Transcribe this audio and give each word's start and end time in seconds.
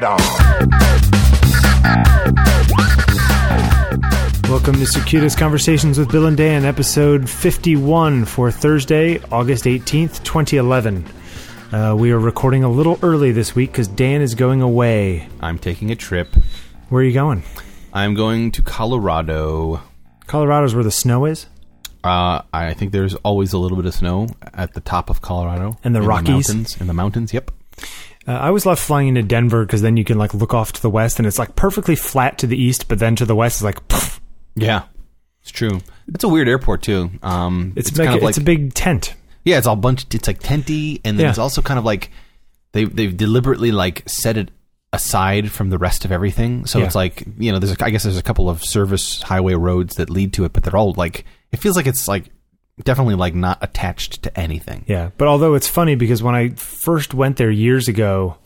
right 0.00 0.04
on. 0.04 0.18
Welcome 4.50 4.74
to 4.76 4.86
Circuitous 4.86 5.34
Conversations 5.34 5.98
with 5.98 6.10
Bill 6.10 6.26
and 6.26 6.36
Dan, 6.36 6.64
episode 6.64 7.28
51 7.28 8.24
for 8.26 8.50
Thursday, 8.50 9.20
August 9.32 9.64
18th, 9.64 10.22
2011. 10.22 11.04
Uh, 11.72 11.96
we 11.98 12.12
are 12.12 12.18
recording 12.18 12.62
a 12.62 12.70
little 12.70 12.98
early 13.02 13.32
this 13.32 13.54
week 13.54 13.72
because 13.72 13.88
Dan 13.88 14.20
is 14.20 14.34
going 14.34 14.62
away. 14.62 15.28
I'm 15.40 15.58
taking 15.58 15.90
a 15.90 15.96
trip. 15.96 16.34
Where 16.88 17.02
are 17.02 17.04
you 17.04 17.12
going? 17.12 17.42
I'm 17.92 18.14
going 18.14 18.52
to 18.52 18.62
Colorado. 18.62 19.82
Colorado's 20.26 20.74
where 20.74 20.84
the 20.84 20.90
snow 20.90 21.24
is? 21.24 21.46
Uh, 22.04 22.42
I 22.52 22.74
think 22.74 22.92
there's 22.92 23.14
always 23.16 23.52
a 23.52 23.58
little 23.58 23.76
bit 23.76 23.86
of 23.86 23.94
snow 23.94 24.28
at 24.54 24.74
the 24.74 24.80
top 24.80 25.10
of 25.10 25.20
Colorado. 25.22 25.78
And 25.82 25.94
the 25.94 26.00
in 26.00 26.06
Rockies? 26.06 26.46
The 26.46 26.54
mountains, 26.54 26.80
in 26.80 26.86
the 26.86 26.94
mountains, 26.94 27.34
yep. 27.34 27.50
Uh, 28.26 28.32
I 28.32 28.46
always 28.48 28.66
love 28.66 28.78
flying 28.78 29.08
into 29.08 29.22
Denver 29.22 29.64
because 29.64 29.82
then 29.82 29.96
you 29.96 30.04
can 30.04 30.18
like 30.18 30.34
look 30.34 30.52
off 30.54 30.72
to 30.72 30.82
the 30.82 30.90
west 30.90 31.18
and 31.18 31.26
it's 31.26 31.38
like 31.38 31.54
perfectly 31.56 31.94
flat 31.94 32.38
to 32.38 32.46
the 32.46 32.60
east, 32.60 32.88
but 32.88 32.98
then 32.98 33.14
to 33.16 33.24
the 33.24 33.36
west 33.36 33.58
is 33.58 33.62
like 33.62 33.86
pff, 33.88 34.18
Yeah, 34.56 34.82
it's 35.42 35.50
true. 35.52 35.80
It's 36.08 36.24
a 36.24 36.28
weird 36.28 36.48
airport, 36.48 36.82
too. 36.82 37.10
Um, 37.22 37.72
it's, 37.76 37.88
it's 37.90 37.98
like, 37.98 38.06
kind 38.06 38.16
of 38.18 38.22
like, 38.22 38.30
it's 38.30 38.38
a 38.38 38.42
big 38.42 38.74
tent. 38.74 39.14
yeah, 39.44 39.58
it's 39.58 39.66
all 39.66 39.76
bunch, 39.76 40.06
it's 40.14 40.26
like 40.26 40.40
tenty, 40.40 41.00
and 41.04 41.18
then 41.18 41.24
Yeah. 41.24 41.30
it's 41.30 41.38
also 41.38 41.62
kind 41.62 41.78
of 41.78 41.84
like 41.84 42.10
they, 42.72 42.84
they've 42.84 43.16
deliberately 43.16 43.70
like 43.72 44.02
set 44.08 44.36
it 44.36 44.50
aside 44.92 45.50
from 45.50 45.70
the 45.70 45.78
rest 45.78 46.04
of 46.04 46.12
everything. 46.12 46.64
So 46.66 46.78
Yeah. 46.78 46.86
it's 46.86 46.94
like, 46.94 47.24
you 47.38 47.52
know, 47.52 47.58
there's, 47.58 47.72
a, 47.78 47.84
I 47.84 47.90
guess 47.90 48.02
there's 48.04 48.16
a 48.18 48.22
couple 48.22 48.48
of 48.48 48.62
service 48.64 49.20
highway 49.22 49.54
roads 49.54 49.96
that 49.96 50.10
lead 50.10 50.32
to 50.34 50.44
it, 50.44 50.52
but 50.52 50.62
they're 50.64 50.76
all 50.76 50.92
like, 50.94 51.24
it 51.52 51.58
feels 51.58 51.76
like 51.76 51.86
it's 51.86 52.08
like 52.08 52.24
definitely 52.84 53.14
like 53.14 53.34
not 53.34 53.58
attached 53.62 54.22
to 54.24 54.38
anything. 54.38 54.84
Yeah, 54.86 55.10
but 55.16 55.28
although 55.28 55.54
it's 55.54 55.68
funny 55.68 55.94
because 55.94 56.22
when 56.22 56.34
I 56.34 56.50
first 56.50 57.14
went 57.14 57.36
there 57.36 57.50
years 57.50 57.88
ago, 57.88 58.36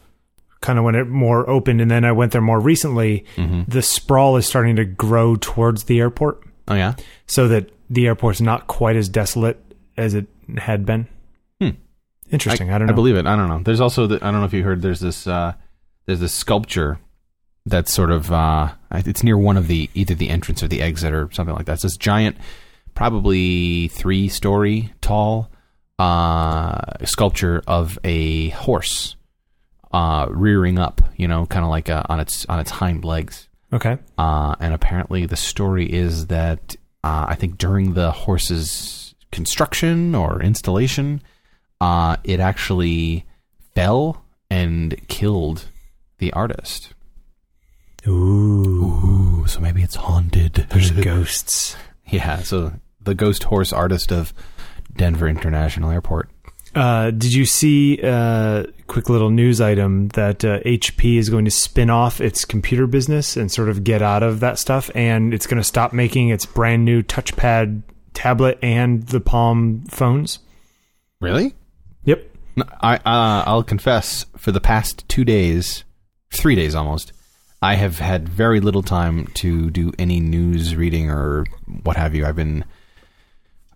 kind 0.61 0.79
of 0.79 0.85
when 0.85 0.95
it 0.95 1.07
more 1.09 1.49
opened, 1.49 1.81
and 1.81 1.91
then 1.91 2.05
I 2.05 2.13
went 2.13 2.33
there 2.33 2.41
more 2.43 2.61
recently, 2.61 3.25
the 3.37 3.83
sprawl 3.83 4.37
is 4.37 4.47
starting 4.47 4.77
to 4.77 4.85
grow 4.85 5.37
towards 5.37 5.85
the 5.85 6.01
airport, 6.01 6.43
Oh, 6.69 6.75
yeah? 6.75 6.95
so 7.27 7.49
that 7.49 7.71
the 7.89 8.07
airport's 8.07 8.41
not 8.41 8.67
quite 8.67 8.97
as 8.97 9.09
desolate 9.09 9.59
as 9.97 10.15
it 10.15 10.27
had 10.59 10.87
been. 10.87 11.09
Hmm. 11.61 11.71
Interesting. 12.31 12.71
I, 12.71 12.79
don't 12.79 12.87
know. 12.87 12.93
I 12.93 12.95
believe 12.95 13.17
it. 13.17 13.27
I 13.27 13.35
don't 13.37 13.49
know. 13.49 13.61
There's 13.65 13.81
also 13.81 14.07
the, 14.07 14.17
I 14.17 14.31
don't 14.31 14.41
know 14.41 14.45
if 14.47 14.53
you 14.53 14.63
heard. 14.63 14.81
There's 14.83 15.01
this 15.01 15.27
uh, 15.27 15.55
there's 16.07 16.21
this 16.21 16.33
sculpture 16.33 16.99
that's 17.67 17.93
sort 17.93 18.11
of 18.11 18.31
uh, 18.33 18.73
it's 18.93 19.23
near 19.25 19.37
one 19.37 19.57
of 19.57 19.67
the 19.67 19.91
either 19.95 20.15
the 20.15 20.29
entrance 20.31 20.63
or 20.63 20.69
the 20.69 20.81
exit 20.81 21.13
or 21.13 21.29
something 21.33 21.55
like 21.55 21.67
that. 21.67 21.75
It's 21.75 21.83
this 21.83 21.97
giant, 21.97 22.37
probably 23.01 23.89
three 23.89 24.29
story 24.29 24.93
tall 25.01 25.51
uh, 25.99 27.03
sculpture 27.07 27.63
of 27.67 27.99
a 28.05 28.51
horse 28.51 29.17
uh, 29.91 30.27
rearing 30.29 30.79
up. 30.79 31.01
You 31.17 31.27
know, 31.27 31.47
kind 31.47 31.65
of 31.65 31.71
like 31.71 31.89
uh, 31.89 32.03
on 32.11 32.21
its 32.21 32.45
on 32.45 32.61
its 32.61 32.71
hind 32.71 33.03
legs. 33.07 33.49
Okay. 33.73 33.97
Uh, 34.19 34.55
and 34.61 34.75
apparently, 34.75 35.25
the 35.25 35.37
story 35.37 35.91
is 35.91 36.27
that 36.27 36.77
uh, 37.03 37.25
I 37.27 37.37
think 37.37 37.57
during 37.57 37.95
the 37.95 38.13
horse's 38.13 39.15
construction 39.33 40.15
or 40.15 40.43
installation, 40.43 41.23
uh, 41.81 42.19
it 42.23 42.39
actually 42.39 43.25
fell 43.75 44.23
and 44.51 44.95
killed 45.09 45.71
the 46.19 46.35
artist. 46.35 46.93
Ooh, 48.07 49.41
Ooh, 49.41 49.47
so 49.47 49.59
maybe 49.59 49.83
it's 49.83 49.95
haunted. 49.95 50.67
there's 50.69 50.91
ghosts. 51.09 51.77
yeah, 52.07 52.43
so 52.43 52.73
the 53.03 53.15
ghost 53.15 53.45
horse 53.45 53.73
artist 53.73 54.13
of 54.13 54.33
Denver 54.97 55.29
International 55.29 55.91
Airport. 55.91 56.31
Uh, 56.75 57.11
did 57.11 57.33
you 57.33 57.45
see 57.45 58.01
uh, 58.03 58.65
quick 58.87 59.09
little 59.09 59.31
news 59.31 59.61
item 59.61 60.09
that 60.09 60.45
uh, 60.45 60.61
HP 60.61 61.17
is 61.17 61.29
going 61.29 61.45
to 61.45 61.51
spin 61.51 61.91
off 61.91 62.21
its 62.21 62.45
computer 62.45 62.87
business 62.87 63.37
and 63.37 63.51
sort 63.51 63.69
of 63.69 63.83
get 63.83 64.03
out 64.03 64.23
of 64.23 64.41
that 64.41 64.59
stuff, 64.59 64.91
and 64.95 65.35
it's 65.35 65.47
going 65.47 65.61
to 65.61 65.65
stop 65.65 65.93
making 65.93 66.29
its 66.29 66.47
brand 66.47 66.85
new 66.85 67.03
touchpad 67.03 67.83
tablet 68.15 68.59
and 68.63 69.03
the 69.09 69.21
Palm 69.21 69.85
phones? 69.89 70.39
Really? 71.21 71.55
Yep. 72.05 72.25
No, 72.57 72.65
I 72.81 72.97
uh, 72.97 73.45
I'll 73.47 73.65
confess, 73.65 74.27
for 74.37 74.53
the 74.53 74.61
past 74.61 75.09
two 75.09 75.25
days, 75.25 75.85
three 76.33 76.55
days 76.55 76.77
almost, 76.77 77.13
I 77.63 77.75
have 77.75 77.99
had 77.99 78.29
very 78.29 78.61
little 78.61 78.83
time 78.83 79.27
to 79.35 79.71
do 79.71 79.93
any 79.99 80.21
news 80.21 80.77
reading 80.77 81.11
or 81.11 81.47
what 81.83 81.97
have 81.97 82.15
you. 82.15 82.25
I've 82.25 82.37
been 82.37 82.65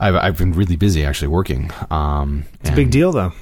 I've 0.00 0.14
I've 0.16 0.38
been 0.38 0.52
really 0.52 0.76
busy 0.76 1.04
actually 1.04 1.28
working. 1.28 1.70
Um, 1.90 2.44
It's 2.60 2.70
a 2.70 2.74
big 2.74 2.90
deal 2.90 3.12
though, 3.12 3.32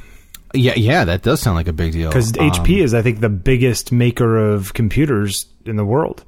Yeah, 0.54 0.74
yeah, 0.76 1.04
that 1.04 1.22
does 1.22 1.40
sound 1.40 1.56
like 1.56 1.68
a 1.68 1.72
big 1.72 1.92
deal. 1.92 2.10
because 2.10 2.36
Um, 2.38 2.50
HP 2.50 2.82
is, 2.82 2.92
I 2.94 3.02
think, 3.02 3.20
the 3.20 3.28
biggest 3.30 3.90
maker 3.92 4.36
of 4.52 4.74
computers 4.74 5.46
in 5.64 5.76
the 5.76 5.84
world, 5.84 6.24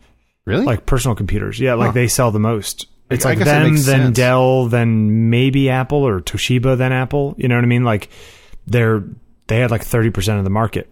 really 0.47 0.65
like 0.65 0.87
personal 0.87 1.15
computers. 1.15 1.61
Yeah, 1.61 1.75
like 1.75 1.89
Huh. 1.89 1.93
they 1.93 2.09
sell 2.09 2.31
the 2.31 2.41
most. 2.41 2.87
It's 3.11 3.27
I 3.27 3.31
like 3.31 3.39
them, 3.41 3.75
then 3.75 3.77
sense. 3.77 4.17
Dell, 4.17 4.67
then 4.67 5.29
maybe 5.29 5.69
Apple 5.69 5.99
or 6.07 6.21
Toshiba, 6.23 6.77
then 6.79 6.91
Apple. 6.93 7.35
You 7.37 7.49
know 7.49 7.55
what 7.57 7.65
I 7.65 7.67
mean? 7.69 7.85
Like 7.85 8.09
they're 8.67 9.05
they 9.47 9.59
had 9.61 9.71
like 9.71 9.83
thirty 9.85 10.09
percent 10.11 10.39
of 10.39 10.45
the 10.45 10.51
market. 10.51 10.89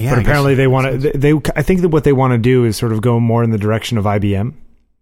yeah, 0.00 0.10
but 0.10 0.18
I 0.18 0.22
apparently 0.22 0.56
they 0.56 0.66
want 0.66 1.00
to. 1.00 1.12
They, 1.16 1.32
I 1.54 1.62
think 1.62 1.82
that 1.82 1.90
what 1.90 2.02
they 2.02 2.12
want 2.12 2.32
to 2.32 2.38
do 2.38 2.64
is 2.64 2.76
sort 2.76 2.92
of 2.92 3.00
go 3.00 3.20
more 3.20 3.44
in 3.44 3.50
the 3.50 3.56
direction 3.58 3.98
of 3.98 4.04
IBM, 4.04 4.52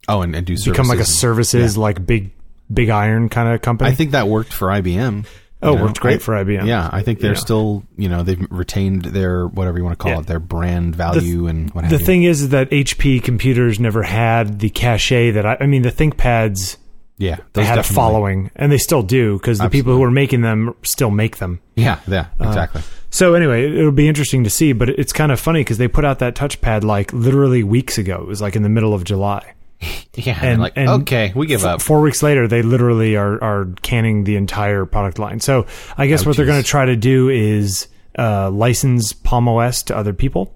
oh, 0.08 0.20
and, 0.20 0.36
and 0.36 0.44
do 0.46 0.56
become 0.62 0.88
like 0.88 0.98
a 0.98 1.06
services. 1.06 1.52
services 1.52 1.78
like 1.78 2.04
big 2.06 2.32
big 2.72 2.88
iron 2.90 3.28
kind 3.28 3.48
of 3.54 3.62
company. 3.62 3.90
I 3.90 3.94
think 3.94 4.10
that 4.12 4.28
worked 4.28 4.52
for 4.52 4.68
IBM. 4.68 5.26
oh, 5.62 5.68
you 5.70 5.74
it 5.74 5.78
know? 5.78 5.84
worked 5.84 6.00
great 6.00 6.16
I- 6.16 6.18
for 6.18 6.34
IBM. 6.34 6.66
Yeah, 6.66 6.88
I 6.92 7.02
think 7.02 7.20
they're 7.20 7.32
Yeah. 7.32 7.38
still, 7.38 7.84
you 7.96 8.08
know, 8.08 8.22
they've 8.22 8.44
retained 8.50 9.06
their 9.06 9.46
whatever 9.46 9.78
you 9.78 9.84
want 9.84 9.98
to 9.98 10.02
call 10.02 10.12
Yeah. 10.12 10.20
it, 10.20 10.26
their 10.26 10.40
brand 10.40 10.94
value 10.94 11.46
and 11.46 11.70
what 11.70 11.88
The 11.88 11.98
you. 11.98 12.04
thing 12.04 12.22
is 12.24 12.50
that 12.50 12.68
HP 12.72 13.20
computers 13.20 13.80
never 13.80 14.02
had 14.02 14.58
the 14.60 14.68
cachet 14.70 15.30
that 15.32 15.46
I, 15.46 15.56
I 15.60 15.66
mean 15.66 15.82
the 15.82 15.90
ThinkPads 15.92 16.76
yeah, 17.18 17.36
they 17.54 17.64
had 17.64 17.78
a 17.78 17.82
following 17.82 18.50
and 18.56 18.70
they 18.70 18.76
still 18.76 19.02
do 19.02 19.38
because 19.38 19.58
the 19.58 19.70
people 19.70 19.94
who 19.96 20.02
are 20.02 20.10
making 20.10 20.42
them 20.42 20.74
still 20.82 21.10
make 21.10 21.38
them. 21.38 21.60
Yeah, 21.74 21.98
yeah, 22.06 22.26
Uh, 22.38 22.48
exactly. 22.48 22.82
So 23.08 23.32
anyway, 23.32 23.64
it'll 23.74 23.90
be 23.92 24.06
interesting 24.08 24.44
to 24.44 24.50
see, 24.50 24.74
but 24.74 24.90
it's 24.90 25.14
kind 25.14 25.32
of 25.32 25.40
funny 25.40 25.60
because 25.60 25.78
they 25.78 25.88
put 25.88 26.04
out 26.04 26.18
that 26.18 26.34
touchpad 26.34 26.84
like 26.84 27.10
literally 27.14 27.62
weeks 27.62 27.96
ago. 27.96 28.16
It 28.20 28.26
was 28.28 28.42
like 28.42 28.54
in 28.54 28.62
the 28.62 28.68
middle 28.68 28.92
of 28.92 29.04
July. 29.04 29.54
yeah, 30.14 30.38
and- 30.42 30.60
like 30.60 30.72
and 30.76 30.88
okay, 31.02 31.32
we 31.34 31.46
give 31.46 31.60
F- 31.62 31.66
up. 31.66 31.82
Four 31.82 32.00
weeks 32.00 32.22
later, 32.22 32.48
they 32.48 32.62
literally 32.62 33.16
are 33.16 33.42
are 33.42 33.68
canning 33.82 34.24
the 34.24 34.36
entire 34.36 34.84
product 34.86 35.18
line. 35.18 35.40
So 35.40 35.66
I 35.96 36.06
guess 36.06 36.24
Oh, 36.24 36.30
what 36.30 36.36
they're 36.36 36.46
going 36.46 36.62
to 36.62 36.68
try 36.68 36.86
to 36.86 36.96
do 36.96 37.28
is 37.28 37.88
uh, 38.18 38.50
license 38.50 39.12
Palm 39.12 39.48
OS 39.48 39.82
to 39.84 39.96
other 39.96 40.12
people, 40.14 40.54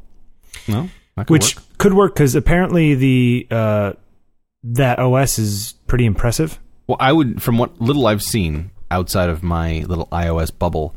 no, 0.66 0.88
could 1.18 1.30
which 1.30 1.56
work. 1.56 1.64
could 1.78 1.94
work 1.94 2.14
because 2.14 2.34
apparently 2.34 2.94
the 2.94 3.46
uh, 3.50 3.92
that 4.64 4.98
OS 4.98 5.38
is 5.38 5.74
pretty 5.86 6.06
impressive. 6.06 6.58
Well, 6.86 6.96
I 6.98 7.12
would, 7.12 7.40
from 7.42 7.56
what 7.58 7.80
little 7.80 8.06
I've 8.06 8.22
seen 8.22 8.70
outside 8.90 9.28
of 9.28 9.42
my 9.42 9.84
little 9.86 10.06
iOS 10.06 10.50
bubble, 10.56 10.96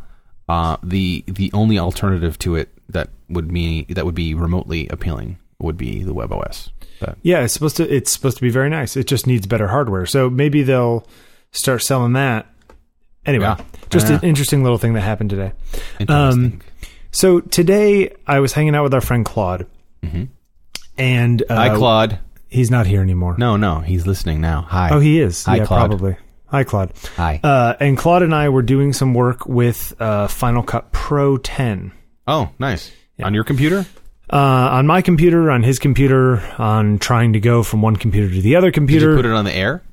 uh, 0.50 0.78
the 0.81 1.23
the 1.28 1.51
only 1.53 1.78
alternative 1.78 2.40
to 2.40 2.55
it 2.55 2.69
that 2.90 3.09
would 3.29 3.53
be 3.53 3.84
that 3.90 4.05
would 4.05 4.16
be 4.16 4.34
remotely 4.34 4.88
appealing 4.88 5.38
would 5.59 5.78
be 5.78 6.01
the 6.03 6.13
WebOS. 6.13 6.69
But 7.06 7.18
Yeah, 7.22 7.41
it's 7.44 7.53
supposed 7.53 7.78
to 7.78 7.94
it's 7.94 8.12
supposed 8.12 8.38
to 8.38 8.41
be 8.44 8.50
very 8.50 8.69
nice. 8.69 8.96
It 8.96 9.08
just 9.08 9.28
needs 9.28 9.46
better 9.47 9.68
hardware. 9.68 10.06
So 10.06 10.30
maybe 10.30 10.64
they'll 10.64 11.06
start 11.52 11.81
selling 11.81 12.14
that. 12.14 12.46
Anyway, 13.25 13.46
Yeah. 13.46 13.58
just 13.90 14.09
an 14.09 14.19
interesting 14.22 14.64
little 14.64 14.78
thing 14.78 14.94
that 14.94 15.02
happened 15.02 15.30
today. 15.30 15.53
interesting. 16.00 16.44
Um, 16.53 16.59
So 17.12 17.40
today 17.41 18.12
I 18.25 18.40
was 18.40 18.53
hanging 18.53 18.74
out 18.75 18.84
with 18.84 18.94
our 18.94 19.02
friend 19.02 19.24
Claude, 19.24 19.68
and 20.97 21.44
uh, 21.50 21.56
Hi, 21.56 21.75
Claude. 21.75 22.19
He's 22.50 22.69
not 22.69 22.86
here 22.86 23.02
anymore. 23.02 23.35
No, 23.38 23.58
no, 23.58 23.80
he's 23.80 24.06
listening 24.06 24.41
now. 24.41 24.62
Hi. 24.70 24.90
Oh, 24.91 25.00
he 25.00 25.20
is. 25.20 25.44
Hi, 25.46 25.58
yeah, 25.58 25.66
Claude. 25.66 25.90
probably. 25.90 26.18
Hi, 26.47 26.64
Claude. 26.64 26.91
Hi. 27.16 27.40
Uh, 27.44 27.75
and 27.80 27.97
Claude 27.97 28.22
and 28.22 28.34
I 28.35 28.50
were 28.50 28.62
doing 28.62 28.94
some 28.94 29.14
work 29.16 29.46
with 29.47 29.94
uh, 29.99 30.28
Final 30.28 30.61
Cut 30.61 30.91
Pro 30.91 31.38
10 31.38 31.91
oh, 32.28 32.49
nice. 32.59 32.91
On 33.23 33.34
your 33.34 33.44
computer? 33.44 33.85
Uh, 34.34 34.70
on 34.72 34.88
my 34.88 35.02
computer, 35.03 35.52
on 35.52 35.62
his 35.64 35.78
computer, 35.80 36.40
on 36.58 36.97
trying 37.00 37.34
to 37.34 37.40
go 37.40 37.62
from 37.64 37.82
one 37.84 37.96
computer 37.96 38.34
to 38.34 38.41
the 38.41 38.56
other 38.56 38.72
computer. 38.72 39.08
Did 39.08 39.12
you 39.18 39.22
put 39.22 39.26
it 39.30 39.34
on 39.34 39.46
the 39.46 39.53
air? 39.56 39.84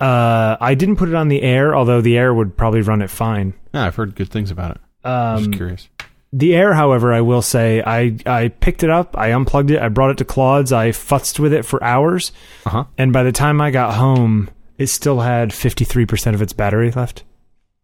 uh, 0.00 0.56
I 0.60 0.74
didn't 0.74 0.96
put 0.96 1.08
it 1.08 1.14
on 1.14 1.28
the 1.28 1.42
air, 1.42 1.74
although 1.74 2.00
the 2.00 2.16
air 2.18 2.32
would 2.34 2.56
probably 2.56 2.82
run 2.82 3.02
it 3.02 3.10
fine. 3.10 3.54
Yeah, 3.74 3.86
I've 3.86 3.96
heard 3.96 4.14
good 4.14 4.30
things 4.30 4.50
about 4.50 4.72
it. 4.76 5.06
Um, 5.08 5.38
Just 5.44 5.52
curious. 5.54 5.88
The 6.32 6.54
air, 6.54 6.74
however, 6.74 7.12
I 7.14 7.22
will 7.22 7.40
say, 7.40 7.82
I, 7.82 8.16
I 8.26 8.48
picked 8.48 8.82
it 8.82 8.90
up, 8.90 9.16
I 9.16 9.32
unplugged 9.32 9.70
it, 9.70 9.80
I 9.80 9.88
brought 9.88 10.10
it 10.10 10.18
to 10.18 10.26
Claude's, 10.26 10.72
I 10.72 10.90
futzed 10.90 11.38
with 11.38 11.54
it 11.54 11.64
for 11.64 11.82
hours, 11.82 12.32
Uh 12.66 12.70
huh. 12.70 12.84
and 12.98 13.12
by 13.14 13.22
the 13.22 13.32
time 13.32 13.60
I 13.62 13.70
got 13.70 13.94
home, 13.94 14.50
it 14.76 14.88
still 14.88 15.20
had 15.20 15.50
53% 15.50 16.34
of 16.34 16.42
its 16.42 16.52
battery 16.52 16.90
left. 16.90 17.24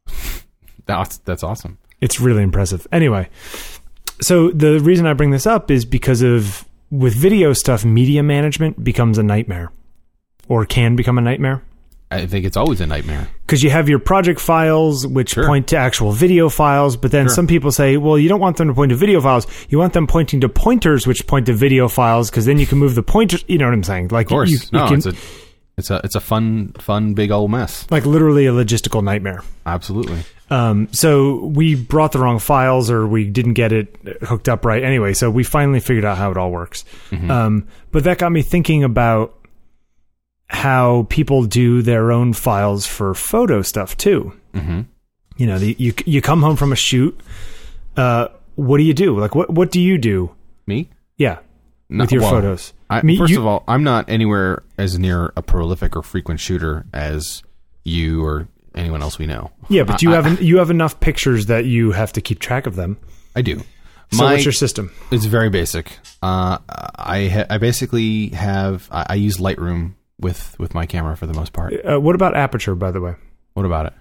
That's 0.86 1.16
that's 1.18 1.42
awesome. 1.42 1.78
It's 2.02 2.20
really 2.20 2.42
impressive. 2.42 2.86
Anyway, 2.92 3.30
so 4.20 4.50
the 4.50 4.78
reason 4.80 5.06
I 5.06 5.12
bring 5.14 5.30
this 5.30 5.46
up 5.46 5.70
is 5.70 5.84
because 5.84 6.22
of 6.22 6.64
with 6.90 7.14
video 7.14 7.52
stuff, 7.52 7.84
media 7.84 8.22
management 8.22 8.82
becomes 8.84 9.18
a 9.18 9.22
nightmare 9.22 9.72
or 10.48 10.64
can 10.66 10.96
become 10.96 11.18
a 11.18 11.20
nightmare. 11.20 11.62
I 12.10 12.26
think 12.26 12.44
it's 12.44 12.56
always 12.56 12.80
a 12.80 12.86
nightmare. 12.86 13.26
because 13.44 13.62
you 13.64 13.70
have 13.70 13.88
your 13.88 13.98
project 13.98 14.38
files 14.38 15.04
which 15.06 15.30
Sure. 15.30 15.46
point 15.46 15.66
to 15.68 15.76
actual 15.76 16.12
video 16.12 16.48
files 16.48 16.96
but 16.96 17.10
then 17.10 17.26
Sure. 17.26 17.34
some 17.34 17.46
people 17.48 17.72
say 17.72 17.96
well 17.96 18.16
you 18.18 18.28
don't 18.28 18.38
want 18.40 18.56
them 18.56 18.68
to 18.68 18.74
point 18.74 18.90
to 18.90 18.96
video 18.96 19.20
files 19.20 19.46
you 19.68 19.78
want 19.78 19.94
them 19.94 20.06
pointing 20.06 20.40
to 20.42 20.48
pointers 20.48 21.06
which 21.08 21.26
point 21.26 21.46
to 21.46 21.52
video 21.54 21.88
files 21.88 22.30
because 22.30 22.44
then 22.46 22.58
you 22.58 22.66
can 22.66 22.78
move 22.78 22.94
the 22.94 23.02
pointers 23.02 23.44
you 23.48 23.58
know 23.58 23.64
what 23.64 23.74
i'm 23.74 23.82
saying 23.82 24.08
like 24.08 24.26
Of 24.26 24.30
course, 24.30 24.50
you, 24.50 24.58
you 24.58 24.78
no, 24.78 24.86
can 24.86 24.98
it's 24.98 25.06
a 25.06 25.14
it's 25.76 25.90
a 25.90 26.00
it's 26.04 26.14
a 26.14 26.20
fun 26.20 26.72
fun 26.78 27.14
big 27.14 27.32
old 27.32 27.50
mess. 27.50 27.84
like 27.90 28.06
literally 28.06 28.46
a 28.46 28.52
logistical 28.52 29.02
nightmare 29.02 29.42
Absolutely. 29.66 30.20
Um, 30.54 30.88
so 30.92 31.44
we 31.46 31.74
brought 31.74 32.12
the 32.12 32.18
wrong 32.18 32.38
files 32.38 32.90
or 32.90 33.06
we 33.06 33.24
didn't 33.24 33.54
get 33.54 33.72
it 33.72 33.96
hooked 34.22 34.48
up 34.48 34.64
right. 34.64 34.82
Anyway 34.82 35.12
so 35.14 35.30
we 35.30 35.44
finally 35.44 35.80
figured 35.80 36.04
out 36.04 36.18
how 36.18 36.30
it 36.30 36.36
all 36.36 36.50
works. 36.50 36.84
Um, 37.12 37.66
but 37.90 38.04
that 38.04 38.18
got 38.18 38.30
me 38.32 38.42
thinking 38.42 38.84
about 38.84 39.34
how 40.46 41.06
people 41.08 41.44
do 41.44 41.82
their 41.82 42.12
own 42.12 42.32
files 42.32 42.86
for 42.86 43.14
photo 43.14 43.62
stuff 43.62 43.96
too. 43.96 44.32
Hmm 44.54 44.82
you 45.36 45.46
know 45.46 45.58
the, 45.58 45.74
you 45.78 45.92
you 46.06 46.20
come 46.22 46.42
home 46.42 46.56
from 46.56 46.72
a 46.72 46.76
shoot 46.76 47.18
uh 47.96 48.28
what 48.54 48.78
do 48.78 48.84
you 48.84 48.94
do? 48.94 49.18
Like 49.18 49.34
what 49.34 49.50
what 49.50 49.70
do 49.72 49.80
you 49.80 49.98
do? 49.98 50.30
Me? 50.66 50.88
yeah. 51.16 51.38
No, 51.88 52.04
with 52.04 52.12
your 52.12 52.22
well, 52.22 52.30
photos. 52.30 52.72
I, 52.88 53.02
Me- 53.02 53.18
first 53.18 53.32
you- 53.32 53.40
of 53.40 53.46
all, 53.46 53.62
I'm 53.68 53.82
not 53.84 54.08
anywhere 54.08 54.62
as 54.78 54.98
near 54.98 55.32
a 55.36 55.42
prolific 55.42 55.96
or 55.96 56.02
frequent 56.02 56.40
shooter 56.40 56.86
as 56.94 57.42
you 57.84 58.24
or 58.24 58.48
anyone 58.74 59.02
else 59.02 59.18
we 59.18 59.26
know. 59.26 59.50
yeah 59.68 59.82
but 59.84 60.02
you 60.02 60.12
I- 60.14 60.20
have 60.20 60.42
you 60.42 60.58
have 60.58 60.70
enough 60.70 61.00
pictures 61.00 61.46
that 61.46 61.64
you 61.64 61.92
have 61.92 62.12
to 62.14 62.20
keep 62.20 62.38
track 62.40 62.66
of 62.66 62.76
them 62.76 62.96
I 63.36 63.42
do. 63.42 63.58
so 64.12 64.24
My- 64.24 64.32
what's 64.32 64.44
your 64.44 64.52
system 64.52 64.92
It's 65.10 65.24
very 65.26 65.50
basic. 65.50 65.98
Uh, 66.22 66.58
I 66.68 67.28
ha- 67.28 67.46
I 67.50 67.58
basically 67.58 68.28
have 68.30 68.88
I, 68.90 69.06
I 69.10 69.14
use 69.16 69.36
Lightroom 69.38 69.94
with 70.20 70.54
with 70.58 70.74
my 70.74 70.86
camera 70.86 71.16
for 71.16 71.26
the 71.26 71.34
most 71.34 71.52
part. 71.52 71.74
uh, 71.84 71.98
what 72.00 72.14
about 72.14 72.36
aperture 72.36 72.74
by 72.74 72.90
the 72.90 73.00
way 73.00 73.14
What 73.54 73.66
about 73.66 73.86
it? 73.86 73.92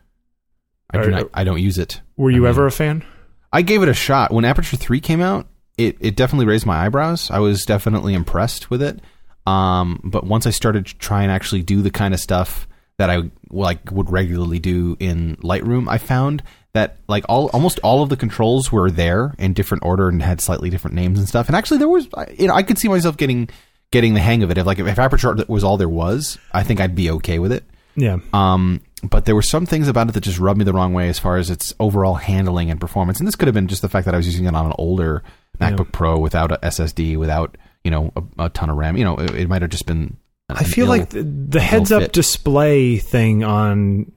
I 0.92 1.02
do 1.02 1.10
not, 1.10 1.30
I 1.34 1.44
don't 1.44 1.60
use 1.60 1.78
it. 1.80 2.02
were 2.18 2.30
you 2.30 2.38
I 2.38 2.40
mean, 2.42 2.50
ever 2.50 2.68
a 2.68 2.72
fan 2.72 3.04
I 3.52 3.62
gave 3.64 3.82
it 3.84 3.90
a 3.90 3.94
shot 3.94 4.32
when 4.32 4.46
Aperture 4.46 4.78
Three 4.78 5.00
came 5.00 5.22
out. 5.22 5.48
It 5.78 5.98
it 6.00 6.16
definitely 6.16 6.46
raised 6.48 6.66
my 6.66 6.86
eyebrows. 6.86 7.30
I 7.32 7.38
was 7.40 7.64
definitely 7.66 8.14
impressed 8.16 8.70
with 8.72 8.82
it. 8.82 9.00
Um, 9.46 10.00
but 10.04 10.24
once 10.26 10.48
I 10.48 10.50
started 10.52 10.86
to 10.88 10.98
try 10.98 11.22
and 11.24 11.32
actually 11.32 11.62
do 11.64 11.82
the 11.84 11.92
kind 11.92 12.14
of 12.14 12.20
stuff 12.20 12.68
that 12.98 13.10
I 13.10 13.32
like 13.50 13.92
would 13.92 14.12
regularly 14.12 14.60
do 14.60 14.96
in 15.00 15.36
Lightroom, 15.38 15.88
I 15.88 15.98
found 15.98 16.44
that 16.74 16.98
like 17.08 17.26
all 17.30 17.48
almost 17.48 17.80
all 17.80 18.04
of 18.04 18.10
the 18.10 18.18
controls 18.18 18.72
were 18.72 18.90
there 18.90 19.34
in 19.38 19.54
different 19.54 19.84
order 19.84 20.10
and 20.10 20.22
had 20.22 20.42
slightly 20.42 20.70
different 20.70 20.96
names 20.96 21.20
and 21.20 21.28
stuff. 21.28 21.48
And 21.48 21.56
actually, 21.56 21.78
there 21.78 21.90
was 21.90 22.08
you 22.38 22.48
know 22.48 22.54
I 22.54 22.64
could 22.64 22.78
see 22.78 22.88
myself 22.88 23.18
getting 23.18 23.50
getting 23.92 24.14
the 24.14 24.20
hang 24.20 24.44
of 24.44 24.52
it. 24.52 24.58
If 24.58 24.66
like 24.66 24.80
if 24.80 25.00
Aperture 25.00 25.36
was 25.48 25.64
all 25.64 25.78
there 25.78 25.90
was, 25.90 26.38
I 26.52 26.64
think 26.64 26.82
I'd 26.82 26.96
be 26.96 27.12
okay 27.12 27.40
with 27.40 27.52
it. 27.52 27.64
yeah 27.96 28.18
Um, 28.34 28.82
but 29.04 29.26
there 29.26 29.36
were 29.36 29.42
some 29.42 29.66
things 29.66 29.88
about 29.88 30.10
it 30.10 30.14
that 30.14 30.22
just 30.22 30.40
rubbed 30.40 30.58
me 30.58 30.66
the 30.66 30.74
wrong 30.74 30.94
way 30.94 31.10
as 31.10 31.20
far 31.20 31.38
as 31.38 31.50
its 31.50 31.74
overall 31.80 32.16
handling 32.16 32.72
and 32.72 32.80
performance. 32.80 33.20
And 33.20 33.28
this 33.28 33.36
could 33.36 33.48
have 33.48 33.54
been 33.54 33.68
just 33.68 33.82
the 33.82 33.90
fact 33.90 34.06
that 34.06 34.14
I 34.14 34.18
was 34.18 34.26
using 34.26 34.46
it 34.46 34.56
on 34.56 34.66
an 34.66 34.74
older 34.78 35.24
MacBook 35.60 35.92
Pro 35.92 36.18
without 36.18 36.52
a 36.52 36.58
SSD, 36.58 37.18
without 37.18 37.58
you 37.84 37.92
know 37.92 38.12
a, 38.16 38.46
a 38.46 38.50
ton 38.50 38.70
of 38.70 38.78
RAM. 38.78 38.98
You 38.98 39.04
know, 39.04 39.16
it, 39.18 39.36
it 39.36 39.50
might 39.50 39.62
have 39.62 39.72
just 39.72 39.86
been. 39.86 40.18
I 40.56 40.64
feel 40.64 40.88
like 40.88 41.10
the, 41.10 41.24
the 41.24 41.60
heads 41.60 41.92
up 41.92 42.04
fit. 42.04 42.14
display 42.14 42.98
thing 42.98 43.44
on 43.44 44.12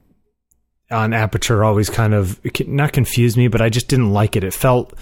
on 0.89 1.13
aperture 1.13 1.63
always 1.63 1.89
kind 1.89 2.13
of 2.13 2.39
not 2.67 2.93
confused 2.93 3.35
me, 3.37 3.47
but 3.49 3.61
I 3.61 3.69
just 3.69 3.87
didn't 3.87 4.11
like 4.13 4.35
it. 4.35 4.43
It 4.43 4.53
felt 4.53 4.93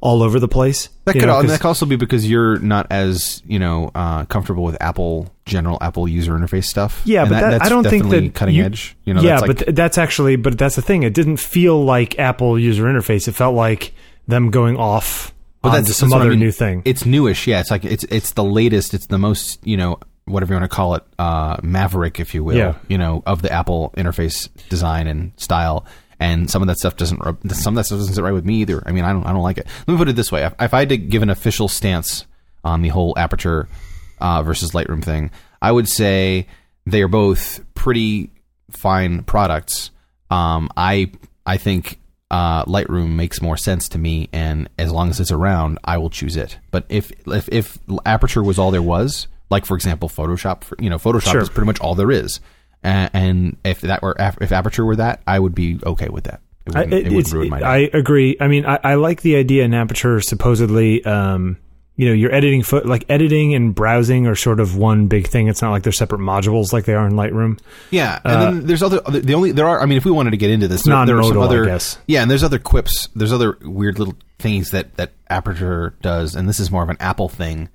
all 0.00 0.22
over 0.22 0.40
the 0.40 0.48
place. 0.48 0.88
that 1.04 1.12
could 1.14 1.22
know, 1.26 1.42
that 1.42 1.60
could 1.60 1.66
also 1.68 1.86
be 1.86 1.94
because 1.96 2.28
you're 2.28 2.58
not 2.58 2.86
as 2.90 3.40
you 3.46 3.58
know 3.58 3.90
uh, 3.94 4.24
comfortable 4.26 4.62
with 4.64 4.76
Apple 4.80 5.28
general 5.46 5.78
Apple 5.80 6.06
user 6.08 6.32
interface 6.32 6.64
stuff. 6.64 7.02
Yeah, 7.04 7.22
And 7.22 7.30
but 7.30 7.40
that, 7.40 7.50
that's 7.50 7.64
I 7.64 7.68
don't 7.68 7.84
think 7.88 8.08
that 8.10 8.34
cutting 8.34 8.54
you- 8.56 8.64
edge. 8.64 8.96
You 9.04 9.14
know, 9.14 9.22
yeah, 9.22 9.30
that's 9.40 9.42
like, 9.42 9.48
but 9.58 9.58
th- 9.66 9.76
that's 9.76 9.98
actually, 9.98 10.36
but 10.36 10.58
that's 10.58 10.76
the 10.76 10.82
thing. 10.82 11.02
It 11.04 11.14
didn't 11.14 11.36
feel 11.38 11.84
like 11.84 12.18
Apple 12.18 12.58
user 12.58 12.84
interface. 12.84 13.26
It 13.28 13.32
felt 13.32 13.54
like 13.54 13.94
them 14.28 14.50
going 14.50 14.76
off 14.76 15.32
But 15.62 15.70
that's- 15.72 15.96
some 15.96 16.08
that's 16.08 16.14
what 16.14 16.18
I 16.18 16.24
other 16.26 16.30
mean. 16.30 16.40
new 16.40 16.52
thing. 16.52 16.82
It's 16.84 17.04
newish, 17.06 17.46
yeah. 17.48 17.60
It's 17.60 17.70
like 17.70 17.84
it's 17.84 18.04
it's 18.04 18.32
the 18.32 18.44
latest. 18.44 18.94
It's 18.94 19.06
the 19.06 19.18
most 19.18 19.64
you 19.66 19.76
know 19.76 19.98
whatever 20.24 20.52
you 20.52 20.60
want 20.60 20.70
to 20.70 20.74
call 20.74 20.94
it, 20.94 21.02
uh, 21.18 21.56
maverick, 21.62 22.20
if 22.20 22.34
you 22.34 22.44
will. 22.44 22.56
Yeah. 22.56 22.74
You 22.88 22.98
know 22.98 23.22
of 23.26 23.42
the 23.42 23.52
Apple 23.52 23.92
interface 23.96 24.48
design 24.68 25.06
and 25.06 25.32
style. 25.36 25.86
And 26.20 26.48
some 26.48 26.62
of 26.62 26.68
that 26.68 26.78
stuff 26.78 26.96
doesn't. 26.96 27.18
Some 27.52 27.72
of 27.72 27.76
that 27.76 27.84
stuff 27.84 27.98
doesn't 27.98 28.14
sit 28.14 28.22
right 28.22 28.32
with 28.32 28.44
me 28.44 28.60
either. 28.60 28.80
I 28.86 28.92
mean, 28.92 29.02
I 29.04 29.12
don't. 29.12 29.24
I 29.26 29.32
don't 29.32 29.42
like 29.42 29.58
it. 29.58 29.66
Let 29.88 29.94
me 29.94 29.96
put 29.96 30.08
it 30.08 30.14
this 30.14 30.30
way: 30.30 30.44
if, 30.44 30.72
I 30.72 30.78
had 30.78 30.90
to 30.90 30.96
give 30.96 31.22
an 31.22 31.30
official 31.30 31.66
stance 31.66 32.26
on 32.62 32.82
the 32.82 32.90
whole 32.90 33.12
Aperture 33.18 33.68
uh, 34.20 34.44
versus 34.44 34.70
Lightroom 34.70 35.02
thing, 35.02 35.32
I 35.60 35.72
would 35.72 35.88
say 35.88 36.46
they 36.86 37.02
are 37.02 37.08
both 37.08 37.60
pretty 37.74 38.30
fine 38.70 39.24
products. 39.24 39.90
Um, 40.30 40.70
I 40.76 41.10
I 41.44 41.56
think 41.56 41.98
uh, 42.30 42.64
Lightroom 42.66 43.16
makes 43.16 43.42
more 43.42 43.56
sense 43.56 43.88
to 43.90 43.98
me, 43.98 44.28
and 44.32 44.68
as 44.78 44.92
long 44.92 45.10
as 45.10 45.20
it's 45.20 45.32
around, 45.32 45.78
I 45.84 45.98
will 45.98 46.10
choose 46.10 46.36
it. 46.36 46.58
But 46.70 46.86
if 46.88 47.10
if 47.26 47.48
if 47.50 47.78
Aperture 48.06 48.42
was 48.42 48.58
all 48.58 48.70
there 48.70 48.80
was, 48.80 49.26
like 49.52 49.64
for 49.66 49.76
example, 49.76 50.08
Photoshop, 50.08 50.64
for, 50.64 50.76
you 50.80 50.90
know, 50.90 50.98
Photoshop 50.98 51.30
Sure. 51.32 51.40
is 51.42 51.48
pretty 51.48 51.66
much 51.66 51.78
all 51.78 51.94
there 51.94 52.10
is, 52.10 52.40
uh, 52.82 53.08
and 53.12 53.56
if 53.64 53.82
that 53.82 54.02
were 54.02 54.16
if 54.18 54.50
Aperture 54.50 54.84
were 54.84 54.96
that, 54.96 55.22
I 55.26 55.38
would 55.38 55.54
be 55.54 55.78
okay 55.86 56.08
with 56.08 56.24
that. 56.24 56.40
It 56.66 56.74
I, 56.76 56.82
it- 56.82 56.92
it 57.06 57.12
wouldn't 57.12 57.32
ruin 57.32 57.50
my 57.50 57.58
day. 57.60 57.64
I 57.64 57.76
agree. 57.92 58.36
I 58.40 58.48
mean, 58.48 58.66
I, 58.66 58.78
I 58.82 58.94
like 58.96 59.22
the 59.22 59.36
idea 59.36 59.64
in 59.64 59.74
Aperture. 59.74 60.20
Supposedly, 60.20 61.04
um, 61.04 61.56
you 61.96 62.06
know, 62.08 62.14
you're 62.14 62.32
editing 62.34 62.62
foot 62.62 62.86
like 62.86 63.04
editing 63.08 63.54
and 63.54 63.74
browsing 63.74 64.26
are 64.26 64.34
sort 64.34 64.60
of 64.60 64.76
one 64.76 65.08
big 65.08 65.26
thing. 65.26 65.48
It's 65.48 65.60
not 65.60 65.72
like 65.72 65.82
they're 65.82 65.92
separate 65.92 66.20
modules 66.20 66.72
like 66.72 66.84
they 66.86 66.94
are 66.94 67.06
in 67.06 67.12
Lightroom. 67.12 67.58
Yeah, 67.90 68.18
and 68.24 68.42
then 68.42 68.66
there's 68.66 68.82
other 68.82 69.00
the 69.00 69.34
only 69.34 69.52
there 69.52 69.68
are. 69.68 69.80
I 69.82 69.86
mean, 69.86 69.98
if 69.98 70.04
we 70.04 70.10
wanted 70.12 70.30
to 70.30 70.36
get 70.38 70.50
into 70.50 70.68
this, 70.68 70.84
there, 70.84 71.04
there 71.04 71.18
are 71.18 71.24
some 71.24 71.38
other. 71.38 71.64
guess. 71.66 71.98
Yeah, 72.06 72.22
and 72.22 72.30
there's 72.30 72.42
other 72.44 72.58
quips. 72.58 73.08
There's 73.14 73.32
other 73.32 73.58
weird 73.60 73.98
little 73.98 74.14
things 74.38 74.70
that 74.70 74.96
that 74.96 75.12
Aperture 75.28 75.94
does, 76.00 76.34
and 76.34 76.48
this 76.48 76.60
is 76.60 76.70
more 76.70 76.82
of 76.84 76.88
an 76.88 76.96
Apple 77.00 77.28
thing. 77.28 77.68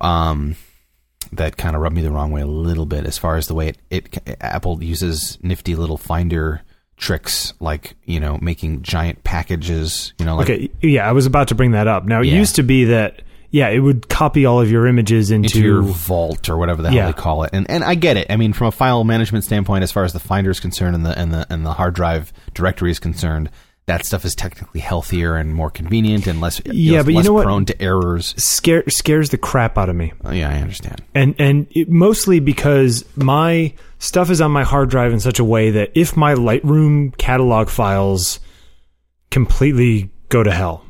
Um, 0.00 0.56
that 1.32 1.56
kind 1.56 1.74
of 1.76 1.82
rubbed 1.82 1.96
me 1.96 2.02
the 2.02 2.10
wrong 2.10 2.30
way 2.30 2.40
a 2.42 2.46
little 2.46 2.86
bit 2.86 3.06
as 3.06 3.18
far 3.18 3.36
as 3.36 3.46
the 3.48 3.54
way 3.54 3.68
it, 3.68 3.78
it 3.90 4.36
Apple 4.40 4.82
uses 4.82 5.38
nifty 5.42 5.74
little 5.76 5.96
Finder 5.98 6.62
tricks, 6.96 7.52
like 7.60 7.94
you 8.04 8.20
know, 8.20 8.38
making 8.40 8.82
giant 8.82 9.24
packages. 9.24 10.12
You 10.18 10.26
know, 10.26 10.36
like 10.36 10.48
Okay, 10.50 10.70
yeah, 10.80 11.08
I 11.08 11.12
was 11.12 11.26
about 11.26 11.48
to 11.48 11.54
bring 11.54 11.72
that 11.72 11.86
up. 11.88 12.04
Now, 12.04 12.20
it 12.20 12.26
Yeah. 12.28 12.34
used 12.38 12.56
to 12.56 12.62
be 12.62 12.84
that 12.86 13.22
yeah, 13.50 13.68
it 13.68 13.78
would 13.78 14.08
copy 14.08 14.46
all 14.46 14.60
of 14.60 14.68
your 14.68 14.84
images 14.88 15.30
into, 15.30 15.46
into 15.58 15.60
your 15.62 15.80
vault 15.82 16.48
or 16.48 16.56
whatever 16.56 16.82
the 16.82 16.90
Yeah. 16.92 17.02
hell 17.02 17.12
they 17.12 17.16
call 17.20 17.44
it. 17.44 17.50
And 17.52 17.70
and 17.70 17.84
I 17.84 17.94
get 17.94 18.16
it. 18.16 18.26
I 18.30 18.36
mean, 18.36 18.52
from 18.52 18.66
a 18.68 18.72
file 18.72 19.04
management 19.04 19.44
standpoint, 19.44 19.84
as 19.84 19.92
far 19.92 20.02
as 20.04 20.12
the 20.12 20.18
Finder 20.18 20.50
is 20.50 20.58
concerned 20.60 20.96
and 20.96 21.06
the 21.06 21.16
and 21.18 21.32
the 21.32 21.46
and 21.50 21.64
the 21.64 21.72
hard 21.72 21.94
drive 21.94 22.32
directory 22.54 22.90
is 22.90 22.98
concerned, 22.98 23.50
that 23.86 24.06
stuff 24.06 24.24
is 24.24 24.34
technically 24.34 24.80
healthier 24.80 25.36
and 25.36 25.54
more 25.54 25.70
convenient 25.70 26.26
and 26.26 26.40
less 26.40 26.60
Yeah, 26.64 26.96
less, 26.98 27.04
but 27.04 27.14
you 27.14 27.22
know 27.22 27.32
what? 27.34 27.44
prone 27.44 27.66
to 27.66 27.82
errors. 27.82 28.34
scare 28.42 28.82
scares 28.88 29.28
the 29.30 29.36
crap 29.38 29.76
out 29.76 29.88
of 29.90 29.96
me. 29.96 30.12
Uh, 30.24 30.30
yeah, 30.30 30.48
I 30.50 30.54
understand. 30.60 31.02
and 31.14 31.34
and 31.38 31.66
it, 31.70 31.88
mostly 31.90 32.40
because 32.40 33.04
my 33.16 33.74
stuff 33.98 34.30
is 34.30 34.40
on 34.40 34.50
my 34.52 34.64
hard 34.64 34.88
drive 34.90 35.12
in 35.12 35.20
such 35.20 35.38
a 35.38 35.44
way 35.44 35.70
that 35.70 35.90
if 35.94 36.16
my 36.16 36.34
Lightroom 36.34 37.14
catalog 37.18 37.68
files 37.68 38.40
completely 39.30 40.10
go 40.28 40.42
to 40.42 40.50
hell, 40.50 40.84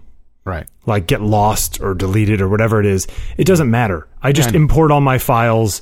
Right. 0.44 0.66
like 0.86 1.06
get 1.06 1.20
lost 1.22 1.80
or 1.80 1.94
deleted 1.94 2.40
or 2.42 2.48
whatever 2.48 2.78
it 2.80 2.86
is, 2.86 3.06
it 3.38 3.44
doesn't 3.46 3.70
matter. 3.70 4.06
I 4.22 4.32
just 4.32 4.50
Yeah, 4.50 4.58
I 4.58 4.62
import 4.62 4.90
all 4.90 5.00
my 5.00 5.18
files 5.18 5.80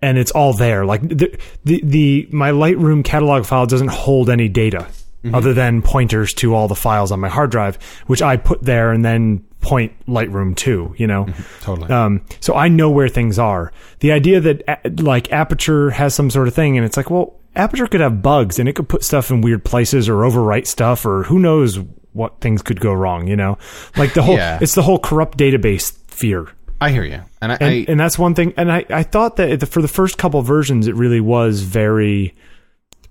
and 0.00 0.16
it's 0.16 0.30
all 0.30 0.52
there. 0.54 0.86
Like 0.86 1.02
the 1.02 1.36
the, 1.64 1.80
the 1.84 2.28
my 2.30 2.50
Lightroom 2.52 3.04
catalog 3.04 3.44
file 3.44 3.66
doesn't 3.66 3.88
hold 3.90 4.30
any 4.30 4.48
data 4.48 4.86
Mm-hmm. 5.22 5.34
other 5.34 5.52
than 5.52 5.82
pointers 5.82 6.32
to 6.32 6.54
all 6.54 6.66
the 6.66 6.74
files 6.74 7.12
on 7.12 7.20
my 7.20 7.28
hard 7.28 7.50
drive, 7.50 7.76
which 8.06 8.22
I 8.22 8.38
put 8.38 8.62
there 8.62 8.90
and 8.90 9.04
then 9.04 9.44
point 9.60 9.92
Lightroom 10.06 10.56
to, 10.56 10.94
you 10.96 11.06
know. 11.06 11.26
Totally. 11.60 11.90
Um, 11.90 12.24
so 12.40 12.54
I 12.54 12.68
know 12.68 12.88
where 12.88 13.06
things 13.10 13.38
are. 13.38 13.70
The 13.98 14.12
idea 14.12 14.40
that 14.40 14.98
like 15.02 15.30
Aperture 15.30 15.90
has 15.90 16.14
some 16.14 16.30
sort 16.30 16.48
of 16.48 16.54
thing, 16.54 16.78
and 16.78 16.86
it's 16.86 16.96
like, 16.96 17.10
well, 17.10 17.34
Aperture 17.54 17.86
could 17.86 18.00
have 18.00 18.22
bugs, 18.22 18.58
and 18.58 18.66
it 18.66 18.72
could 18.74 18.88
put 18.88 19.04
stuff 19.04 19.30
in 19.30 19.42
weird 19.42 19.62
places 19.62 20.08
or 20.08 20.14
overwrite 20.22 20.66
stuff, 20.66 21.04
or 21.04 21.24
who 21.24 21.38
knows 21.38 21.78
what 22.14 22.40
things 22.40 22.62
could 22.62 22.80
go 22.80 22.94
wrong. 22.94 23.26
You 23.28 23.36
know, 23.36 23.58
like 23.98 24.14
the 24.14 24.22
whole 24.22 24.36
Yeah. 24.36 24.58
it's 24.62 24.74
the 24.74 24.82
whole 24.82 24.98
corrupt 24.98 25.36
database 25.36 25.92
fear. 26.08 26.46
I 26.80 26.92
hear 26.92 27.04
you. 27.04 27.20
And 27.42 27.52
I, 27.52 27.56
And, 27.56 27.64
I 27.64 27.84
and 27.88 28.00
that's 28.00 28.18
one 28.18 28.34
thing. 28.34 28.54
And 28.56 28.72
I, 28.72 28.86
I 28.88 29.02
thought 29.02 29.36
that 29.36 29.68
for 29.68 29.82
the 29.82 29.88
first 29.88 30.16
couple 30.16 30.40
versions, 30.40 30.86
it 30.86 30.94
really 30.94 31.20
was 31.20 31.60
very 31.60 32.34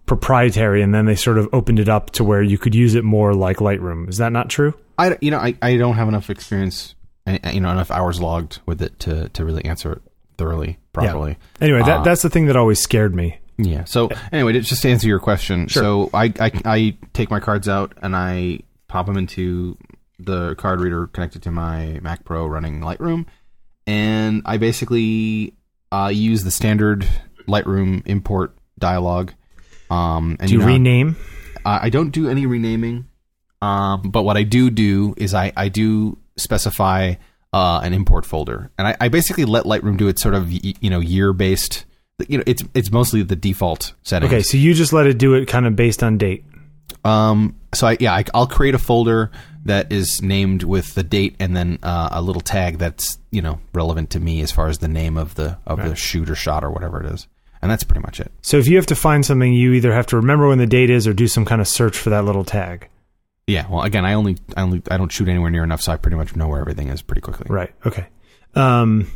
proprietary, 0.10 0.82
and 0.82 0.94
then 0.94 1.06
they 1.06 1.16
sort 1.16 1.38
of 1.38 1.48
opened 1.54 1.80
it 1.80 1.88
up 1.88 2.10
to 2.12 2.24
where 2.24 2.42
you 2.42 2.58
could 2.58 2.74
use 2.76 2.96
it 2.96 3.04
more 3.06 3.34
like 3.34 3.58
Lightroom. 3.58 4.10
Is 4.10 4.18
that 4.18 4.32
not 4.34 4.50
true? 4.50 4.74
I, 4.98 5.16
you 5.22 5.32
know, 5.32 5.38
I, 5.38 5.56
I 5.62 5.78
don't 5.78 5.96
have 5.96 6.08
enough 6.10 6.30
experience, 6.30 6.96
you 7.28 7.62
know, 7.62 7.70
enough 7.70 7.92
hours 7.92 8.20
logged 8.20 8.60
with 8.66 8.82
it 8.82 9.00
to, 9.02 9.30
to 9.30 9.46
really 9.46 9.64
answer 9.64 9.94
it 9.94 10.02
thoroughly, 10.38 10.80
properly. 10.92 11.38
Anyway, 11.62 11.80
that, 11.84 12.00
Uh, 12.00 12.04
that's 12.04 12.24
the 12.24 12.30
thing 12.30 12.48
that 12.48 12.58
always 12.58 12.82
scared 12.82 13.16
me. 13.16 13.38
Yeah. 13.58 13.84
So 13.84 14.10
anyway, 14.32 14.54
to- 14.54 14.62
just 14.62 14.82
to 14.82 14.90
answer 14.90 15.08
your 15.08 15.20
question, 15.20 15.70
so 15.70 16.10
I, 16.14 16.34
I 16.40 16.52
I 16.66 16.98
take 17.14 17.30
my 17.30 17.40
cards 17.40 17.68
out 17.70 17.94
and 18.02 18.16
I 18.16 18.62
pop 18.88 19.06
them 19.06 19.18
into 19.18 19.78
the 20.18 20.56
card 20.56 20.82
reader 20.82 21.08
connected 21.08 21.44
to 21.44 21.52
my 21.52 22.00
Mac 22.02 22.26
Pro 22.26 22.46
running 22.48 22.80
Lightroom, 22.80 23.26
and 23.86 24.42
I 24.46 24.58
basically 24.58 25.54
uh, 25.92 26.10
use 26.14 26.44
the 26.44 26.52
standard 26.52 27.06
Lightroom 27.48 28.02
import 28.06 28.56
dialogue. 28.80 29.34
Um, 29.90 30.38
and 30.40 30.48
Do 30.50 30.54
you 30.56 30.60
know, 30.60 30.66
rename? 30.68 31.16
I 31.66 31.88
I 31.88 31.90
don't 31.90 32.12
do 32.12 32.30
any 32.30 32.46
renaming, 32.46 33.08
um, 33.62 34.02
but 34.12 34.24
what 34.24 34.38
I 34.38 34.44
do 34.44 34.70
do 34.70 35.14
is 35.18 35.34
I, 35.34 35.52
I 35.58 35.70
do 35.70 36.18
specify 36.38 37.16
uh, 37.52 37.82
an 37.84 37.94
import 37.94 38.26
folder, 38.26 38.72
and 38.78 38.88
I, 38.88 38.96
I 39.02 39.08
basically 39.10 39.46
let 39.46 39.66
Lightroom 39.66 39.98
do 39.98 40.08
its 40.08 40.22
sort 40.22 40.36
of 40.36 40.52
you 40.52 40.90
know 40.90 41.00
year 41.00 41.34
based. 41.34 41.86
You 42.28 42.38
know, 42.40 42.44
it's 42.46 42.64
it's 42.74 42.92
mostly 42.92 43.24
the 43.24 43.36
default 43.36 43.94
setting. 44.04 44.28
Okay, 44.28 44.42
so 44.44 44.58
you 44.58 44.74
just 44.74 44.94
let 44.94 45.08
it 45.08 45.18
do 45.18 45.34
it 45.36 45.48
kind 45.48 45.66
of 45.66 45.76
based 45.76 46.04
on 46.04 46.18
date. 46.18 46.44
Um, 47.06 47.56
so 47.74 47.88
I, 47.88 47.98
yeah, 48.00 48.14
I, 48.14 48.26
I'll 48.34 48.48
create 48.48 48.76
a 48.76 48.80
folder 48.80 49.32
that 49.66 49.92
is 49.92 50.22
named 50.22 50.64
with 50.64 50.96
the 50.96 51.04
date 51.04 51.36
and 51.40 51.56
then 51.56 51.80
uh, 51.84 52.10
a 52.12 52.22
little 52.22 52.42
tag 52.42 52.78
that's 52.78 53.18
you 53.32 53.42
know 53.42 53.60
relevant 53.74 54.10
to 54.12 54.20
me 54.20 54.42
as 54.42 54.52
far 54.52 54.68
as 54.68 54.80
the 54.80 54.88
name 54.88 55.18
of 55.18 55.36
the 55.36 55.58
of 55.66 55.78
the 55.78 55.90
Right. 55.90 55.98
shoot 55.98 56.30
or 56.30 56.36
shot 56.36 56.64
or 56.64 56.72
whatever 56.72 57.02
it 57.04 57.12
is, 57.14 57.28
and 57.62 57.70
that's 57.70 57.84
pretty 57.84 58.02
much 58.02 58.20
it. 58.20 58.32
So 58.42 58.58
if 58.58 58.68
you 58.68 58.76
have 58.78 58.86
to 58.88 58.96
find 58.96 59.26
something, 59.26 59.54
you 59.54 59.74
either 59.74 59.94
have 59.94 60.08
to 60.08 60.16
remember 60.16 60.48
when 60.48 60.58
the 60.58 60.68
date 60.68 60.90
is 60.90 61.08
or 61.08 61.14
do 61.14 61.28
some 61.28 61.46
kind 61.46 61.62
of 61.62 61.68
search 61.68 61.98
for 61.98 62.10
that 62.10 62.26
little 62.26 62.44
tag. 62.44 62.88
Yeah. 63.48 63.68
Well, 63.70 63.82
again, 63.82 64.06
I 64.06 64.14
only 64.14 64.38
I 64.56 64.62
only 64.62 64.82
I 64.92 64.98
don't 64.98 65.12
shoot 65.12 65.28
anywhere 65.28 65.50
near 65.50 65.64
enough, 65.64 65.82
so 65.82 65.92
I 65.92 65.98
pretty 65.98 66.18
much 66.18 66.36
know 66.36 66.48
where 66.48 66.62
everything 66.62 66.90
is 66.90 67.02
pretty 67.02 67.22
quickly. 67.22 67.48
Right. 67.50 67.74
Okay. 67.86 68.08
Um, 68.56 69.12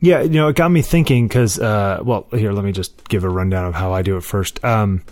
yeah, 0.00 0.22
you 0.22 0.30
know, 0.30 0.48
it 0.48 0.56
got 0.56 0.70
me 0.70 0.80
thinking 0.80 1.28
because, 1.28 1.58
uh, 1.58 2.00
well, 2.02 2.26
here, 2.32 2.52
let 2.52 2.64
me 2.64 2.72
just 2.72 3.06
give 3.08 3.22
a 3.22 3.28
rundown 3.28 3.66
of 3.66 3.74
how 3.74 3.92
I 3.92 4.00
do 4.00 4.16
it 4.16 4.22
first. 4.22 4.64
Um, 4.64 5.02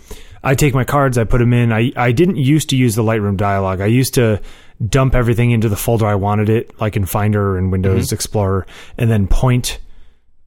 I 0.43 0.55
take 0.55 0.73
my 0.73 0.83
cards, 0.83 1.17
I 1.17 1.25
put 1.25 1.39
them 1.39 1.53
in. 1.53 1.71
I, 1.71 1.91
I 1.95 2.11
didn't 2.11 2.37
used 2.37 2.69
to 2.69 2.75
use 2.75 2.95
the 2.95 3.03
Lightroom 3.03 3.37
dialog. 3.37 3.81
I 3.81 3.85
used 3.85 4.15
to 4.15 4.41
dump 4.83 5.13
everything 5.13 5.51
into 5.51 5.69
the 5.69 5.75
folder 5.75 6.07
I 6.07 6.15
wanted 6.15 6.49
it, 6.49 6.79
like 6.81 6.95
in 6.95 7.05
Finder 7.05 7.57
and 7.57 7.71
Windows 7.71 8.11
Explorer, 8.11 8.65
and 8.97 9.11
then 9.11 9.27
point 9.27 9.77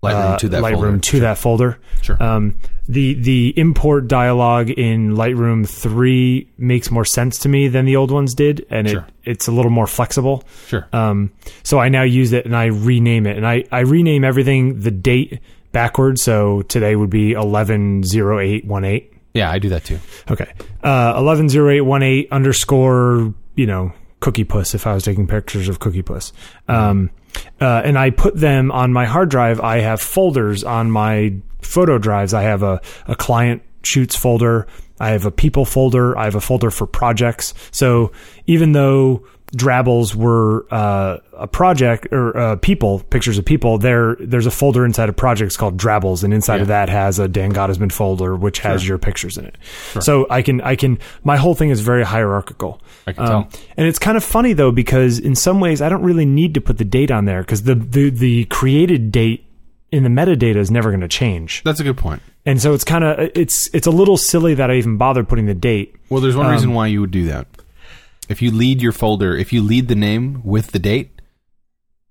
Lightroom 0.02 0.32
uh, 0.35 0.38
to 0.38 0.49
that 0.49 0.62
Lightroom 0.62 0.73
folder. 0.80 0.99
to 0.99 1.21
that 1.21 1.38
folder. 1.38 1.78
Sure. 2.02 2.21
Um, 2.23 2.59
the 2.88 3.14
the 3.14 3.54
import 3.56 4.09
dialog 4.09 4.68
in 4.71 5.14
Lightroom 5.14 5.68
three 5.68 6.49
makes 6.59 6.90
more 6.90 7.04
sense 7.04 7.38
to 7.40 7.49
me 7.49 7.68
than 7.68 7.85
the 7.85 7.94
old 7.97 8.11
ones 8.11 8.35
did, 8.35 8.66
and 8.68 8.88
Sure. 8.88 9.06
it 9.25 9.30
it's 9.30 9.47
a 9.47 9.52
little 9.52 9.71
more 9.71 9.87
flexible. 9.87 10.42
Sure. 10.66 10.88
Um, 10.92 11.30
so 11.62 11.78
I 11.78 11.88
now 11.88 12.02
use 12.02 12.32
it 12.32 12.44
and 12.47 12.56
I 12.56 12.66
rename 12.66 13.26
it, 13.26 13.37
and 13.37 13.47
I 13.47 13.64
I 13.71 13.80
rename 13.80 14.25
everything 14.25 14.80
the 14.80 14.90
date 14.90 15.38
backwards. 15.71 16.21
So 16.23 16.62
today 16.62 16.97
would 16.97 17.11
be 17.11 17.32
eleven 17.32 18.02
zero 18.02 18.40
eight 18.40 18.64
one 18.64 18.85
eight. 18.85 19.12
yeah, 19.35 19.52
I 19.52 19.61
do 19.61 19.68
that 19.68 19.85
too. 19.85 20.00
Okay. 20.28 20.52
Uh, 20.82 21.14
110818 21.23 22.26
underscore, 22.32 23.32
you 23.54 23.66
know, 23.66 23.92
Cookie 24.18 24.42
Puss 24.44 24.75
if 24.75 24.85
I 24.87 24.94
was 24.94 25.04
taking 25.04 25.28
pictures 25.28 25.68
of 25.68 25.78
Cookie 25.78 26.02
Puss. 26.02 26.32
Um, 26.68 27.11
uh, 27.61 27.83
and 27.85 27.99
I 27.99 28.11
put 28.11 28.37
them 28.37 28.71
on 28.73 28.93
my 28.93 29.07
hard 29.07 29.31
drive. 29.31 29.61
I 29.61 29.79
have 29.81 30.01
folders 30.01 30.65
on 30.65 30.91
my 30.91 31.35
photo 31.61 31.99
drives. 31.99 32.35
I 32.35 32.43
have 32.43 32.62
a, 32.62 32.81
a 33.07 33.15
client 33.15 33.62
shoots 33.83 34.17
folder. 34.17 34.67
I 35.01 35.11
have 35.11 35.25
a 35.25 35.31
people 35.31 35.65
folder. 35.65 36.17
I 36.17 36.25
have 36.25 36.35
a 36.35 36.41
folder 36.41 36.71
for 36.71 36.87
projects. 36.87 37.55
So 37.71 38.12
even 38.47 38.73
though 38.73 39.27
Drabbles 39.54 40.16
were 40.16 40.66
uh, 40.71 41.18
a 41.35 41.47
project 41.47 42.06
or 42.11 42.37
uh, 42.37 42.56
people 42.56 43.00
pictures 43.00 43.37
of 43.37 43.44
people. 43.44 43.76
There, 43.78 44.16
there's 44.18 44.47
a 44.47 44.50
folder 44.50 44.85
inside 44.87 45.09
of 45.11 45.16
projects 45.16 45.56
called 45.59 45.76
Drabbles, 45.76 46.25
and 46.25 46.32
inside 46.32 46.61
of 46.62 46.68
that 46.68 46.88
has 46.88 47.18
a 47.18 47.28
Dan 47.28 47.52
Gottesman 47.52 47.92
folder 47.92 48.35
which 48.35 48.61
has 48.61 48.87
your 48.88 48.97
pictures 48.99 49.37
in 49.37 49.44
it. 49.44 49.56
So 50.00 50.26
I 50.30 50.40
can, 50.42 50.61
I 50.62 50.75
can. 50.76 50.99
My 51.23 51.37
whole 51.37 51.54
thing 51.54 51.68
is 51.71 51.80
very 51.80 52.02
hierarchical. 52.04 52.80
I 53.06 53.12
can 53.12 53.26
tell. 53.26 53.49
And 53.76 53.87
it's 53.87 53.99
kind 53.99 54.16
of 54.16 54.25
funny 54.25 54.54
though 54.54 54.73
because 54.73 55.18
in 55.18 55.35
some 55.35 55.61
ways 55.61 55.82
I 55.82 55.88
don't 55.90 56.02
really 56.02 56.25
need 56.26 56.54
to 56.54 56.61
put 56.62 56.78
the 56.78 56.85
date 56.85 57.11
on 57.11 57.26
there 57.26 57.42
because 57.42 57.64
the, 57.64 57.75
the 57.75 58.09
the 58.11 58.44
created 58.47 59.12
date 59.12 59.44
in 59.90 60.02
the 60.02 60.09
metadata 60.09 60.56
is 60.56 60.71
never 60.71 60.88
going 60.90 61.02
to 61.02 61.09
change. 61.09 61.62
That's 61.64 61.78
a 61.80 61.85
good 61.85 61.99
point. 61.99 62.23
And 62.47 62.61
so 62.62 62.73
it's 62.73 62.85
kind 62.85 63.04
of 63.04 63.18
it's 63.35 63.68
it's 63.75 63.87
a 63.87 63.90
little 63.90 64.16
silly 64.16 64.54
that 64.54 64.71
I 64.71 64.76
even 64.76 64.97
bothered 64.97 65.28
putting 65.28 65.44
the 65.44 65.54
date. 65.54 65.94
Well, 66.09 66.23
there's 66.23 66.37
one 66.37 66.47
Um, 66.47 66.52
reason 66.52 66.73
why 66.73 66.87
you 66.87 67.00
would 67.02 67.11
do 67.11 67.26
that. 67.26 67.47
If 68.33 68.43
you 68.43 68.51
lead 68.51 68.83
your 68.83 68.93
folder, 68.93 69.37
if 69.37 69.53
you 69.53 69.62
lead 69.62 69.87
the 69.89 69.95
name 69.95 70.43
with 70.43 70.73
the 70.73 70.79
date, 70.79 71.21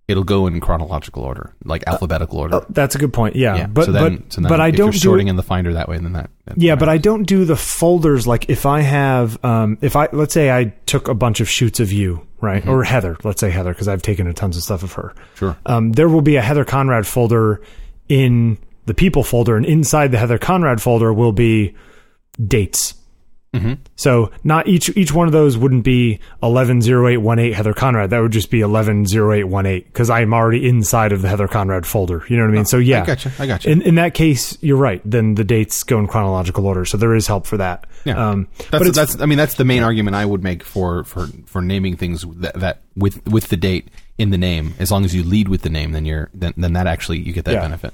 it'll 0.08 0.24
go 0.24 0.46
in 0.48 0.60
chronological 0.60 1.24
order, 1.24 1.54
like 1.64 1.84
alphabetical 1.88 2.40
order. 2.40 2.66
That's 2.70 2.96
a 2.96 2.98
good 2.98 3.12
point. 3.14 3.36
Yeah, 3.36 3.56
yeah. 3.56 3.64
Uh, 3.64 3.68
but 3.68 3.86
so 3.86 3.92
then, 3.92 4.18
but 4.18 4.34
so 4.34 4.42
then 4.42 4.50
but 4.50 4.62
I 4.62 4.68
if 4.68 4.76
don't 4.76 4.86
you're 4.88 4.92
do 4.94 5.00
sorting 5.00 5.28
it, 5.28 5.32
in 5.32 5.36
the 5.36 5.44
Finder 5.44 5.74
that 5.74 5.90
way. 5.90 5.98
Then 5.98 6.14
that. 6.14 6.30
Yeah, 6.56 6.76
but 6.76 6.90
I 6.90 6.98
don't 6.98 7.24
do 7.24 7.46
the 7.46 7.56
folders 7.56 8.28
like 8.28 8.50
if 8.50 8.66
I 8.66 8.82
have 8.82 9.44
um 9.44 9.78
if 9.82 9.96
I 9.96 10.10
let's 10.12 10.34
say 10.34 10.52
I 10.52 10.66
took 10.86 11.08
a 11.08 11.14
bunch 11.14 11.40
of 11.40 11.50
shoots 11.50 11.80
of 11.80 11.92
you, 11.92 12.28
right? 12.40 12.66
Or 12.68 12.84
Heather, 12.84 13.18
let's 13.24 13.42
say 13.42 13.50
Heather 13.50 13.74
because 13.74 13.88
I've 13.88 14.02
taken 14.02 14.28
a 14.28 14.34
tons 14.34 14.58
of 14.58 14.64
stuff 14.64 14.84
of 14.84 14.94
her. 14.94 15.16
Sure. 15.36 15.58
Um 15.66 15.94
there 15.94 16.10
will 16.10 16.22
be 16.22 16.36
a 16.36 16.42
Heather 16.42 16.66
Conrad 16.66 17.08
folder 17.08 17.62
in 18.10 18.58
the 18.86 18.94
people 18.94 19.24
folder 19.24 19.56
and 19.56 19.66
inside 19.66 20.12
the 20.12 20.18
Heather 20.18 20.38
Conrad 20.38 20.82
folder 20.82 21.14
will 21.14 21.32
be 21.32 21.76
dates. 22.46 22.96
Mm-hmm. 23.54 23.74
So 23.98 24.32
not 24.46 24.68
each 24.70 24.96
each 24.96 25.12
one 25.12 25.28
of 25.28 25.34
those 25.34 25.58
wouldn't 25.58 25.84
be 25.84 26.20
eleven 26.42 26.82
zero 26.82 27.10
eight 27.10 27.18
one 27.18 27.38
eight 27.38 27.54
Heather 27.54 27.74
Conrad. 27.74 28.12
That 28.12 28.20
would 28.22 28.32
just 28.32 28.50
be 28.50 28.62
eleven 28.62 29.06
zero 29.06 29.34
eight 29.34 29.44
one 29.44 29.66
eight 29.66 29.88
because 29.88 30.10
I'm 30.10 30.34
already 30.34 30.70
inside 30.70 31.12
of 31.12 31.22
the 31.22 31.28
Heather 31.28 31.50
Conrad 31.50 31.86
folder. 31.86 32.24
You 32.30 32.38
know 32.38 32.44
what 32.44 32.52
I 32.52 32.56
mean? 32.56 32.66
so 32.66 32.78
yeah, 32.78 33.04
I 33.04 33.06
gotcha. 33.06 33.32
I 33.40 33.48
gotcha. 33.48 33.70
in 33.70 33.82
in 33.82 33.96
that 33.96 34.14
case, 34.14 34.58
you're 34.62 34.78
right. 34.78 35.02
Then 35.04 35.36
the 35.36 35.44
dates 35.44 35.84
go 35.84 36.00
in 36.00 36.08
chronological 36.08 36.66
order, 36.66 36.86
so 36.86 36.96
there 36.98 37.14
is 37.14 37.28
help 37.28 37.46
for 37.46 37.58
that. 37.58 37.88
Yeah. 38.06 38.30
Um, 38.30 38.48
That's, 38.72 38.86
but 38.86 38.96
that's 38.96 39.20
I 39.22 39.26
mean 39.26 39.38
that's 39.38 39.56
the 39.56 39.66
main 39.66 39.84
argument 39.84 40.16
I 40.16 40.26
would 40.26 40.42
make 40.44 40.64
for 40.64 41.04
for 41.04 41.28
for 41.46 41.62
naming 41.62 41.98
things 41.98 42.26
that, 42.38 42.54
that 42.56 42.82
with 42.96 43.24
with 43.28 43.50
the 43.50 43.58
date 43.58 43.90
in 44.18 44.30
the 44.30 44.38
name. 44.38 44.76
As 44.80 44.92
long 44.92 45.04
as 45.04 45.14
you 45.14 45.24
lead 45.24 45.50
with 45.50 45.62
the 45.64 45.70
name, 45.70 45.92
then 45.92 46.06
you're 46.06 46.30
then 46.34 46.54
then 46.56 46.72
that 46.74 46.88
actually 46.88 47.20
you 47.20 47.34
get 47.34 47.44
that 47.46 47.56
Yeah. 47.56 47.62
benefit. 47.62 47.94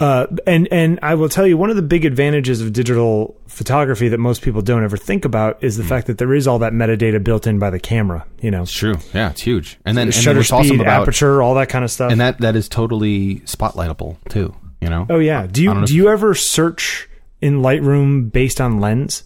Uh, 0.00 0.26
and 0.46 0.66
and 0.72 0.98
I 1.02 1.14
will 1.14 1.28
tell 1.28 1.46
you 1.46 1.56
one 1.56 1.70
of 1.70 1.76
the 1.76 1.82
big 1.82 2.04
advantages 2.04 2.60
of 2.60 2.72
digital 2.72 3.40
photography 3.46 4.08
that 4.08 4.18
most 4.18 4.42
people 4.42 4.60
don't 4.60 4.82
ever 4.82 4.96
think 4.96 5.24
about 5.24 5.62
is 5.62 5.76
the 5.76 5.82
Hmm. 5.84 5.88
fact 5.88 6.06
that 6.08 6.18
there 6.18 6.34
is 6.34 6.46
all 6.48 6.58
that 6.60 6.72
metadata 6.72 7.22
built 7.22 7.46
in 7.46 7.58
by 7.60 7.70
the 7.70 7.78
camera. 7.78 8.26
You 8.40 8.50
know, 8.50 8.62
It's 8.62 8.72
true. 8.72 8.96
Yeah, 9.12 9.30
it's 9.30 9.42
huge. 9.42 9.78
And 9.84 9.96
then, 9.96 10.08
and 10.08 10.12
then 10.12 10.20
shutter 10.22 10.38
what's 10.40 10.48
speed, 10.48 10.56
awesome 10.56 10.80
about 10.80 11.02
aperture, 11.02 11.40
all 11.42 11.54
that 11.54 11.68
kind 11.68 11.84
of 11.84 11.90
stuff. 11.90 12.10
and 12.10 12.20
that 12.20 12.40
that 12.40 12.56
is 12.56 12.68
totally 12.68 13.36
spotlightable 13.40 14.16
too. 14.28 14.54
You 14.80 14.88
know. 14.90 15.06
oh 15.08 15.18
yeah. 15.20 15.46
Do 15.46 15.62
you 15.62 15.86
do 15.86 15.94
you 15.94 16.08
ever 16.08 16.34
search 16.34 17.08
in 17.40 17.62
Lightroom 17.62 18.30
based 18.32 18.60
on 18.60 18.80
lens? 18.80 19.22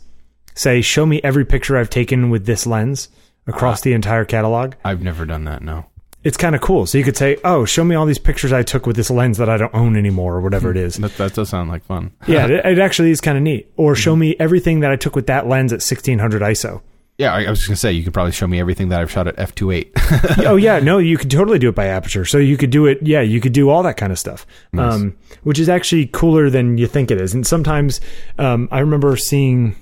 Say, 0.54 0.82
show 0.82 1.06
me 1.06 1.20
every 1.24 1.44
picture 1.44 1.76
I've 1.76 1.88
taken 1.90 2.30
with 2.30 2.44
this 2.44 2.66
lens 2.66 3.08
across 3.46 3.80
the 3.80 3.92
entire 3.92 4.24
catalog. 4.24 4.74
I've 4.84 5.02
never 5.02 5.24
done 5.24 5.44
that. 5.44 5.62
No. 5.62 5.86
It's 6.28 6.36
kind 6.36 6.54
of 6.54 6.60
cool. 6.60 6.84
So 6.84 6.98
you 6.98 7.04
could 7.04 7.16
say, 7.16 7.38
"Oh, 7.42 7.64
show 7.64 7.82
me 7.84 7.94
all 7.94 8.04
these 8.04 8.18
pictures 8.18 8.52
I 8.52 8.62
took 8.62 8.84
with 8.86 8.96
this 8.96 9.10
lens 9.10 9.38
that 9.38 9.48
I 9.48 9.56
don't 9.56 9.74
own 9.74 9.96
anymore, 9.96 10.36
or 10.36 10.40
whatever 10.42 10.70
it 10.70 10.76
is." 10.76 10.96
That 10.96 11.16
that 11.16 11.32
does 11.32 11.48
sound 11.48 11.70
like 11.70 11.84
fun. 11.84 12.12
yeah, 12.28 12.44
it, 12.50 12.66
it 12.66 12.78
actually 12.78 13.10
is 13.10 13.22
kind 13.22 13.38
of 13.38 13.42
neat. 13.42 13.72
Or 13.78 13.94
show 13.94 14.14
me 14.14 14.36
everything 14.38 14.80
that 14.80 14.90
I 14.90 14.96
took 14.96 15.16
with 15.16 15.26
that 15.28 15.48
lens 15.48 15.72
at 15.72 15.76
1600 15.76 16.42
ISO. 16.42 16.82
Yeah, 17.16 17.32
I, 17.32 17.44
I 17.44 17.50
was 17.50 17.60
just 17.60 17.68
gonna 17.68 17.76
say 17.76 17.92
you 17.92 18.04
could 18.04 18.12
probably 18.12 18.32
show 18.32 18.46
me 18.46 18.60
everything 18.60 18.90
that 18.90 19.00
I've 19.00 19.10
shot 19.10 19.26
at 19.26 19.38
f 19.38 19.54
28 19.54 19.90
oh 20.46 20.56
yeah, 20.56 20.80
no, 20.80 20.98
you 20.98 21.16
could 21.16 21.30
totally 21.30 21.58
do 21.58 21.70
it 21.70 21.74
by 21.74 21.86
aperture. 21.86 22.26
So 22.26 22.36
you 22.36 22.58
could 22.58 22.70
do 22.70 22.84
it. 22.84 22.98
Yeah, 23.00 23.22
you 23.22 23.40
could 23.40 23.54
do 23.54 23.70
all 23.70 23.82
that 23.84 23.96
kind 23.96 24.12
of 24.12 24.18
stuff, 24.18 24.46
um, 24.76 25.16
which 25.44 25.58
is 25.58 25.70
actually 25.70 26.08
cooler 26.08 26.50
than 26.50 26.76
you 26.76 26.86
think 26.86 27.10
it 27.10 27.20
is. 27.20 27.32
And 27.32 27.46
sometimes 27.46 28.02
um, 28.38 28.68
I 28.70 28.80
remember 28.80 29.16
seeing. 29.16 29.76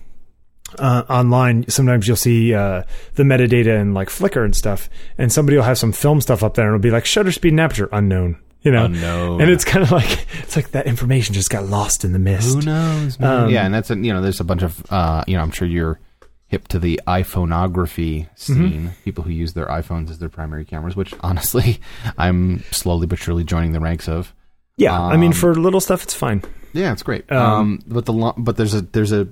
Uh, 0.78 1.04
online, 1.08 1.64
sometimes 1.68 2.06
you'll 2.08 2.16
see 2.16 2.52
uh, 2.52 2.82
the 3.14 3.22
metadata 3.22 3.80
in 3.80 3.94
like 3.94 4.08
Flickr 4.08 4.44
and 4.44 4.54
stuff, 4.54 4.90
and 5.16 5.32
somebody 5.32 5.56
will 5.56 5.64
have 5.64 5.78
some 5.78 5.92
film 5.92 6.20
stuff 6.20 6.42
up 6.42 6.54
there, 6.54 6.66
and 6.66 6.74
it'll 6.74 6.82
be 6.82 6.90
like 6.90 7.06
shutter 7.06 7.30
speed 7.32 7.52
and 7.52 7.60
aperture 7.60 7.88
unknown, 7.92 8.36
you 8.62 8.72
know, 8.72 8.86
Unknown. 8.86 9.40
and 9.40 9.50
it's 9.50 9.64
kind 9.64 9.84
of 9.84 9.92
like 9.92 10.26
it's 10.42 10.56
like 10.56 10.72
that 10.72 10.86
information 10.86 11.34
just 11.34 11.50
got 11.50 11.64
lost 11.66 12.04
in 12.04 12.12
the 12.12 12.18
mist. 12.18 12.54
Who 12.56 12.62
knows? 12.62 13.16
Um, 13.20 13.48
yeah, 13.48 13.64
and 13.64 13.72
that's 13.72 13.90
a, 13.90 13.96
you 13.96 14.12
know, 14.12 14.20
there's 14.20 14.40
a 14.40 14.44
bunch 14.44 14.62
of 14.62 14.84
uh, 14.90 15.22
you 15.28 15.36
know, 15.36 15.42
I'm 15.42 15.52
sure 15.52 15.68
you're 15.68 16.00
hip 16.48 16.66
to 16.68 16.78
the 16.80 17.00
iPhoneography 17.06 18.28
scene. 18.34 18.92
People 19.04 19.24
who 19.24 19.30
use 19.30 19.52
their 19.54 19.66
iPhones 19.66 20.10
as 20.10 20.18
their 20.18 20.28
primary 20.28 20.64
cameras, 20.64 20.96
which 20.96 21.14
honestly, 21.20 21.80
I'm 22.18 22.62
slowly 22.70 23.06
but 23.06 23.18
surely 23.18 23.44
joining 23.44 23.72
the 23.72 23.80
ranks 23.80 24.08
of. 24.08 24.34
Yeah, 24.76 25.00
I 25.00 25.16
mean, 25.16 25.28
Um, 25.30 25.32
for 25.32 25.54
little 25.54 25.80
stuff, 25.80 26.02
it's 26.02 26.12
fine. 26.14 26.42
Yeah, 26.74 26.92
it's 26.92 27.02
great. 27.02 27.30
Um, 27.32 27.38
Um, 27.40 27.82
but 27.86 28.04
the 28.04 28.12
lo- 28.12 28.34
but 28.36 28.56
there's 28.56 28.74
a 28.74 28.82
there's 28.82 29.12
a 29.12 29.26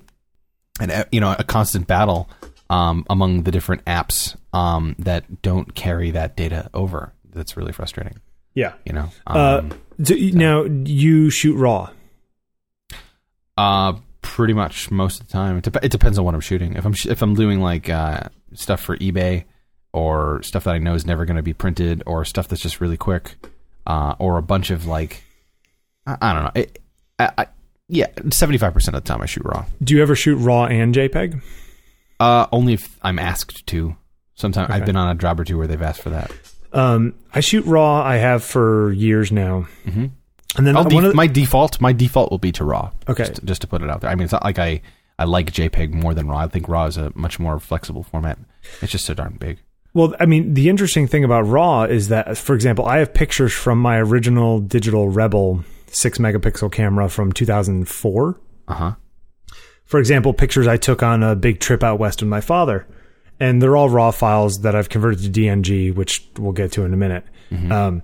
an 0.81 0.90
uh, 0.90 1.04
you 1.12 1.21
know 1.21 1.35
a 1.38 1.45
constant 1.45 1.87
battle 1.87 2.28
um, 2.71 3.04
among 3.11 3.43
the 3.45 3.50
different 3.50 3.85
apps 3.85 4.37
um, 4.52 4.95
that 4.99 5.43
don't 5.43 5.75
carry 5.75 6.11
that 6.12 6.37
data 6.37 6.71
over. 6.75 7.12
That's 7.33 7.57
really 7.57 7.73
frustrating. 7.73 8.21
Yeah. 8.54 8.75
You 8.85 8.93
know. 8.93 9.09
Uh, 9.26 9.61
Um, 9.62 9.73
do 10.00 10.14
you- 10.16 10.33
now 10.33 10.62
you 10.64 11.31
shoot 11.31 11.57
raw. 11.57 11.90
Uh, 13.57 13.95
pretty 14.23 14.52
much 14.52 14.90
most 14.90 15.21
of 15.21 15.26
the 15.28 15.33
time. 15.33 15.59
It, 15.59 15.66
it 15.83 15.93
depends 15.93 16.19
on 16.19 16.25
what 16.25 16.35
I'm 16.35 16.40
shooting. 16.40 16.75
If 16.75 16.85
I'm 16.85 16.93
sh- 16.93 17.07
if 17.07 17.23
I'm 17.23 17.35
doing 17.35 17.61
like 17.61 17.88
uh, 17.88 18.21
stuff 18.54 18.81
for 18.81 18.97
eBay 18.99 19.45
or 19.93 20.43
stuff 20.43 20.64
that 20.64 20.75
I 20.75 20.78
know 20.78 20.95
is 20.95 21.07
never 21.07 21.25
going 21.25 21.37
to 21.37 21.43
be 21.43 21.52
printed 21.54 22.02
or 22.07 22.25
stuff 22.25 22.49
that's 22.49 22.62
just 22.62 22.81
really 22.81 22.97
quick, 22.97 23.37
uh, 23.87 24.14
or 24.19 24.38
a 24.38 24.43
bunch 24.43 24.71
of 24.71 24.87
like 24.87 25.23
I, 26.07 26.16
I 26.21 26.33
don't 26.35 26.43
know. 26.45 26.50
It, 26.57 26.83
I, 27.19 27.31
I, 27.38 27.47
yeah, 27.88 28.07
seventy 28.31 28.59
five 28.59 28.73
percent 28.75 28.97
of 28.97 29.05
the 29.05 29.09
time 29.09 29.21
I 29.23 29.26
shoot 29.26 29.45
raw. 29.45 29.64
Do 29.83 29.95
you 29.95 30.03
ever 30.03 30.14
shoot 30.17 30.37
raw 30.37 30.64
and 30.67 30.95
JPEG? 30.95 31.43
Uh, 32.21 32.47
only 32.53 32.75
if 32.75 32.97
I'm 33.03 33.19
asked 33.19 33.67
to. 33.69 33.97
Sometimes 34.35 34.71
I've 34.71 34.85
been 34.87 34.97
on 34.97 35.14
a 35.14 35.19
job 35.19 35.38
or 35.38 35.45
two 35.45 35.59
where 35.59 35.67
they've 35.67 35.81
asked 35.81 36.03
for 36.03 36.11
that. 36.11 36.31
Um, 36.73 37.14
I 37.33 37.41
shoot 37.41 37.64
raw. 37.67 38.03
I 38.03 38.17
have 38.17 38.43
for 38.43 38.93
years 38.93 39.31
now. 39.31 39.69
Mhm. 39.87 40.11
And 40.57 40.67
then 40.67 40.76
of 40.76 40.88
the- 40.88 41.14
my 41.14 41.26
default, 41.29 41.81
my 41.81 41.93
default 41.93 42.31
will 42.31 42.38
be 42.38 42.53
to 42.53 42.64
RAW. 42.64 42.91
Okay. 43.09 43.25
just, 43.26 43.45
just 43.45 43.61
to 43.62 43.67
put 43.69 43.83
it 43.83 43.91
out 43.91 44.00
there. 44.00 44.11
I 44.11 44.14
mean, 44.14 44.25
it's 44.25 44.33
not 44.33 44.45
like 44.45 44.59
I 44.59 44.81
I 45.19 45.25
like 45.25 45.53
JPEG 45.53 45.93
more 45.93 46.14
than 46.14 46.26
RAW. 46.26 46.38
I 46.38 46.49
think 46.49 46.69
RAW 46.69 46.87
is 46.87 46.97
a 46.97 47.12
much 47.14 47.38
more 47.38 47.61
flexible 47.61 48.03
format. 48.03 48.38
It's 48.83 48.91
just 48.91 49.05
so 49.05 49.14
darn 49.14 49.37
big. 49.38 49.59
Well, 49.93 50.12
I 50.19 50.26
mean, 50.26 50.55
the 50.55 50.69
interesting 50.69 51.07
thing 51.07 51.23
about 51.23 51.43
RAW 51.47 51.85
is 51.85 52.09
that, 52.09 52.37
for 52.37 52.55
example, 52.57 52.85
I 52.87 52.99
have 52.99 53.14
pictures 53.14 53.53
from 53.53 53.79
my 53.79 53.99
original 53.99 54.59
digital 54.59 55.09
Rebel 55.09 55.64
six 55.94 56.18
megapixel 56.18 56.70
camera 56.72 57.08
from 57.08 57.32
2004. 57.32 58.40
Uh 58.68 58.74
huh. 58.74 58.92
For 59.84 60.00
example, 60.00 60.32
pictures 60.32 60.66
I 60.66 60.76
took 60.76 61.02
on 61.02 61.22
a 61.22 61.36
big 61.36 61.60
trip 61.60 61.82
out 61.82 61.98
west 61.98 62.22
with 62.22 62.28
my 62.28 62.40
father, 62.40 62.86
and 63.38 63.60
they're 63.60 63.76
all 63.76 63.90
RAW 63.90 64.10
files 64.10 64.58
that 64.62 64.74
I've 64.74 64.88
converted 64.88 65.22
to 65.22 65.40
DNG, 65.40 65.94
which 65.94 66.26
we'll 66.38 66.52
get 66.52 66.72
to 66.72 66.84
in 66.84 66.94
a 66.94 66.96
minute. 66.96 67.24
Um, 67.70 68.02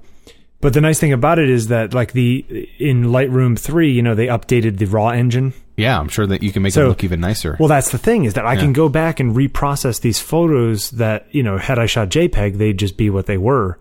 but 0.61 0.75
the 0.75 0.81
nice 0.81 1.01
thing 1.01 1.13
about 1.13 1.39
it 1.41 1.49
is 1.49 1.69
that, 1.69 1.95
like 1.95 2.13
the 2.13 2.45
in 2.79 3.05
Lightroom 3.05 3.59
three, 3.59 3.91
you 3.91 4.03
know, 4.03 4.15
they 4.15 4.27
updated 4.27 4.77
the 4.79 4.85
RAW 4.85 5.09
engine. 5.09 5.55
Yeah, 5.77 5.99
I'm 5.99 6.09
sure 6.11 6.27
that 6.27 6.43
you 6.43 6.53
can 6.53 6.63
make 6.63 6.75
So- 6.75 6.81
them 6.83 6.89
look 6.91 7.03
even 7.03 7.21
nicer. 7.21 7.57
Well, 7.59 7.69
that's 7.71 7.91
the 7.91 7.99
thing 7.99 8.27
is 8.27 8.35
that 8.35 8.47
I 8.47 8.57
can 8.57 8.75
go 8.75 8.91
back 8.91 9.19
and 9.19 9.35
reprocess 9.35 10.03
these 10.03 10.21
photos 10.21 10.91
that, 10.93 11.27
you 11.31 11.43
know, 11.43 11.57
had 11.57 11.79
I 11.79 11.87
shot 11.87 12.11
JPEG, 12.11 12.59
they'd 12.59 12.79
just 12.79 12.99
be 12.99 13.09
what 13.09 13.25
they 13.27 13.39
were. 13.39 13.79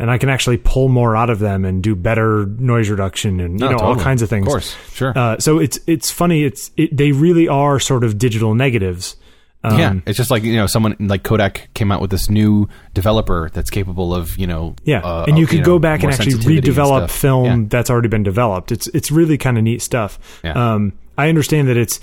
And 0.00 0.10
I 0.10 0.18
can 0.18 0.28
actually 0.30 0.56
pull 0.56 0.88
more 0.88 1.14
out 1.14 1.30
of 1.30 1.38
them 1.38 1.64
and 1.64 1.82
do 1.82 1.94
better 1.94 2.46
noise 2.46 2.88
reduction 2.88 3.38
and, 3.38 3.60
you 3.60 3.66
No, 3.68 3.72
know, 3.72 3.78
all 3.78 3.96
kinds 3.96 4.22
of 4.22 4.30
things. 4.30 4.46
Of 4.46 4.50
course, 4.50 4.74
sure. 4.92 5.12
Uh, 5.16 5.38
so 5.38 5.58
it's, 5.58 5.78
it's 5.86 6.10
funny. 6.10 6.42
It's, 6.42 6.70
it, 6.76 6.96
they 6.96 7.12
really 7.12 7.46
are 7.48 7.78
sort 7.78 8.02
of 8.02 8.16
digital 8.16 8.54
negatives. 8.54 9.16
Um, 9.62 9.78
yeah, 9.78 9.94
it's 10.06 10.16
just 10.16 10.30
like 10.30 10.42
you 10.42 10.56
know, 10.56 10.66
someone 10.66 10.96
like 10.98 11.22
Kodak 11.22 11.68
came 11.74 11.92
out 11.92 12.00
with 12.00 12.10
this 12.10 12.30
new 12.30 12.66
developer 12.94 13.50
that's 13.52 13.68
capable 13.68 14.14
of 14.14 14.38
you 14.38 14.46
know, 14.46 14.74
Yeah, 14.84 15.00
uh, 15.00 15.26
and 15.28 15.36
you 15.36 15.44
of, 15.44 15.50
could 15.50 15.58
know, 15.58 15.64
go 15.66 15.78
back 15.78 16.02
and 16.02 16.10
actually 16.10 16.30
sensitivity 16.30 16.70
and 16.70 16.76
redevelop 16.78 17.10
film 17.10 17.44
Yeah. 17.44 17.66
that's 17.68 17.90
already 17.90 18.08
been 18.08 18.22
developed. 18.22 18.72
It's 18.72 18.86
it's 18.94 19.10
really 19.10 19.36
kind 19.36 19.58
of 19.58 19.64
neat 19.64 19.82
stuff. 19.82 20.18
Yeah. 20.42 20.52
Um, 20.54 20.94
I 21.18 21.28
understand 21.28 21.68
that 21.68 21.76
it's 21.76 22.00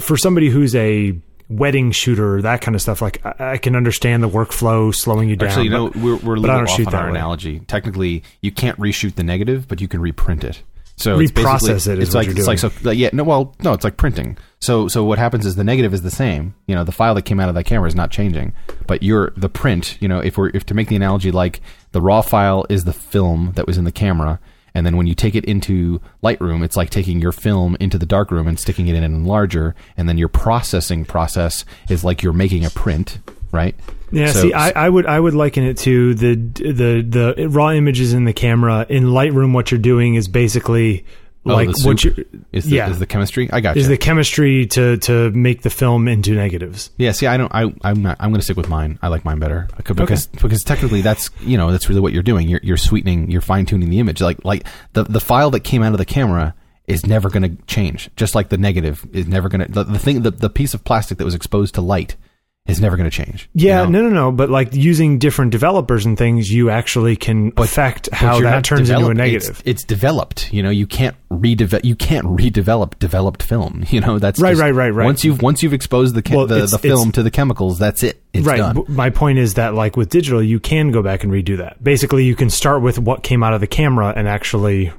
for 0.00 0.16
somebody 0.16 0.48
who's 0.48 0.74
a 0.74 1.14
wedding 1.56 1.92
shooter, 1.92 2.42
that 2.42 2.60
kind 2.60 2.74
of 2.74 2.82
stuff. 2.82 3.00
Like 3.02 3.24
I, 3.24 3.52
I 3.52 3.56
can 3.58 3.76
understand 3.76 4.22
the 4.22 4.28
workflow 4.28 4.94
slowing 4.94 5.28
you 5.28 5.36
down. 5.36 5.48
Actually, 5.48 5.64
you 5.64 5.70
know, 5.70 5.88
but- 5.90 5.96
we're, 6.02 6.16
we're 6.16 6.34
a 6.34 6.40
little 6.40 6.56
off 6.56 6.78
on 6.78 6.84
that 6.84 6.94
our 6.94 7.04
way. 7.04 7.10
analogy. 7.10 7.60
Technically, 7.60 8.22
you 8.40 8.50
can't 8.52 8.78
reshoot 8.78 9.14
the 9.14 9.22
negative, 9.24 9.68
but 9.68 9.80
you 9.80 9.88
can 9.88 10.00
reprint 10.00 10.44
it. 10.44 10.62
So 10.96 11.18
it's 11.18 11.32
Reprocess 11.32 11.60
basically- 11.60 11.70
it 11.72 11.98
is 11.98 12.08
it's 12.08 12.14
what 12.14 12.26
like 12.28 12.36
it's 12.36 12.46
like 12.46 12.58
so 12.60 12.70
like, 12.84 12.96
yeah 12.96 13.10
no 13.12 13.24
well 13.24 13.54
no 13.64 13.72
it's 13.72 13.82
like 13.82 13.96
printing. 13.96 14.38
So 14.60 14.86
so 14.86 15.02
what 15.04 15.18
happens 15.18 15.44
is 15.44 15.56
the 15.56 15.64
negative 15.64 15.92
is 15.92 16.02
the 16.02 16.10
same. 16.10 16.54
You 16.68 16.76
know 16.76 16.84
the 16.84 16.92
file 16.92 17.14
that 17.16 17.22
came 17.22 17.40
out 17.40 17.48
of 17.48 17.56
that 17.56 17.64
camera 17.64 17.88
is 17.88 17.96
not 17.96 18.12
changing, 18.12 18.52
but 18.86 19.02
your 19.02 19.32
the 19.36 19.48
print. 19.48 19.98
You 20.00 20.06
know 20.06 20.20
if 20.20 20.38
we're 20.38 20.50
if 20.54 20.64
to 20.66 20.74
make 20.74 20.86
the 20.88 20.94
analogy 20.96 21.32
like 21.32 21.60
the 21.90 22.00
raw 22.00 22.22
file 22.22 22.64
is 22.68 22.84
the 22.84 22.92
film 22.92 23.52
that 23.56 23.66
was 23.66 23.76
in 23.76 23.82
the 23.84 23.90
camera. 23.92 24.38
And 24.74 24.84
then 24.84 24.96
when 24.96 25.06
you 25.06 25.14
take 25.14 25.34
it 25.36 25.44
into 25.44 26.00
Lightroom, 26.22 26.64
it's 26.64 26.76
like 26.76 26.90
taking 26.90 27.20
your 27.20 27.30
film 27.32 27.76
into 27.78 27.96
the 27.96 28.06
darkroom 28.06 28.48
and 28.48 28.58
sticking 28.58 28.88
it 28.88 28.96
in 28.96 29.04
an 29.04 29.24
enlarger. 29.24 29.74
And 29.96 30.08
then 30.08 30.18
your 30.18 30.28
processing 30.28 31.04
process 31.04 31.64
is 31.88 32.02
like 32.02 32.22
you're 32.22 32.32
making 32.32 32.64
a 32.64 32.70
print, 32.70 33.18
right? 33.52 33.76
Yeah, 34.10 34.32
So- 34.32 34.42
see, 34.42 34.52
I, 34.52 34.70
I 34.86 34.88
would 34.88 35.06
I 35.06 35.18
would 35.20 35.34
liken 35.34 35.64
it 35.64 35.78
to 35.78 36.14
the 36.14 36.34
the 36.34 37.34
the 37.36 37.48
raw 37.48 37.70
images 37.70 38.12
in 38.12 38.24
the 38.24 38.32
camera 38.32 38.84
in 38.88 39.04
Lightroom. 39.04 39.52
What 39.54 39.70
you're 39.70 39.78
doing 39.80 40.16
is 40.16 40.26
basically 40.28 41.04
Oh, 41.46 41.52
like 41.52 41.68
the 41.68 41.82
what 41.82 42.02
you 42.02 42.24
is 42.52 42.64
the, 42.64 42.76
yeah 42.76 42.88
is 42.88 42.98
the 42.98 43.06
chemistry. 43.06 43.50
I 43.52 43.60
got 43.60 43.76
is 43.76 43.84
you. 43.84 43.90
the 43.90 43.98
chemistry 43.98 44.66
to 44.68 44.96
to 44.98 45.30
make 45.32 45.60
the 45.60 45.68
film 45.68 46.08
into 46.08 46.32
negatives. 46.32 46.90
yeah, 46.96 47.12
see, 47.12 47.26
I 47.26 47.36
don't. 47.36 47.54
I 47.54 47.72
I'm 47.82 48.02
not. 48.02 48.16
I'm 48.18 48.30
going 48.30 48.40
to 48.40 48.44
stick 48.44 48.56
with 48.56 48.68
mine. 48.68 48.98
I 49.02 49.08
like 49.08 49.26
mine 49.26 49.38
better 49.38 49.68
because 49.76 50.26
because 50.26 50.64
technically 50.64 51.02
that's 51.02 51.30
you 51.40 51.58
know 51.58 51.70
that's 51.70 51.88
really 51.88 52.00
what 52.00 52.14
you're 52.14 52.22
doing. 52.22 52.48
You're 52.48 52.60
you're 52.62 52.76
sweetening. 52.78 53.30
You're 53.30 53.42
fine 53.42 53.66
tuning 53.66 53.90
the 53.90 53.98
image. 53.98 54.22
Like 54.22 54.42
like 54.44 54.64
the 54.94 55.04
the 55.04 55.20
file 55.20 55.50
that 55.50 55.60
came 55.60 55.82
out 55.82 55.92
of 55.92 55.98
the 55.98 56.06
camera 56.06 56.54
is 56.86 57.04
never 57.04 57.28
going 57.28 57.42
to 57.42 57.62
change. 57.64 58.10
Just 58.16 58.34
like 58.34 58.48
the 58.48 58.58
negative 58.58 59.06
is 59.12 59.26
never 59.26 59.48
going 59.50 59.66
to 59.66 59.70
the, 59.70 59.84
the 59.84 59.98
thing 59.98 60.22
the 60.22 60.30
the 60.30 60.50
piece 60.50 60.72
of 60.72 60.82
plastic 60.84 61.18
that 61.18 61.24
was 61.24 61.34
exposed 61.34 61.74
to 61.74 61.82
light 61.82 62.16
is 62.66 62.80
never 62.80 62.96
going 62.96 63.08
to 63.08 63.14
change. 63.14 63.48
you 63.52 63.68
Yeah, 63.68 63.84
know? 63.84 63.90
no, 63.90 64.02
no, 64.02 64.08
no. 64.08 64.32
But 64.32 64.48
like 64.48 64.72
using 64.74 65.18
different 65.18 65.50
developers 65.52 66.06
and 66.06 66.16
things, 66.16 66.50
you 66.50 66.70
actually 66.70 67.14
can 67.14 67.52
affect 67.58 68.08
But 68.10 68.16
how 68.18 68.40
that 68.40 68.64
turns 68.64 68.88
into 68.88 69.08
a 69.08 69.14
negative. 69.14 69.58
It's, 69.60 69.62
it's 69.66 69.84
developed. 69.84 70.50
You 70.52 70.62
know, 70.62 70.70
you 70.70 70.86
can't 70.86 71.14
redevelop. 71.30 71.84
You 71.84 71.94
can't 71.94 72.26
redevelop 72.26 72.98
developed 72.98 73.42
film. 73.42 73.84
You 73.94 74.00
know, 74.00 74.18
that's 74.18 74.40
Right, 74.40 74.52
just- 74.52 74.62
right, 74.62 74.72
right, 74.74 74.88
right. 74.90 75.04
Once 75.04 75.24
you've 75.24 75.40
once 75.42 75.62
you've 75.62 75.74
exposed 75.74 76.14
the 76.16 76.22
ca- 76.22 76.36
Well, 76.36 76.46
the, 76.46 76.54
it's- 76.56 76.70
the 76.72 76.78
film 76.78 77.12
to 77.12 77.22
the 77.22 77.30
chemicals, 77.30 77.78
that's 77.78 78.02
it. 78.02 78.20
It's 78.32 78.46
right. 78.46 78.56
done. 78.56 78.82
My 78.88 79.10
point 79.10 79.38
is 79.38 79.54
that 79.54 79.74
like 79.74 79.96
with 79.96 80.08
digital, 80.08 80.42
you 80.42 80.58
can 80.58 80.90
go 80.90 81.02
back 81.02 81.22
and 81.22 81.30
redo 81.32 81.58
that. 81.58 81.84
Basically, 81.84 82.24
you 82.24 82.34
can 82.34 82.48
start 82.50 82.82
with 82.82 82.98
what 82.98 83.22
came 83.22 83.44
out 83.44 83.52
of 83.54 83.60
the 83.60 83.66
camera 83.68 84.12
and 84.16 84.26
actually 84.26 84.90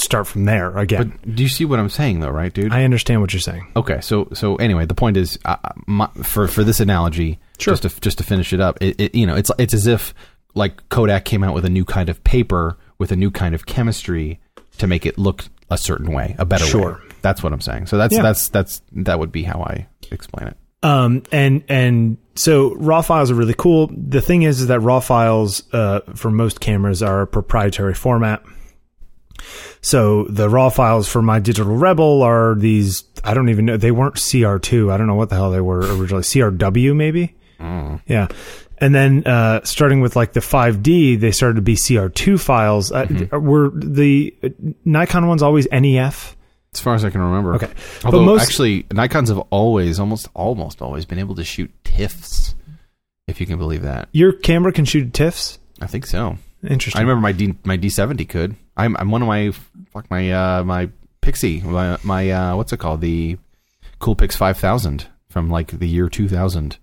start 0.00 0.26
from 0.26 0.44
there 0.44 0.76
again. 0.76 1.18
But 1.24 1.34
Do 1.34 1.42
you 1.42 1.48
see 1.48 1.64
what 1.64 1.78
I'm 1.78 1.88
saying, 1.88 2.20
though, 2.20 2.30
right, 2.30 2.52
dude? 2.52 2.72
I 2.72 2.84
understand 2.84 3.20
what 3.20 3.32
you're 3.32 3.40
saying. 3.40 3.66
okay, 3.76 4.00
so 4.00 4.28
so 4.32 4.56
anyway, 4.56 4.86
the 4.86 4.94
point 4.94 5.16
is, 5.16 5.38
uh, 5.44 5.56
my, 5.86 6.06
for 6.22 6.48
for 6.48 6.64
this 6.64 6.80
analogy, 6.80 7.38
Sure. 7.58 7.72
just 7.74 7.82
to 7.84 8.00
just 8.00 8.18
to 8.18 8.24
finish 8.24 8.52
it 8.52 8.60
up, 8.60 8.78
it, 8.80 9.00
it 9.00 9.14
you 9.14 9.26
know, 9.26 9.34
it's 9.36 9.50
it's 9.58 9.74
as 9.74 9.86
if 9.86 10.14
like 10.54 10.88
Kodak 10.88 11.24
came 11.24 11.42
out 11.44 11.54
with 11.54 11.64
a 11.64 11.70
new 11.70 11.84
kind 11.84 12.08
of 12.08 12.22
paper 12.24 12.76
with 12.98 13.12
a 13.12 13.16
new 13.16 13.30
kind 13.30 13.54
of 13.54 13.66
chemistry 13.66 14.40
to 14.78 14.86
make 14.86 15.04
it 15.06 15.18
look 15.18 15.44
a 15.70 15.76
certain 15.78 16.12
way, 16.12 16.34
a 16.38 16.44
better 16.44 16.64
way. 16.64 16.70
Sure. 16.70 17.02
That's 17.22 17.42
what 17.42 17.52
I'm 17.52 17.60
saying. 17.60 17.86
So 17.86 17.96
that's 17.98 18.14
Yeah. 18.14 18.22
that's 18.22 18.48
that's 18.48 18.82
that 18.92 19.18
would 19.18 19.32
be 19.32 19.42
how 19.42 19.60
I 19.62 19.86
explain 20.10 20.48
it. 20.48 20.56
Um, 20.82 21.22
and 21.32 21.64
and 21.68 22.18
so 22.36 22.74
raw 22.76 23.00
files 23.02 23.30
are 23.30 23.34
really 23.34 23.54
cool. 23.56 23.90
The 23.92 24.20
thing 24.20 24.42
is, 24.42 24.60
is 24.60 24.66
that 24.68 24.80
raw 24.80 25.00
files 25.00 25.62
uh, 25.72 26.00
for 26.14 26.30
most 26.30 26.60
cameras 26.60 27.02
are 27.02 27.22
a 27.22 27.26
proprietary 27.26 27.94
format. 27.94 28.42
So 29.80 30.24
the 30.24 30.48
raw 30.48 30.68
files 30.68 31.08
for 31.08 31.22
my 31.22 31.38
digital 31.38 31.74
Rebel 31.76 32.22
are 32.22 32.54
these. 32.54 33.04
I 33.24 33.34
don't 33.34 33.48
even 33.48 33.64
know. 33.64 33.76
They 33.76 33.90
weren't 33.92 34.14
CR2. 34.16 34.92
I 34.92 34.96
don't 34.96 35.06
know 35.06 35.14
what 35.14 35.28
the 35.28 35.36
hell 35.36 35.50
they 35.50 35.60
were 35.60 35.80
originally. 35.80 36.22
CRW 36.22 36.94
maybe. 36.96 37.34
Yeah. 37.60 38.28
And 38.78 38.94
then 38.94 39.26
uh, 39.26 39.62
starting 39.64 40.00
with 40.02 40.16
like 40.16 40.34
the 40.34 40.40
5D, 40.40 41.18
they 41.18 41.30
started 41.30 41.54
to 41.54 41.62
be 41.62 41.76
CR2 41.76 42.38
files. 42.38 42.92
Uh, 42.92 43.06
were 43.32 43.70
the 43.74 44.34
Nikon 44.84 45.26
ones 45.28 45.42
always 45.42 45.66
NEF? 45.72 46.36
As 46.74 46.80
far 46.80 46.94
as 46.94 47.02
I 47.04 47.10
can 47.10 47.22
remember. 47.22 47.54
Okay. 47.54 47.70
But 48.02 48.04
Although 48.04 48.24
most- 48.26 48.42
actually, 48.42 48.84
Nikon's 48.92 49.30
have 49.30 49.38
always, 49.50 49.98
almost, 49.98 50.28
almost 50.34 50.82
always 50.82 51.06
been 51.06 51.18
able 51.18 51.34
to 51.36 51.44
shoot 51.44 51.70
TIFFs, 51.84 52.52
if 53.26 53.40
you 53.40 53.46
can 53.46 53.56
believe 53.56 53.80
that. 53.82 54.10
Your 54.12 54.32
camera 54.32 54.72
can 54.72 54.84
shoot 54.84 55.10
TIFFs. 55.12 55.56
I 55.80 55.86
think 55.86 56.04
so. 56.06 56.36
Interesting. 56.68 56.98
I 56.98 57.02
remember 57.02 57.22
my 57.22 57.32
D 57.32 57.54
my 57.64 57.76
D 57.76 57.88
seventy 57.88 58.24
could. 58.26 58.56
I'm 58.76 58.96
I'm 58.96 59.10
one 59.10 59.22
of 59.22 59.28
my 59.28 59.52
fuck 59.92 60.10
my 60.10 60.30
uh 60.30 60.64
my 60.64 60.90
Pixie 61.20 61.60
my 61.62 61.98
my 62.02 62.30
uh 62.30 62.56
what's 62.56 62.72
it 62.72 62.78
called 62.78 63.00
the 63.00 63.38
Coolpix 64.00 64.36
five 64.36 64.58
thousand 64.58 65.06
from 65.28 65.50
like 65.50 65.78
the 65.78 65.88
year 65.88 66.08
two 66.08 66.28
thousand 66.28 66.78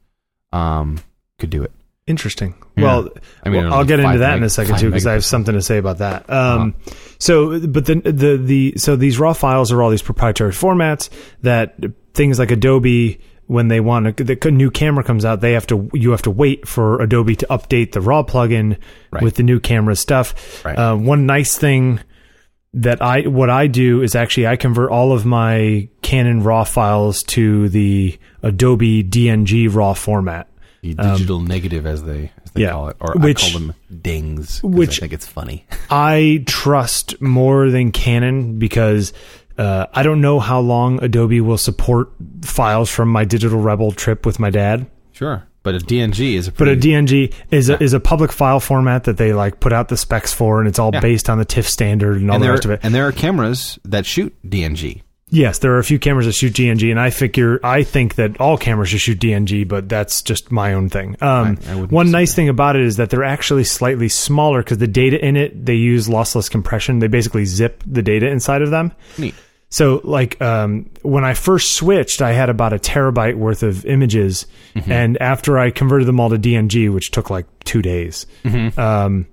um 0.52 1.00
could 1.40 1.50
do 1.50 1.64
it. 1.64 1.72
Interesting. 2.06 2.54
Yeah. 2.76 2.84
Well, 2.84 3.10
I 3.46 3.50
mean, 3.50 3.64
well, 3.64 3.76
I'll 3.76 3.86
get 3.86 4.00
into 4.02 4.18
that 4.20 4.36
in 4.36 4.44
a 4.44 4.50
second 4.50 4.78
too 4.78 4.88
because 4.90 5.08
I 5.08 5.14
have 5.14 5.24
something 5.24 5.54
to 5.54 5.62
say 5.62 5.78
about 5.78 6.00
that. 6.00 6.30
Um, 6.30 6.76
So, 7.18 7.66
but 7.66 7.86
the, 7.86 7.96
the 7.96 8.38
the 8.38 8.74
so 8.76 8.98
these 8.98 9.18
raw 9.18 9.32
files 9.32 9.72
are 9.72 9.82
all 9.82 9.90
these 9.90 10.02
proprietary 10.02 10.52
formats 10.52 11.10
that 11.44 11.76
things 12.14 12.40
like 12.40 12.52
Adobe 12.52 13.22
when 13.48 13.68
they 13.68 13.80
want 13.80 14.08
a, 14.20 14.24
the 14.24 14.52
new 14.52 14.72
camera 14.72 15.04
comes 15.04 15.26
out, 15.26 15.42
they 15.42 15.54
have 15.54 15.68
to 15.68 15.90
you 15.94 16.12
have 16.12 16.22
to 16.24 16.32
wait 16.32 16.68
for 16.68 17.02
Adobe 17.02 17.36
to 17.36 17.48
update 17.48 17.92
the 17.92 18.02
raw 18.02 18.24
plugin 18.24 18.78
Right. 19.12 19.22
with 19.24 19.36
the 19.36 19.44
new 19.44 19.60
camera 19.60 19.96
stuff. 19.96 20.64
Right. 20.66 20.76
Uh, 20.78 20.96
one 20.96 21.26
nice 21.26 21.58
thing 21.58 22.00
that 22.74 23.02
I 23.02 23.22
what 23.28 23.50
I 23.50 23.68
do 23.68 24.02
is 24.02 24.16
actually 24.16 24.48
I 24.48 24.56
convert 24.56 24.90
all 24.90 25.12
of 25.12 25.26
my 25.26 25.88
Canon 26.02 26.42
raw 26.44 26.64
files 26.64 27.22
to 27.24 27.70
the 27.70 28.18
Adobe 28.42 29.04
DNG 29.04 29.68
raw 29.74 29.94
format. 29.94 30.48
The 30.82 30.96
digital 30.96 31.40
negative 31.40 31.86
as 31.86 32.04
they 32.04 32.32
as 32.44 32.52
they 32.54 32.64
Um, 32.66 32.68
yeah. 32.68 32.72
call 32.72 32.88
it, 32.90 32.98
or 33.00 33.14
Which- 33.16 33.46
I 33.46 33.52
call 33.52 33.60
them 33.60 33.74
dings, 34.02 34.62
which- 34.64 34.98
I 34.98 35.02
think 35.02 35.14
it's 35.14 35.28
funny. 35.28 35.66
I 35.90 36.44
trust 36.46 37.22
more 37.22 37.70
than 37.70 37.92
Canon 37.92 38.58
because 38.60 39.14
uh, 39.58 39.88
I 39.94 40.04
don't 40.04 40.22
know 40.22 40.40
how 40.40 40.60
long 40.60 41.04
Adobe 41.04 41.42
will 41.42 41.58
support 41.58 42.10
files 42.44 42.90
from 42.90 43.10
my 43.10 43.26
digital 43.26 43.60
Rebel 43.60 43.92
trip 43.92 44.26
with 44.26 44.40
my 44.40 44.50
dad. 44.50 44.86
Sure, 45.12 45.44
but 45.62 45.76
a 45.76 45.78
DNG 45.78 46.34
is 46.36 46.48
a 46.48 46.52
But 46.52 46.68
a 46.68 46.76
DNG 46.76 47.34
is 47.52 47.70
a, 47.70 47.82
is 47.82 47.94
a 47.94 48.00
public 48.00 48.32
file 48.32 48.60
format 48.60 49.04
that 49.06 49.18
they 49.18 49.32
like 49.34 49.60
put 49.60 49.72
out 49.72 49.90
the 49.90 49.98
specs 49.98 50.34
for, 50.34 50.60
and 50.60 50.68
it's 50.68 50.80
all 50.80 50.90
Yeah. 50.94 51.00
based 51.02 51.30
on 51.30 51.38
the 51.38 51.46
TIFF 51.46 51.68
standard 51.70 52.18
and 52.18 52.30
all 52.30 52.36
and 52.36 52.42
the 52.44 52.46
there 52.48 52.54
rest 52.54 52.66
of 52.66 52.72
it. 52.72 52.80
and 52.84 52.94
there 52.96 53.08
are 53.08 53.12
cameras 53.12 53.78
that 53.86 54.06
shoot 54.06 54.36
DNG. 54.48 55.02
Yes, 55.36 55.58
there 55.58 55.74
are 55.74 55.80
a 55.80 55.84
few 55.84 55.98
cameras 55.98 56.28
that 56.28 56.34
shoot 56.36 56.54
DNG, 56.54 56.92
and 56.92 57.00
I 57.00 57.10
figure 57.10 57.60
I 57.64 57.82
think 57.82 58.16
that 58.16 58.40
all 58.40 58.56
cameras 58.56 58.90
should 58.90 59.02
shoot 59.02 59.20
DNG, 59.20 59.68
but 59.68 59.90
that's 59.90 60.22
just 60.22 60.52
my 60.52 60.76
own 60.76 60.90
thing. 60.90 61.18
Um, 61.22 61.58
I- 61.68 61.72
I 61.72 61.76
one 61.86 62.12
nice 62.12 62.36
thing 62.36 62.50
about 62.50 62.76
it 62.76 62.84
is 62.84 62.98
that 62.98 63.10
they're 63.10 63.24
actually 63.24 63.64
slightly 63.64 64.10
smaller 64.10 64.62
because 64.62 64.78
the 64.78 64.88
data 64.88 65.18
in 65.26 65.36
it 65.36 65.66
they 65.66 65.74
use 65.74 66.08
lossless 66.08 66.52
compression. 66.52 67.00
They 67.00 67.08
basically 67.08 67.46
zip 67.46 67.82
the 67.88 68.04
data 68.04 68.28
inside 68.30 68.62
of 68.62 68.70
them. 68.70 68.92
Neat. 69.18 69.34
So, 69.70 70.02
like, 70.04 70.40
um, 70.40 70.92
when 71.02 71.24
I 71.26 71.34
first 71.34 71.72
switched, 71.72 72.22
I 72.22 72.34
had 72.34 72.50
about 72.52 72.74
a 72.74 72.78
terabyte 72.78 73.36
worth 73.36 73.64
of 73.64 73.88
images, 73.88 74.46
and 74.76 75.20
after 75.20 75.58
I 75.58 75.72
converted 75.72 76.08
them 76.08 76.20
all 76.20 76.30
to 76.30 76.38
DNG, 76.38 76.94
which 76.94 77.10
took 77.10 77.32
like 77.32 77.48
two 77.64 77.82
days, 77.82 78.28
um, 78.78 79.26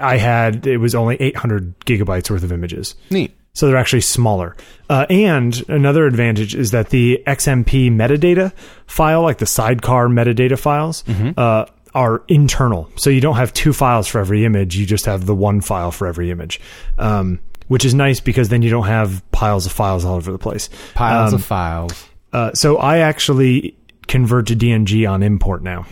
I 0.00 0.16
had 0.16 0.66
it 0.66 0.78
was 0.78 0.96
only 0.96 1.14
800 1.20 1.78
gigabytes 1.86 2.28
worth 2.28 2.42
of 2.42 2.50
images. 2.50 2.96
Neat. 3.10 3.36
So 3.58 3.66
they're 3.66 3.76
actually 3.76 4.02
smaller. 4.02 4.54
Uh, 4.88 5.04
and 5.10 5.68
another 5.68 6.06
advantage 6.06 6.54
is 6.54 6.70
that 6.70 6.90
the 6.90 7.20
XMP 7.26 7.90
metadata 7.90 8.52
file, 8.86 9.22
like 9.22 9.38
the 9.38 9.46
sidecar 9.46 10.06
metadata 10.06 10.56
files, 10.56 11.02
uh, 11.36 11.66
are 11.92 12.22
internal. 12.28 12.88
So 12.94 13.10
you 13.10 13.20
don't 13.20 13.34
have 13.34 13.52
two 13.52 13.72
files 13.72 14.06
for 14.06 14.20
every 14.20 14.44
image. 14.44 14.76
You 14.76 14.86
just 14.86 15.06
have 15.06 15.26
the 15.26 15.34
one 15.34 15.60
file 15.60 15.90
for 15.90 16.06
every 16.06 16.30
image, 16.30 16.60
um, 16.98 17.40
which 17.66 17.84
is 17.84 17.94
nice 17.94 18.20
because 18.20 18.48
then 18.48 18.62
you 18.62 18.70
don't 18.70 18.86
have 18.86 19.28
piles 19.32 19.66
of 19.66 19.72
files 19.72 20.04
all 20.04 20.14
over 20.14 20.30
the 20.30 20.38
place. 20.38 20.70
Piles 20.94 21.32
Um, 21.32 21.40
of 21.40 21.44
files. 21.44 22.08
Uh, 22.32 22.52
so 22.52 22.76
I 22.76 22.98
actually 22.98 23.76
convert 24.06 24.46
to 24.46 24.54
DNG 24.54 25.10
on 25.10 25.24
import 25.24 25.64
now. 25.64 25.84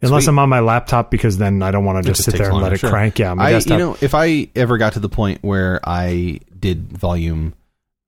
Unless 0.00 0.24
Sweet. 0.24 0.30
I'm 0.30 0.38
on 0.38 0.48
my 0.48 0.60
laptop, 0.60 1.10
because 1.10 1.38
then 1.38 1.62
I 1.62 1.70
don't 1.70 1.84
want 1.84 2.04
to 2.04 2.10
just, 2.10 2.24
sit 2.24 2.34
there 2.36 2.46
and 2.46 2.52
longer, 2.54 2.64
let 2.64 2.72
it 2.74 2.80
sure. 2.80 2.90
crank. 2.90 3.18
Yeah, 3.18 3.32
my 3.34 3.46
I, 3.46 3.52
desktop. 3.52 3.78
you 3.78 3.84
know, 3.84 3.96
if 4.00 4.14
I 4.14 4.48
ever 4.54 4.76
got 4.78 4.92
to 4.92 5.00
the 5.00 5.08
point 5.08 5.42
where 5.42 5.80
I 5.84 6.40
did 6.60 6.92
volume 6.92 7.54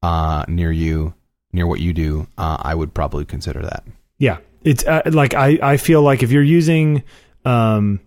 uh, 0.03 0.45
near 0.49 0.71
you, 0.73 1.15
near 1.53 1.67
what 1.67 1.81
you 1.81 1.93
do, 1.93 2.27
uh, 2.39 2.57
I 2.61 2.75
would 2.75 2.95
probably 2.95 3.25
consider 3.25 3.63
that. 3.63 3.85
Yeah, 4.19 4.39
it's 4.65 4.85
uh, 4.87 5.03
like 5.07 5.35
I 5.35 5.59
I 5.63 5.77
feel 5.77 6.03
like 6.03 6.23
if 6.23 6.31
you're 6.33 6.43
using 6.43 7.03
um 7.45 8.01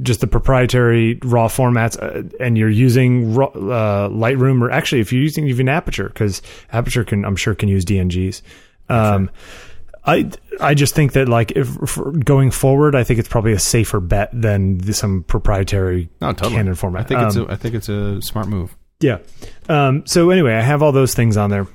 just 0.00 0.20
the 0.20 0.26
proprietary 0.26 1.18
raw 1.22 1.46
formats 1.46 1.96
uh, 2.02 2.28
and 2.40 2.58
you're 2.58 2.68
using 2.68 3.34
raw, 3.34 3.46
uh, 3.46 4.08
Lightroom 4.08 4.60
or 4.60 4.70
actually 4.70 5.00
if 5.00 5.12
you're 5.12 5.22
using 5.22 5.46
even 5.46 5.68
Aperture 5.68 6.08
because 6.08 6.42
Aperture 6.72 7.04
can 7.04 7.24
I'm 7.24 7.36
sure 7.36 7.54
can 7.54 7.68
use 7.68 7.84
DNGs. 7.84 8.42
Um, 8.88 9.30
I 10.04 10.28
I 10.60 10.74
just 10.74 10.94
think 10.96 11.12
that 11.12 11.28
like 11.28 11.52
if 11.52 11.96
going 12.24 12.50
forward, 12.50 12.96
I 12.96 13.04
think 13.04 13.20
it's 13.20 13.28
probably 13.28 13.52
a 13.52 13.58
safer 13.60 14.00
bet 14.00 14.30
than 14.32 14.78
the- 14.78 14.92
some 14.94 15.22
proprietary 15.22 16.10
No, 16.20 16.32
totally. 16.32 16.56
Canon 16.56 16.74
format. 16.74 17.02
I 17.02 17.04
think 17.04 17.22
it's 17.22 17.36
Um, 17.36 17.48
a, 17.48 17.52
I 17.52 17.56
think 17.56 17.74
it's 17.76 17.88
a 17.88 18.20
smart 18.20 18.48
move. 18.48 18.76
Yeah. 19.02 19.18
Um, 19.68 20.06
so 20.06 20.30
anyway, 20.30 20.54
I 20.54 20.60
have 20.60 20.82
all 20.82 20.92
those 20.92 21.14
things 21.14 21.36
on 21.36 21.50
there, 21.50 21.66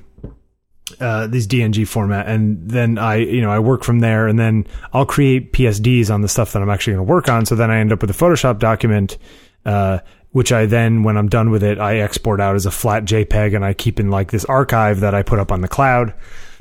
uh, 1.00 1.26
these 1.26 1.46
DNG 1.46 1.86
format, 1.86 2.26
and 2.26 2.68
then 2.68 2.98
I, 2.98 3.16
you 3.16 3.40
know, 3.40 3.50
I 3.50 3.58
work 3.58 3.84
from 3.84 4.00
there, 4.00 4.26
and 4.26 4.38
then 4.38 4.66
I'll 4.92 5.06
create 5.06 5.52
PSDs 5.52 6.12
on 6.12 6.22
the 6.22 6.28
stuff 6.28 6.52
that 6.52 6.62
I'm 6.62 6.70
actually 6.70 6.94
going 6.94 7.06
to 7.06 7.12
work 7.12 7.28
on. 7.28 7.46
So 7.46 7.54
then 7.54 7.70
I 7.70 7.78
end 7.78 7.92
up 7.92 8.00
with 8.00 8.10
a 8.10 8.14
Photoshop 8.14 8.58
document, 8.58 9.18
uh, 9.64 9.98
which 10.32 10.52
I 10.52 10.66
then, 10.66 11.02
when 11.04 11.16
I'm 11.16 11.28
done 11.28 11.50
with 11.50 11.62
it, 11.62 11.78
I 11.78 11.98
export 11.98 12.40
out 12.40 12.54
as 12.54 12.66
a 12.66 12.70
flat 12.70 13.04
JPEG, 13.04 13.54
and 13.54 13.64
I 13.64 13.72
keep 13.74 14.00
in 14.00 14.10
like 14.10 14.30
this 14.30 14.44
archive 14.44 15.00
that 15.00 15.14
I 15.14 15.22
put 15.22 15.38
up 15.38 15.52
on 15.52 15.60
the 15.60 15.68
cloud, 15.68 16.14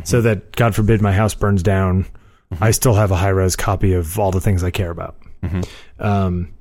so 0.04 0.22
that 0.22 0.56
God 0.56 0.76
forbid 0.76 1.02
my 1.02 1.12
house 1.12 1.34
burns 1.34 1.64
down, 1.64 2.06
I 2.62 2.72
still 2.72 2.94
have 2.94 3.12
a 3.12 3.16
high 3.16 3.30
res 3.30 3.56
copy 3.56 3.94
of 3.94 4.18
all 4.20 4.32
the 4.32 4.40
things 4.42 4.64
I 4.64 4.72
care 4.72 4.92
about. 4.92 5.18
Um, 6.00 6.54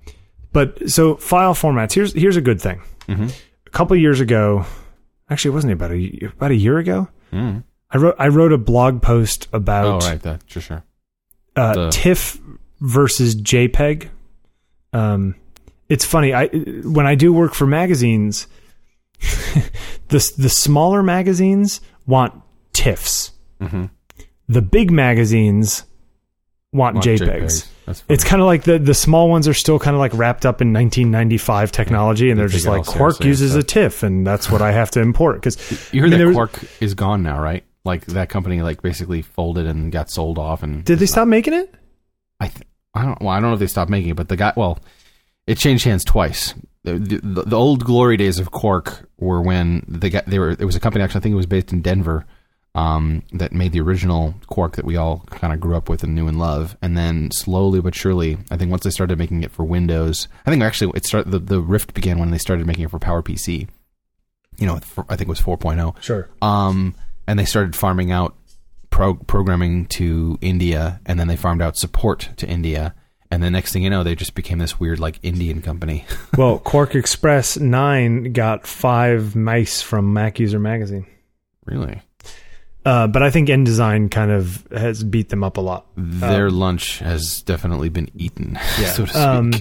but 0.52 0.90
so 0.90 1.16
file 1.16 1.54
formats. 1.54 1.92
Here's 1.92 2.12
here's 2.12 2.36
a 2.36 2.40
good 2.40 2.60
thing 2.60 2.80
a 3.08 3.30
couple 3.76 3.96
years 3.96 4.20
ago, 4.20 4.64
actually, 5.28 5.50
it 5.50 5.54
wasn't 5.54 5.72
about 5.74 5.92
a 5.92 6.30
about 6.36 6.50
a 6.50 6.54
year 6.56 6.78
ago. 6.78 7.08
Mm. 7.32 7.64
I 7.90 7.98
wrote 7.98 8.16
I 8.18 8.28
wrote 8.28 8.52
a 8.52 8.58
blog 8.58 9.02
post 9.02 9.48
about 9.52 10.02
Oh, 10.02 10.08
right, 10.08 10.20
that 10.22 10.42
sure, 10.46 10.62
sure. 10.62 10.84
uh, 11.54 11.90
TIFF 11.90 12.40
versus 12.80 13.34
JPEG. 13.34 14.08
Um, 14.92 15.34
it's 15.88 16.04
funny. 16.04 16.32
I 16.34 16.46
when 16.46 17.06
I 17.06 17.14
do 17.14 17.32
work 17.32 17.54
for 17.54 17.66
magazines, 17.66 18.46
the 20.08 20.32
the 20.38 20.48
smaller 20.48 21.02
magazines 21.02 21.80
want 22.06 22.34
TIFFs. 22.72 23.30
Mhm. 23.60 23.90
The 24.48 24.62
big 24.62 24.90
magazines 24.90 25.84
want, 26.72 26.96
Want 26.96 27.06
JPEGs. 27.06 27.62
Funny. 27.64 27.72
It's 28.08 28.24
kind 28.24 28.42
of 28.42 28.46
like 28.46 28.64
the 28.64 28.78
the 28.78 28.94
small 28.94 29.28
ones 29.28 29.46
are 29.46 29.54
still 29.54 29.78
kind 29.78 29.94
of 29.94 30.00
like 30.00 30.12
wrapped 30.14 30.44
up 30.44 30.60
in 30.60 30.72
1995 30.72 31.72
technology, 31.72 32.30
and 32.30 32.38
They 32.38 32.42
they're 32.42 32.48
just 32.48 32.66
like 32.66 32.84
Quark 32.84 33.22
uses 33.22 33.54
a. 33.54 33.62
TIFF, 33.62 34.02
and 34.02 34.26
that's 34.26 34.50
what 34.50 34.62
I 34.62 34.72
have 34.72 34.90
to 34.92 35.00
import 35.00 35.36
because 35.36 35.56
you 35.92 36.00
heard 36.00 36.08
I 36.08 36.10
mean, 36.10 36.18
that 36.18 36.26
was- 36.26 36.34
Quark 36.34 36.64
is 36.80 36.94
gone 36.94 37.22
now, 37.22 37.40
right? 37.40 37.64
Like 37.84 38.06
that 38.06 38.28
company, 38.28 38.62
like 38.62 38.82
basically 38.82 39.22
folded 39.22 39.66
and 39.66 39.92
got 39.92 40.10
sold 40.10 40.38
off. 40.38 40.62
And 40.64 40.84
did 40.84 40.98
they 40.98 41.06
stop 41.06 41.28
making 41.28 41.54
it? 41.54 41.72
I 42.40 42.48
th- 42.48 42.66
I 42.94 43.04
don't 43.04 43.20
well 43.20 43.30
I 43.30 43.40
don't 43.40 43.50
know 43.50 43.54
if 43.54 43.60
they 43.60 43.66
stopped 43.68 43.90
making 43.90 44.10
it, 44.10 44.16
but 44.16 44.28
the 44.28 44.36
guy 44.36 44.52
well, 44.56 44.78
it 45.46 45.58
changed 45.58 45.84
hands 45.84 46.02
twice. 46.04 46.54
The, 46.82 46.98
the, 46.98 47.42
the 47.42 47.56
old 47.56 47.84
glory 47.84 48.16
days 48.16 48.38
of 48.38 48.50
Quark 48.52 49.08
were 49.18 49.40
when 49.42 49.84
they 49.88 50.10
got 50.10 50.26
they 50.26 50.38
were 50.38 50.50
it 50.50 50.64
was 50.64 50.74
a 50.76 50.80
company 50.80 51.04
actually 51.04 51.20
I 51.20 51.22
think 51.22 51.32
it 51.32 51.36
was 51.36 51.46
based 51.46 51.72
in 51.72 51.82
Denver 51.82 52.26
um, 52.76 53.22
that 53.32 53.52
made 53.52 53.72
the 53.72 53.80
original 53.80 54.34
Quark 54.46 54.76
that 54.76 54.84
we 54.84 54.96
all 54.96 55.24
kind 55.30 55.52
of 55.52 55.58
grew 55.60 55.74
up 55.76 55.88
with 55.88 56.02
and 56.04 56.14
knew 56.14 56.28
and 56.28 56.38
love, 56.38 56.76
and 56.82 56.96
then 56.96 57.30
slowly 57.32 57.80
but 57.80 57.94
surely 57.94 58.36
I 58.50 58.56
think 58.56 58.70
once 58.70 58.84
they 58.84 58.90
started 58.90 59.18
making 59.18 59.42
it 59.42 59.50
for 59.50 59.64
Windows, 59.64 60.28
I 60.44 60.50
think 60.50 60.62
actually 60.62 60.92
it 60.94 61.04
started 61.06 61.30
the, 61.32 61.38
the 61.38 61.60
rift 61.60 61.94
began 61.94 62.18
when 62.18 62.30
they 62.30 62.38
started 62.38 62.66
making 62.66 62.84
it 62.84 62.90
for 62.90 62.98
PowerPC. 63.00 63.68
You 64.58 64.66
know, 64.66 64.76
for, 64.78 65.04
I 65.08 65.16
think 65.16 65.28
it 65.28 65.30
was 65.30 65.40
4.0 65.40 66.02
Sure. 66.02 66.28
um, 66.40 66.94
and 67.26 67.38
they 67.38 67.44
started 67.44 67.74
farming 67.76 68.10
out 68.12 68.36
pro- 68.90 69.14
programming 69.14 69.86
to 69.86 70.38
India, 70.40 71.00
and 71.06 71.18
then 71.18 71.28
they 71.28 71.36
farmed 71.36 71.60
out 71.62 71.76
support 71.76 72.30
to 72.36 72.46
India, 72.46 72.94
and 73.30 73.42
the 73.42 73.50
next 73.50 73.72
thing 73.72 73.82
you 73.82 73.90
know, 73.90 74.02
they 74.04 74.14
just 74.14 74.34
became 74.34 74.58
this 74.58 74.78
weird 74.78 74.98
like 74.98 75.18
Indian 75.22 75.60
company. 75.62 76.04
well, 76.38 76.58
Quark 76.58 76.94
Express 76.94 77.56
Nine 77.58 78.32
got 78.32 78.66
five 78.66 79.34
mice 79.34 79.82
from 79.82 80.12
Mac 80.12 80.38
User 80.38 80.58
Magazine, 80.60 81.06
really, 81.64 82.00
uh, 82.86 83.08
but 83.08 83.20
I 83.20 83.30
think 83.30 83.48
InDesign 83.48 84.12
kind 84.12 84.30
of 84.30 84.64
has 84.70 85.02
beat 85.02 85.28
them 85.28 85.42
up 85.42 85.56
a 85.56 85.60
lot. 85.60 85.86
their 85.96 86.50
lunch 86.50 87.00
has 87.00 87.42
definitely 87.42 87.88
been 87.88 88.08
eaten, 88.14 88.56
so 88.76 89.04
to 89.04 89.08
speak. 89.08 89.16
Um, 89.16 89.52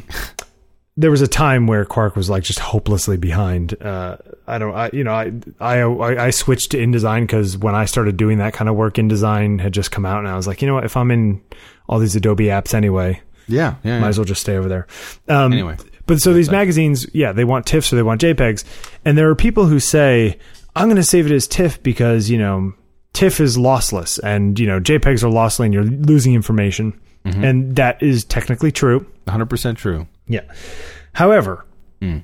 there 0.96 1.10
was 1.10 1.22
a 1.22 1.28
time 1.28 1.66
where 1.66 1.84
Quark 1.86 2.16
was 2.16 2.30
like 2.30 2.44
just 2.44 2.60
hopelessly 2.60 3.18
behind. 3.18 3.82
Uh, 3.82 4.18
I 4.48 4.60
don't, 4.60 4.76
I, 4.76 4.92
you 4.94 5.04
know, 5.04 5.12
I, 5.12 5.34
I, 5.60 5.82
I 5.82 6.26
I 6.26 6.30
switched 6.30 6.72
to 6.72 6.78
InDesign 6.78 7.22
because 7.22 7.58
when 7.58 7.74
I 7.74 7.86
started 7.86 8.16
doing 8.16 8.38
that 8.38 8.54
kind 8.54 8.70
of 8.70 8.76
work, 8.76 8.94
InDesign 8.94 9.60
had 9.60 9.74
just 9.74 9.92
come 9.92 10.06
out, 10.06 10.20
and 10.20 10.28
I 10.28 10.36
was 10.36 10.46
like, 10.46 10.62
you 10.62 10.68
know 10.68 10.76
what, 10.76 10.86
if 10.86 10.96
I'm 10.96 11.10
in 11.10 11.42
all 11.90 11.98
these 11.98 12.16
Adobe 12.16 12.46
apps 12.46 12.76
anyway, 12.76 13.22
yeah, 13.48 13.76
yeah. 13.84 14.00
might 14.00 14.06
yeah. 14.06 14.10
as 14.10 14.20
well 14.20 14.26
just 14.26 14.42
stay 14.42 14.56
over 14.56 14.70
there. 14.70 14.88
Um, 15.28 15.52
Anyway. 15.52 15.78
but 16.06 16.20
so 16.20 16.32
these 16.32 16.52
magazines, 16.52 17.08
yeah, 17.12 17.32
they 17.32 17.44
want 17.44 17.66
TIFFs 17.66 17.92
or 17.92 17.96
they 17.96 18.04
want 18.04 18.22
JPEGs, 18.22 18.64
and 19.04 19.18
there 19.18 19.30
are 19.32 19.36
people 19.36 19.66
who 19.66 19.80
say, 19.80 20.38
I'm 20.76 20.86
going 20.86 20.96
to 20.98 21.04
save 21.04 21.26
it 21.26 21.32
as 21.32 21.48
TIFF 21.48 21.82
because 21.82 22.30
you 22.30 22.38
know 22.38 22.74
TIFF 23.16 23.40
is 23.40 23.58
lossless, 23.58 24.20
and 24.24 24.60
you 24.60 24.68
know 24.68 24.80
JPEGs 24.80 25.24
are 25.24 25.32
lossless, 25.32 25.66
and 25.66 25.74
you're 25.74 25.84
losing 25.84 26.34
information, 26.36 27.00
Mm-hmm. 27.26 27.44
and 27.44 27.76
that 27.78 28.04
is 28.04 28.24
technically 28.24 28.72
true. 28.72 29.04
100% 29.26 29.78
true. 29.78 30.06
Yeah. 30.28 30.42
However, 31.14 31.66
Hmm. 32.02 32.20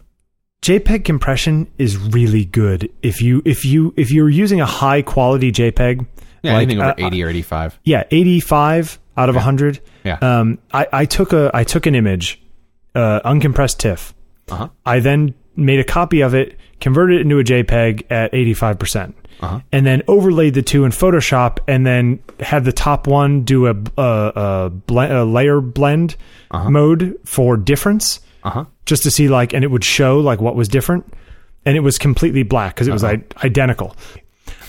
JPEG 0.62 1.04
compression 1.06 1.68
is 1.80 1.98
really 1.98 2.46
good 2.46 2.88
if 3.02 3.20
you 3.20 3.42
if 3.46 3.66
you 3.66 3.94
if 3.98 4.12
you're 4.12 4.30
using 4.30 4.62
a 4.62 4.66
high 4.68 5.02
quality 5.02 5.52
JPEG. 5.52 6.06
Yeah, 6.44 6.54
like, 6.54 6.64
anything 6.64 6.80
over 6.82 6.92
uh, 6.92 7.08
80 7.08 7.24
or 7.24 7.30
85. 7.30 7.80
yeah, 7.84 8.04
85 8.12 9.00
out 9.18 9.30
of 9.30 9.36
100. 9.36 9.80
Yeah. 10.04 10.18
Um, 10.22 10.60
I, 10.72 10.88
I 10.94 11.06
took 11.06 11.34
a 11.34 11.50
I 11.54 11.64
took 11.64 11.86
an 11.88 11.96
image, 11.96 12.40
uh, 12.94 13.22
uncompressed 13.26 13.78
TIFF. 13.80 14.14
Uh-huh. 14.50 14.70
I 14.86 15.00
then 15.00 15.34
made 15.56 15.80
a 15.80 15.84
copy 15.84 16.22
of 16.22 16.34
it, 16.34 16.58
converted 16.80 17.20
it 17.20 17.22
into 17.22 17.40
a 17.40 17.44
JPEG 17.44 18.04
at 18.10 18.32
85%, 18.34 19.14
Uh-huh. 19.42 19.60
and 19.72 19.86
then 19.86 20.02
overlaid 20.08 20.54
the 20.54 20.62
two 20.62 20.86
in 20.86 20.92
Photoshop, 20.92 21.60
and 21.68 21.86
then 21.86 22.20
had 22.40 22.64
the 22.66 22.72
top 22.72 23.08
one 23.08 23.44
do 23.44 23.68
a, 23.68 23.76
a, 23.98 24.02
a, 24.36 24.70
ble- 24.70 25.00
a 25.00 25.24
layer 25.26 25.62
blend 25.62 26.16
mode 26.54 27.18
for 27.26 27.58
difference, 27.58 28.20
Uh-huh. 28.44 28.66
just 28.86 29.04
to 29.04 29.12
see 29.12 29.28
like, 29.28 29.54
and 29.54 29.64
it 29.64 29.72
would 29.72 29.84
show 29.84 30.20
like 30.20 30.42
what 30.42 30.56
was 30.56 30.68
different, 30.68 31.06
and 31.66 31.78
it 31.78 31.82
was 31.82 31.98
completely 31.98 32.44
black 32.44 32.76
because 32.76 32.88
it 32.88 32.92
was 32.94 33.04
I- 33.04 33.24
identical. 33.44 33.96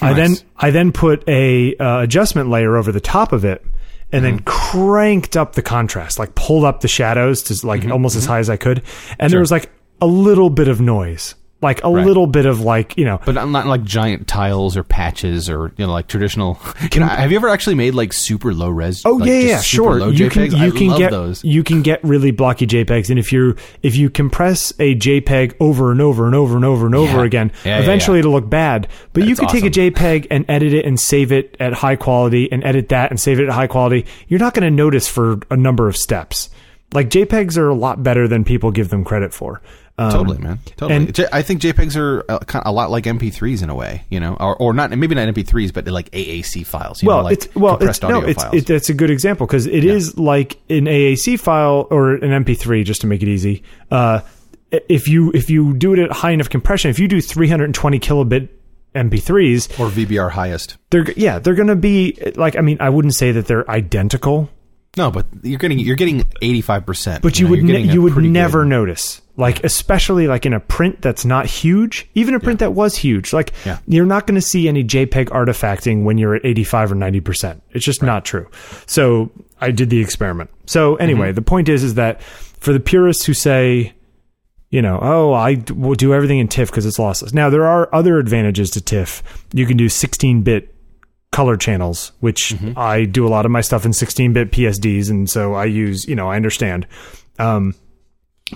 I 0.01 0.13
then 0.15 0.35
I 0.57 0.71
then 0.71 0.91
put 0.93 1.23
a 1.29 1.77
uh, 1.77 2.01
adjustment 2.01 2.51
layer 2.51 2.77
over 2.77 2.91
the 2.93 3.01
top 3.01 3.33
of 3.33 3.45
it, 3.45 3.65
and 4.11 4.25
then 4.25 4.41
cranked 4.41 5.37
up 5.37 5.55
the 5.55 5.63
contrast, 5.63 6.19
like 6.19 6.35
pulled 6.35 6.65
up 6.65 6.81
the 6.81 6.89
shadows 6.89 7.43
to 7.45 7.67
like 7.67 7.85
almost 7.89 8.17
as 8.17 8.25
high 8.27 8.41
as 8.41 8.51
I 8.51 8.57
could, 8.57 8.83
and 9.19 9.33
there 9.33 9.41
was 9.41 9.51
like 9.53 9.71
a 10.03 10.07
little 10.07 10.51
bit 10.51 10.67
of 10.67 10.81
noise, 10.81 11.37
like 11.63 11.85
a 11.85 11.89
little 11.89 12.27
bit 12.27 12.45
of 12.45 12.59
like 12.61 12.99
you 12.99 13.05
know. 13.05 13.21
But 13.25 13.37
not 13.37 13.49
not 13.49 13.67
like 13.67 13.85
giant 13.85 14.27
tiles 14.27 14.77
or 14.77 14.83
patches 14.83 15.49
or 15.49 15.73
you 15.77 15.87
know 15.87 15.93
like 15.93 16.09
traditional. 16.09 16.55
Can 16.91 17.05
I, 17.05 17.21
have 17.21 17.31
you 17.31 17.37
ever 17.37 17.49
actually 17.49 17.77
made 17.77 17.95
like 17.95 18.13
super 18.13 18.53
low 18.53 18.69
res? 18.69 19.07
Oh 19.07 19.13
like, 19.13 19.29
yeah, 19.29 19.39
yeah, 19.39 19.61
sure. 19.61 19.99
You 20.11 20.29
JPEGs? 20.29 20.33
can 20.33 20.61
you 20.61 20.67
I 20.67 20.71
can 20.77 20.99
get 20.99 21.11
those. 21.13 21.45
you 21.45 21.63
can 21.63 21.83
get 21.83 22.03
really 22.03 22.33
blocky 22.33 22.67
JPEGs, 22.67 23.11
and 23.11 23.19
if 23.21 23.33
you 23.33 23.55
if 23.83 23.95
you 23.95 24.11
compress 24.11 24.73
a 24.81 24.97
JPEG 24.97 25.55
over 25.61 25.93
and 25.93 26.01
over 26.01 26.27
and 26.27 26.35
over 26.35 26.57
and 26.57 26.65
over 26.65 26.87
and 26.87 26.97
over 26.97 27.23
again, 27.23 27.53
Yeah, 27.65 27.77
yeah, 27.77 27.83
eventually 27.85 28.17
yeah. 28.17 28.21
it'll 28.21 28.33
look 28.33 28.51
bad. 28.51 28.89
But 29.13 29.23
you 29.23 29.37
That's 29.37 29.53
could 29.53 29.61
take 29.61 29.65
a 29.65 29.71
JPEG 29.71 30.27
and 30.33 30.45
edit 30.49 30.73
it 30.73 30.85
and 30.85 30.99
save 30.99 31.31
it 31.31 31.57
at 31.61 31.75
high 31.75 31.97
quality, 31.97 32.51
and 32.51 32.65
edit 32.65 32.89
that 32.89 33.11
and 33.11 33.21
save 33.21 33.39
it 33.39 33.45
at 33.47 33.53
high 33.55 33.69
quality. 33.69 34.05
You're 34.27 34.41
not 34.41 34.55
going 34.55 34.65
to 34.65 34.71
notice 34.71 35.07
for 35.07 35.39
a 35.49 35.57
number 35.57 35.87
of 35.87 35.97
steps. 35.97 36.51
Like 36.93 37.09
JPEGs 37.09 37.57
are 37.57 37.69
a 37.69 37.75
lot 37.75 38.03
better 38.03 38.29
than 38.29 38.45
people 38.45 38.71
give 38.71 38.91
them 38.91 39.05
credit 39.05 39.33
for. 39.33 39.63
Um, 39.99 40.11
Totally, 40.11 40.39
man. 40.39 40.59
Totally. 40.77 40.95
and- 40.97 41.15
J- 41.15 41.27
I 41.33 41.43
think 41.43 41.61
JPEGs 41.61 41.97
are 41.97 42.25
uh, 42.29 42.39
kind 42.41 42.63
a 42.65 42.73
lot 42.73 42.91
like 42.91 43.05
MP3s 43.05 43.63
in 43.63 43.69
a 43.69 43.75
way, 43.75 44.05
you 44.09 44.21
know, 44.21 44.37
or, 44.41 44.57
or 44.57 44.73
not 44.73 44.91
maybe 44.91 45.15
not 45.15 45.29
MP3s, 45.29 45.73
but 45.73 45.87
like 45.87 46.11
AAC 46.13 46.65
files. 46.67 47.03
You 47.03 47.09
well, 47.09 47.19
know, 47.19 47.25
like 47.25 47.33
it's 47.35 47.55
well, 47.55 47.77
it's 47.79 48.01
no, 48.03 48.21
it's 48.23 48.43
files. 48.43 48.55
it, 48.55 48.67
that's 48.67 48.89
a 48.89 48.95
good 48.95 49.11
example 49.11 49.47
because 49.47 49.67
it 49.67 49.85
is 49.85 50.17
like 50.19 50.55
an 50.71 50.87
AAC 50.87 51.39
file 51.39 51.87
or 51.91 52.13
an 52.15 52.45
MP3, 52.45 52.85
just 52.85 53.03
to 53.03 53.07
make 53.07 53.23
it 53.23 53.29
easy. 53.29 53.63
Uh, 53.91 54.21
if 54.71 55.09
you 55.09 55.31
if 55.35 55.51
you 55.51 55.75
do 55.75 55.93
it 55.93 55.99
at 55.99 56.11
high 56.11 56.31
enough 56.31 56.49
compression, 56.49 56.91
if 56.91 56.99
you 56.99 57.07
do 57.07 57.21
320 57.21 57.99
kilobit 58.01 58.49
MP3s, 58.95 59.79
or 59.81 59.89
VBR 59.89 60.31
highest. 60.31 60.77
they're 60.91 61.11
yeah 61.13 61.39
they're 61.39 61.55
going 61.55 61.69
to 61.69 61.77
be 61.77 62.19
like 62.37 62.57
I 62.57 62.61
mean 62.61 62.77
I 62.81 62.91
wouldn't 62.91 63.15
say 63.15 63.33
that 63.33 63.47
they're 63.47 63.69
identical, 63.71 64.51
No, 64.99 65.11
but 65.11 65.27
you're 65.43 65.59
getting 65.59 65.79
you're 65.79 65.97
getting 65.97 66.25
eighty 66.43 66.61
five 66.61 66.85
percent. 66.85 67.23
but 67.23 67.39
you, 67.41 67.49
would 67.49 67.63
ne- 67.63 67.91
you 67.91 68.03
would 68.03 68.17
never 68.17 68.65
notice. 68.67 69.22
Like 69.37 69.65
especially 69.65 70.27
like 70.29 70.45
in 70.45 70.53
a 70.53 70.61
print 70.61 71.01
that's 71.01 71.25
not 71.25 71.47
huge, 71.47 72.07
even 72.15 72.35
a 72.35 72.41
print 72.41 72.59
that 72.61 72.75
was 72.75 72.97
huge. 72.97 73.33
Like 73.33 73.53
Yeah. 73.65 73.79
you're 73.87 74.05
not 74.07 74.27
going 74.27 74.35
to 74.35 74.43
see 74.47 74.69
any 74.69 74.85
JPEG 74.85 75.29
artifacting 75.31 76.05
when 76.05 76.19
you're 76.19 76.35
at 76.35 76.45
85 76.45 76.93
or 76.93 76.95
90 76.97 77.21
percent. 77.21 77.63
It's 77.71 77.85
just 77.85 78.03
not 78.03 78.25
true. 78.27 78.49
So 78.87 79.31
I 79.61 79.71
did 79.71 79.89
the 79.89 80.01
experiment. 80.01 80.51
So 80.67 80.97
anyway, 80.97 81.29
Mm-hmm. 81.29 81.35
the 81.37 81.43
point 81.43 81.69
is 81.71 81.83
is 81.83 81.95
that 81.95 82.23
for 82.23 82.73
the 82.75 82.81
purists 82.81 83.25
who 83.25 83.33
say, 83.33 83.95
you 84.71 84.83
know, 84.83 84.99
oh, 85.03 85.33
i 85.33 85.63
will 85.75 85.95
do 85.95 86.13
everything 86.15 86.39
in 86.39 86.49
TIFF 86.49 86.69
because 86.71 86.85
it's 86.87 86.99
lossless. 86.99 87.33
Now 87.33 87.49
there 87.49 87.67
are 87.67 87.89
other 87.95 88.19
advantages 88.19 88.69
to 88.71 88.81
TIFF. 88.83 89.23
You 89.55 89.65
can 89.67 89.77
do 89.79 89.89
16 89.89 90.43
bit 90.43 90.75
color 91.31 91.57
channels, 91.57 92.13
which 92.21 92.51
Mm-hmm. 92.55 92.79
I 92.79 93.07
do 93.07 93.27
a 93.27 93.31
lot 93.31 93.47
of 93.47 93.51
my 93.51 93.63
stuff 93.63 93.87
in 93.87 93.95
16 93.95 94.35
bit 94.35 94.51
PSDs, 94.51 95.09
and 95.09 95.31
so 95.31 95.55
I 95.55 95.65
use, 95.65 96.07
you 96.07 96.15
know, 96.15 96.29
I 96.31 96.37
understand. 96.37 96.87
Um, 97.39 97.75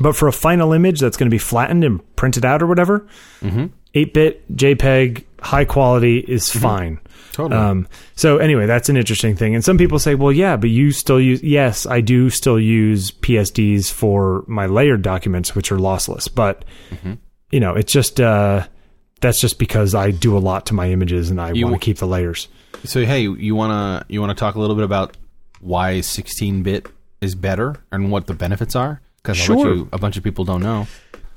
but 0.00 0.14
for 0.16 0.28
a 0.28 0.32
final 0.32 0.72
image 0.72 1.00
that's 1.00 1.16
going 1.16 1.28
to 1.28 1.34
be 1.34 1.38
flattened 1.38 1.84
and 1.84 2.00
printed 2.16 2.44
out 2.44 2.62
or 2.62 2.66
whatever, 2.66 3.06
Mm-hmm. 3.42 3.66
8 3.94 4.12
bit 4.14 4.56
JPEG, 4.56 5.24
high 5.40 5.64
quality 5.64 6.18
is 6.18 6.50
fine. 6.52 7.00
Totally. 7.32 7.58
Um, 7.60 7.88
so 8.14 8.36
anyway, 8.38 8.66
that's 8.66 8.88
an 8.90 8.96
interesting 8.98 9.36
thing. 9.36 9.54
And 9.54 9.64
some 9.64 9.78
people 9.78 9.98
say, 9.98 10.14
well, 10.14 10.32
yeah, 10.32 10.56
but 10.56 10.68
you 10.70 10.90
still 10.90 11.20
use, 11.20 11.42
yes, 11.42 11.86
I 11.86 12.00
do 12.02 12.28
still 12.30 12.58
use 12.60 13.10
PSDs 13.10 13.90
for 13.90 14.44
my 14.46 14.66
layered 14.66 15.00
documents, 15.02 15.54
which 15.54 15.72
are 15.72 15.76
lossless, 15.78 16.28
but 16.32 16.64
Mm-hmm. 16.90 17.14
you 17.50 17.60
know, 17.60 17.74
it's 17.74 17.90
just, 17.92 18.20
uh, 18.20 18.66
that's 19.22 19.40
just 19.40 19.58
because 19.58 19.94
I 19.94 20.10
do 20.10 20.36
a 20.36 20.40
lot 20.40 20.66
to 20.66 20.74
my 20.74 20.90
images 20.90 21.30
and 21.30 21.40
I 21.40 21.52
want 21.52 21.74
to 21.74 21.78
keep 21.78 21.96
the 21.98 22.06
layers. 22.06 22.48
So 22.84 23.04
hey, 23.06 23.22
you 23.22 23.54
wanna 23.54 24.04
you 24.08 24.20
wanna 24.20 24.34
talk 24.34 24.54
a 24.56 24.60
little 24.60 24.76
bit 24.76 24.84
about 24.84 25.16
why 25.60 26.02
16 26.02 26.62
bit 26.62 26.86
is 27.22 27.34
better 27.34 27.76
and 27.90 28.10
what 28.12 28.26
the 28.26 28.34
benefits 28.34 28.76
are? 28.76 29.00
Because 29.34 29.38
Sure. 29.38 29.88
a 29.92 29.98
bunch 29.98 30.16
of 30.16 30.22
people 30.24 30.44
don't 30.44 30.62
know. 30.62 30.86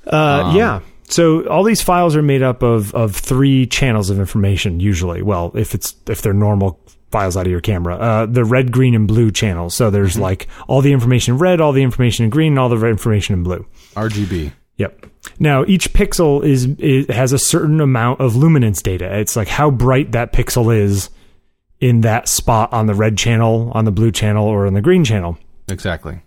Uh, 0.06 0.54
yeah. 0.56 0.80
So 1.10 1.48
all 1.48 1.64
these 1.64 1.82
files 1.82 2.16
are 2.16 2.22
made 2.22 2.44
up 2.44 2.62
of 2.62 2.94
of 2.94 3.16
three 3.16 3.66
channels 3.66 4.10
of 4.10 4.20
information. 4.20 4.80
Usually, 4.80 5.22
well, 5.22 5.52
if 5.56 5.74
it's 5.74 5.96
if 6.08 6.22
they're 6.22 6.34
normal 6.34 6.80
files 7.12 7.36
out 7.36 7.48
of 7.48 7.52
your 7.52 7.62
camera, 7.62 7.96
uh, 7.98 8.26
the 8.28 8.46
red, 8.46 8.72
green, 8.72 8.94
and 8.94 9.08
blue 9.08 9.32
channels. 9.32 9.76
So 9.76 9.90
there's 9.90 10.18
like 10.20 10.48
all 10.68 10.82
the 10.82 10.94
information 10.94 11.34
in 11.34 11.40
red, 11.40 11.60
all 11.60 11.72
the 11.72 11.82
information 11.82 12.26
in 12.26 12.30
green, 12.30 12.54
and 12.54 12.60
all 12.60 12.70
the 12.70 12.86
information 12.86 13.34
in 13.34 13.44
blue. 13.44 13.66
RGB. 13.96 14.52
Yep. 14.78 15.08
Now 15.40 15.66
each 15.66 15.92
pixel 15.94 16.44
is, 16.46 16.66
is 16.78 17.08
has 17.08 17.34
a 17.34 17.40
certain 17.40 17.82
amount 17.82 18.22
of 18.22 18.36
luminance 18.36 18.82
data. 18.82 19.18
It's 19.20 19.36
like 19.36 19.48
how 19.48 19.72
bright 19.72 20.12
that 20.12 20.32
pixel 20.32 20.74
is 20.76 21.10
in 21.80 22.02
that 22.02 22.30
spot 22.30 22.72
on 22.72 22.86
the 22.86 22.94
red 22.94 23.18
channel, 23.18 23.72
on 23.74 23.86
the 23.86 23.92
blue 23.92 24.12
channel, 24.12 24.46
or 24.46 24.68
on 24.68 24.74
the 24.76 24.82
green 24.82 25.04
channel. 25.04 25.38
Exactly. 25.68 26.22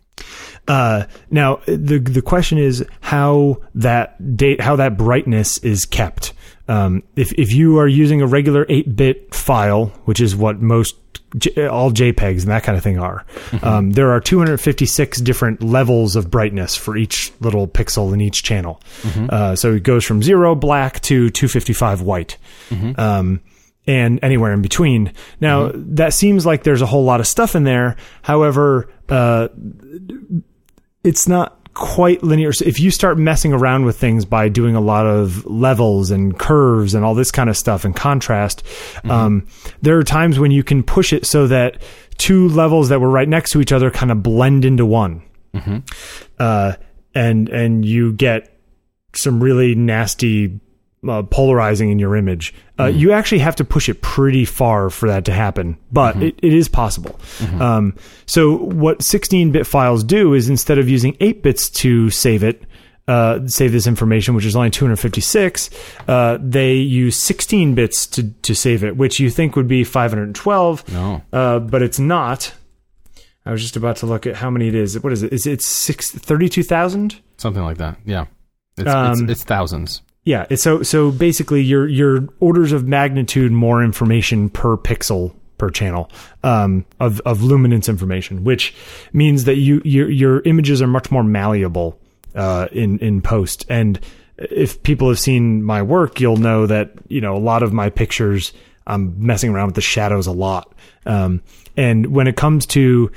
Uh, 0.68 1.04
now 1.30 1.56
the 1.66 1.98
the 1.98 2.22
question 2.22 2.58
is 2.58 2.84
how 3.00 3.58
that 3.74 4.36
date 4.36 4.60
how 4.60 4.76
that 4.76 4.96
brightness 4.96 5.58
is 5.58 5.84
kept. 5.84 6.32
Um, 6.68 7.02
if 7.16 7.32
if 7.32 7.52
you 7.52 7.78
are 7.78 7.88
using 7.88 8.22
a 8.22 8.26
regular 8.26 8.64
eight 8.68 8.94
bit 8.94 9.34
file, 9.34 9.86
which 10.04 10.20
is 10.20 10.36
what 10.36 10.60
most 10.60 10.94
J- 11.36 11.66
all 11.66 11.90
JPEGs 11.90 12.42
and 12.42 12.50
that 12.50 12.62
kind 12.62 12.76
of 12.76 12.84
thing 12.84 12.98
are, 12.98 13.24
um, 13.62 13.90
there 13.92 14.12
are 14.12 14.20
256 14.20 15.18
different 15.22 15.62
levels 15.62 16.14
of 16.14 16.30
brightness 16.30 16.76
for 16.76 16.96
each 16.96 17.32
little 17.40 17.66
pixel 17.66 18.12
in 18.12 18.20
each 18.20 18.42
channel. 18.42 18.80
Uh, 19.30 19.56
so 19.56 19.72
it 19.72 19.82
goes 19.82 20.04
from 20.04 20.22
zero 20.22 20.54
black 20.54 21.00
to 21.00 21.30
255 21.30 22.02
white. 22.02 22.36
Um, 22.98 23.40
and 23.86 24.20
anywhere 24.22 24.52
in 24.52 24.62
between. 24.62 25.12
Now, 25.40 25.72
that 25.74 26.12
seems 26.14 26.46
like 26.46 26.62
there's 26.62 26.82
a 26.82 26.86
whole 26.86 27.02
lot 27.04 27.18
of 27.18 27.26
stuff 27.26 27.56
in 27.56 27.64
there. 27.64 27.96
However, 28.22 28.88
uh, 29.08 29.48
it's 31.04 31.26
not 31.28 31.58
quite 31.74 32.22
linear. 32.22 32.52
So 32.52 32.66
if 32.66 32.78
you 32.78 32.90
start 32.90 33.16
messing 33.18 33.52
around 33.52 33.84
with 33.86 33.98
things 33.98 34.24
by 34.24 34.48
doing 34.48 34.76
a 34.76 34.80
lot 34.80 35.06
of 35.06 35.46
levels 35.46 36.10
and 36.10 36.38
curves 36.38 36.94
and 36.94 37.04
all 37.04 37.14
this 37.14 37.30
kind 37.30 37.48
of 37.48 37.56
stuff 37.56 37.84
and 37.84 37.96
contrast, 37.96 38.62
um, 39.08 39.46
there 39.80 39.96
are 39.98 40.02
times 40.04 40.38
when 40.38 40.50
you 40.50 40.62
can 40.62 40.82
push 40.82 41.12
it 41.12 41.24
so 41.24 41.46
that 41.46 41.80
two 42.18 42.48
levels 42.50 42.90
that 42.90 43.00
were 43.00 43.08
right 43.10 43.28
next 43.28 43.50
to 43.52 43.60
each 43.60 43.72
other 43.72 43.90
kind 43.90 44.12
of 44.12 44.22
blend 44.22 44.64
into 44.64 44.84
one. 44.84 45.22
Uh, 46.38 46.74
and, 47.14 47.48
and 47.48 47.84
you 47.86 48.12
get 48.12 48.54
some 49.14 49.42
really 49.42 49.74
nasty 49.74 50.60
uh, 51.08 51.22
polarizing 51.24 51.90
in 51.90 51.98
your 51.98 52.14
image. 52.16 52.54
Uh, 52.78 52.84
You 52.86 53.12
actually 53.12 53.40
have 53.40 53.56
to 53.56 53.64
push 53.64 53.88
it 53.88 54.02
pretty 54.02 54.44
far 54.44 54.88
for 54.90 55.08
that 55.08 55.24
to 55.24 55.32
happen, 55.32 55.76
but 55.90 56.16
it, 56.22 56.38
it 56.42 56.52
is 56.52 56.68
possible. 56.68 57.18
Um, 57.60 57.94
so 58.26 58.56
what 58.56 59.00
16-bit 59.00 59.66
files 59.66 60.04
do 60.04 60.34
is 60.34 60.48
instead 60.48 60.78
of 60.78 60.88
using 60.88 61.16
8 61.20 61.42
bits 61.42 61.68
to 61.70 62.10
save 62.10 62.44
it, 62.44 62.62
uh, 63.08 63.40
save 63.48 63.72
this 63.72 63.88
information, 63.88 64.34
which 64.36 64.44
is 64.44 64.54
only 64.54 64.70
256, 64.70 65.70
uh, 66.06 66.38
they 66.40 66.74
use 66.74 67.20
16 67.20 67.74
bits 67.74 68.06
to, 68.06 68.30
to 68.42 68.54
save 68.54 68.84
it, 68.84 68.96
which 68.96 69.18
you 69.18 69.28
think 69.28 69.56
would 69.56 69.66
be 69.68 69.82
512, 69.84 70.92
No. 70.92 71.22
uh, 71.32 71.58
but 71.58 71.82
it's 71.82 71.98
not. 71.98 72.54
I 73.44 73.50
was 73.50 73.60
just 73.60 73.76
about 73.76 73.96
to 73.96 74.06
look 74.06 74.24
at 74.26 74.36
how 74.36 74.50
many 74.50 74.68
it 74.68 74.74
is. 74.76 75.00
What 75.02 75.12
is 75.12 75.24
it? 75.24 75.32
Is 75.32 75.48
it 75.48 75.62
six 75.62 76.12
thirty-two 76.12 76.62
thousand? 76.62 77.20
Something 77.38 77.64
like 77.64 77.78
that. 77.78 77.96
Yeah. 78.04 78.26
It's, 78.76 78.88
Um, 78.88 79.12
it's, 79.24 79.32
it's 79.32 79.42
thousands. 79.44 80.00
Yeah, 80.24 80.54
so 80.54 80.82
so 80.82 81.10
basically 81.10 81.62
your 81.62 81.88
your 81.88 82.28
orders 82.38 82.72
of 82.72 82.86
magnitude 82.86 83.50
more 83.50 83.82
information 83.82 84.50
per 84.50 84.76
pixel 84.76 85.34
per 85.58 85.68
channel 85.68 86.10
um, 86.44 86.84
of 87.00 87.20
of 87.20 87.42
luminance 87.42 87.88
information, 87.88 88.44
which 88.44 88.74
means 89.12 89.44
that 89.44 89.56
you 89.56 89.82
your 89.84 90.08
your 90.08 90.40
images 90.42 90.80
are 90.80 90.86
much 90.86 91.10
more 91.10 91.24
malleable 91.24 91.98
uh, 92.36 92.68
in 92.70 93.00
in 93.00 93.20
post. 93.20 93.66
And 93.68 93.98
if 94.38 94.82
people 94.84 95.08
have 95.08 95.18
seen 95.18 95.62
my 95.64 95.82
work, 95.82 96.20
you'll 96.20 96.36
know 96.36 96.66
that 96.66 96.92
you 97.08 97.20
know 97.20 97.36
a 97.36 97.38
lot 97.38 97.64
of 97.64 97.72
my 97.72 97.90
pictures 97.90 98.52
I'm 98.86 99.24
messing 99.24 99.50
around 99.50 99.66
with 99.66 99.74
the 99.74 99.80
shadows 99.80 100.28
a 100.28 100.32
lot. 100.32 100.72
Um, 101.04 101.42
and 101.76 102.06
when 102.06 102.28
it 102.28 102.36
comes 102.36 102.66
to 102.66 103.10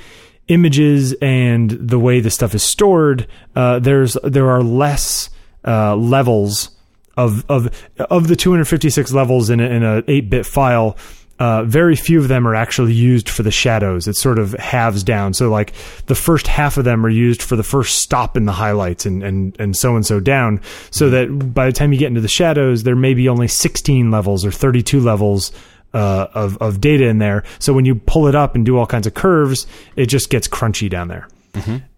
images 0.48 1.14
and 1.22 1.70
the 1.70 1.98
way 1.98 2.18
the 2.18 2.30
stuff 2.30 2.54
is 2.54 2.64
stored, 2.64 3.28
uh, 3.54 3.78
there's 3.78 4.16
there 4.24 4.50
are 4.50 4.62
less 4.62 5.30
uh, 5.64 5.94
levels 5.94 6.75
of 7.16 7.44
of 7.50 7.70
of 7.98 8.28
the 8.28 8.36
256 8.36 9.12
levels 9.12 9.50
in 9.50 9.60
a, 9.60 9.64
in 9.64 9.82
a 9.82 10.02
8-bit 10.02 10.46
file. 10.46 10.96
Uh, 11.38 11.64
very 11.64 11.96
few 11.96 12.18
of 12.18 12.28
them 12.28 12.48
are 12.48 12.54
actually 12.54 12.94
used 12.94 13.28
for 13.28 13.42
the 13.42 13.50
shadows. 13.50 14.08
It 14.08 14.16
sort 14.16 14.38
of 14.38 14.52
halves 14.54 15.04
down. 15.04 15.34
So 15.34 15.50
like 15.50 15.74
the 16.06 16.14
first 16.14 16.46
half 16.46 16.78
of 16.78 16.84
them 16.86 17.04
are 17.04 17.10
used 17.10 17.42
for 17.42 17.56
the 17.56 17.62
first 17.62 17.98
stop 17.98 18.38
in 18.38 18.46
the 18.46 18.52
highlights 18.52 19.04
and 19.04 19.22
and 19.22 19.54
and 19.60 19.76
so 19.76 19.96
and 19.96 20.06
so 20.06 20.18
down. 20.18 20.62
So 20.90 21.10
that 21.10 21.52
by 21.54 21.66
the 21.66 21.72
time 21.72 21.92
you 21.92 21.98
get 21.98 22.08
into 22.08 22.22
the 22.22 22.28
shadows, 22.28 22.84
there 22.84 22.96
may 22.96 23.12
be 23.12 23.28
only 23.28 23.48
16 23.48 24.10
levels 24.10 24.46
or 24.46 24.50
32 24.50 24.98
levels 24.98 25.52
uh, 25.92 26.26
of 26.32 26.56
of 26.58 26.80
data 26.80 27.04
in 27.06 27.18
there. 27.18 27.44
So 27.58 27.74
when 27.74 27.84
you 27.84 27.96
pull 27.96 28.28
it 28.28 28.34
up 28.34 28.54
and 28.54 28.64
do 28.64 28.78
all 28.78 28.86
kinds 28.86 29.06
of 29.06 29.12
curves, 29.12 29.66
it 29.94 30.06
just 30.06 30.30
gets 30.30 30.48
crunchy 30.48 30.88
down 30.88 31.08
there. 31.08 31.28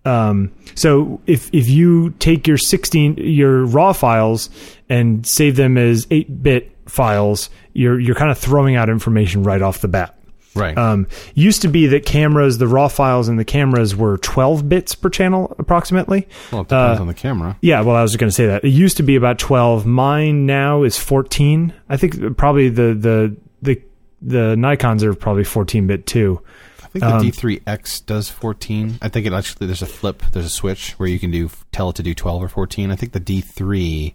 Um, 0.08 0.52
so 0.74 1.20
if 1.26 1.50
if 1.52 1.68
you 1.68 2.10
take 2.18 2.46
your 2.46 2.56
16 2.56 3.16
your 3.18 3.66
raw 3.66 3.92
files 3.92 4.48
and 4.88 5.26
save 5.26 5.56
them 5.56 5.76
as 5.76 6.06
8 6.10 6.42
bit 6.42 6.72
files, 6.86 7.50
you're 7.74 8.00
you're 8.00 8.14
kind 8.14 8.30
of 8.30 8.38
throwing 8.38 8.76
out 8.76 8.88
information 8.88 9.42
right 9.42 9.60
off 9.60 9.80
the 9.80 9.88
bat. 9.88 10.14
Right. 10.54 10.76
Um, 10.76 11.06
used 11.34 11.62
to 11.62 11.68
be 11.68 11.86
that 11.88 12.04
cameras, 12.04 12.58
the 12.58 12.66
raw 12.66 12.88
files 12.88 13.28
in 13.28 13.36
the 13.36 13.44
cameras 13.44 13.94
were 13.94 14.18
12 14.18 14.68
bits 14.68 14.94
per 14.94 15.08
channel 15.08 15.54
approximately. 15.58 16.26
well, 16.50 16.62
it 16.62 16.68
depends 16.68 16.98
uh, 16.98 17.02
on 17.02 17.06
the 17.06 17.14
camera. 17.14 17.56
Yeah, 17.60 17.82
well, 17.82 17.94
I 17.94 18.02
was 18.02 18.16
going 18.16 18.28
to 18.28 18.34
say 18.34 18.46
that 18.46 18.64
it 18.64 18.70
used 18.70 18.96
to 18.96 19.02
be 19.02 19.14
about 19.14 19.38
12. 19.38 19.86
Mine 19.86 20.46
now 20.46 20.82
is 20.82 20.98
14. 20.98 21.72
I 21.88 21.96
think 21.96 22.36
probably 22.36 22.70
the 22.70 22.94
the 22.94 23.36
the 23.62 23.82
the 24.20 24.56
Nikon's 24.56 25.04
are 25.04 25.14
probably 25.14 25.44
14 25.44 25.86
bit 25.86 26.06
too. 26.06 26.42
I 26.88 26.90
think 26.90 27.04
the 27.04 27.14
um, 27.16 27.22
D3X 27.22 28.06
does 28.06 28.30
14. 28.30 28.98
I 29.02 29.08
think 29.08 29.26
it 29.26 29.32
actually 29.32 29.66
there's 29.66 29.82
a 29.82 29.86
flip, 29.86 30.22
there's 30.32 30.46
a 30.46 30.50
switch 30.50 30.92
where 30.92 31.08
you 31.08 31.18
can 31.18 31.30
do 31.30 31.50
tell 31.70 31.90
it 31.90 31.96
to 31.96 32.02
do 32.02 32.14
12 32.14 32.42
or 32.42 32.48
14. 32.48 32.90
I 32.90 32.96
think 32.96 33.12
the 33.12 33.20
D3 33.20 34.14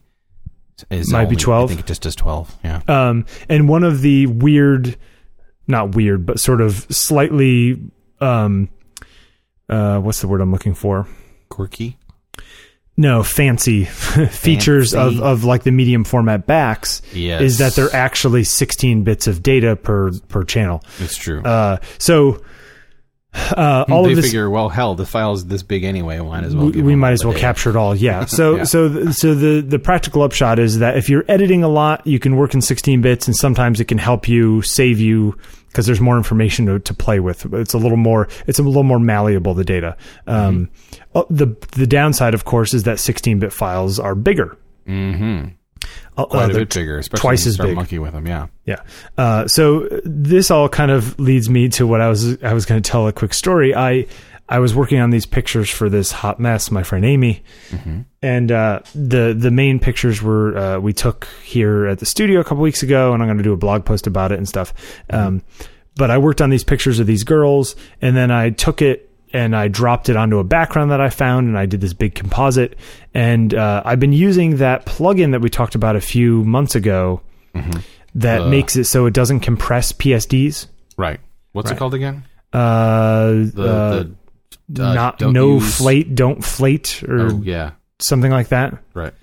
is 0.90 1.12
Might 1.12 1.30
be 1.30 1.36
12. 1.36 1.70
I 1.70 1.74
think 1.74 1.80
it 1.82 1.86
just 1.88 2.02
does 2.02 2.16
12. 2.16 2.58
Yeah. 2.64 2.82
Um, 2.88 3.26
and 3.48 3.70
one 3.70 3.84
of 3.84 4.02
the 4.02 4.26
weird, 4.26 4.98
not 5.68 5.96
weird, 5.96 6.26
but 6.26 6.40
sort 6.40 6.62
of 6.62 6.88
slightly, 6.90 7.80
um, 8.20 8.70
uh, 9.70 10.00
what's 10.00 10.22
the 10.22 10.28
word 10.28 10.42
I'm 10.42 10.52
looking 10.52 10.74
for? 10.74 11.08
Quirky. 11.50 11.98
No, 12.96 13.24
fancy 13.24 13.86
features 13.86 14.94
of, 14.94 15.20
of 15.20 15.44
like 15.44 15.64
the 15.64 15.72
medium 15.72 16.04
format 16.04 16.46
backs 16.46 17.02
Yes. 17.12 17.42
is 17.42 17.58
that 17.58 17.74
they're 17.74 17.94
actually 17.96 18.44
16 18.44 19.04
bits 19.04 19.26
of 19.26 19.42
data 19.42 19.76
per 19.76 20.12
per 20.28 20.44
channel. 20.44 20.84
It's 21.00 21.18
true. 21.18 21.42
Uh, 21.42 21.78
so 21.98 22.42
Uh, 23.34 23.84
all 23.90 24.04
they 24.04 24.12
of 24.12 24.16
this 24.18 24.26
figure, 24.26 24.50
well, 24.50 24.70
hell, 24.70 24.94
the 24.96 25.06
file's 25.06 25.46
this 25.46 25.64
big 25.64 25.84
anyway. 25.84 26.20
Might 26.20 26.44
as 26.44 26.56
well. 26.56 26.70
we, 26.70 26.82
we 26.82 26.96
might 26.96 27.12
as 27.14 27.24
well 27.26 27.34
data. 27.34 27.42
capture 27.42 27.70
it 27.72 27.76
all. 27.76 27.96
Yeah. 27.96 28.26
So 28.34 28.58
Yeah. 28.58 28.64
so 28.64 28.90
th- 28.94 29.16
so 29.16 29.34
the 29.34 29.62
the 29.62 29.80
practical 29.80 30.22
upshot 30.22 30.60
is 30.60 30.80
that 30.80 30.98
if 30.98 31.10
you're 31.10 31.26
editing 31.28 31.64
a 31.64 31.68
lot, 31.68 32.06
you 32.06 32.20
can 32.20 32.36
work 32.36 32.54
in 32.54 32.62
16 32.62 33.02
bits, 33.02 33.28
and 33.28 33.36
sometimes 33.36 33.80
it 33.80 33.86
can 33.86 33.98
help 33.98 34.28
you 34.28 34.62
save 34.62 35.00
you 35.00 35.36
because 35.70 35.88
there's 35.88 36.00
more 36.02 36.18
information 36.18 36.68
to, 36.68 36.80
to 36.80 36.94
play 36.94 37.20
with. 37.20 37.52
It's 37.54 37.74
a 37.74 37.80
little 37.80 37.98
more 37.98 38.28
it's 38.46 38.60
a 38.60 38.64
little 38.64 38.84
more 38.84 39.00
malleable 39.00 39.54
the 39.56 39.64
data. 39.66 39.98
Um, 40.28 40.70
Mm-hmm. 41.14 41.36
the 41.36 41.56
the 41.72 41.88
downside, 41.88 42.34
of 42.36 42.46
course, 42.46 42.74
is 42.74 42.84
that 42.84 43.00
16 43.00 43.40
bit 43.40 43.52
files 43.52 44.00
are 44.00 44.14
bigger. 44.16 44.58
Mm-hmm. 44.88 45.50
Uh, 46.18 46.26
Quite 46.26 46.50
uh, 46.50 46.54
a 46.54 46.58
bit 46.60 46.74
bigger, 46.74 47.00
especially 47.00 47.22
twice 47.22 47.46
as 47.48 47.56
start 47.56 47.70
big. 47.70 47.76
monkey 47.76 48.00
with 48.00 48.14
them. 48.14 48.28
Yeah. 48.28 48.48
Yeah. 48.66 48.82
Uh, 49.18 49.48
so 49.48 49.88
this 50.04 50.52
all 50.52 50.70
kind 50.70 50.92
of 50.92 51.20
leads 51.20 51.50
me 51.50 51.70
to 51.70 51.88
what 51.88 52.02
I 52.02 52.10
was 52.10 52.42
I 52.44 52.54
was 52.54 52.66
going 52.66 52.82
to 52.82 52.90
tell 52.90 53.08
a 53.08 53.14
quick 53.14 53.34
story. 53.34 53.74
I 53.76 54.06
I 54.50 54.60
was 54.60 54.76
working 54.76 55.00
on 55.00 55.10
these 55.10 55.26
pictures 55.26 55.70
for 55.70 55.90
this 55.90 56.12
hot 56.12 56.40
mess, 56.40 56.70
my 56.70 56.84
friend 56.84 57.06
Amy, 57.06 57.44
and 58.22 58.52
uh, 58.52 58.82
the 58.94 59.34
the 59.38 59.50
main 59.52 59.80
pictures 59.80 60.22
were 60.22 60.58
uh, 60.58 60.80
we 60.80 60.94
took 60.94 61.28
here 61.44 61.88
at 61.88 62.00
the 62.00 62.06
studio 62.06 62.40
a 62.40 62.44
couple 62.44 62.62
weeks 62.62 62.84
ago, 62.84 63.14
and 63.14 63.24
I'm 63.24 63.28
going 63.28 63.38
to 63.38 63.44
do 63.44 63.54
a 63.54 63.58
blog 63.58 63.86
post 63.86 64.06
about 64.06 64.32
it 64.32 64.38
and 64.38 64.48
stuff. 64.48 64.74
Um, 65.10 65.42
but 65.96 66.12
I 66.12 66.18
worked 66.18 66.42
on 66.42 66.50
these 66.50 66.64
pictures 66.64 67.00
of 67.00 67.08
these 67.08 67.24
girls, 67.24 67.76
and 68.02 68.16
then 68.16 68.32
I 68.32 68.50
took 68.50 68.82
it 68.82 69.10
and 69.34 69.56
I 69.56 69.68
dropped 69.68 70.10
it 70.10 70.16
onto 70.16 70.38
a 70.40 70.44
background 70.44 70.92
that 70.92 71.02
I 71.02 71.10
found, 71.10 71.48
and 71.48 71.58
I 71.58 71.66
did 71.66 71.82
this 71.82 71.94
big 71.94 72.14
composite. 72.16 72.78
And 73.14 73.54
uh, 73.54 73.82
I've 73.84 74.00
been 74.00 74.14
using 74.14 74.58
that 74.58 74.86
plugin 74.86 75.32
that 75.32 75.42
we 75.42 75.50
talked 75.50 75.76
about 75.76 75.96
a 75.96 76.02
few 76.02 76.44
months 76.46 76.76
ago 76.76 77.22
that 78.16 78.42
Uh. 78.42 78.48
makes 78.48 78.76
it 78.76 78.86
so 78.86 79.06
it 79.08 79.14
doesn't 79.14 79.40
compress 79.42 79.92
PSDs. 79.92 80.68
Right. 80.98 81.20
What's 81.52 81.72
it 81.72 81.78
called 81.78 81.94
again? 81.94 82.24
Uh, 82.52 83.32
The, 83.32 83.64
uh, 83.64 84.04
the 84.70 84.86
uh, 84.86 84.94
not 84.94 85.22
no 85.22 85.56
use- 85.56 85.78
flate, 85.78 86.16
don't 86.16 86.44
flate, 86.44 87.04
or 87.08 87.22
Oh, 87.32 87.42
yeah. 87.44 87.72
something 88.00 88.32
like 88.32 88.50
that. 88.50 88.78
Right. 88.94 89.14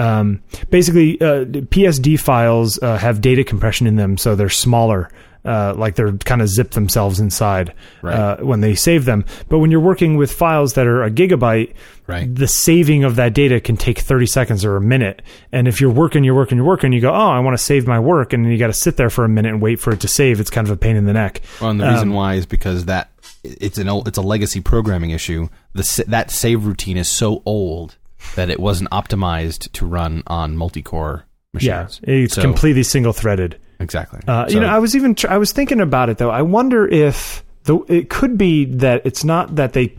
Um, 0.00 0.42
basically, 0.70 1.20
uh, 1.20 1.44
PSD 1.44 2.18
files 2.20 2.78
uh, 2.82 2.96
have 2.98 3.20
data 3.20 3.42
compression 3.44 3.86
in 3.86 3.96
them, 3.96 4.16
so 4.16 4.36
they're 4.36 4.48
smaller. 4.48 5.10
Uh, 5.44 5.72
like 5.76 5.94
they're 5.94 6.12
kind 6.12 6.42
of 6.42 6.48
zip 6.48 6.72
themselves 6.72 7.20
inside 7.20 7.72
Right. 8.02 8.14
uh, 8.14 8.36
when 8.38 8.60
they 8.60 8.74
save 8.74 9.04
them. 9.06 9.24
But 9.48 9.60
when 9.60 9.70
you're 9.70 9.80
working 9.80 10.16
with 10.16 10.30
files 10.32 10.74
that 10.74 10.86
are 10.86 11.02
a 11.04 11.10
gigabyte, 11.10 11.72
Right. 12.06 12.32
the 12.34 12.48
saving 12.48 13.04
of 13.04 13.16
that 13.16 13.34
data 13.34 13.60
can 13.60 13.76
take 13.76 14.00
30 14.00 14.26
seconds 14.26 14.64
or 14.64 14.76
a 14.76 14.80
minute. 14.80 15.22
And 15.52 15.66
if 15.68 15.80
you're 15.80 15.90
working, 15.92 16.24
you're 16.24 16.34
working, 16.34 16.56
you're 16.58 16.66
working, 16.66 16.92
you 16.92 17.00
go, 17.00 17.10
oh, 17.10 17.30
I 17.30 17.38
want 17.38 17.56
to 17.56 17.62
save 17.62 17.86
my 17.86 17.98
work, 18.00 18.32
and 18.32 18.44
then 18.44 18.52
you 18.52 18.58
got 18.58 18.66
to 18.66 18.72
sit 18.74 18.96
there 18.96 19.10
for 19.10 19.24
a 19.24 19.28
minute 19.28 19.50
and 19.52 19.62
wait 19.62 19.78
for 19.80 19.92
it 19.92 20.00
to 20.00 20.08
save. 20.08 20.40
It's 20.40 20.50
kind 20.50 20.66
of 20.66 20.72
a 20.72 20.76
pain 20.76 20.96
in 20.96 21.06
the 21.06 21.12
neck. 21.12 21.40
Well, 21.60 21.70
and 21.70 21.80
the 21.80 21.86
Um, 21.86 21.94
reason 21.94 22.12
why 22.12 22.34
is 22.34 22.44
because 22.44 22.84
that 22.86 23.10
it's 23.44 23.78
an 23.78 23.88
old, 23.88 24.08
it's 24.08 24.18
a 24.18 24.22
legacy 24.22 24.60
programming 24.60 25.10
issue. 25.10 25.48
The 25.74 26.04
that 26.08 26.30
save 26.30 26.66
routine 26.66 26.96
is 26.96 27.08
so 27.08 27.42
old 27.46 27.96
that 28.34 28.50
it 28.50 28.58
wasn't 28.60 28.90
optimized 28.90 29.70
to 29.72 29.86
run 29.86 30.24
on 30.26 30.56
multi-core 30.56 31.24
machines. 31.54 32.00
Yeah, 32.04 32.12
it's 32.12 32.34
So- 32.34 32.42
completely 32.42 32.82
single 32.82 33.12
threaded. 33.12 33.56
Exactly. 33.80 34.20
Uh, 34.26 34.46
you 34.48 34.58
know, 34.60 34.66
I 34.66 34.78
was 34.78 34.96
even 34.96 35.14
tr- 35.14 35.30
I 35.30 35.38
was 35.38 35.52
thinking 35.52 35.80
about 35.80 36.08
it 36.10 36.18
though. 36.18 36.30
I 36.30 36.42
wonder 36.42 36.86
if 36.86 37.44
the 37.64 37.78
it 37.88 38.10
could 38.10 38.36
be 38.38 38.64
that 38.66 39.02
it's 39.04 39.24
not 39.24 39.56
that 39.56 39.72
they. 39.72 39.94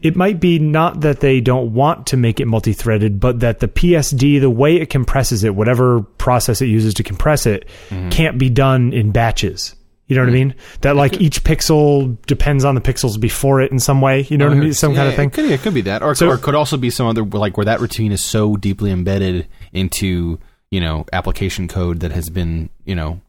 It 0.00 0.16
might 0.16 0.38
be 0.38 0.58
not 0.58 1.00
that 1.00 1.20
they 1.20 1.40
don't 1.40 1.72
want 1.72 2.08
to 2.08 2.16
make 2.18 2.38
it 2.38 2.46
multi-threaded, 2.46 3.18
but 3.20 3.40
that 3.40 3.60
the 3.60 3.68
PSD, 3.68 4.38
the 4.40 4.50
way 4.50 4.76
it 4.76 4.90
compresses 4.90 5.44
it, 5.44 5.54
whatever 5.54 6.02
process 6.02 6.60
it 6.60 6.66
uses 6.66 6.92
to 6.94 7.02
compress 7.02 7.46
it, 7.46 7.66
Mm-hmm. 7.88 8.10
can't 8.10 8.38
be 8.38 8.50
done 8.50 8.92
in 8.92 9.12
batches. 9.12 9.74
You 10.06 10.16
know 10.16 10.22
what 10.22 10.28
I 10.28 10.32
mean? 10.32 10.54
That 10.82 10.96
like 10.96 11.18
each 11.22 11.42
pixel 11.44 12.20
depends 12.26 12.66
on 12.66 12.74
the 12.74 12.82
pixels 12.82 13.18
before 13.18 13.62
it 13.62 13.72
in 13.72 13.78
some 13.80 14.02
way. 14.02 14.26
You 14.28 14.36
know 14.36 14.46
what 14.48 14.56
I 14.58 14.60
mean? 14.60 14.74
Some 14.74 14.92
Yeah, 14.92 14.98
kind 14.98 15.08
of 15.08 15.14
thing. 15.16 15.28
It 15.28 15.32
could, 15.32 15.44
it 15.50 15.60
could 15.60 15.72
be 15.74 15.80
that, 15.82 16.02
or, 16.02 16.14
So- 16.14 16.28
or 16.28 16.34
it 16.34 16.42
could 16.42 16.54
also 16.54 16.76
be 16.76 16.90
some 16.90 17.06
other 17.06 17.24
like 17.24 17.56
where 17.56 17.64
that 17.64 17.80
routine 17.80 18.12
is 18.12 18.22
so 18.22 18.56
deeply 18.56 18.90
embedded 18.90 19.48
into 19.72 20.38
you 20.74 20.80
know 20.80 21.06
application 21.12 21.68
code 21.68 22.00
that 22.00 22.12
has 22.12 22.28
been 22.30 22.68
you 22.84 22.94
know 22.96 23.20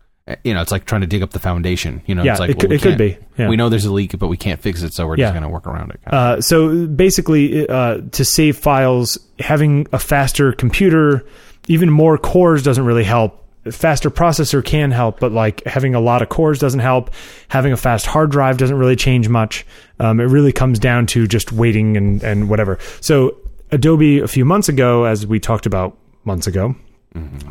you 0.44 0.54
know 0.56 0.62
it's 0.62 0.72
like 0.72 0.86
trying 0.86 1.02
to 1.02 1.08
dig 1.08 1.22
up 1.22 1.32
the 1.32 1.40
foundation. 1.40 2.02
You 2.08 2.16
know, 2.16 2.24
Yeah, 2.24 2.32
it's 2.32 2.40
like 2.40 2.50
it 2.50 2.60
could- 2.60 2.70
we 2.72 2.76
it 2.78 2.82
could 2.82 2.98
be, 2.98 3.18
yeah. 3.38 3.48
We 3.48 3.56
know 3.58 3.70
there's 3.70 3.86
a 3.86 3.94
leak, 3.94 4.18
but 4.18 4.28
we 4.28 4.38
can't 4.38 4.60
fix 4.60 4.82
it, 4.82 4.92
so 4.94 5.06
we're 5.08 5.18
Yeah. 5.18 5.26
just 5.26 5.34
going 5.34 5.44
to 5.44 5.50
work 5.50 5.68
around 5.68 5.92
it. 5.92 6.00
Uh, 6.08 6.42
so 6.42 6.88
basically, 6.88 7.70
uh, 7.70 8.00
to 8.18 8.26
save 8.26 8.58
files, 8.58 9.20
having 9.40 9.86
a 9.92 10.00
faster 10.00 10.52
computer, 10.52 11.24
even 11.68 11.90
more 11.92 12.18
cores 12.18 12.64
doesn't 12.64 12.86
really 12.86 13.04
help. 13.04 13.44
Faster 13.70 14.10
processor 14.10 14.64
can 14.66 14.90
help, 14.92 15.20
but 15.20 15.32
like 15.32 15.64
having 15.68 15.94
a 15.96 16.00
lot 16.00 16.22
of 16.24 16.30
cores 16.30 16.58
doesn't 16.60 16.80
help. 16.82 17.12
Having 17.50 17.74
a 17.74 17.78
fast 17.78 18.08
hard 18.08 18.32
drive 18.32 18.58
doesn't 18.58 18.78
really 18.78 18.96
change 18.96 19.30
much. 19.30 19.64
Um, 20.00 20.20
it 20.20 20.26
really 20.26 20.52
comes 20.52 20.80
down 20.80 21.06
to 21.14 21.28
just 21.28 21.52
waiting 21.52 21.98
and, 21.98 22.24
and 22.24 22.50
whatever. 22.50 22.80
So 23.00 23.36
Adobe 23.72 24.20
a 24.20 24.28
few 24.28 24.46
months 24.46 24.70
ago, 24.70 25.04
as 25.06 25.26
we 25.28 25.40
talked 25.40 25.66
about 25.68 25.98
months 26.24 26.48
ago, 26.48 26.76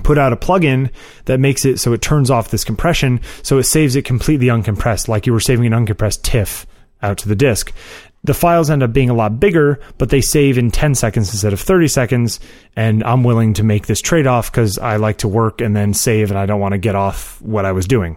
put 0.03 0.18
out 0.18 0.33
a 0.33 0.37
plugin 0.37 0.90
that 1.24 1.40
makes 1.40 1.64
it 1.64 1.79
so 1.79 1.92
it 1.92 2.03
turns 2.03 2.31
off 2.31 2.50
this 2.50 2.64
compression, 2.64 3.20
so 3.42 3.59
it 3.59 3.64
saves 3.64 3.96
it 3.96 4.05
completely 4.05 4.46
uncompressed, 4.46 5.09
like 5.09 5.27
you 5.27 5.33
were 5.33 5.40
saving 5.40 5.72
an 5.72 5.87
uncompressed 5.87 6.22
TIFF 6.22 6.66
out 7.03 7.18
to 7.18 7.29
the 7.29 7.37
disk. 7.37 7.72
The 8.24 8.35
files 8.35 8.70
end 8.70 8.83
up 8.83 8.94
being 8.94 9.11
a 9.11 9.14
lot 9.14 9.38
bigger, 9.38 9.79
but 9.98 10.09
they 10.09 10.22
save 10.22 10.57
in 10.57 10.70
10 10.70 10.94
seconds 10.94 11.31
instead 11.31 11.53
of 11.53 11.61
30 11.61 11.88
seconds. 11.88 12.40
And 12.74 13.05
I'm 13.05 13.22
willing 13.22 13.53
to 13.55 13.62
make 13.62 13.87
this 13.87 14.00
trade 14.00 14.27
off 14.27 14.50
because 14.50 14.79
I 14.79 14.96
like 14.96 15.18
to 15.18 15.29
work 15.29 15.61
and 15.61 15.77
then 15.77 15.92
save, 15.92 16.31
and 16.31 16.38
I 16.38 16.46
don't 16.46 16.61
want 16.61 16.72
to 16.72 16.79
get 16.79 16.94
off 16.94 17.40
what 17.42 17.66
I 17.66 17.72
was 17.72 17.87
doing. 17.87 18.16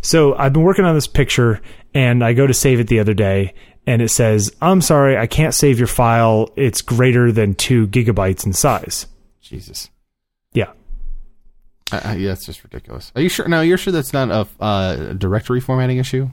So 0.00 0.34
I've 0.34 0.52
been 0.52 0.64
working 0.64 0.84
on 0.84 0.96
this 0.96 1.06
picture, 1.06 1.60
and 1.94 2.24
I 2.24 2.32
go 2.32 2.46
to 2.46 2.54
save 2.54 2.80
it 2.80 2.88
the 2.88 2.98
other 2.98 3.14
day, 3.14 3.54
and 3.86 4.02
it 4.02 4.10
says, 4.10 4.54
I'm 4.60 4.80
sorry, 4.80 5.16
I 5.16 5.28
can't 5.28 5.54
save 5.54 5.78
your 5.78 5.86
file. 5.86 6.50
It's 6.56 6.82
greater 6.82 7.30
than 7.30 7.54
two 7.54 7.86
gigabytes 7.86 8.44
in 8.44 8.52
size. 8.52 9.06
Jesus. 9.40 9.90
Yeah. 11.92 11.98
Uh, 11.98 12.10
uh, 12.10 12.14
yeah, 12.14 12.32
it's 12.32 12.46
just 12.46 12.62
ridiculous. 12.64 13.12
Are 13.16 13.22
you 13.22 13.28
sure? 13.28 13.48
No, 13.48 13.60
you're 13.60 13.78
sure 13.78 13.92
that's 13.92 14.12
not 14.12 14.30
a 14.30 14.46
uh, 14.62 15.12
directory 15.14 15.60
formatting 15.60 15.98
issue, 15.98 16.28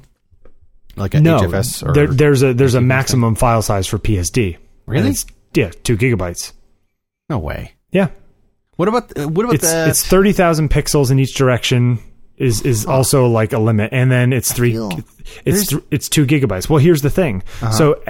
like 0.95 1.13
a 1.13 1.21
no, 1.21 1.39
HFS 1.39 1.87
or 1.87 1.93
there, 1.93 2.07
there's 2.07 2.43
a 2.43 2.53
there's 2.53 2.75
a 2.75 2.81
maximum 2.81 3.35
file 3.35 3.61
size 3.61 3.87
for 3.87 3.97
PSD. 3.97 4.57
Really? 4.85 5.09
It's, 5.09 5.25
yeah, 5.53 5.71
two 5.83 5.97
gigabytes. 5.97 6.51
no 7.29 7.39
way. 7.39 7.73
Yeah, 7.91 8.09
What 8.75 8.89
about 8.89 9.17
uh, 9.17 9.27
what 9.29 9.45
about 9.45 9.55
it's 9.55 9.63
that? 9.71 9.87
it's 9.87 10.05
thirty 10.05 10.33
thousand 10.33 10.69
pixels 10.69 11.11
in 11.11 11.19
each 11.19 11.35
direction. 11.35 11.99
Is 12.37 12.61
is 12.63 12.85
also 12.85 13.27
like 13.27 13.53
a 13.53 13.59
limit, 13.59 13.93
and 13.93 14.11
then 14.11 14.33
it's 14.33 14.51
three. 14.51 14.77
It's 15.45 15.67
th- 15.67 15.81
it's 15.89 16.09
two 16.09 16.25
gigabytes. 16.25 16.67
Well, 16.69 16.79
here's 16.79 17.01
the 17.01 17.09
thing. 17.09 17.43
Uh-huh. 17.61 17.71
So. 17.71 18.03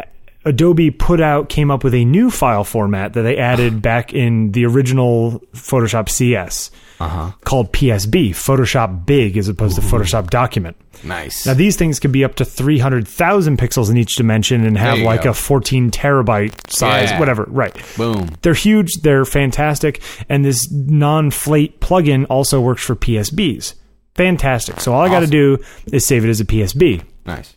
Adobe 0.46 0.92
put 0.92 1.20
out 1.20 1.50
came 1.50 1.72
up 1.72 1.84
with 1.84 1.94
a 1.94 2.06
new 2.06 2.30
file 2.30 2.64
format 2.64 3.14
that 3.14 3.24
they 3.24 3.38
added 3.38 3.82
back 3.82 4.14
in 4.14 4.52
the 4.52 4.66
original 4.66 5.42
Photoshop 5.54 6.10
CS 6.10 6.72
uh-huh. 7.00 7.32
called 7.44 7.74
PSB, 7.74 8.30
Photoshop 8.30 9.06
Big 9.06 9.38
as 9.38 9.48
opposed 9.48 9.76
to 9.76 9.82
Photoshop 9.82 10.30
Document. 10.30 10.78
Nice. 11.04 11.46
Now 11.46 11.54
these 11.54 11.76
things 11.76 12.00
can 12.00 12.12
be 12.12 12.24
up 12.24 12.36
to 12.36 12.46
300,000 12.46 13.58
pixels 13.58 13.90
in 13.90 13.98
each 13.98 14.16
dimension 14.16 14.66
and 14.66 14.78
have 14.78 15.00
like 15.00 15.24
go. 15.24 15.32
a 15.32 15.34
14 15.34 15.92
terabyte 15.92 16.70
size, 16.70 17.10
Yeah. 17.12 17.20
whatever. 17.20 17.46
Right. 17.50 17.76
Boom. 17.98 18.30
They're 18.42 18.54
huge. 18.54 18.90
They're 19.02 19.26
fantastic. 19.26 20.02
And 20.30 20.46
this 20.46 20.72
non-flate 20.72 21.82
plugin 21.82 22.26
also 22.30 22.62
works 22.62 22.84
for 22.84 22.96
PSBs. 22.96 23.74
Fantastic. 24.16 24.80
So 24.80 24.94
all 24.94 25.02
I 25.02 25.10
got 25.10 25.20
to 25.20 25.28
do 25.28 25.58
is 25.92 26.06
save 26.06 26.24
it 26.24 26.30
as 26.30 26.40
a 26.40 26.46
PSB. 26.46 27.04
Nice. 27.26 27.56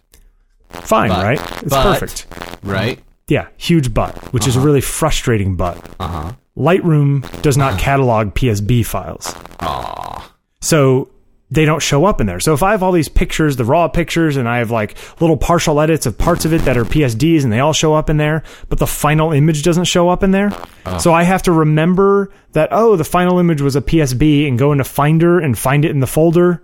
Fine, 0.70 1.10
But- 1.10 1.24
right? 1.24 1.40
It's 1.62 1.70
but- 1.70 1.82
perfect. 1.98 2.26
Right. 2.62 2.98
Yeah, 3.28 3.48
huge 3.58 3.92
but, 3.92 4.16
which 4.32 4.46
is 4.46 4.56
a 4.56 4.60
really 4.60 4.80
frustrating 4.80 5.54
but. 5.56 5.76
Uh 6.00 6.08
huh. 6.08 6.32
Lightroom 6.56 7.42
does 7.42 7.56
not 7.56 7.78
catalog 7.78 8.34
PSB 8.34 8.84
files. 8.84 9.34
Aw. 9.60 10.32
So 10.60 11.10
they 11.50 11.64
don't 11.64 11.80
show 11.82 12.04
up 12.04 12.20
in 12.20 12.26
there. 12.26 12.40
So 12.40 12.52
if 12.52 12.62
I 12.62 12.72
have 12.72 12.82
all 12.82 12.90
these 12.92 13.08
pictures, 13.08 13.56
the 13.56 13.64
raw 13.64 13.86
pictures, 13.88 14.36
and 14.36 14.48
I 14.48 14.58
have 14.58 14.70
like 14.70 14.96
little 15.20 15.36
partial 15.36 15.80
edits 15.80 16.04
of 16.06 16.16
parts 16.18 16.44
of 16.44 16.52
it 16.52 16.62
that 16.62 16.76
are 16.76 16.84
PSDs 16.84 17.44
and 17.44 17.52
they 17.52 17.60
all 17.60 17.72
show 17.74 17.94
up 17.94 18.10
in 18.10 18.16
there, 18.16 18.42
but 18.70 18.78
the 18.78 18.86
final 18.86 19.32
image 19.32 19.62
doesn't 19.62 19.84
show 19.84 20.08
up 20.08 20.22
in 20.22 20.30
there. 20.30 20.50
So 20.98 21.12
I 21.12 21.22
have 21.22 21.42
to 21.44 21.52
remember 21.52 22.30
that, 22.52 22.70
oh, 22.72 22.96
the 22.96 23.04
final 23.04 23.38
image 23.38 23.60
was 23.60 23.76
a 23.76 23.82
PSB 23.82 24.48
and 24.48 24.58
go 24.58 24.72
into 24.72 24.84
Finder 24.84 25.38
and 25.38 25.56
find 25.56 25.84
it 25.84 25.90
in 25.90 26.00
the 26.00 26.06
folder. 26.06 26.62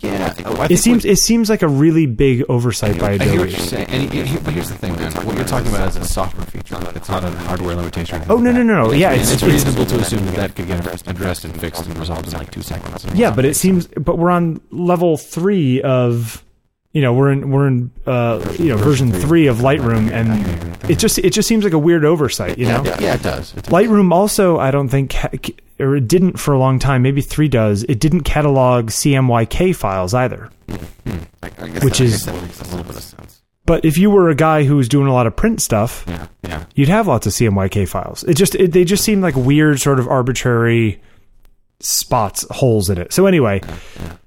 Yeah. 0.00 0.34
Oh, 0.44 0.66
It 0.70 0.78
seems 0.78 1.04
it 1.04 1.18
seems 1.18 1.50
like 1.50 1.62
a 1.62 1.68
really 1.68 2.06
big 2.06 2.44
oversight 2.48 2.98
by 2.98 3.12
I 3.12 3.18
hear 3.18 3.40
what 3.40 3.48
Adobe. 3.48 3.50
you're 3.50 3.60
saying, 3.60 3.86
and 3.88 4.44
but 4.44 4.54
here's 4.54 4.68
the 4.68 4.74
thing, 4.76 4.94
man. 4.96 5.12
What 5.26 5.36
you're 5.36 5.44
talking 5.44 5.68
about 5.68 5.88
is 5.88 5.96
a 5.96 6.04
software 6.04 6.46
feature. 6.46 6.76
It's 6.94 7.08
not 7.08 7.24
a 7.24 7.30
hardware 7.30 7.74
limitation. 7.74 8.22
Oh 8.28 8.36
no 8.36 8.52
no 8.52 8.62
no 8.62 8.84
no! 8.84 8.92
Yeah, 8.92 9.12
it's, 9.12 9.32
it's, 9.32 9.42
it's 9.42 9.52
reasonable 9.52 9.86
to 9.86 9.96
assume 10.00 10.24
that 10.26 10.34
that 10.36 10.54
could 10.56 10.66
get 10.68 11.06
addressed 11.08 11.44
and 11.44 11.60
fixed 11.60 11.86
and 11.86 11.96
resolved 11.98 12.26
in 12.28 12.34
like 12.34 12.50
two 12.50 12.62
seconds. 12.62 13.04
Yeah, 13.14 13.34
but 13.34 13.44
it 13.44 13.54
seems, 13.54 13.86
but 13.88 14.18
we're 14.18 14.30
on 14.30 14.60
level 14.70 15.16
three 15.16 15.82
of, 15.82 16.44
you 16.98 17.02
know, 17.04 17.12
we're 17.14 17.30
in 17.30 17.50
we're 17.52 17.68
in 17.68 17.92
uh, 18.06 18.44
you 18.58 18.70
know 18.70 18.76
version 18.76 19.12
three 19.12 19.46
of 19.46 19.58
Lightroom, 19.58 20.10
and 20.10 20.90
it 20.90 20.98
just 20.98 21.18
it 21.20 21.30
just 21.30 21.46
seems 21.46 21.62
like 21.62 21.72
a 21.72 21.78
weird 21.78 22.04
oversight, 22.04 22.58
you 22.58 22.66
know. 22.66 22.82
Yeah, 22.84 22.96
yeah, 23.00 23.14
it 23.14 23.22
does. 23.22 23.52
It 23.56 23.62
does. 23.62 23.72
Lightroom 23.72 24.12
also, 24.12 24.58
I 24.58 24.72
don't 24.72 24.88
think, 24.88 25.14
or 25.78 25.94
it 25.94 26.08
didn't 26.08 26.40
for 26.40 26.52
a 26.52 26.58
long 26.58 26.80
time. 26.80 27.02
Maybe 27.02 27.20
three 27.20 27.46
does. 27.46 27.84
It 27.84 28.00
didn't 28.00 28.22
catalog 28.22 28.86
CMYK 28.90 29.76
files 29.76 30.12
either, 30.12 30.50
I- 30.68 31.50
I 31.60 31.68
guess 31.68 31.84
which 31.84 31.98
that- 31.98 32.04
is 32.04 32.24
that 32.24 32.34
makes 32.84 33.04
sense. 33.04 33.42
But 33.64 33.84
if 33.84 33.96
you 33.96 34.10
were 34.10 34.28
a 34.28 34.34
guy 34.34 34.64
who 34.64 34.74
was 34.76 34.88
doing 34.88 35.06
a 35.06 35.12
lot 35.12 35.28
of 35.28 35.36
print 35.36 35.62
stuff, 35.62 36.04
Yeah, 36.08 36.26
yeah. 36.42 36.64
you'd 36.74 36.88
have 36.88 37.06
lots 37.06 37.28
of 37.28 37.32
CMYK 37.32 37.86
files. 37.88 38.24
It 38.24 38.34
just 38.34 38.56
it, 38.56 38.72
they 38.72 38.82
just 38.84 39.04
seem 39.04 39.20
like 39.20 39.36
weird, 39.36 39.78
sort 39.80 40.00
of 40.00 40.08
arbitrary 40.08 41.00
spots, 41.78 42.44
holes 42.50 42.90
in 42.90 42.98
it. 42.98 43.12
So 43.12 43.26
anyway, 43.26 43.60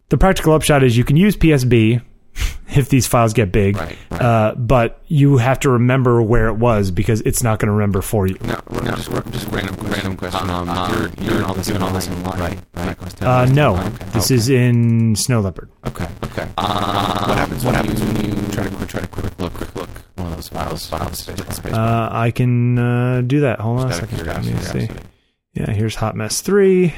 the 0.07 0.17
practical 0.17 0.53
upshot 0.53 0.83
is 0.83 0.95
you 0.95 1.03
can 1.03 1.17
use 1.17 1.35
PSB 1.35 2.01
if 2.75 2.89
these 2.89 3.05
files 3.07 3.33
get 3.33 3.51
big, 3.51 3.75
Right, 3.77 3.97
right. 4.09 4.21
Uh, 4.21 4.55
but 4.55 5.01
you 5.07 5.37
have 5.37 5.59
to 5.61 5.69
remember 5.69 6.21
where 6.21 6.47
it 6.47 6.53
was 6.55 6.91
because 6.91 7.21
it's 7.21 7.43
not 7.43 7.59
going 7.59 7.67
to 7.67 7.73
remember 7.73 8.01
for 8.01 8.27
you. 8.27 8.37
No, 8.43 8.59
no, 8.71 8.91
just, 8.95 9.09
just 9.31 9.47
random, 9.49 9.75
random 9.87 10.15
question. 10.17 10.49
Um, 10.49 10.67
you're, 10.91 10.99
you're 11.01 11.33
doing 11.33 11.43
all 11.43 11.53
this, 11.53 11.67
doing 11.67 11.81
all 11.81 11.91
this 11.91 12.07
online, 12.09 12.39
right? 12.39 12.59
Right. 12.75 13.21
Uh, 13.23 13.45
no, 13.45 13.75
Okay. 13.77 14.05
this 14.13 14.31
is 14.31 14.49
in 14.49 15.15
Snow 15.15 15.41
Leopard. 15.41 15.69
Okay. 15.87 16.07
Okay. 16.23 16.47
Uh, 16.57 17.25
what 17.27 17.37
happens? 17.37 17.65
What 17.65 17.75
happens 17.75 17.99
when 18.01 18.15
you 18.25 18.47
try 18.51 18.67
to 18.67 18.85
try 18.87 19.01
to 19.01 19.07
quick 19.07 19.39
look, 19.39 19.53
quick 19.53 19.75
look 19.75 19.89
one 20.15 20.27
of 20.27 20.35
those 20.35 20.47
files? 20.49 20.87
Files. 20.87 21.19
Space, 21.19 21.39
space, 21.55 21.73
Uh, 21.73 22.09
I 22.11 22.31
can 22.31 22.77
uh, 22.79 23.21
do 23.21 23.41
that. 23.41 23.59
Hold 23.59 23.81
on 23.81 23.85
a 23.87 23.89
Just 23.89 24.03
out 24.03 24.11
of 24.11 24.17
second. 24.45 24.45
Let 24.71 24.79
me 24.81 24.87
see. 24.87 24.93
Yeah, 25.53 25.71
here's 25.71 25.95
Hot 25.95 26.15
Mess 26.15 26.39
3. 26.41 26.93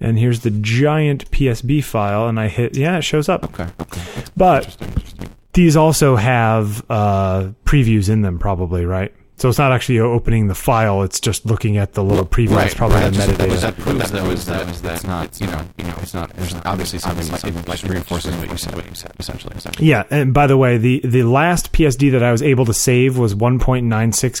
And 0.00 0.18
here's 0.18 0.40
the 0.40 0.50
giant 0.50 1.30
PSB 1.30 1.82
file, 1.82 2.28
and 2.28 2.38
I 2.38 2.48
hit, 2.48 2.76
yeah, 2.76 2.98
it 2.98 3.02
shows 3.02 3.28
up. 3.28 3.44
Okay. 3.44 3.68
Okay. 3.80 4.02
But 4.36 4.64
Interesting. 4.64 4.88
Interesting. 4.88 5.30
these 5.54 5.76
also 5.76 6.16
have 6.16 6.84
uh, 6.90 7.50
previews 7.64 8.10
in 8.10 8.22
them, 8.22 8.38
probably, 8.38 8.84
right? 8.84 9.12
So 9.38 9.50
it's 9.50 9.58
not 9.58 9.70
actually 9.70 9.98
opening 9.98 10.48
the 10.48 10.54
file; 10.54 11.02
it's 11.02 11.20
just 11.20 11.44
looking 11.44 11.76
at 11.76 11.92
the 11.92 12.02
little 12.02 12.24
preview. 12.24 12.64
It's 12.64 12.72
probably 12.72 12.96
right. 12.96 13.12
the 13.12 13.18
metadata. 13.18 13.48
What 13.50 13.60
that 13.60 13.76
proves, 13.76 14.10
though, 14.10 14.30
is 14.30 14.46
that 14.46 14.94
it's 14.94 15.04
not, 15.04 15.38
you 15.40 15.46
know, 15.46 15.62
you 15.76 15.84
know, 15.84 15.94
it's 16.00 16.14
not. 16.14 16.30
There's 16.30 16.54
obviously 16.64 16.98
something 16.98 17.28
like 17.30 17.44
it 17.44 17.68
like 17.68 17.82
reinforces 17.82 18.34
what 18.36 18.48
you 18.48 18.56
said. 18.56 18.74
What 18.74 18.88
you 18.88 18.94
said, 18.94 19.12
essentially. 19.18 19.54
essentially. 19.54 19.86
Yeah, 19.88 20.04
and 20.10 20.32
by 20.32 20.46
the 20.46 20.56
way, 20.56 20.78
the 20.78 21.02
the 21.04 21.24
last 21.24 21.72
PSD 21.72 22.12
that 22.12 22.22
I 22.22 22.32
was 22.32 22.40
able 22.40 22.64
to 22.64 22.72
save 22.72 23.18
was 23.18 23.34
1.96 23.34 23.90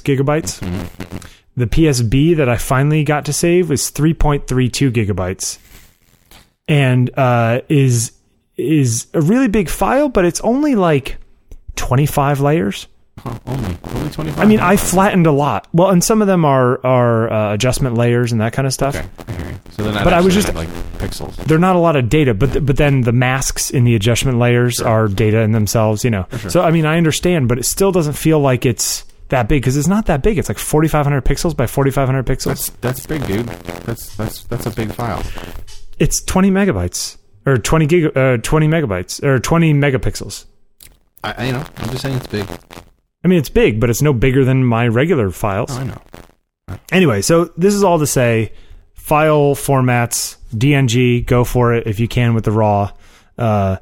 gigabytes. 0.00 0.60
Mm-hmm. 0.60 1.26
The 1.56 1.66
PSB 1.66 2.36
that 2.36 2.48
I 2.48 2.56
finally 2.56 3.02
got 3.02 3.24
to 3.26 3.32
save 3.32 3.70
was 3.70 3.90
3.32 3.90 4.90
gigabytes, 4.92 5.58
and 6.68 7.10
uh, 7.18 7.60
is 7.68 8.12
is 8.56 9.06
a 9.14 9.20
really 9.20 9.48
big 9.48 9.68
file, 9.68 10.08
but 10.08 10.24
it's 10.24 10.40
only 10.42 10.74
like 10.74 11.16
25 11.76 12.40
layers. 12.40 12.86
Huh, 13.18 13.38
only, 13.46 13.78
only 13.84 14.10
twenty 14.10 14.30
five. 14.30 14.40
I 14.40 14.44
mean, 14.44 14.60
I 14.60 14.76
flattened 14.76 15.26
a 15.26 15.32
lot. 15.32 15.66
Well, 15.72 15.88
and 15.88 16.04
some 16.04 16.20
of 16.20 16.28
them 16.28 16.44
are 16.44 16.84
are 16.84 17.32
uh, 17.32 17.54
adjustment 17.54 17.94
layers 17.96 18.30
and 18.32 18.42
that 18.42 18.52
kind 18.52 18.66
of 18.66 18.74
stuff. 18.74 18.94
Okay. 18.94 19.48
You. 19.50 19.54
So 19.70 19.84
then, 19.84 20.04
But 20.04 20.12
I 20.12 20.20
was 20.20 20.34
just- 20.34 20.52
like 20.54 20.68
pixels. 20.98 21.34
They're 21.36 21.58
not 21.58 21.76
a 21.76 21.78
lot 21.78 21.96
of 21.96 22.10
data, 22.10 22.34
but 22.34 22.52
th- 22.52 22.66
but 22.66 22.76
then 22.76 23.00
the 23.02 23.12
masks 23.12 23.70
in 23.70 23.84
the 23.84 23.94
adjustment 23.94 24.38
layers 24.38 24.80
are 24.80 25.08
data 25.08 25.40
in 25.40 25.52
themselves, 25.52 26.04
you 26.04 26.10
know. 26.10 26.26
sure. 26.38 26.50
So 26.50 26.60
I 26.62 26.70
mean, 26.70 26.84
I 26.84 26.98
understand, 26.98 27.48
but 27.48 27.58
it 27.58 27.64
still 27.64 27.90
doesn't 27.92 28.12
feel 28.14 28.38
like 28.38 28.66
it's 28.66 29.04
that 29.28 29.48
big 29.48 29.62
because 29.62 29.76
it's 29.76 29.88
not 29.88 30.06
that 30.06 30.22
big. 30.22 30.38
It's 30.38 30.48
like 30.48 30.58
4,500 30.58 31.24
pixels 31.24 31.56
by 31.56 31.66
4,500 31.66 32.26
pixels. 32.26 32.44
That's 32.46 32.70
that's 32.70 33.06
big, 33.06 33.26
dude. 33.26 33.46
That's 33.46 34.14
that's 34.16 34.44
that's 34.44 34.66
a 34.66 34.70
big 34.70 34.92
file. 34.92 35.22
it's 35.98 36.22
20 36.24 36.50
megabytes 36.50 37.16
or 37.44 37.58
20 37.58 37.86
gig, 37.86 38.16
uh, 38.16 38.38
20 38.38 38.68
megabytes 38.68 39.22
or 39.22 39.38
20 39.38 39.74
megapixels. 39.74 40.46
I, 41.22 41.32
I 41.32 41.46
you 41.46 41.52
know, 41.52 41.64
I'm 41.76 41.90
just 41.90 42.02
saying 42.02 42.16
it's 42.16 42.26
big. 42.26 42.46
I 43.24 43.28
mean, 43.28 43.38
it's 43.38 43.48
big, 43.48 43.80
but 43.80 43.90
it's 43.90 44.02
no 44.02 44.12
bigger 44.12 44.44
than 44.44 44.64
my 44.64 44.86
regular 44.86 45.30
files. 45.30 45.70
Oh, 45.72 45.80
I 45.80 45.84
know. 45.84 46.78
Anyway, 46.92 47.22
so 47.22 47.46
this 47.56 47.74
is 47.74 47.82
all 47.82 47.98
to 47.98 48.06
say 48.06 48.52
file 48.94 49.54
formats, 49.54 50.36
DNG, 50.52 51.24
go 51.24 51.44
for 51.44 51.74
it 51.74 51.86
if 51.86 52.00
you 52.00 52.08
can 52.08 52.34
with 52.34 52.44
the 52.44 52.52
raw. 52.52 52.92
Uh, 53.38 53.76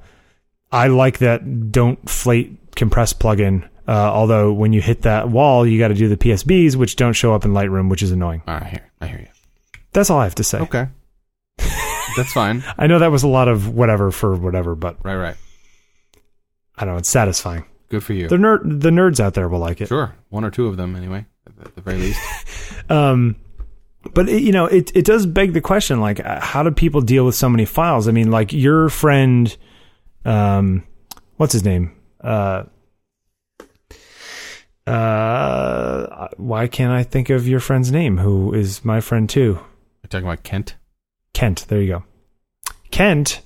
I 0.71 0.89
like 0.89 1.19
that 1.19 1.71
don't 1.73 2.09
flate 2.09 2.75
compress 2.75 3.13
plugin. 3.13 3.69
Uh, 3.87 3.93
although 3.93 4.53
when 4.53 4.73
you 4.73 4.81
hit 4.81 5.03
that 5.03 5.29
wall, 5.29 5.67
you 5.67 5.79
got 5.79 5.89
to 5.89 5.95
do 5.95 6.09
the 6.09 6.17
PSBs, 6.17 6.75
which 6.77 6.97
don't 6.97 7.13
show 7.13 7.35
up 7.35 7.45
in 7.45 7.53
Lightroom, 7.53 7.91
which 7.91 8.03
is 8.03 8.13
annoying. 8.13 8.43
All 8.47 8.55
right, 8.55 8.63
I 8.63 8.69
hear, 8.69 8.91
I 9.03 9.07
hear 9.07 9.19
you. 9.21 9.29
That's 9.93 10.09
all 10.11 10.19
I 10.19 10.25
have 10.25 10.35
to 10.37 10.45
say. 10.45 10.59
Okay, 10.61 10.89
that's 12.17 12.33
fine. 12.33 12.65
I 12.79 12.87
know 12.87 12.99
that 12.99 13.11
was 13.11 13.23
a 13.23 13.29
lot 13.29 13.49
of 13.49 13.69
whatever 13.75 14.11
for 14.11 14.35
whatever, 14.35 14.75
but 14.75 15.05
Right, 15.05 15.17
right. 15.17 15.37
I 16.77 16.85
don't 16.85 16.95
know 16.95 16.99
it's 16.99 17.11
satisfying. 17.11 17.65
Good 17.91 18.03
for 18.03 18.15
you. 18.15 18.27
The 18.29 18.37
nerd, 18.37 18.81
the 18.81 18.91
nerds 18.91 19.21
out 19.21 19.35
there 19.35 19.49
will 19.49 19.61
like 19.61 19.81
it. 19.81 19.89
Sure, 19.89 20.15
one 20.31 20.45
or 20.45 20.51
two 20.51 20.67
of 20.67 20.77
them 20.77 20.97
anyway, 20.97 21.27
at- 21.47 21.75
the 21.75 21.81
very 21.81 21.99
least. 21.99 22.21
Um, 22.91 23.37
but 24.13 24.29
it, 24.29 24.43
you 24.43 24.53
know, 24.53 24.67
it 24.67 24.95
it 24.95 25.05
does 25.07 25.25
beg 25.25 25.55
the 25.55 25.61
question, 25.63 26.01
like, 26.01 26.19
how 26.19 26.63
do 26.63 26.71
people 26.71 27.01
deal 27.01 27.25
with 27.25 27.35
so 27.35 27.49
many 27.49 27.65
files? 27.65 28.09
I 28.09 28.13
mean, 28.13 28.31
like 28.31 28.53
your 28.53 28.91
friend, 28.91 29.57
um, 30.27 30.85
what's 31.37 31.53
his 31.55 31.65
name? 31.65 31.93
Uh, 32.21 32.65
uh, 34.87 36.29
why 36.37 36.67
can't 36.69 36.93
I 36.93 37.03
think 37.03 37.31
of 37.31 37.49
your 37.49 37.61
friend's 37.61 37.91
name? 37.91 38.19
Who 38.19 38.53
is 38.55 38.85
my 38.85 39.01
friend 39.01 39.29
too? 39.29 39.59
You're 40.03 40.09
talking 40.09 40.27
about 40.27 40.43
Kent. 40.43 40.77
Kent. 41.33 41.67
There 41.69 41.81
you 41.81 41.89
go. 41.89 42.05
Kent 42.91 43.41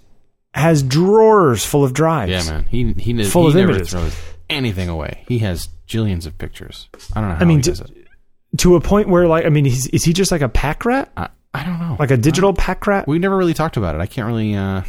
has 0.55 0.83
drawers 0.83 1.65
full 1.65 1.85
of 1.85 1.93
drives. 1.95 2.31
Yeah, 2.33 2.43
man. 2.53 2.67
He 2.71 2.93
he, 2.95 3.25
Full 3.25 3.43
he 3.45 3.49
of 3.49 3.55
never 3.55 3.71
images. 3.73 3.91
throws 3.91 4.17
anything 4.51 4.89
away. 4.89 5.25
He 5.29 5.39
has 5.39 5.69
jillions 5.87 6.27
of 6.27 6.37
pictures. 6.39 6.89
I 7.15 7.21
don't 7.21 7.31
know 7.31 7.37
how 7.37 7.43
I 7.43 7.45
mean, 7.45 7.59
he 7.59 7.63
does 7.63 7.81
it. 7.81 7.91
To 8.59 8.77
a 8.77 8.81
point 8.81 9.09
where, 9.09 9.29
like, 9.29 9.45
I 9.45 9.51
mean, 9.51 9.67
is, 9.67 9.87
is 9.89 10.05
he 10.05 10.13
just 10.13 10.33
like 10.33 10.41
a 10.41 10.49
pack 10.49 10.85
rat, 10.87 11.13
I, 11.17 11.29
I 11.55 11.65
don't 11.65 11.79
know. 11.79 11.97
like 11.99 12.11
a 12.11 12.17
digital 12.17 12.53
pack 12.55 12.87
rat? 12.87 13.07
we 13.07 13.19
never 13.19 13.37
really 13.37 13.55
talked 13.55 13.77
about 13.77 13.95
it. 13.95 14.01
I 14.01 14.07
can't 14.07 14.27
really. 14.27 14.55
Uh, 14.55 14.83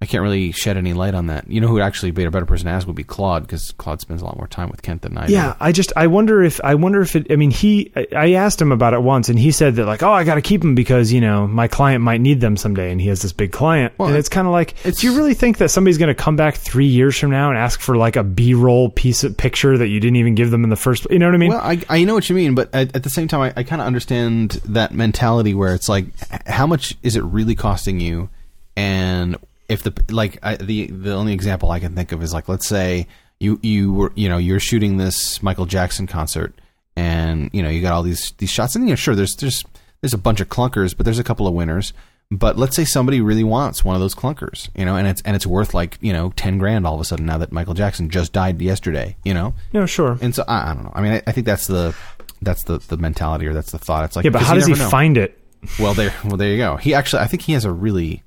I 0.00 0.06
can't 0.06 0.22
really 0.22 0.52
shed 0.52 0.76
any 0.76 0.92
light 0.92 1.14
on 1.16 1.26
that. 1.26 1.50
You 1.50 1.60
know 1.60 1.66
who 1.66 1.74
would 1.74 1.82
actually 1.82 2.12
be 2.12 2.22
a 2.22 2.30
better 2.30 2.46
person 2.46 2.66
to 2.66 2.70
ask 2.72 2.86
would 2.86 2.94
be 2.94 3.02
Claude 3.02 3.42
because 3.42 3.72
Claude 3.72 4.00
spends 4.00 4.22
a 4.22 4.24
lot 4.24 4.36
more 4.36 4.46
time 4.46 4.68
with 4.70 4.80
Kent 4.80 5.02
than 5.02 5.18
I 5.18 5.26
do. 5.26 5.32
Yeah, 5.32 5.56
I 5.58 5.72
just 5.72 5.92
I 5.96 6.06
wonder 6.06 6.40
if 6.44 6.60
I 6.62 6.76
wonder 6.76 7.00
if 7.00 7.16
it. 7.16 7.26
I 7.32 7.34
mean, 7.36 7.50
he 7.50 7.90
I- 8.14 8.34
asked 8.34 8.62
him 8.62 8.70
about 8.70 8.94
it 8.94 9.02
once, 9.02 9.28
and 9.28 9.36
he 9.36 9.50
said 9.50 9.74
that 9.74 9.86
like, 9.86 10.04
oh, 10.04 10.12
I 10.12 10.22
got 10.22 10.36
to 10.36 10.40
keep 10.40 10.60
them 10.60 10.76
because 10.76 11.12
you 11.12 11.20
know 11.20 11.48
my 11.48 11.66
client 11.66 12.04
might 12.04 12.20
need 12.20 12.40
them 12.40 12.56
someday, 12.56 12.92
and 12.92 13.00
he 13.00 13.08
has 13.08 13.22
this 13.22 13.32
big 13.32 13.50
client, 13.50 13.92
Well, 13.98 14.08
and 14.10 14.16
it's 14.16 14.28
kind 14.28 14.46
of 14.46 14.52
like, 14.52 14.70
it's- 14.86 15.00
do 15.00 15.08
you 15.08 15.16
really 15.16 15.34
think 15.34 15.58
that 15.58 15.70
somebody's 15.70 15.98
going 15.98 16.14
to 16.14 16.14
come 16.14 16.36
back 16.36 16.54
three 16.54 16.86
years 16.86 17.18
from 17.18 17.30
now 17.32 17.48
and 17.50 17.58
ask 17.58 17.80
for 17.80 17.96
like 17.96 18.14
a 18.14 18.22
B 18.22 18.54
roll 18.54 18.90
piece 18.90 19.24
of 19.24 19.36
picture 19.36 19.76
that 19.76 19.88
you 19.88 19.98
didn't 19.98 20.16
even 20.16 20.36
give 20.36 20.52
them 20.52 20.62
in 20.62 20.70
the 20.70 20.76
first? 20.76 21.08
You 21.10 21.18
know 21.18 21.26
what 21.26 21.34
I 21.34 21.38
mean? 21.38 21.50
Well, 21.50 21.60
I, 21.60 21.82
I 21.88 22.04
know 22.04 22.14
what 22.14 22.28
you 22.30 22.36
mean, 22.36 22.54
but 22.54 22.72
at, 22.72 22.94
at 22.94 23.02
the 23.02 23.10
same 23.10 23.26
time, 23.26 23.40
I, 23.40 23.52
I 23.56 23.62
kind 23.64 23.82
of 23.82 23.86
understand 23.88 24.52
that 24.66 24.94
mentality 24.94 25.54
where 25.54 25.74
it's 25.74 25.88
like, 25.88 26.06
how 26.46 26.68
much 26.68 26.94
is 27.02 27.16
it 27.16 27.24
really 27.24 27.56
costing 27.56 27.98
you? 27.98 28.28
And 28.76 29.36
if 29.68 29.82
the 29.82 29.92
like 30.10 30.38
I, 30.42 30.56
the 30.56 30.86
the 30.86 31.12
only 31.12 31.32
example 31.32 31.70
I 31.70 31.80
can 31.80 31.94
think 31.94 32.12
of 32.12 32.22
is 32.22 32.32
like, 32.32 32.48
let's 32.48 32.66
say 32.66 33.06
you 33.38 33.58
you 33.62 33.92
were 33.92 34.12
you 34.14 34.28
know 34.28 34.38
you're 34.38 34.60
shooting 34.60 34.96
this 34.96 35.42
Michael 35.42 35.66
Jackson 35.66 36.06
concert, 36.06 36.54
and 36.96 37.50
you 37.52 37.62
know 37.62 37.68
you 37.68 37.82
got 37.82 37.92
all 37.92 38.02
these 38.02 38.32
these 38.38 38.50
shots, 38.50 38.74
and 38.74 38.84
you 38.84 38.90
know 38.90 38.96
sure 38.96 39.14
there's 39.14 39.36
there's 39.36 39.64
there's 40.00 40.14
a 40.14 40.18
bunch 40.18 40.40
of 40.40 40.48
clunkers, 40.48 40.96
but 40.96 41.04
there's 41.04 41.18
a 41.18 41.24
couple 41.24 41.46
of 41.46 41.54
winners. 41.54 41.92
But 42.30 42.58
let's 42.58 42.76
say 42.76 42.84
somebody 42.84 43.22
really 43.22 43.44
wants 43.44 43.86
one 43.86 43.94
of 43.94 44.02
those 44.02 44.14
clunkers, 44.14 44.68
you 44.76 44.84
know, 44.84 44.96
and 44.96 45.06
it's 45.06 45.22
and 45.22 45.34
it's 45.34 45.46
worth 45.46 45.72
like 45.72 45.96
you 46.02 46.12
know 46.12 46.30
ten 46.36 46.58
grand 46.58 46.86
all 46.86 46.94
of 46.94 47.00
a 47.00 47.04
sudden 47.04 47.24
now 47.24 47.38
that 47.38 47.52
Michael 47.52 47.74
Jackson 47.74 48.10
just 48.10 48.32
died 48.32 48.60
yesterday, 48.60 49.16
you 49.24 49.32
know. 49.32 49.54
no, 49.72 49.86
sure. 49.86 50.18
And 50.20 50.34
so 50.34 50.44
I, 50.46 50.70
I 50.70 50.74
don't 50.74 50.84
know. 50.84 50.92
I 50.94 51.00
mean, 51.00 51.12
I, 51.12 51.22
I 51.26 51.32
think 51.32 51.46
that's 51.46 51.66
the 51.66 51.94
that's 52.42 52.64
the, 52.64 52.78
the 52.78 52.96
mentality 52.96 53.46
or 53.46 53.54
that's 53.54 53.72
the 53.72 53.78
thought. 53.78 54.04
It's 54.04 54.16
like 54.16 54.24
yeah, 54.24 54.30
but 54.30 54.42
how 54.42 54.54
does 54.54 54.66
he 54.66 54.74
know. 54.74 54.88
find 54.88 55.16
it? 55.16 55.38
Well, 55.78 55.94
there, 55.94 56.14
well, 56.24 56.36
there 56.36 56.50
you 56.50 56.58
go. 56.58 56.76
He 56.76 56.94
actually, 56.94 57.22
I 57.22 57.26
think 57.26 57.42
he 57.42 57.52
has 57.52 57.64
a 57.64 57.72
really 57.72 58.22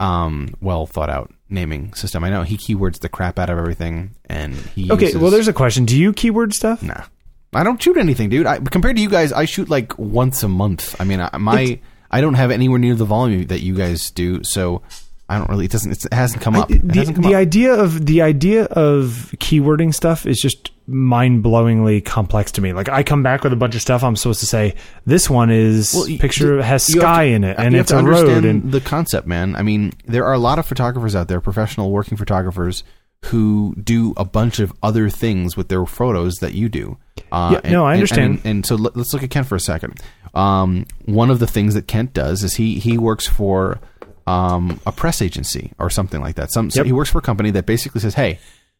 um, 0.00 0.54
well 0.60 0.86
thought 0.86 1.10
out 1.10 1.32
naming 1.48 1.92
system. 1.94 2.24
I 2.24 2.30
know 2.30 2.42
he 2.42 2.56
keywords 2.56 3.00
the 3.00 3.08
crap 3.08 3.38
out 3.38 3.50
of 3.50 3.58
everything, 3.58 4.14
and 4.26 4.54
he 4.54 4.90
Okay, 4.90 5.06
uses- 5.06 5.20
well, 5.20 5.30
there's 5.30 5.48
a 5.48 5.52
question. 5.52 5.84
Do 5.84 5.96
you 5.98 6.12
keyword 6.12 6.54
stuff? 6.54 6.82
nah. 6.82 7.04
I 7.54 7.64
don't 7.64 7.82
shoot 7.82 7.98
anything, 7.98 8.30
dude. 8.30 8.46
I, 8.46 8.58
compared 8.60 8.96
to 8.96 9.02
you 9.02 9.10
guys, 9.10 9.30
I 9.30 9.44
shoot 9.44 9.68
like 9.68 9.98
once 9.98 10.42
a 10.42 10.48
month. 10.48 10.98
I 10.98 11.04
mean, 11.04 11.20
I, 11.20 11.36
my 11.36 11.60
It's- 11.60 11.78
I 12.10 12.20
don't 12.22 12.34
have 12.34 12.50
anywhere 12.50 12.78
near 12.78 12.94
the 12.94 13.04
volume 13.04 13.46
that 13.48 13.60
you 13.60 13.74
guys 13.74 14.10
do, 14.10 14.42
so 14.42 14.82
I 15.28 15.38
don't 15.38 15.48
really. 15.48 15.66
It 15.66 15.70
doesn't. 15.70 15.92
It's, 15.92 16.04
it 16.06 16.12
hasn't 16.14 16.42
come 16.42 16.56
up. 16.56 16.70
It 16.70 16.82
the 16.86 17.04
come 17.06 17.22
the 17.22 17.28
up. 17.28 17.34
idea 17.34 17.74
of 17.74 18.04
the 18.06 18.20
idea 18.22 18.64
of 18.64 19.34
keywording 19.38 19.94
stuff 19.94 20.26
is 20.26 20.38
just 20.38 20.71
mind-blowingly 20.86 22.04
complex 22.04 22.52
to 22.52 22.60
me. 22.60 22.72
Like 22.72 22.88
I 22.88 23.02
come 23.02 23.22
back 23.22 23.44
with 23.44 23.52
a 23.52 23.56
bunch 23.56 23.74
of 23.74 23.80
stuff 23.82 24.02
I'm 24.02 24.16
supposed 24.16 24.40
to 24.40 24.46
say 24.46 24.74
this 25.06 25.28
one 25.30 25.50
is 25.50 25.94
Well, 25.94 26.08
you- 26.08 26.18
picture 26.18 26.62
has 26.62 26.88
you 26.88 27.00
sky 27.00 27.28
to- 27.28 27.34
in 27.34 27.44
it 27.44 27.56
and 27.58 27.74
it's 27.74 27.90
to 27.90 27.98
a 27.98 28.02
road 28.02 28.44
and 28.44 28.72
the 28.72 28.80
concept, 28.80 29.26
man. 29.26 29.54
I 29.56 29.62
mean, 29.62 29.92
there 30.06 30.24
are 30.24 30.32
a 30.32 30.38
lot 30.38 30.58
of 30.58 30.66
photographers 30.66 31.14
out 31.14 31.28
there, 31.28 31.40
professional 31.40 31.90
working 31.90 32.16
photographers, 32.18 32.82
who 33.26 33.74
do 33.82 34.14
a 34.16 34.24
bunch 34.24 34.58
of 34.58 34.72
other 34.82 35.08
things 35.08 35.56
with 35.56 35.68
their 35.68 35.86
photos 35.86 36.34
that 36.36 36.54
you 36.54 36.68
do. 36.68 36.96
Uh, 37.30 37.60
Yeah, 37.64 37.70
no, 37.70 37.84
I 37.86 37.94
understand. 37.94 38.38
And, 38.38 38.46
and 38.46 38.66
so 38.66 38.74
let- 38.74 38.96
let's 38.96 39.12
look 39.12 39.22
at 39.22 39.30
Kent 39.30 39.46
for 39.46 39.54
a 39.54 39.60
second. 39.60 40.00
Um, 40.34 40.86
one 41.04 41.30
of 41.30 41.38
the 41.38 41.46
things 41.46 41.74
that 41.74 41.86
Kent 41.86 42.14
does 42.14 42.42
is 42.42 42.54
he 42.56 42.78
he 42.78 42.96
works 42.98 43.28
for 43.28 43.78
um, 44.26 44.80
a 44.86 44.92
press 44.92 45.20
agency 45.20 45.72
or 45.78 45.90
something 45.90 46.20
like 46.20 46.36
that. 46.36 46.52
Some 46.52 46.70
so 46.70 46.84
he 46.84 46.92
works 46.92 47.10
for 47.10 47.18
a 47.18 47.22
company 47.22 47.50
that 47.50 47.66
basically 47.66 48.00
says, 48.00 48.14
"Hey, 48.14 48.38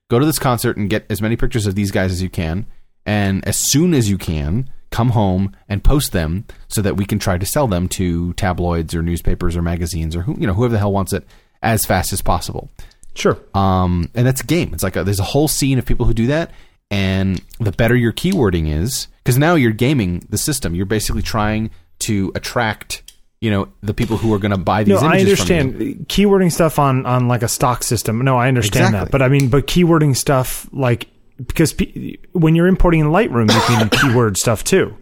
go 0.09 0.18
to 0.18 0.26
this 0.26 0.38
concert 0.38 0.76
and 0.76 0.90
get 0.90 1.07
as 1.11 1.22
many 1.22 1.36
pictures 1.36 1.66
of 1.66 1.74
these 1.74 1.90
guys 1.90 2.12
as 2.12 2.22
you 2.22 2.30
can, 2.30 2.66
and 3.07 3.46
as 3.46 3.57
soon 3.57 3.94
as 3.94 4.09
you 4.11 4.18
can, 4.18 4.70
come 4.90 5.11
home 5.11 5.57
and 5.68 5.82
post 5.82 6.12
them 6.12 6.44
so 6.68 6.82
that 6.82 6.96
we 6.96 7.05
can 7.07 7.18
try 7.18 7.38
to 7.38 7.46
sell 7.46 7.66
them 7.66 7.88
to 7.88 8.32
tabloids 8.34 8.94
or 8.94 9.03
newspapers 9.03 9.57
or 9.57 9.62
magazines 9.62 10.14
or 10.14 10.22
who 10.22 10.36
you 10.38 10.46
know 10.46 10.53
whoever 10.53 10.72
the 10.72 10.78
hell 10.78 10.92
wants 10.92 11.12
it 11.12 11.26
as 11.62 11.84
fast 11.84 12.12
as 12.12 12.22
possible." 12.22 12.70
Sure. 13.14 13.38
Um, 13.55 14.09
and 14.14 14.26
that's 14.26 14.40
a 14.40 14.46
game. 14.46 14.72
It's 14.72 14.82
like 14.82 14.96
a, 14.96 15.05
there's 15.05 15.20
a 15.20 15.24
whole 15.24 15.48
scene 15.48 15.78
of 15.78 15.84
people 15.84 16.07
who 16.07 16.14
do 16.14 16.28
that, 16.28 16.50
and 16.90 17.42
the 17.61 17.72
better 17.72 17.94
your 17.94 18.12
keywording 18.12 18.72
is, 18.72 19.09
because 19.22 19.38
now 19.38 19.55
you're 19.55 19.72
gaming 19.72 20.26
the 20.30 20.38
system. 20.38 20.74
You're 20.74 20.86
basically 20.86 21.22
trying 21.22 21.70
to 22.00 22.32
attract, 22.34 23.03
you 23.43 23.51
know, 23.51 23.66
the 23.82 23.93
people 23.93 24.16
who 24.16 24.32
are 24.32 24.38
going 24.38 24.53
to 24.53 24.57
buy 24.57 24.84
these 24.84 25.01
No, 25.03 25.07
I 25.09 25.16
images 25.18 25.40
from 25.45 25.49
you. 25.55 25.61
understand 25.61 26.09
keywording 26.09 26.53
stuff 26.53 26.78
on 26.78 27.05
on 27.07 27.26
like 27.26 27.43
a 27.43 27.49
stock 27.49 27.82
system. 27.82 28.24
No, 28.24 28.36
I 28.38 28.47
understand 28.49 28.86
Exactly. 28.86 29.05
that. 29.07 29.11
But 29.11 29.20
I 29.20 29.28
mean, 29.28 29.49
but 29.49 29.66
keywording 29.66 30.16
stuff 30.16 30.68
like 30.72 31.09
because 31.45 31.72
pe- 31.72 32.16
when 32.32 32.55
you're 32.55 32.68
importing 32.68 33.01
in 33.01 33.09
Lightroom, 33.09 33.53
you 33.53 33.61
can 33.66 33.88
keyword 34.01 34.36
stuff 34.38 34.62
too, 34.62 34.97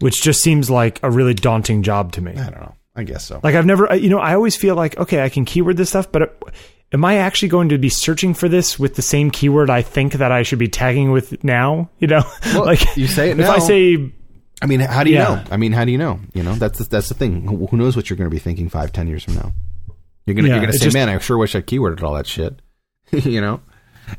which 0.00 0.20
just 0.20 0.42
seems 0.42 0.68
like 0.68 0.98
a 1.02 1.10
really 1.10 1.34
daunting 1.34 1.82
job 1.82 2.12
to 2.12 2.20
me. 2.20 2.32
I 2.32 2.50
don't 2.50 2.60
know. 2.60 2.74
I 2.96 3.04
guess 3.04 3.24
so. 3.24 3.40
Like 3.42 3.54
I've 3.54 3.66
never, 3.66 3.94
you 3.96 4.10
know, 4.10 4.18
I 4.18 4.34
always 4.34 4.56
feel 4.56 4.74
like 4.74 4.98
okay, 4.98 5.22
I 5.22 5.28
can 5.28 5.44
keyword 5.44 5.76
this 5.76 5.90
stuff, 5.90 6.10
but 6.10 6.22
it, 6.22 6.42
am 6.92 7.04
I 7.04 7.18
actually 7.18 7.48
going 7.48 7.68
to 7.70 7.78
be 7.78 7.88
searching 7.88 8.34
for 8.34 8.48
this 8.48 8.78
with 8.78 8.96
the 8.96 9.02
same 9.02 9.30
keyword 9.30 9.70
I 9.70 9.80
think 9.82 10.14
that 10.14 10.32
I 10.32 10.42
should 10.42 10.58
be 10.58 10.68
tagging 10.68 11.12
with 11.12 11.42
now? 11.44 11.88
You 12.00 12.08
know, 12.08 12.22
Well, 12.46 12.66
like 12.66 12.96
you 12.96 13.06
say 13.06 13.30
it 13.30 13.36
now. 13.36 13.44
if 13.44 13.50
I 13.50 13.58
say 13.60 14.12
I 14.62 14.66
mean, 14.66 14.80
how 14.80 15.02
do 15.04 15.10
you 15.10 15.16
Yeah. 15.16 15.24
know? 15.24 15.44
I 15.50 15.56
mean, 15.56 15.72
how 15.72 15.84
do 15.84 15.92
you 15.92 15.98
know? 15.98 16.20
You 16.34 16.42
know, 16.42 16.54
that's 16.54 16.78
the, 16.78 16.84
that's 16.84 17.08
the 17.08 17.14
thing. 17.14 17.46
Who, 17.46 17.66
who 17.66 17.76
knows 17.76 17.96
what 17.96 18.08
you're 18.08 18.16
going 18.16 18.30
to 18.30 18.34
be 18.34 18.38
thinking 18.38 18.68
five, 18.68 18.92
ten 18.92 19.08
years 19.08 19.24
from 19.24 19.34
now? 19.34 19.52
You're 20.24 20.34
gonna 20.36 20.48
Yeah, 20.48 20.54
you're 20.54 20.60
gonna 20.66 20.72
say, 20.74 20.84
just- 20.84 20.94
"Man, 20.94 21.08
I 21.08 21.18
sure 21.18 21.36
wish 21.36 21.54
I 21.56 21.60
keyworded 21.62 22.02
all 22.02 22.14
that 22.14 22.28
shit." 22.28 22.62
you 23.10 23.40
know, 23.40 23.60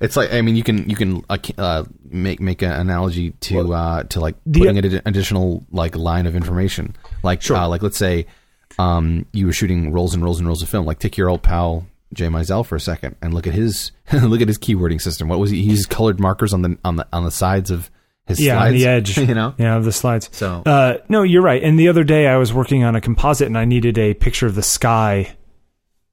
it's 0.02 0.18
like 0.18 0.34
I 0.34 0.42
mean, 0.42 0.56
you 0.58 0.64
can 0.64 0.90
you 0.90 0.98
can 0.98 1.24
uh, 1.30 1.38
uh, 1.58 1.84
make 2.04 2.42
make 2.42 2.62
an 2.62 2.74
analogy 2.74 3.32
to 3.32 3.74
uh, 3.74 4.04
to 4.04 4.20
like 4.20 4.36
the- 4.46 4.60
putting 4.60 4.78
an 4.78 5.02
additional 5.06 5.66
like 5.72 5.96
line 5.96 6.26
of 6.28 6.36
information, 6.36 6.96
like 7.24 7.42
Sure. 7.42 7.56
uh, 7.56 7.68
like 7.70 7.82
let's 7.82 7.98
say 7.98 8.26
um, 8.78 9.26
you 9.32 9.46
were 9.46 9.54
shooting 9.54 9.94
rolls 9.94 10.14
and 10.14 10.24
rolls 10.26 10.40
and 10.40 10.48
rolls 10.48 10.62
of 10.62 10.68
film. 10.68 10.86
Like 10.86 11.00
take 11.00 11.16
your 11.16 11.30
old 11.30 11.42
pal 11.42 11.86
Jay 12.14 12.28
Mizell 12.28 12.66
for 12.66 12.76
a 12.76 12.80
second 12.82 13.16
and 13.22 13.34
look 13.34 13.48
at 13.48 13.54
his 13.54 13.92
look 14.14 14.42
at 14.42 14.48
his 14.50 14.58
keywording 14.58 15.00
system. 15.02 15.30
What 15.30 15.40
was 15.40 15.52
he? 15.52 15.64
He 15.64 15.70
used 15.72 15.90
colored 15.90 16.20
markers 16.20 16.54
on 16.54 16.64
the 16.64 16.78
on 16.84 16.98
the 16.98 17.08
on 17.14 17.24
the 17.24 17.32
sides 17.32 17.72
of 17.72 17.90
his 18.28 18.40
yeah, 18.40 18.54
slides. 18.56 18.74
on 18.74 18.78
the 18.80 18.88
edge, 18.88 19.18
you 19.30 19.34
know. 19.36 19.54
yeah, 19.58 19.76
of 19.76 19.84
the 19.86 19.92
slides. 19.92 20.30
So 20.32 20.64
Uh, 20.66 20.98
no, 21.10 21.24
you're 21.24 21.42
right. 21.42 21.62
And 21.64 21.78
the 21.80 21.88
other 21.90 22.04
day 22.04 22.28
I 22.28 22.38
was 22.38 22.54
working 22.54 22.84
on 22.84 22.96
a 22.96 23.02
composite 23.02 23.48
and 23.48 23.58
I 23.58 23.66
needed 23.66 23.98
a 23.98 24.14
picture 24.14 24.48
of 24.48 24.56
the 24.56 24.64
sky. 24.64 25.36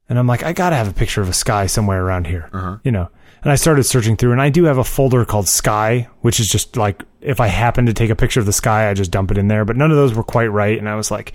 And 0.09 0.19
I'm 0.19 0.27
like, 0.27 0.43
I 0.43 0.53
gotta 0.53 0.77
have 0.77 0.89
a 0.89 0.93
picture 0.93 1.23
of 1.23 1.29
a 1.29 1.33
sky 1.33 1.67
somewhere 1.67 2.03
around 2.05 2.27
here, 2.27 2.51
Uh-huh. 2.53 2.79
you 2.83 2.91
know. 2.93 3.09
And 3.43 3.51
I 3.51 3.55
started 3.55 3.85
searching 3.85 4.17
through, 4.17 4.33
and 4.33 4.43
I 4.43 4.51
do 4.51 4.65
have 4.65 4.77
a 4.77 4.85
folder 4.85 5.25
called 5.25 5.49
Sky, 5.49 6.09
which 6.21 6.41
is 6.41 6.49
just 6.49 6.77
like 6.77 7.03
if 7.23 7.41
I 7.41 7.47
happen 7.47 7.87
to 7.87 7.95
take 7.95 8.11
a 8.11 8.15
picture 8.17 8.39
of 8.39 8.45
the 8.45 8.53
sky, 8.53 8.91
I 8.91 8.93
just 8.93 9.11
dump 9.11 9.31
it 9.31 9.39
in 9.39 9.49
there. 9.49 9.65
But 9.65 9.79
none 9.79 9.91
of 9.91 9.97
those 9.97 10.13
were 10.13 10.23
quite 10.23 10.49
right, 10.49 10.79
and 10.79 10.87
I 10.87 10.95
was 10.95 11.11
like, 11.11 11.33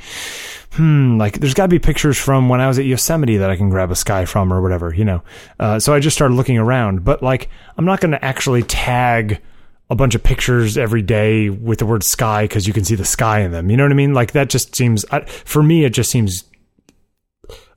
hmm, 0.74 1.18
like 1.18 1.40
there's 1.40 1.56
got 1.56 1.64
to 1.64 1.70
be 1.70 1.80
pictures 1.80 2.16
from 2.16 2.48
when 2.48 2.62
I 2.62 2.68
was 2.68 2.78
at 2.78 2.86
Yosemite 2.86 3.38
that 3.38 3.50
I 3.50 3.56
can 3.56 3.70
grab 3.72 3.90
a 3.90 3.96
sky 3.96 4.26
from 4.26 4.54
or 4.54 4.62
whatever, 4.62 4.94
you 4.94 5.04
know. 5.04 5.24
Uh, 5.60 5.80
so 5.80 5.96
I 5.96 6.00
just 6.00 6.16
started 6.16 6.36
looking 6.36 6.60
around, 6.60 7.04
but 7.04 7.24
like 7.24 7.50
I'm 7.76 7.86
not 7.86 8.02
going 8.02 8.12
to 8.12 8.24
actually 8.24 8.62
tag 8.62 9.42
a 9.90 9.96
bunch 9.96 10.16
of 10.16 10.24
pictures 10.24 10.78
every 10.78 11.02
day 11.02 11.50
with 11.50 11.80
the 11.80 11.86
word 11.86 12.04
sky 12.04 12.44
because 12.46 12.68
you 12.68 12.74
can 12.74 12.84
see 12.84 12.96
the 12.96 13.06
sky 13.06 13.42
in 13.42 13.52
them. 13.52 13.70
You 13.70 13.78
know 13.78 13.84
what 13.84 13.92
I 13.92 13.96
mean? 13.96 14.14
Like 14.14 14.32
that 14.32 14.50
just 14.50 14.76
seems 14.76 15.06
I, 15.12 15.22
for 15.22 15.62
me. 15.62 15.86
It 15.86 15.92
just 15.92 16.10
seems 16.10 16.44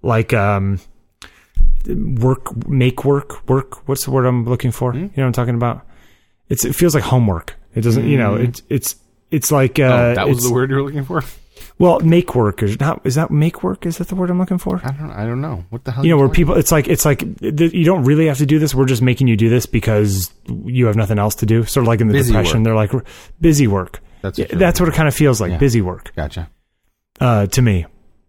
like 0.03 0.33
um, 0.33 0.81
work, 1.87 2.67
make 2.67 3.05
work, 3.05 3.47
work. 3.49 3.87
What's 3.89 4.05
the 4.05 4.11
word 4.11 4.25
I'm 4.27 4.45
looking 4.45 4.71
for? 4.71 4.95
You 4.95 5.03
know 5.03 5.11
what 5.15 5.25
I'm 5.25 5.33
talking 5.33 5.55
about? 5.55 5.87
It's 6.49 6.65
it 6.65 6.75
feels 6.75 6.95
like 6.95 7.05
homework. 7.05 7.57
It 7.75 7.83
doesn't. 7.83 8.09
You 8.09 8.17
know, 8.17 8.37
it's 8.37 8.63
it's 8.69 8.97
it's 9.31 9.53
like 9.53 9.79
uh, 9.79 9.83
oh, 9.83 10.15
that 10.15 10.29
was 10.29 10.43
the 10.43 10.53
word 10.53 10.71
you're 10.71 10.83
looking 10.83 11.05
for. 11.05 11.23
Well, 11.79 12.01
make 12.01 12.35
work 12.35 12.63
is 12.63 12.79
not 12.81 13.01
is 13.05 13.15
that 13.15 13.31
make 13.31 13.63
work? 13.63 13.87
Is 13.87 13.99
that 13.99 14.09
the 14.09 14.15
word 14.17 14.31
I'm 14.31 14.39
looking 14.39 14.59
for? 14.59 14.81
I 14.85 14.91
don't. 14.93 15.11
I 15.13 15.25
don't 15.27 15.41
know. 15.41 15.65
What 15.71 15.85
the 15.85 15.93
hell? 15.93 16.05
You 16.05 16.11
know, 16.11 16.19
where 16.19 16.29
people, 16.29 16.55
it's 16.57 16.73
like 16.73 16.89
it's 16.89 17.05
like 17.05 17.23
you 17.41 17.85
don't 17.85 18.05
really 18.05 18.27
have 18.27 18.39
to 18.39 18.47
do 18.47 18.59
this. 18.59 18.75
We're 18.75 18.87
just 18.87 19.03
making 19.03 19.29
you 19.29 19.37
do 19.37 19.49
this 19.49 19.67
because 19.67 20.33
you 20.65 20.87
have 20.87 20.97
nothing 20.97 21.19
else 21.19 21.37
to 21.37 21.47
do. 21.47 21.65
Sort 21.65 21.85
of 21.85 21.89
like 21.89 22.01
in 22.01 22.09
the 22.09 22.15
Busy 22.15 22.33
depression, 22.33 22.59
work. 22.61 22.65
they're 22.91 22.99
like 23.01 23.07
busy 23.41 23.67
work. 23.69 24.01
That's 24.23 24.39
what 24.39 24.49
that's 24.51 24.81
what 24.81 24.89
it 24.89 24.95
kind 24.95 25.07
of 25.09 25.15
feels 25.15 25.41
like, 25.41 25.53
Yeah. 25.53 25.59
busy 25.59 25.81
work 25.81 26.13
Gotcha. 26.17 26.51
uh, 27.21 27.47
to 27.47 27.63
me. 27.63 27.87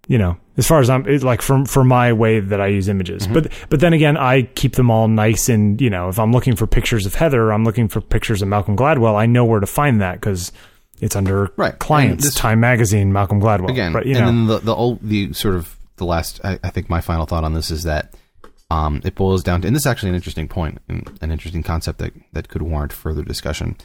You 0.07 0.17
know, 0.17 0.37
as 0.57 0.67
far 0.67 0.79
as 0.79 0.89
I'm 0.89 1.03
like 1.19 1.41
for 1.43 1.65
for 1.65 1.83
my 1.83 2.13
way 2.13 2.39
that 2.39 2.59
I 2.59 2.67
use 2.67 2.87
images, 2.89 3.23
Mm-hmm. 3.25 3.33
but 3.33 3.51
but 3.69 3.79
then 3.79 3.93
again, 3.93 4.17
I 4.17 4.41
keep 4.43 4.73
them 4.73 4.89
all 4.89 5.07
nice 5.07 5.49
and 5.49 5.79
you 5.79 5.89
know, 5.91 6.09
if 6.09 6.17
I'm 6.17 6.31
looking 6.31 6.55
for 6.55 6.65
pictures 6.65 7.05
of 7.05 7.13
Heather, 7.13 7.51
I'm 7.51 7.63
looking 7.63 7.87
for 7.87 8.01
pictures 8.01 8.41
of 8.41 8.47
Malcolm 8.47 8.75
Gladwell. 8.75 9.15
I 9.15 9.27
know 9.27 9.45
where 9.45 9.59
to 9.59 9.67
find 9.67 10.01
that 10.01 10.13
because 10.19 10.51
it's 11.01 11.15
under 11.15 11.51
Right. 11.57 11.77
Clients, 11.79 12.23
this- 12.25 12.35
Time 12.35 12.59
Magazine, 12.59 13.11
Malcolm 13.13 13.39
Gladwell. 13.41 13.69
Again, 13.69 13.93
but 13.93 14.05
you 14.05 14.15
and 14.15 14.21
know, 14.21 14.25
then 14.25 14.47
the 14.47 14.57
the 14.65 14.75
old 14.75 14.99
the 15.01 15.33
sort 15.33 15.55
of 15.55 15.75
the 15.97 16.05
last. 16.05 16.39
I, 16.43 16.59
I 16.63 16.69
think 16.69 16.89
my 16.89 17.01
final 17.01 17.25
thought 17.25 17.43
on 17.43 17.53
this 17.53 17.71
is 17.71 17.83
that 17.83 18.13
um, 18.71 19.01
it 19.03 19.15
boils 19.15 19.43
down 19.43 19.61
to, 19.61 19.67
and 19.67 19.75
this 19.75 19.83
is 19.83 19.87
actually 19.87 20.09
an 20.09 20.15
interesting 20.15 20.47
point, 20.47 20.79
and 20.87 21.09
an 21.21 21.31
interesting 21.31 21.63
concept 21.63 21.99
that 21.99 22.13
that 22.33 22.47
could 22.49 22.61
warrant 22.61 22.93
further 22.93 23.23
discussion. 23.23 23.75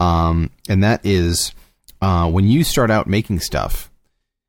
Um, 0.00 0.50
and 0.68 0.82
that 0.82 1.00
is 1.04 1.54
uh, 2.00 2.28
when 2.30 2.46
you 2.48 2.64
start 2.64 2.90
out 2.90 3.06
making 3.06 3.40
stuff, 3.40 3.90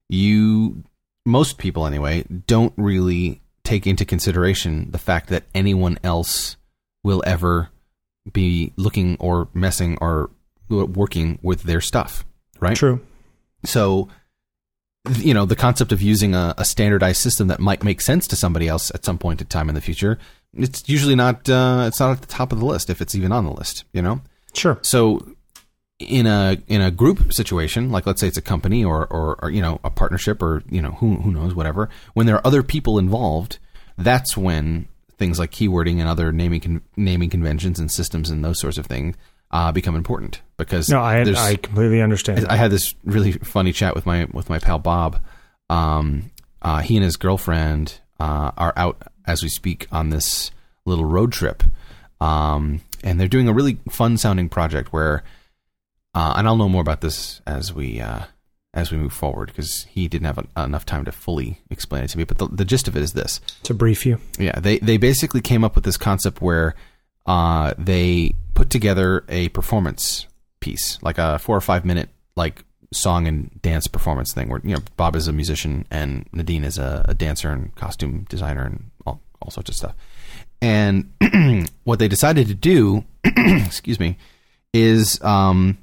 you 0.09 0.83
most 1.25 1.57
people 1.57 1.85
anyway 1.85 2.25
don't 2.47 2.73
really 2.75 3.41
take 3.63 3.87
into 3.87 4.03
consideration 4.03 4.91
the 4.91 4.97
fact 4.97 5.29
that 5.29 5.43
anyone 5.55 5.97
else 6.03 6.57
will 7.03 7.23
ever 7.25 7.69
be 8.31 8.73
looking 8.75 9.15
or 9.19 9.47
messing 9.53 9.97
or 10.01 10.29
working 10.69 11.39
with 11.41 11.63
their 11.63 11.81
stuff, 11.81 12.25
right? 12.59 12.75
true. 12.75 13.01
So, 13.65 14.09
you 15.17 15.33
know, 15.33 15.45
the 15.45 15.55
concept 15.55 15.91
of 15.91 16.01
using 16.01 16.33
a, 16.35 16.53
a 16.57 16.65
standardized 16.65 17.21
system 17.21 17.47
that 17.47 17.59
might 17.59 17.83
make 17.83 18.01
sense 18.01 18.27
to 18.27 18.35
somebody 18.35 18.67
else 18.67 18.91
at 18.93 19.05
some 19.05 19.17
point 19.17 19.41
in 19.41 19.47
time 19.47 19.69
in 19.69 19.75
the 19.75 19.81
future, 19.81 20.17
it's 20.53 20.87
usually 20.87 21.15
not. 21.15 21.49
Uh, 21.49 21.85
it's 21.87 21.99
not 21.99 22.11
at 22.11 22.21
the 22.21 22.27
top 22.27 22.51
of 22.51 22.59
the 22.59 22.65
list 22.65 22.89
if 22.89 23.01
it's 23.01 23.15
even 23.15 23.31
on 23.31 23.45
the 23.45 23.51
list. 23.51 23.85
You 23.93 24.01
know. 24.01 24.21
Sure. 24.53 24.77
So, 24.81 25.25
in 25.99 26.25
a 26.25 26.57
in 26.67 26.81
a 26.81 26.91
group 26.91 27.33
situation, 27.33 27.91
like 27.91 28.05
let's 28.05 28.21
say 28.21 28.27
it's 28.27 28.37
a 28.37 28.41
company 28.41 28.83
or, 28.83 29.05
or 29.07 29.37
or 29.41 29.49
you 29.49 29.61
know 29.61 29.79
a 29.83 29.89
partnership 29.89 30.41
or 30.41 30.63
you 30.69 30.81
know 30.81 30.91
who 30.91 31.15
who 31.15 31.31
knows 31.31 31.53
whatever, 31.53 31.89
when 32.13 32.25
there 32.25 32.35
are 32.35 32.47
other 32.47 32.63
people 32.63 32.99
involved, 32.99 33.57
that's 33.97 34.37
when 34.37 34.87
things 35.17 35.39
like 35.39 35.51
keywording 35.51 35.99
and 35.99 36.07
other 36.07 36.31
naming 36.31 36.61
con- 36.61 36.81
naming 36.97 37.29
conventions 37.29 37.79
and 37.79 37.91
systems 37.91 38.29
and 38.29 38.43
those 38.43 38.59
sorts 38.59 38.77
of 38.77 38.85
things 38.85 39.15
uh, 39.53 39.71
become 39.71 39.95
important 39.95 40.41
because 40.57 40.89
No, 40.89 40.99
I 40.99 41.21
I 41.21 41.55
completely 41.55 42.01
understand. 42.01 42.47
I 42.47 42.55
had 42.55 42.71
this 42.71 42.95
really 43.05 43.33
funny 43.33 43.71
chat 43.71 43.93
with 43.95 44.05
my 44.05 44.25
with 44.33 44.49
my 44.49 44.57
pal 44.57 44.79
Bob. 44.79 45.21
Um, 45.69 46.31
uh, 46.61 46.79
he 46.79 46.97
and 46.97 47.05
his 47.05 47.15
girlfriend 47.15 47.99
uh, 48.19 48.51
are 48.57 48.73
out 48.75 49.07
as 49.25 49.43
we 49.43 49.49
speak 49.49 49.87
on 49.91 50.09
this 50.09 50.49
little 50.85 51.05
road 51.05 51.31
trip, 51.31 51.63
um, 52.19 52.81
and 53.03 53.19
they're 53.19 53.27
doing 53.27 53.47
a 53.47 53.53
really 53.53 53.77
fun 53.89 54.17
sounding 54.17 54.49
project 54.49 54.91
where, 54.91 55.23
uh, 56.15 56.33
and 56.35 56.47
I'll 56.47 56.57
know 56.57 56.67
more 56.67 56.81
about 56.81 57.01
this 57.01 57.39
as 57.45 57.71
we 57.71 58.01
uh, 58.01 58.23
as 58.73 58.91
we 58.91 58.97
move 58.97 59.13
forward 59.13 59.49
because 59.49 59.83
he 59.83 60.07
didn't 60.07 60.25
have 60.25 60.39
en- 60.39 60.65
enough 60.65 60.85
time 60.85 61.05
to 61.05 61.11
fully 61.11 61.59
explain 61.69 62.03
it 62.03 62.07
to 62.07 62.17
me. 62.17 62.23
But 62.23 62.39
the, 62.39 62.47
the 62.47 62.65
gist 62.65 62.87
of 62.87 62.97
it 62.97 63.03
is 63.03 63.13
this: 63.13 63.39
to 63.63 63.75
brief 63.75 64.03
you. 64.03 64.19
yeah, 64.39 64.59
they 64.59 64.79
they 64.79 64.97
basically 64.97 65.41
came 65.41 65.63
up 65.63 65.75
with 65.75 65.83
this 65.83 65.97
concept 65.97 66.41
where 66.41 66.73
uh, 67.27 67.75
they 67.77 68.33
put 68.53 68.69
together 68.69 69.23
a 69.29 69.49
performance 69.49 70.27
piece, 70.59 70.99
like 71.01 71.17
a 71.17 71.39
four 71.39 71.57
or 71.57 71.61
five 71.61 71.85
minute 71.85 72.09
like 72.35 72.63
song 72.91 73.27
and 73.27 73.61
dance 73.61 73.87
performance 73.87 74.33
thing. 74.33 74.49
Where 74.49 74.61
you 74.63 74.75
know 74.75 74.81
Bob 74.97 75.15
is 75.15 75.27
a 75.27 75.33
musician 75.33 75.85
and 75.91 76.27
Nadine 76.31 76.63
is 76.63 76.77
a, 76.77 77.05
a 77.07 77.13
dancer 77.13 77.51
and 77.51 77.73
costume 77.75 78.25
designer 78.29 78.65
and 78.65 78.91
all, 79.05 79.21
all 79.41 79.51
sorts 79.51 79.69
of 79.69 79.75
stuff. 79.75 79.95
And 80.61 81.11
what 81.83 81.99
they 81.99 82.07
decided 82.07 82.47
to 82.47 82.53
do, 82.53 83.03
excuse 83.25 83.99
me, 83.99 84.17
is 84.73 85.21
um, 85.21 85.77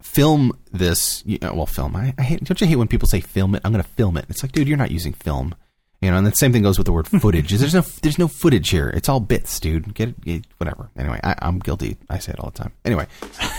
film 0.00 0.58
this. 0.72 1.22
You 1.26 1.38
know, 1.42 1.52
well, 1.54 1.66
film. 1.66 1.94
I, 1.96 2.14
I 2.18 2.22
hate. 2.22 2.44
Don't 2.44 2.60
you 2.60 2.66
hate 2.66 2.76
when 2.76 2.88
people 2.88 3.08
say 3.08 3.20
film 3.20 3.54
it? 3.54 3.62
I'm 3.64 3.72
going 3.72 3.84
to 3.84 3.90
film 3.90 4.16
it. 4.16 4.26
It's 4.28 4.42
like, 4.42 4.52
dude, 4.52 4.68
you're 4.68 4.78
not 4.78 4.90
using 4.90 5.12
film. 5.12 5.54
You 6.02 6.10
know, 6.10 6.18
and 6.18 6.26
the 6.26 6.32
same 6.32 6.52
thing 6.52 6.62
goes 6.62 6.76
with 6.78 6.84
the 6.84 6.92
word 6.92 7.08
footage. 7.22 7.50
there's 7.50 7.74
no 7.74 7.80
there's 8.02 8.18
no 8.18 8.28
footage 8.28 8.68
here. 8.68 8.90
It's 8.90 9.08
all 9.08 9.20
bits, 9.20 9.58
dude. 9.58 9.94
Get 9.94 10.10
it, 10.10 10.20
get- 10.20 10.46
whatever. 10.58 10.90
Anyway, 10.96 11.18
I, 11.24 11.34
I'm 11.40 11.58
guilty. 11.58 11.96
I 12.10 12.18
say 12.18 12.32
it 12.32 12.38
all 12.40 12.50
the 12.50 12.58
time. 12.58 12.72
Anyway, 12.84 13.06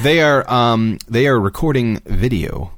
they 0.04 0.22
are 0.22 0.50
um 0.52 1.00
they 1.08 1.28
are 1.28 1.40
recording 1.40 2.00
video 2.06 2.72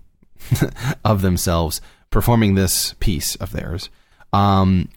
of 1.04 1.22
themselves 1.22 1.82
performing 2.10 2.56
this 2.56 2.94
piece 3.00 3.36
of 3.36 3.52
theirs, 3.52 3.90
um, 4.34 4.90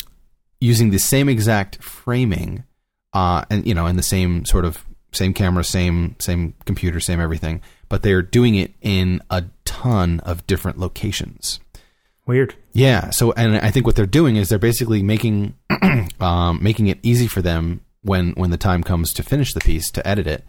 using 0.61 0.91
the 0.91 0.99
same 0.99 1.29
exact 1.29 1.83
framing, 1.83 2.65
uh, 3.13 3.45
and 3.51 3.67
you 3.67 3.75
know, 3.75 3.87
and 3.87 3.99
the 3.99 4.03
same 4.03 4.45
sort 4.45 4.65
of 4.65 4.85
same 5.13 5.35
camera, 5.35 5.65
same 5.65 6.17
same 6.21 6.55
computer, 6.65 7.01
same 7.01 7.21
everything, 7.21 7.61
but 7.89 8.03
they're 8.03 8.23
doing 8.23 8.55
it 8.55 8.73
in 8.81 9.21
a 9.29 9.45
ton 9.65 10.21
of 10.21 10.47
different 10.47 10.79
locations. 10.79 11.59
Weird. 12.27 12.55
Yeah. 12.73 13.11
So, 13.11 13.33
and 13.33 13.57
I 13.57 13.71
think 13.71 13.85
what 13.87 13.97
they're 13.97 14.07
doing 14.07 14.37
is 14.37 14.49
they're 14.49 14.59
basically 14.59 15.03
making 15.03 15.55
um, 16.21 16.63
making 16.63 16.87
it 16.87 16.99
easy 17.03 17.27
for 17.27 17.43
them 17.43 17.81
when 18.03 18.33
when 18.33 18.51
the 18.51 18.57
time 18.57 18.83
comes 18.83 19.13
to 19.15 19.23
finish 19.23 19.53
the 19.53 19.61
piece 19.61 19.91
to 19.93 20.07
edit 20.07 20.27
it, 20.27 20.45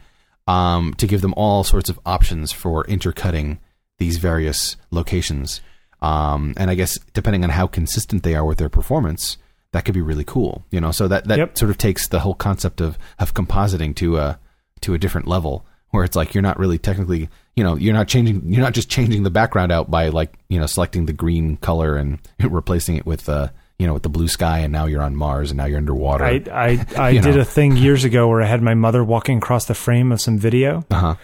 um, 0.48 0.94
to 0.96 1.08
give 1.08 1.22
them 1.22 1.34
all 1.36 1.64
sorts 1.64 1.90
of 1.90 2.00
options 2.06 2.52
for 2.52 2.86
intercutting 2.86 3.60
these 3.98 4.18
various 4.18 4.76
locations. 4.92 5.62
Um, 6.02 6.54
and 6.58 6.70
I 6.70 6.76
guess 6.76 6.98
depending 7.14 7.44
on 7.44 7.50
how 7.50 7.66
consistent 7.68 8.24
they 8.24 8.36
are 8.36 8.46
with 8.46 8.58
their 8.58 8.70
performance, 8.70 9.38
that 9.72 9.86
could 9.86 9.94
be 9.96 10.02
really 10.02 10.26
cool. 10.26 10.66
You 10.70 10.80
know, 10.82 10.92
so 10.92 11.08
that 11.08 11.28
that 11.28 11.38
Yep. 11.40 11.58
sort 11.58 11.72
of 11.72 11.78
takes 11.78 12.08
the 12.08 12.20
whole 12.20 12.36
concept 12.36 12.82
of 12.82 12.98
of 13.18 13.34
compositing 13.34 13.96
to 13.96 14.18
a 14.18 14.40
to 14.82 14.94
a 14.94 15.00
different 15.00 15.28
level 15.28 15.66
where 15.90 16.04
it's 16.04 16.16
like 16.16 16.34
you're 16.36 16.42
not 16.42 16.60
really 16.60 16.78
technically, 16.78 17.30
you 17.56 17.64
know, 17.64 17.76
you're 17.76 17.94
not 17.94 18.08
changing 18.08 18.42
you're 18.52 18.62
not 18.64 18.74
just 18.74 18.90
changing 18.90 19.24
the 19.24 19.30
background 19.32 19.72
out 19.72 19.92
by 19.92 20.10
like, 20.10 20.34
you 20.50 20.60
know, 20.60 20.66
selecting 20.66 21.06
the 21.06 21.14
green 21.14 21.58
color 21.58 21.96
and 21.96 22.20
replacing 22.40 22.96
it 22.98 23.06
with 23.06 23.28
uh, 23.30 23.50
you 23.80 23.88
know, 23.88 23.94
with 23.94 24.04
the 24.04 24.10
blue 24.10 24.28
sky 24.28 24.60
and 24.60 24.72
now 24.72 24.86
you're 24.86 25.02
on 25.02 25.16
Mars 25.16 25.52
and 25.52 25.58
now 25.58 25.66
you're 25.66 25.78
underwater. 25.78 26.24
I 26.26 26.42
I, 26.52 26.86
I 26.98 27.12
did 27.22 27.36
know. 27.36 27.42
a 27.42 27.46
thing 27.46 27.76
years 27.78 28.04
ago 28.04 28.28
where 28.28 28.42
I 28.42 28.46
had 28.46 28.62
my 28.62 28.74
mother 28.76 29.04
walking 29.04 29.38
across 29.40 29.66
the 29.66 29.74
frame 29.76 30.12
of 30.12 30.22
some 30.22 30.38
video, 30.38 30.86
uh-huh. 30.92 31.16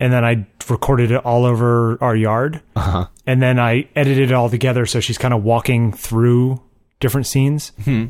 and 0.00 0.12
then 0.12 0.24
I 0.24 0.46
recorded 0.68 1.10
it 1.10 1.24
all 1.24 1.44
over 1.44 1.96
our 2.02 2.16
yard, 2.16 2.60
Uh-huh. 2.76 3.06
and 3.26 3.40
then 3.42 3.58
I 3.58 3.88
edited 3.94 4.30
it 4.30 4.34
all 4.34 4.48
together 4.50 4.84
so 4.86 5.00
she's 5.00 5.18
kind 5.18 5.32
of 5.34 5.42
walking 5.44 5.92
through 5.92 6.60
different 7.00 7.26
scenes. 7.26 7.72
Hmm. 7.84 8.06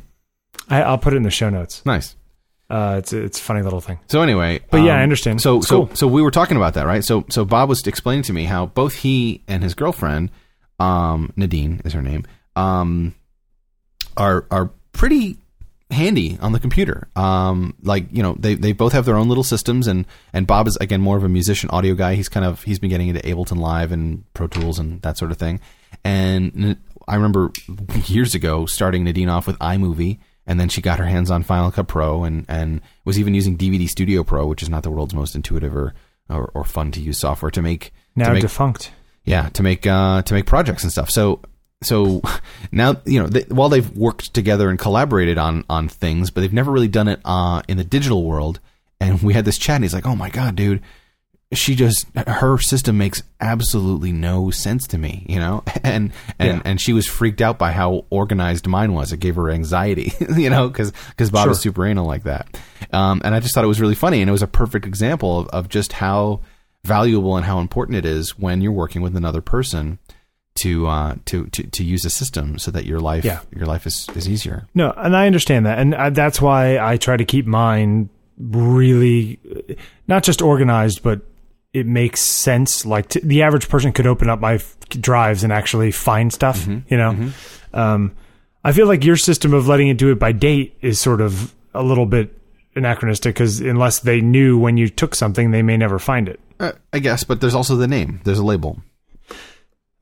I, 0.71 0.83
I'll 0.83 0.99
put 0.99 1.13
it 1.13 1.17
in 1.17 1.23
the 1.23 1.31
show 1.31 1.51
notes. 1.51 1.85
Nice. 1.87 2.17
Uh, 2.71 2.97
it's 2.99 3.13
it's 3.13 3.39
a 3.39 3.43
funny 3.43 3.63
little 3.63 3.81
thing. 3.81 3.99
So 4.09 4.21
anyway, 4.21 4.61
But 4.71 4.79
yeah, 4.83 4.93
um, 4.95 4.99
I 5.01 5.03
understand. 5.03 5.41
So 5.41 5.59
It's 5.59 5.69
so 5.69 5.87
cool. 5.87 5.97
so 5.97 6.07
we 6.07 6.21
were 6.23 6.31
talking 6.31 6.57
about 6.57 6.75
that, 6.75 6.87
right? 6.87 7.03
So 7.05 7.25
so 7.31 7.45
Bob 7.45 7.69
was 7.69 7.87
explaining 7.87 8.25
to 8.25 8.33
me 8.33 8.45
how 8.45 8.67
both 8.67 8.95
he 8.95 9.43
and 9.49 9.63
his 9.63 9.75
girlfriend, 9.75 10.31
um, 10.79 11.33
Nadine 11.37 11.81
is 11.85 11.95
her 11.95 12.03
name, 12.03 12.27
um, 12.57 13.15
are 14.17 14.45
are 14.51 14.71
pretty 14.93 15.39
handy 15.91 16.37
on 16.43 16.53
the 16.53 16.61
computer. 16.61 17.09
Um, 17.17 17.75
like 17.83 18.07
you 18.13 18.23
know, 18.23 18.37
they 18.39 18.55
they 18.55 18.73
both 18.73 18.93
have 18.93 19.07
their 19.07 19.17
own 19.17 19.29
little 19.29 19.45
systems, 19.45 19.87
and 19.87 20.05
and 20.35 20.47
Bob 20.47 20.69
is 20.69 20.77
again 20.79 21.01
more 21.01 21.17
of 21.17 21.25
a 21.25 21.29
musician, 21.29 21.71
audio 21.71 21.95
guy. 21.95 22.17
He's 22.17 22.29
kind 22.29 22.45
of 22.45 22.63
he's 22.65 22.79
been 22.79 22.91
getting 22.91 23.09
into 23.09 23.23
Ableton 23.23 23.59
Live 23.59 23.93
and 23.93 24.31
Pro 24.35 24.47
Tools 24.47 24.79
and 24.79 25.01
that 25.03 25.17
sort 25.17 25.31
of 25.31 25.39
thing. 25.39 25.61
And 26.05 26.77
I 27.07 27.15
remember 27.15 27.51
years 28.07 28.35
ago 28.35 28.67
starting 28.67 29.05
Nadine 29.05 29.31
off 29.31 29.47
with 29.47 29.59
iMovie. 29.59 30.19
And 30.49 30.59
then 30.59 30.71
she 30.71 30.81
got 30.81 30.99
her 30.99 31.05
hands 31.05 31.31
on 31.31 31.43
Final 31.45 31.71
Cut 31.71 31.87
Pro 31.87 32.25
and, 32.25 32.47
and 32.49 32.81
was 33.05 33.19
even 33.19 33.35
using 33.35 33.57
DVD 33.57 33.87
Studio 33.89 34.25
Pro, 34.25 34.47
which 34.47 34.63
is 34.63 34.71
not 34.71 34.83
the 34.83 34.91
world's 34.91 35.15
most 35.15 35.37
intuitive 35.37 35.77
or, 35.77 35.95
or, 36.31 36.51
or 36.55 36.65
fun 36.65 36.91
to 36.93 37.01
use 37.01 37.19
software 37.19 37.51
to 37.51 37.63
make 37.63 37.93
Now 38.17 38.29
to 38.29 38.33
make 38.33 38.43
defunct. 38.43 38.91
yeah 39.25 39.51
to 39.51 39.63
make 39.63 39.87
uh, 39.87 40.23
to 40.23 40.35
make 40.35 40.47
projects 40.47 40.83
and 40.83 40.91
stuff 40.91 41.11
so 41.11 41.41
so 41.83 42.23
now 42.73 42.97
you 43.05 43.21
know 43.21 43.29
they, 43.29 43.43
while 43.43 43.69
they've 43.69 43.91
worked 43.97 44.33
together 44.35 44.71
and 44.71 44.79
collaborated 44.79 45.39
on 45.39 45.65
on 45.69 45.89
things 45.89 46.31
but 46.31 46.41
they've 46.41 46.53
never 46.53 46.73
really 46.73 46.89
done 46.89 47.09
it 47.09 47.21
uh, 47.25 47.63
in 47.69 47.77
the 47.77 47.85
digital 47.85 48.25
world 48.25 48.59
and 49.01 49.23
we 49.23 49.35
had 49.35 49.45
this 49.45 49.59
chat 49.59 49.77
and 49.77 49.85
he's 49.85 49.95
like 49.95 50.07
oh 50.07 50.17
my 50.17 50.31
god 50.31 50.57
dude 50.57 50.81
she 51.53 51.75
just 51.75 52.07
her 52.27 52.59
system 52.59 52.99
makes 52.99 53.23
absolutely 53.41 54.13
no 54.13 54.51
sense 54.51 54.87
to 54.87 54.99
me 54.99 55.25
you 55.29 55.39
know 55.39 55.63
and 55.83 56.13
and 56.39 56.57
Yeah. 56.59 56.63
and 56.67 56.81
she 56.81 56.93
was 56.93 57.07
freaked 57.07 57.41
out 57.41 57.59
by 57.59 57.73
how 57.73 58.05
organized 58.11 58.67
mine 58.67 58.93
was 58.93 59.13
it 59.13 59.21
gave 59.21 59.37
her 59.37 59.51
anxiety 59.51 60.13
you 60.37 60.51
know 60.51 60.69
because 60.69 60.93
because 61.11 61.31
bob 61.31 61.49
is 61.49 61.59
super 61.59 61.87
anal 61.87 62.07
like 62.07 62.25
that 62.25 62.61
um, 62.93 63.23
and 63.25 63.35
i 63.35 63.41
just 63.41 63.55
thought 63.55 63.65
it 63.65 63.69
was 63.69 63.81
really 63.81 63.95
funny 63.95 64.21
and 64.21 64.29
it 64.29 64.33
was 64.33 64.43
a 64.43 64.47
perfect 64.47 64.85
example 64.85 65.39
of, 65.41 65.49
of 65.49 65.69
just 65.71 65.95
how 65.95 66.41
valuable 66.85 67.37
and 67.37 67.47
how 67.47 67.61
important 67.61 67.97
it 67.97 68.05
is 68.05 68.39
when 68.39 68.61
you're 68.61 68.71
working 68.73 69.01
with 69.01 69.17
another 69.17 69.41
person 69.41 69.99
to 70.55 70.87
uh, 70.87 71.15
to, 71.25 71.47
to 71.47 71.63
to 71.69 71.83
use 71.85 72.05
a 72.05 72.11
system 72.11 72.59
so 72.59 72.71
that 72.71 72.85
your 72.85 73.01
life 73.01 73.25
Yeah. 73.25 73.41
your 73.55 73.65
life 73.67 73.87
is, 73.87 74.09
is 74.17 74.29
easier. 74.29 74.67
No, 74.75 74.93
and 74.97 75.17
I 75.17 75.27
understand 75.27 75.67
that, 75.67 75.79
and 75.79 75.95
I, 75.95 76.11
that's 76.11 76.41
why 76.43 76.79
I 76.79 76.97
try 76.97 77.17
to 77.17 77.25
keep 77.25 77.47
mine 77.47 78.09
really 78.39 79.39
not 80.09 80.25
just 80.25 80.43
organized, 80.43 81.03
but 81.05 81.21
it 81.73 81.87
makes 81.87 82.23
sense. 82.23 82.85
Like 82.87 83.09
t- 83.11 83.21
the 83.23 83.43
average 83.43 83.69
person 83.69 83.93
could 83.93 84.07
open 84.07 84.29
up 84.31 84.41
my 84.41 84.55
f- 84.55 84.77
drives 84.89 85.45
and 85.45 85.53
actually 85.53 85.91
find 85.91 86.33
stuff. 86.33 86.67
You 86.67 86.97
know, 86.97 87.31
um, 87.75 88.13
I 88.65 88.73
feel 88.73 88.87
like 88.87 89.05
your 89.05 89.17
system 89.17 89.55
of 89.55 89.69
letting 89.69 89.89
it 89.89 89.99
do 89.99 90.11
it 90.11 90.19
by 90.19 90.33
date 90.33 90.77
is 90.81 90.99
sort 91.01 91.21
of 91.21 91.55
a 91.75 91.83
little 91.83 92.07
bit 92.07 92.35
anachronistic 92.75 93.35
because 93.35 93.61
unless 93.61 94.01
they 94.01 94.21
knew 94.21 94.59
when 94.59 94.77
you 94.77 94.89
took 94.89 95.15
something, 95.15 95.51
they 95.51 95.63
may 95.63 95.77
never 95.77 95.99
find 95.99 96.29
it. 96.29 96.41
Uh, 96.61 96.73
I 96.93 96.99
guess, 97.01 97.23
but 97.25 97.41
there's 97.41 97.55
also 97.55 97.77
the 97.77 97.87
name. 97.89 98.21
There's 98.25 98.39
a 98.39 98.45
label 98.45 98.81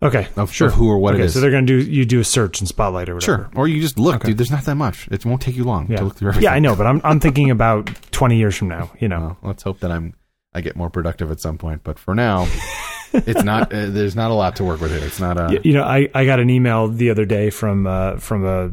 Okay, 0.02 0.28
of, 0.36 0.52
sure. 0.52 0.68
of 0.68 0.74
who 0.74 0.88
or 0.90 0.98
what 0.98 1.14
okay, 1.14 1.22
it 1.22 1.26
is. 1.26 1.32
so 1.34 1.40
they're 1.40 1.50
gonna 1.50 1.64
do 1.66 1.78
you 1.78 2.04
do 2.04 2.20
a 2.20 2.24
search 2.24 2.60
in 2.60 2.66
Spotlight 2.66 3.08
or 3.08 3.14
whatever. 3.14 3.44
sure, 3.44 3.50
or 3.54 3.66
you 3.66 3.80
just 3.80 3.98
look, 3.98 4.16
Okay. 4.16 4.28
dude. 4.28 4.38
There's 4.38 4.50
not 4.50 4.64
that 4.66 4.74
much. 4.74 5.08
It 5.10 5.24
won't 5.24 5.40
take 5.40 5.56
you 5.56 5.64
long 5.64 5.86
Yeah. 5.88 5.96
to 5.98 6.04
look 6.04 6.16
through 6.16 6.28
everything. 6.28 6.44
Yeah, 6.44 6.52
I 6.52 6.58
know, 6.58 6.76
but 6.76 6.86
I'm 6.86 7.00
I'm 7.02 7.18
thinking 7.18 7.50
about 7.50 7.86
20 8.12 8.36
years 8.36 8.54
from 8.54 8.68
now. 8.68 8.90
You 9.00 9.08
know, 9.08 9.20
Well, 9.20 9.38
let's 9.42 9.62
hope 9.62 9.80
that 9.80 9.90
I'm 9.90 10.12
I 10.56 10.62
get 10.62 10.74
more 10.74 10.88
productive 10.88 11.30
at 11.30 11.38
some 11.38 11.58
point. 11.58 11.82
But 11.84 11.98
for 11.98 12.14
now, 12.14 12.48
it's 13.12 13.44
not. 13.44 13.72
Uh, 13.72 13.90
there's 13.90 14.16
not 14.16 14.30
a 14.30 14.34
lot 14.34 14.56
to 14.56 14.64
work 14.64 14.80
with 14.80 14.90
here. 14.90 15.04
It's 15.04 15.20
not 15.20 15.36
a. 15.36 15.60
You 15.62 15.74
know, 15.74 15.84
I, 15.84 16.08
I 16.14 16.24
got 16.24 16.40
an 16.40 16.48
email 16.48 16.88
the 16.88 17.10
other 17.10 17.26
day 17.26 17.50
from 17.50 17.86
uh, 17.86 18.16
from 18.16 18.46
a 18.46 18.72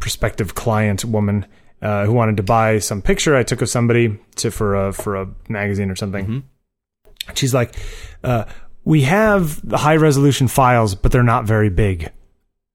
prospective 0.00 0.56
client 0.56 1.04
woman 1.04 1.46
uh, 1.80 2.04
who 2.04 2.12
wanted 2.12 2.38
to 2.38 2.42
buy 2.42 2.80
some 2.80 3.00
picture 3.00 3.36
I 3.36 3.44
took 3.44 3.62
of 3.62 3.68
somebody 3.68 4.18
to 4.36 4.50
for 4.50 4.88
a 4.88 4.92
for 4.92 5.14
a 5.14 5.28
magazine 5.48 5.90
or 5.90 5.96
something. 5.96 6.42
She's 7.34 7.54
like, 7.54 7.76
uh, 8.24 8.46
"We 8.84 9.02
have 9.02 9.66
the 9.66 9.78
high 9.78 9.96
resolution 9.96 10.48
files, 10.48 10.96
but 10.96 11.12
they're 11.12 11.22
not 11.22 11.44
very 11.44 11.70
big." 11.70 12.10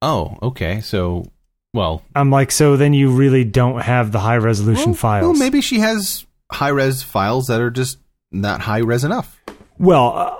Oh, 0.01 0.37
okay. 0.41 0.79
So, 0.79 1.25
well, 1.73 2.01
I'm 2.15 2.31
like, 2.31 2.51
"So 2.51 2.77
then 2.77 2.93
you 2.93 3.11
really 3.11 3.43
don't 3.43 3.81
have 3.81 4.13
the 4.13 4.19
high 4.19 4.37
resolution 4.37 4.91
well, 4.91 4.95
files?" 4.95 5.23
well, 5.23 5.37
maybe 5.37 5.59
she 5.59 5.79
has 5.79 6.25
high 6.49 6.69
res 6.69 7.03
files 7.03 7.47
that 7.47 7.59
are 7.59 7.71
just 7.71 7.97
not 8.31 8.61
high 8.61 8.79
res 8.79 9.03
enough. 9.03 9.39
Well, 9.77 10.13
uh, 10.17 10.35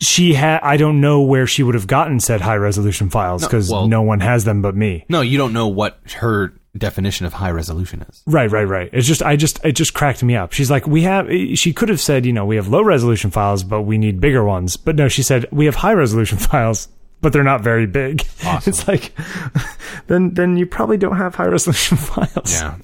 she 0.00 0.34
had. 0.34 0.60
I 0.62 0.76
don't 0.76 1.00
know 1.00 1.22
where 1.22 1.46
she 1.46 1.62
would 1.62 1.74
have 1.74 1.86
gotten 1.86 2.20
said 2.20 2.40
high 2.40 2.56
resolution 2.56 3.10
files 3.10 3.42
No, 3.42 3.48
because 3.48 3.70
well- 3.70 3.86
no 3.88 4.02
one 4.02 4.20
has 4.20 4.44
them 4.44 4.62
but 4.62 4.74
me. 4.76 5.04
No, 5.08 5.20
you 5.20 5.38
don't 5.38 5.52
know 5.52 5.68
what 5.68 5.98
her 6.16 6.54
definition 6.76 7.26
of 7.26 7.34
high 7.34 7.50
resolution 7.50 8.02
is. 8.08 8.22
Right, 8.26 8.50
right, 8.50 8.64
right. 8.64 8.88
It's 8.94 9.06
just, 9.06 9.22
I 9.22 9.36
just, 9.36 9.62
it 9.64 9.72
just 9.72 9.92
cracked 9.92 10.22
me 10.22 10.34
up. 10.36 10.52
She's 10.52 10.70
like, 10.70 10.86
we 10.86 11.02
have, 11.02 11.28
she 11.54 11.72
could 11.74 11.90
have 11.90 12.00
said, 12.00 12.24
you 12.24 12.32
know, 12.32 12.46
we 12.46 12.56
have 12.56 12.66
low 12.68 12.82
resolution 12.82 13.30
files, 13.30 13.62
but 13.62 13.82
we 13.82 13.98
need 13.98 14.20
bigger 14.22 14.42
ones. 14.42 14.78
But 14.78 14.96
no, 14.96 15.06
she 15.08 15.22
said, 15.22 15.46
we 15.52 15.66
have 15.66 15.74
high 15.74 15.92
resolution 15.92 16.38
files, 16.50 16.88
but 17.20 17.32
they're 17.34 17.44
not 17.44 17.60
very 17.60 17.86
big. 17.86 18.26
Awesome. 18.46 18.70
It's 18.70 18.88
like, 18.88 19.12
then, 20.06 20.32
then 20.34 20.56
you 20.56 20.64
probably 20.66 20.96
don't 20.96 21.16
have 21.18 21.34
high 21.34 21.46
resolution 21.46 21.96
files. 21.98 22.52
Yeah, 22.54 22.76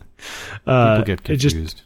Uh, 0.66 0.98
people 1.02 1.16
get 1.16 1.30
it 1.30 1.36
just, 1.38 1.54
confused. 1.56 1.82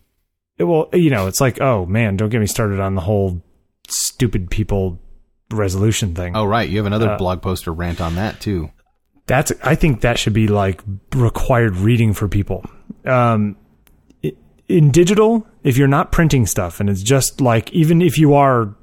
It- 0.59 0.65
well, 0.65 0.89
you 0.93 1.11
know, 1.11 1.27
it's 1.27 1.41
like, 1.41 1.61
oh 1.61 1.87
man, 1.87 2.17
don't 2.17 2.29
get 2.31 2.41
me 2.41 2.47
started 2.47 2.81
on 2.81 2.95
the 2.95 3.01
whole 3.01 3.43
stupid 3.89 4.51
people 4.51 4.99
resolution 5.51 6.15
thing. 6.15 6.35
oh, 6.37 6.45
right. 6.45 6.69
You 6.69 6.79
have 6.79 6.87
another 6.87 7.11
uh, 7.11 7.19
blog 7.19 7.43
post 7.43 7.69
or 7.69 7.73
rant 7.73 8.01
on 8.01 8.15
that 8.15 8.41
too. 8.41 8.71
That's 9.27 9.53
I 9.63 9.75
think 9.75 10.01
that 10.01 10.19
should 10.19 10.33
be 10.33 10.49
like 10.49 10.83
required 11.15 11.77
reading 11.77 12.13
for 12.15 12.27
people. 12.29 12.65
Um, 13.05 13.57
in 14.69 14.91
digital, 14.91 15.47
if 15.63 15.77
you're 15.77 15.89
not 15.89 16.13
printing 16.13 16.47
stuff, 16.47 16.81
and 16.81 16.89
it's 16.89 17.03
just 17.03 17.41
like 17.41 17.71
even 17.73 18.01
if 18.01 18.17
you 18.19 18.35
are 18.35 18.75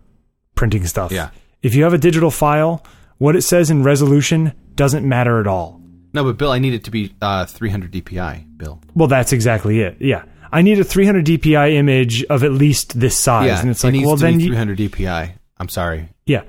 printing 0.55 0.85
stuff, 0.85 1.11
Yeah. 1.11 1.29
If 1.61 1.75
you 1.75 1.83
have 1.83 1.93
a 1.93 1.97
digital 1.97 2.31
file, 2.31 2.85
what 3.17 3.35
it 3.35 3.41
says 3.41 3.69
in 3.69 3.83
resolution 3.83 4.53
doesn't 4.75 5.07
matter 5.07 5.41
at 5.41 5.47
all. 5.47 5.81
No, 6.13 6.23
but 6.23 6.37
Bill, 6.37 6.51
I 6.51 6.59
need 6.59 6.73
it 6.73 6.85
to 6.85 6.91
be 6.91 7.13
uh, 7.21 7.45
300 7.45 7.91
DPI. 7.91 8.57
Bill. 8.57 8.81
Well, 8.95 9.09
that's 9.09 9.33
exactly 9.33 9.81
it. 9.81 9.97
Yeah, 9.99 10.23
I 10.51 10.61
need 10.61 10.79
a 10.79 10.83
300 10.83 11.25
DPI 11.25 11.73
image 11.73 12.23
of 12.25 12.43
at 12.43 12.51
least 12.51 12.99
this 12.99 13.17
size, 13.17 13.47
Yeah, 13.47 13.61
and 13.61 13.69
it's 13.69 13.83
it 13.83 13.87
like, 13.87 13.93
needs 13.93 14.05
well, 14.07 14.15
then 14.15 14.37
be 14.37 14.43
you, 14.45 14.49
300 14.49 14.77
DPI. 14.77 15.31
I'm 15.57 15.69
sorry, 15.69 16.09
yeah. 16.25 16.43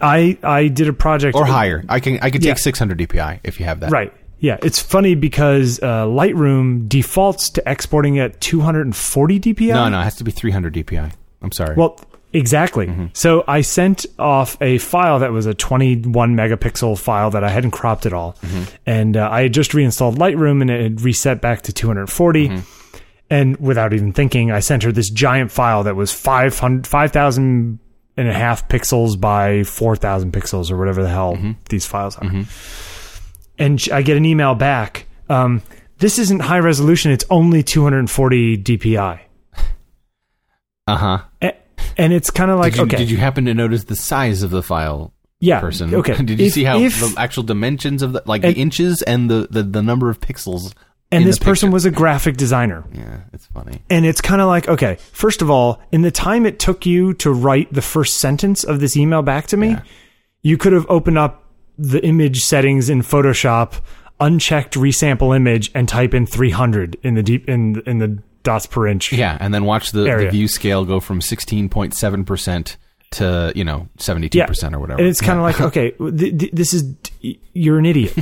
I 0.00 0.36
I 0.42 0.68
did 0.68 0.88
a 0.88 0.92
project 0.92 1.36
or 1.36 1.46
higher. 1.46 1.84
I 1.88 2.00
can 2.00 2.18
I 2.20 2.30
can 2.30 2.40
take 2.40 2.48
Yeah. 2.48 2.54
600 2.54 2.98
DPI 2.98 3.40
if 3.44 3.58
you 3.60 3.66
have 3.66 3.80
that. 3.80 3.90
Right. 3.90 4.12
Yeah, 4.38 4.58
it's 4.62 4.80
funny 4.82 5.14
because 5.14 5.80
uh, 5.82 6.04
Lightroom 6.04 6.88
defaults 6.88 7.48
to 7.50 7.62
exporting 7.66 8.18
at 8.18 8.38
240 8.42 9.40
DPI. 9.40 9.68
No, 9.68 9.88
no, 9.88 10.00
it 10.00 10.04
has 10.04 10.16
to 10.16 10.24
be 10.24 10.30
300 10.30 10.74
DPI. 10.74 11.10
I'm 11.40 11.52
sorry. 11.52 11.74
Well, 11.74 11.98
exactly. 12.34 13.10
So 13.14 13.44
I 13.48 13.62
sent 13.62 14.04
off 14.18 14.60
a 14.60 14.76
file 14.76 15.20
that 15.20 15.32
was 15.32 15.46
a 15.46 15.54
21 15.54 16.36
megapixel 16.36 16.98
file 16.98 17.30
that 17.30 17.44
I 17.44 17.48
hadn't 17.48 17.70
cropped 17.70 18.04
at 18.04 18.12
all, 18.12 18.36
and 18.84 19.16
uh, 19.16 19.26
I 19.32 19.42
had 19.42 19.54
just 19.54 19.72
reinstalled 19.72 20.18
Lightroom 20.18 20.60
and 20.60 20.70
it 20.70 20.82
had 20.82 21.00
reset 21.00 21.40
back 21.40 21.62
to 21.62 21.72
240. 21.72 22.62
And 23.28 23.56
without 23.56 23.92
even 23.92 24.12
thinking, 24.12 24.50
I 24.52 24.60
sent 24.60 24.84
her 24.84 24.92
this 24.92 25.10
giant 25.10 25.50
file 25.50 25.82
that 25.84 25.96
was 25.96 26.12
500, 26.12 26.86
5,000 26.86 27.78
and 28.16 28.28
a 28.28 28.32
half 28.32 28.68
pixels 28.68 29.20
by 29.20 29.64
4,000 29.64 30.32
pixels 30.32 30.70
or 30.70 30.76
whatever 30.76 31.02
the 31.02 31.08
hell 31.08 31.36
these 31.68 31.84
files 31.86 32.16
are. 32.16 32.30
And 33.58 33.84
I 33.92 34.02
get 34.02 34.16
an 34.16 34.24
email 34.24 34.54
back. 34.54 35.06
Um, 35.28 35.62
this 35.98 36.18
isn't 36.18 36.40
high 36.40 36.60
resolution. 36.60 37.10
It's 37.10 37.24
only 37.30 37.62
240 37.62 38.58
DPI. 38.58 39.20
uh 40.86 40.96
huh. 40.96 41.18
A- 41.42 41.54
And 41.96 42.12
it's 42.12 42.30
kind 42.30 42.50
of 42.50 42.58
like, 42.58 42.74
Did 42.74 42.78
you, 42.78 42.84
okay. 42.86 42.96
did 42.98 43.10
you 43.10 43.16
happen 43.16 43.46
to 43.46 43.54
notice 43.54 43.84
the 43.84 43.96
size 43.96 44.42
of 44.42 44.50
the 44.50 44.62
file 44.62 45.12
yeah. 45.40 45.60
person? 45.60 45.94
Okay. 45.94 46.16
Did 46.22 46.38
you 46.38 46.46
If- 46.46 46.52
see 46.52 46.64
how 46.64 46.78
if- 46.78 47.00
the 47.00 47.14
actual 47.20 47.42
dimensions 47.42 48.02
of 48.02 48.12
the 48.12 48.22
like 48.26 48.44
And- 48.44 48.54
the 48.54 48.60
inches 48.60 49.02
and 49.02 49.28
the, 49.30 49.48
the 49.50 49.62
the 49.62 49.82
number 49.82 50.10
of 50.10 50.20
pixels? 50.20 50.72
And 51.12 51.22
in 51.22 51.26
this 51.28 51.38
person 51.38 51.70
was 51.70 51.84
a 51.84 51.90
graphic 51.90 52.36
designer. 52.36 52.84
Yeah, 52.92 53.20
it's 53.32 53.46
funny. 53.46 53.82
And 53.88 54.04
it's 54.04 54.20
kind 54.20 54.40
of 54.40 54.48
like, 54.48 54.68
okay, 54.68 54.96
first 55.12 55.40
of 55.42 55.50
all, 55.50 55.80
in 55.92 56.02
the 56.02 56.10
time 56.10 56.44
it 56.46 56.58
took 56.58 56.84
you 56.86 57.14
to 57.14 57.30
write 57.32 57.72
the 57.72 57.82
first 57.82 58.18
sentence 58.18 58.64
of 58.64 58.80
this 58.80 58.96
email 58.96 59.22
back 59.22 59.46
to 59.48 59.56
me, 59.56 59.70
Yeah. 59.70 59.82
you 60.42 60.56
could 60.58 60.72
have 60.72 60.86
opened 60.88 61.18
up 61.18 61.44
the 61.78 62.04
image 62.04 62.40
settings 62.40 62.88
in 62.90 63.02
Photoshop 63.02 63.80
unchecked 64.18 64.74
resample 64.74 65.36
image 65.36 65.70
and 65.74 65.88
type 65.88 66.14
in 66.14 66.24
300 66.26 66.96
in 67.02 67.14
the 67.14 67.22
deep 67.22 67.48
in 67.48 67.82
in 67.86 67.98
the 67.98 68.18
dots 68.42 68.64
per 68.66 68.86
inch. 68.86 69.12
Yeah, 69.12 69.36
and 69.40 69.52
then 69.52 69.64
watch 69.64 69.92
the, 69.92 70.04
the 70.04 70.30
view 70.30 70.48
scale 70.48 70.84
go 70.84 71.00
from 71.00 71.20
16.7% 71.20 72.76
to, 73.12 73.52
you 73.54 73.64
know, 73.64 73.88
72% 73.98 74.72
or 74.74 74.78
whatever. 74.78 74.98
And 75.00 75.08
it's 75.08 75.20
kind 75.20 75.38
of 75.38 75.42
like, 75.42 75.60
okay, 75.60 75.90
th- 75.98 76.38
th- 76.38 76.52
this 76.52 76.72
is 76.74 76.94
you're 77.52 77.78
an 77.78 77.86
idiot. 77.86 78.14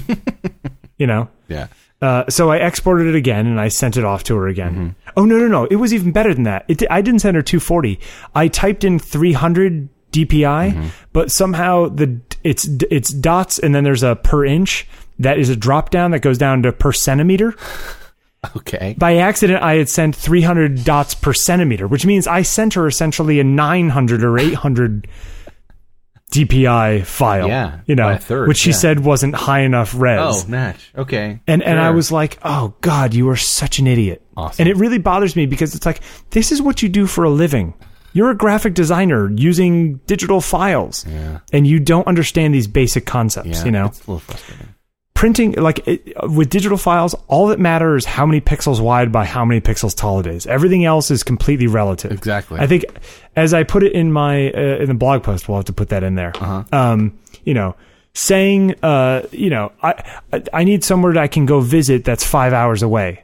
you 0.99 1.07
know. 1.07 1.29
yeah. 1.49 1.69
Uh, 2.05 2.29
so 2.29 2.51
I 2.51 2.57
exported 2.59 3.07
it 3.07 3.15
again 3.15 3.47
and 3.47 3.59
I 3.61 3.69
sent 3.69 3.97
it 3.97 4.05
off 4.05 4.25
to 4.25 4.37
her 4.37 4.47
again. 4.49 4.75
Mm-hmm. 4.75 5.11
Oh 5.17 5.25
no 5.25 5.39
no 5.39 5.49
no! 5.49 5.65
It 5.65 5.77
was 5.77 5.95
even 5.95 6.13
better 6.13 6.35
than 6.35 6.43
that. 6.45 6.65
It, 6.69 6.83
I 6.91 7.01
didn't 7.03 7.21
send 7.21 7.37
her 7.37 7.43
240. 7.43 7.99
I 8.35 8.49
typed 8.49 8.85
in 8.85 8.99
300 8.99 9.89
DPI, 10.13 10.73
Mm-hmm. 10.73 10.89
but 11.13 11.31
somehow 11.31 11.89
the 11.89 12.21
it's 12.43 12.69
it's 12.91 13.11
dots 13.11 13.59
and 13.59 13.75
then 13.75 13.85
there's 13.85 14.03
a 14.03 14.17
per 14.17 14.45
inch. 14.45 14.87
That 15.19 15.39
is 15.39 15.49
a 15.49 15.57
drop 15.57 15.91
down 15.91 16.11
that 16.11 16.21
goes 16.21 16.39
down 16.39 16.63
to 16.65 16.73
per 16.73 16.93
centimeter. 16.93 17.55
Okay. 18.57 18.95
By 18.99 19.17
accident, 19.17 19.63
I 19.63 19.77
had 19.77 19.89
sent 19.89 20.15
300 20.15 20.85
dots 20.85 21.15
per 21.15 21.33
centimeter, 21.33 21.87
which 21.89 22.05
means 22.05 22.27
I 22.27 22.43
sent 22.43 22.75
her 22.75 22.87
essentially 22.87 23.41
a 23.41 23.45
900 23.45 24.23
or 24.23 24.39
800 24.39 25.09
DPI 26.35 27.05
file. 27.05 27.49
Yeah, 27.49 27.81
you 27.87 27.95
know, 27.95 28.17
third, 28.17 28.49
which 28.49 28.59
she 28.59 28.71
yeah. 28.71 28.77
said 28.77 29.01
wasn't 29.01 29.35
high 29.35 29.61
enough 29.61 29.95
res. 29.95 30.19
Oh, 30.21 30.45
Natch. 30.49 30.93
Okay. 30.97 31.41
And 31.47 31.63
and 31.63 31.79
I 31.79 31.91
was 31.91 32.11
like, 32.13 32.39
"Oh 32.43 32.75
God, 32.81 33.15
you 33.15 33.29
are 33.31 33.37
such 33.37 33.79
an 33.79 33.87
idiot." 33.87 34.23
Awesome. 34.37 34.63
And 34.63 34.69
it 34.69 34.77
really 34.77 34.99
bothers 34.99 35.37
me 35.37 35.47
because 35.47 35.75
it's 35.75 35.87
like 35.87 36.01
this 36.31 36.51
is 36.53 36.61
what 36.61 36.83
you 36.83 36.89
do 36.89 37.07
for 37.07 37.25
a 37.25 37.31
living. 37.31 37.75
You're 38.13 38.31
a 38.31 38.37
graphic 38.37 38.75
designer 38.75 39.31
using 39.33 39.97
digital 40.07 40.41
files, 40.41 41.05
Yeah. 41.09 41.41
and 41.53 41.67
you 41.67 41.81
don't 41.81 42.07
understand 42.07 42.55
these 42.55 42.67
basic 42.69 43.07
concepts. 43.07 43.49
Yeah. 43.49 43.65
you 43.65 43.71
know, 43.73 43.87
It's 43.87 43.99
a 43.99 44.11
little 44.11 44.21
frustrating. 44.21 44.69
Printing 45.25 45.53
like 45.53 45.89
it, 45.89 46.13
with 46.29 46.51
digital 46.51 46.77
files, 46.77 47.15
all 47.29 47.47
that 47.47 47.59
matters 47.59 48.03
is 48.03 48.07
how 48.07 48.27
many 48.27 48.43
pixels 48.43 48.79
wide 48.79 49.11
by 49.11 49.25
how 49.25 49.43
many 49.43 49.59
pixels 49.59 49.97
tall 49.97 50.21
it 50.21 50.27
is. 50.27 50.47
Everything 50.47 50.85
else 50.85 51.11
is 51.11 51.23
completely 51.23 51.67
relative. 51.67 52.13
Exactly. 52.13 52.61
I 52.61 52.67
think, 52.67 52.85
as 53.35 53.55
I 53.55 53.63
put 53.65 53.83
it 53.83 53.93
in 53.93 54.13
my 54.13 54.51
uh, 54.51 54.83
in 54.83 54.89
the 54.89 54.95
blog 54.95 55.23
post, 55.23 55.49
we'll 55.49 55.57
have 55.57 55.65
to 55.65 55.73
put 55.73 55.89
that 55.89 56.03
in 56.03 56.15
there. 56.15 56.33
Uh-huh. 56.37 56.65
Um, 56.73 57.19
you 57.43 57.55
know, 57.55 57.75
saying, 58.13 58.75
uh, 58.83 59.23
you 59.33 59.49
know, 59.49 59.73
I 59.83 59.95
I- 60.31 60.43
I 60.53 60.65
need 60.65 60.85
somewhere 60.85 61.15
that 61.15 61.23
I 61.23 61.29
can 61.29 61.47
go 61.47 61.61
visit 61.61 62.05
that's 62.05 62.25
five 62.25 62.53
hours 62.53 62.83
away. 62.83 63.24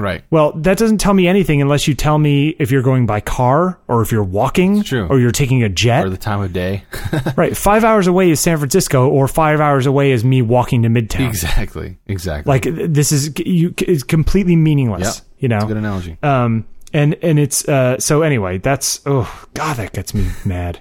Right. 0.00 0.22
Well, 0.30 0.52
that 0.52 0.78
doesn't 0.78 0.98
tell 0.98 1.12
me 1.12 1.26
anything 1.26 1.60
unless 1.60 1.88
you 1.88 1.94
tell 1.94 2.18
me 2.18 2.50
if 2.60 2.70
you're 2.70 2.82
going 2.82 3.04
by 3.04 3.18
car 3.18 3.80
or 3.88 4.00
if 4.00 4.12
you're 4.12 4.22
walking 4.22 4.84
or 4.92 5.18
you're 5.18 5.32
taking 5.32 5.64
a 5.64 5.68
jet. 5.68 6.06
Or 6.06 6.10
the 6.10 6.16
time 6.16 6.40
of 6.40 6.52
day. 6.52 6.84
right. 7.36 7.56
Five 7.56 7.82
hours 7.82 8.06
away 8.06 8.30
is 8.30 8.38
San 8.38 8.58
Francisco 8.58 9.08
or 9.08 9.26
five 9.26 9.58
hours 9.58 9.86
away 9.86 10.12
is 10.12 10.22
me 10.22 10.40
walking 10.40 10.84
to 10.84 10.88
Midtown. 10.88 11.26
exactly. 11.28 11.98
Exactly. 12.06 12.48
Like 12.48 12.62
this 12.92 13.10
is 13.10 13.32
you 13.38 13.74
is 13.88 14.04
completely 14.04 14.54
meaningless. 14.54 15.16
Yep. 15.18 15.26
You 15.40 15.48
know. 15.48 15.56
That's 15.56 15.64
a 15.64 15.68
good 15.68 15.76
analogy. 15.78 16.16
Um, 16.22 16.68
and 16.92 17.16
and 17.20 17.40
it's 17.40 17.68
uh, 17.68 17.98
so 17.98 18.22
anyway. 18.22 18.58
That's 18.58 19.00
oh 19.04 19.46
god, 19.54 19.78
that 19.78 19.92
gets 19.92 20.14
me 20.14 20.28
mad. 20.44 20.80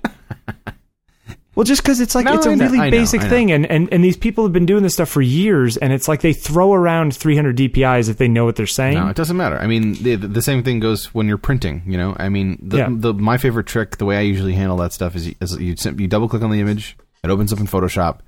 well, 1.57 1.63
just 1.63 1.81
because 1.81 1.99
it's 1.99 2.13
like 2.13 2.25
No, 2.25 2.35
it's 2.35 2.45
a 2.45 2.51
really 2.55 2.77
know, 2.77 2.91
basic 2.91 3.19
know. 3.21 3.29
thing, 3.29 3.51
and, 3.51 3.65
and 3.65 3.91
and 3.91 4.03
these 4.03 4.15
people 4.15 4.43
have 4.45 4.53
been 4.53 4.67
doing 4.67 4.83
this 4.83 4.93
stuff 4.93 5.09
for 5.09 5.23
years, 5.23 5.75
and 5.75 5.91
it's 5.91 6.07
like 6.07 6.21
they 6.21 6.31
throw 6.31 6.71
around 6.71 7.15
300 7.15 7.57
DPI's 7.57 8.07
if 8.09 8.17
they 8.17 8.27
know 8.27 8.45
what 8.45 8.55
they're 8.55 8.67
saying. 8.67 8.93
No, 8.93 9.07
it 9.07 9.15
doesn't 9.15 9.35
matter. 9.35 9.57
I 9.57 9.65
mean, 9.65 9.93
the, 9.95 10.15
the 10.15 10.41
same 10.43 10.63
thing 10.63 10.79
goes 10.79 11.13
when 11.15 11.27
you're 11.27 11.39
printing. 11.39 11.81
You 11.87 11.97
know, 11.97 12.15
I 12.19 12.29
mean, 12.29 12.59
the, 12.61 12.77
Yeah. 12.77 12.87
the 12.91 13.13
my 13.13 13.37
favorite 13.37 13.65
trick, 13.65 13.97
the 13.97 14.05
way 14.05 14.17
I 14.17 14.21
usually 14.21 14.53
handle 14.53 14.77
that 14.77 14.93
stuff 14.93 15.15
is 15.15 15.27
you, 15.27 15.35
is 15.41 15.57
you 15.59 15.75
you 15.97 16.07
double 16.07 16.29
click 16.29 16.43
on 16.43 16.51
the 16.51 16.61
image, 16.61 16.95
it 17.23 17.29
opens 17.31 17.51
up 17.51 17.59
in 17.59 17.65
Photoshop, 17.65 18.19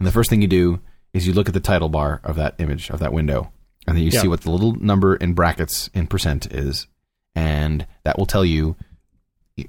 and 0.00 0.06
the 0.06 0.12
first 0.12 0.28
thing 0.28 0.42
you 0.42 0.48
do 0.48 0.80
is 1.14 1.26
you 1.26 1.32
look 1.32 1.46
at 1.46 1.54
the 1.54 1.60
title 1.60 1.88
bar 1.88 2.20
of 2.24 2.34
that 2.36 2.56
image 2.58 2.90
of 2.90 2.98
that 2.98 3.12
window, 3.12 3.52
and 3.86 3.96
then 3.96 4.02
you 4.02 4.10
Yeah. 4.12 4.22
see 4.22 4.28
what 4.28 4.40
the 4.40 4.50
little 4.50 4.74
number 4.74 5.14
in 5.14 5.34
brackets 5.34 5.88
in 5.94 6.08
percent 6.08 6.46
is, 6.52 6.88
and 7.36 7.86
that 8.02 8.18
will 8.18 8.26
tell 8.26 8.44
you 8.44 8.74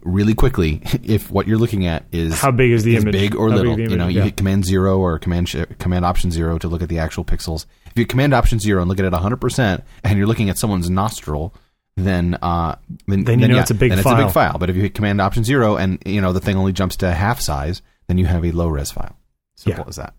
really 0.04 0.34
quickly 0.34 0.82
if 1.04 1.30
what 1.30 1.48
you're 1.48 1.58
looking 1.58 1.86
at 1.86 2.06
is 2.12 2.40
How 2.40 2.52
big 2.52 2.72
is 2.72 2.84
the 2.84 2.96
is 2.96 3.04
image? 3.04 3.14
big 3.14 3.36
or 3.36 3.50
How 3.50 3.56
little. 3.58 3.76
the 3.76 3.84
you 3.84 3.96
know, 3.98 4.08
you 4.08 4.20
yeah. 4.20 4.24
hit 4.26 4.38
Command 4.38 4.66
Zero 4.66 5.00
or 5.00 5.20
Command 5.20 5.50
sh- 5.50 5.58
Command 5.80 6.06
Option 6.06 6.32
Zero 6.32 6.58
to 6.58 6.68
look 6.68 6.82
at 6.82 6.90
the 6.90 7.00
actual 7.00 7.26
pixels. 7.26 7.66
If 7.88 7.98
you 7.98 8.06
Command 8.06 8.34
Option 8.34 8.60
Zero 8.60 8.82
and 8.82 8.90
look 8.90 9.00
at 9.00 9.06
it 9.06 9.12
100 9.12 9.38
percent, 9.38 9.84
and 10.04 10.18
you're 10.18 10.28
looking 10.28 10.50
at 10.50 10.58
someone's 10.58 10.90
nostril, 10.90 11.54
then 11.98 12.36
uh, 12.42 12.76
then, 13.08 13.24
Then 13.26 13.40
you 13.40 13.48
know 13.50 13.56
yeah, 13.56 13.62
it's 13.62 13.72
a 13.72 13.76
big 13.76 13.92
then 13.92 14.00
It's 14.00 14.06
a 14.08 14.10
file. 14.10 14.26
big 14.26 14.34
file. 14.34 14.58
But 14.58 14.70
if 14.70 14.76
you 14.76 14.82
hit 14.84 14.94
Command 14.96 15.20
Option 15.22 15.44
Zero 15.44 15.76
and 15.76 16.02
you 16.06 16.22
know 16.22 16.34
the 16.34 16.40
thing 16.42 16.56
only 16.58 16.72
jumps 16.74 16.96
to 16.98 17.12
half 17.12 17.40
size, 17.40 17.82
then 18.08 18.18
you 18.18 18.26
have 18.26 18.44
a 18.46 18.52
low 18.52 18.68
res 18.70 18.92
file. 18.92 19.16
Simple 19.56 19.84
Yeah. 19.84 19.90
as 19.90 19.96
that. 19.98 20.14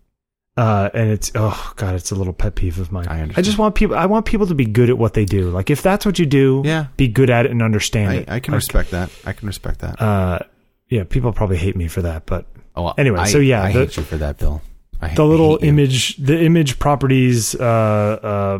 Uh, 0.57 0.89
and 0.93 1.09
it's 1.09 1.31
oh 1.35 1.73
god, 1.75 1.95
it's 1.95 2.11
a 2.11 2.15
little 2.15 2.31
pet 2.31 2.55
peeve 2.55 2.79
of 2.79 2.89
mine. 2.91 3.07
I 3.09 3.23
I 3.35 3.41
just 3.41 3.57
want 3.57 3.75
people. 3.75 3.95
I 3.97 4.05
want 4.05 4.25
people 4.25 4.47
to 4.47 4.55
be 4.55 4.63
good 4.65 4.89
at 4.89 4.97
what 4.97 5.13
they 5.13 5.25
do. 5.25 5.49
Like 5.49 5.69
if 5.69 5.81
that's 5.81 6.05
what 6.05 6.17
you 6.17 6.25
do, 6.25 6.61
Yeah. 6.63 6.85
be 6.95 7.09
good 7.09 7.29
at 7.29 7.45
it 7.45 7.51
and 7.51 7.61
understand 7.61 8.11
I, 8.11 8.15
it. 8.15 8.29
I 8.29 8.39
can 8.39 8.53
Like, 8.53 8.59
respect 8.59 8.91
that. 8.91 9.09
I 9.25 9.33
can 9.33 9.47
respect 9.47 9.79
that. 9.79 10.01
Uh, 10.01 10.39
yeah, 10.87 11.03
people 11.03 11.33
probably 11.33 11.57
hate 11.57 11.75
me 11.75 11.89
for 11.89 12.03
that, 12.03 12.25
but 12.25 12.45
oh, 12.75 12.93
anyway, 12.97 13.19
I- 13.19 13.27
so 13.27 13.39
yeah, 13.39 13.63
I 13.63 13.71
the- 13.73 13.79
hate 13.79 13.97
you 13.97 14.03
for 14.03 14.15
that, 14.17 14.37
Bill. 14.37 14.61
I 15.01 15.09
hate- 15.09 15.17
the 15.17 15.25
little 15.25 15.57
hate 15.57 15.63
you. 15.63 15.69
image 15.69 16.15
the 16.17 16.41
image 16.41 16.79
properties 16.79 17.53
uh 17.55 18.59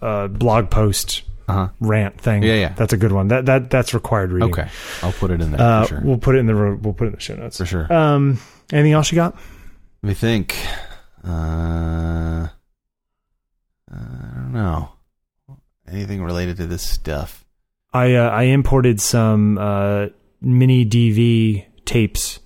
uh 0.00 0.04
uh 0.04 0.28
blog 0.28 0.70
post 0.70 1.22
Uh-huh. 1.48 1.68
rant 1.80 2.20
thing 2.20 2.44
Yeah, 2.44 2.54
yeah. 2.54 2.72
that's 2.76 2.92
a 2.92 2.96
good 2.96 3.10
one 3.10 3.28
that 3.28 3.46
that 3.46 3.68
that's 3.68 3.94
required 3.94 4.30
reading 4.30 4.50
Okay, 4.50 4.68
I'll 5.02 5.12
put 5.12 5.32
it 5.32 5.40
in 5.40 5.50
there 5.50 5.60
uh 5.60 5.82
for 5.82 5.88
sure. 5.88 6.00
we'll 6.04 6.18
put 6.18 6.36
it 6.36 6.38
in 6.38 6.46
the 6.46 6.54
we'll 6.80 6.92
put 6.94 7.04
it 7.06 7.08
in 7.08 7.14
the 7.14 7.20
show 7.20 7.34
notes 7.34 7.56
For 7.58 7.66
sure. 7.66 7.92
um 7.92 8.38
anything 8.72 8.92
else 8.92 9.10
you 9.10 9.16
got 9.16 9.34
Let 10.02 10.08
me 10.08 10.14
think. 10.14 10.56
Uh, 11.26 12.48
I 13.90 13.96
don't 14.34 14.52
know. 14.52 14.90
Anything 15.90 16.22
related 16.22 16.56
to 16.58 16.66
this 16.66 16.82
stuff? 16.82 17.44
i 17.94 18.12
uh, 18.16 18.28
i 18.28 18.42
imported 18.42 19.00
some 19.00 19.56
uh 19.56 20.08
mini 20.42 20.84
dv 20.84 21.64
tapes 21.86 22.38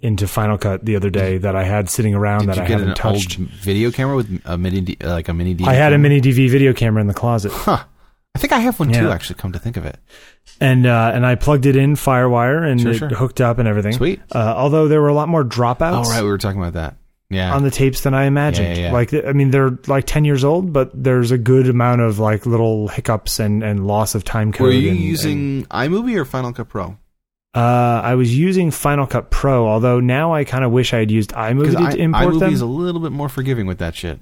into 0.00 0.26
final 0.26 0.56
cut 0.56 0.82
the 0.86 0.96
other 0.96 1.10
day 1.10 1.36
that 1.36 1.54
i 1.54 1.64
had 1.64 1.90
sitting 1.90 2.14
around 2.14 2.46
Did 2.46 2.48
that 2.48 2.58
i 2.60 2.64
haven't 2.64 2.96
touched 2.96 3.36
video 3.36 3.90
camera 3.90 4.16
with 4.16 4.40
a 4.46 4.56
mini, 4.56 4.80
D- 4.80 4.96
uh, 5.04 5.10
like 5.10 5.28
a 5.28 5.34
mini? 5.34 5.54
DV 5.54 5.68
i 5.68 5.74
had 5.74 5.92
a 5.92 5.98
mini 5.98 6.18
dv 6.22 6.48
video 6.48 6.72
camera 6.72 7.02
in 7.02 7.08
the 7.08 7.12
closet 7.14 7.52
Huh. 7.52 7.84
I 8.38 8.40
think 8.40 8.52
I 8.52 8.60
have 8.60 8.78
one 8.78 8.92
too. 8.92 9.10
Actually, 9.10 9.36
come 9.40 9.52
to 9.52 9.58
think 9.58 9.76
of 9.76 9.84
it. 9.84 9.98
and 10.60 10.86
uh, 10.86 11.10
and 11.12 11.26
I 11.26 11.34
plugged 11.34 11.66
it 11.66 11.74
in 11.76 11.94
FireWire 11.96 12.70
and 12.70 12.80
Sure, 12.80 12.92
it 12.92 12.98
sure. 12.98 13.08
hooked 13.08 13.40
up 13.40 13.58
and 13.58 13.66
everything. 13.68 13.92
Sweet. 13.92 14.20
Uh, 14.32 14.54
although 14.56 14.86
there 14.88 15.00
were 15.02 15.08
a 15.08 15.14
lot 15.14 15.28
more 15.28 15.44
dropouts 15.44 16.06
Oh 16.06 16.10
right, 16.10 16.22
we 16.22 16.28
were 16.28 16.38
talking 16.38 16.60
about 16.60 16.74
that. 16.74 16.96
Yeah. 17.30 17.54
on 17.54 17.62
the 17.62 17.70
tapes 17.70 18.00
than 18.02 18.14
I 18.14 18.24
imagined. 18.24 18.68
Yeah, 18.68 18.74
yeah, 18.74 18.86
yeah. 18.88 18.92
Like 18.92 19.12
I 19.12 19.32
mean, 19.32 19.50
they're 19.50 19.76
like 19.86 20.06
ten 20.06 20.24
years 20.24 20.44
old, 20.44 20.72
but 20.72 20.90
there's 20.94 21.30
a 21.30 21.36
good 21.36 21.68
amount 21.68 22.00
of 22.00 22.18
like 22.18 22.46
little 22.46 22.88
hiccups 22.88 23.38
and, 23.40 23.62
and 23.62 23.86
loss 23.86 24.14
of 24.14 24.24
time 24.24 24.50
code. 24.52 24.68
were 24.68 24.72
you 24.72 24.90
and- 24.92 25.00
using 25.00 25.64
iMovie 25.66 26.16
or 26.16 26.24
Final 26.24 26.52
Cut 26.52 26.68
Pro? 26.68 26.96
uh, 27.54 27.60
I 28.04 28.14
was 28.14 28.36
using 28.36 28.70
Final 28.70 29.06
Cut 29.06 29.30
Pro, 29.30 29.66
although 29.68 30.00
now 30.00 30.32
I 30.32 30.44
kind 30.44 30.64
of 30.64 30.70
wish 30.70 30.94
I 30.94 30.98
had 31.00 31.10
used 31.10 31.30
iMovie 31.32 31.72
Because 31.76 31.94
to 31.94 32.00
import 32.00 32.34
iMovie 32.34 32.40
them. 32.40 32.52
is 32.54 32.60
a 32.60 32.66
little 32.66 33.00
bit 33.00 33.10
more 33.12 33.28
forgiving 33.28 33.66
with 33.66 33.78
that 33.78 33.94
shit. 33.94 34.20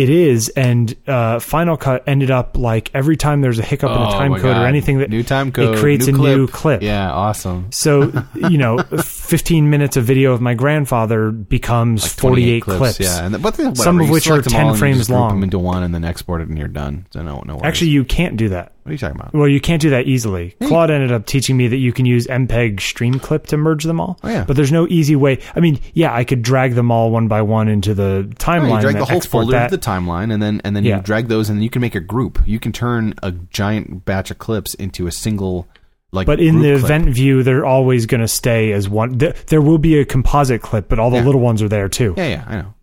It 0.00 0.08
is, 0.08 0.48
and 0.50 0.96
uh, 1.06 1.40
Final 1.40 1.76
Cut 1.76 2.04
ended 2.06 2.30
up 2.30 2.56
like 2.56 2.90
every 2.94 3.16
time 3.18 3.42
there's 3.42 3.58
a 3.58 3.62
hiccup 3.62 3.90
in 3.90 3.96
a 3.98 4.08
Oh, 4.08 4.12
time 4.12 4.34
code 4.36 4.56
or 4.56 4.64
anything 4.64 4.98
that 5.00 5.10
new 5.10 5.22
time 5.22 5.52
code, 5.52 5.74
it 5.76 5.78
creates 5.80 6.06
new 6.06 6.14
a 6.14 6.16
clip. 6.16 6.36
new 6.38 6.46
clip. 6.48 6.82
Yeah, 6.82 7.12
awesome. 7.12 7.70
So, 7.70 8.10
you 8.34 8.56
know, 8.56 8.78
15 9.04 9.68
minutes 9.68 9.96
of 9.98 10.04
video 10.04 10.32
of 10.32 10.40
my 10.40 10.54
grandfather 10.54 11.30
becomes 11.30 12.02
Like 12.04 12.12
48 12.12 12.60
28 12.64 12.78
clips. 12.78 13.00
Yeah, 13.00 13.26
and 13.26 13.42
but 13.42 13.58
whatever, 13.58 13.74
Some 13.76 14.00
of 14.00 14.06
you 14.06 14.12
which 14.12 14.30
are 14.30 14.40
10 14.40 14.76
frames 14.76 15.10
long. 15.10 15.28
them 15.34 15.42
into 15.42 15.58
one 15.58 15.82
and 15.82 15.94
then 15.94 16.04
export 16.04 16.40
it 16.40 16.48
and 16.48 16.56
you're 16.56 16.68
done. 16.68 17.06
So 17.10 17.20
no, 17.22 17.42
no 17.44 17.56
worries. 17.56 17.64
Actually, 17.66 17.90
you 17.90 18.04
can't 18.04 18.36
do 18.38 18.48
that. 18.50 18.72
What 18.82 18.90
are 18.90 18.92
you 18.92 18.98
talking 18.98 19.16
about? 19.20 19.34
Well, 19.34 19.46
you 19.48 19.60
can't 19.60 19.80
do 19.82 19.90
that 19.90 20.06
easily. 20.06 20.56
Claude 20.62 20.90
ended 20.90 21.12
up 21.12 21.26
teaching 21.26 21.56
me 21.56 21.68
that 21.68 21.76
you 21.76 21.92
can 21.92 22.06
use 22.06 22.26
MPEG 22.26 22.76
Streamclip 22.76 23.46
to 23.48 23.56
merge 23.56 23.84
them 23.84 24.00
all. 24.00 24.18
Oh, 24.24 24.28
yeah. 24.30 24.44
But 24.44 24.56
there's 24.56 24.72
no 24.72 24.86
easy 24.88 25.16
way. 25.16 25.38
I 25.54 25.60
mean, 25.60 25.78
yeah, 25.92 26.14
I 26.14 26.24
could 26.24 26.42
drag 26.42 26.74
them 26.74 26.90
all 26.90 27.10
one 27.10 27.28
by 27.28 27.42
one 27.42 27.68
into 27.68 27.92
the 27.94 28.30
timeline. 28.36 28.76
you 28.76 28.80
drag 28.80 28.96
the 28.96 29.04
whole 29.04 29.20
folder 29.20 29.52
that. 29.52 29.70
to 29.70 29.76
the 29.76 29.82
timeline, 29.82 30.32
and 30.32 30.42
then 30.42 30.60
and 30.64 30.74
then 30.74 30.84
Yeah. 30.84 30.96
you 30.96 31.02
drag 31.02 31.28
those, 31.28 31.48
and 31.50 31.58
then 31.58 31.62
you 31.62 31.70
can 31.70 31.80
make 31.80 31.94
a 31.94 32.00
group. 32.00 32.40
You 32.46 32.58
can 32.58 32.72
turn 32.72 33.14
a 33.22 33.32
giant 33.32 34.04
batch 34.04 34.30
of 34.30 34.38
clips 34.38 34.74
into 34.74 35.06
a 35.06 35.12
single 35.12 35.68
like. 36.12 36.26
but 36.26 36.40
in 36.40 36.60
the 36.60 36.72
clip. 36.72 36.84
event 36.84 37.08
view, 37.10 37.42
they're 37.42 37.64
always 37.66 38.06
going 38.06 38.22
to 38.22 38.28
stay 38.28 38.72
as 38.72 38.88
one. 38.88 39.18
There, 39.18 39.34
there 39.48 39.60
will 39.60 39.78
be 39.78 39.98
a 40.00 40.04
composite 40.04 40.62
clip, 40.62 40.88
but 40.88 40.98
all 40.98 41.10
the 41.10 41.18
Yeah. 41.18 41.24
little 41.26 41.40
ones 41.42 41.62
are 41.62 41.68
there 41.68 41.88
too. 41.88 42.14
yeah, 42.16 42.26
yeah, 42.28 42.44
I 42.48 42.56
know. 42.56 42.74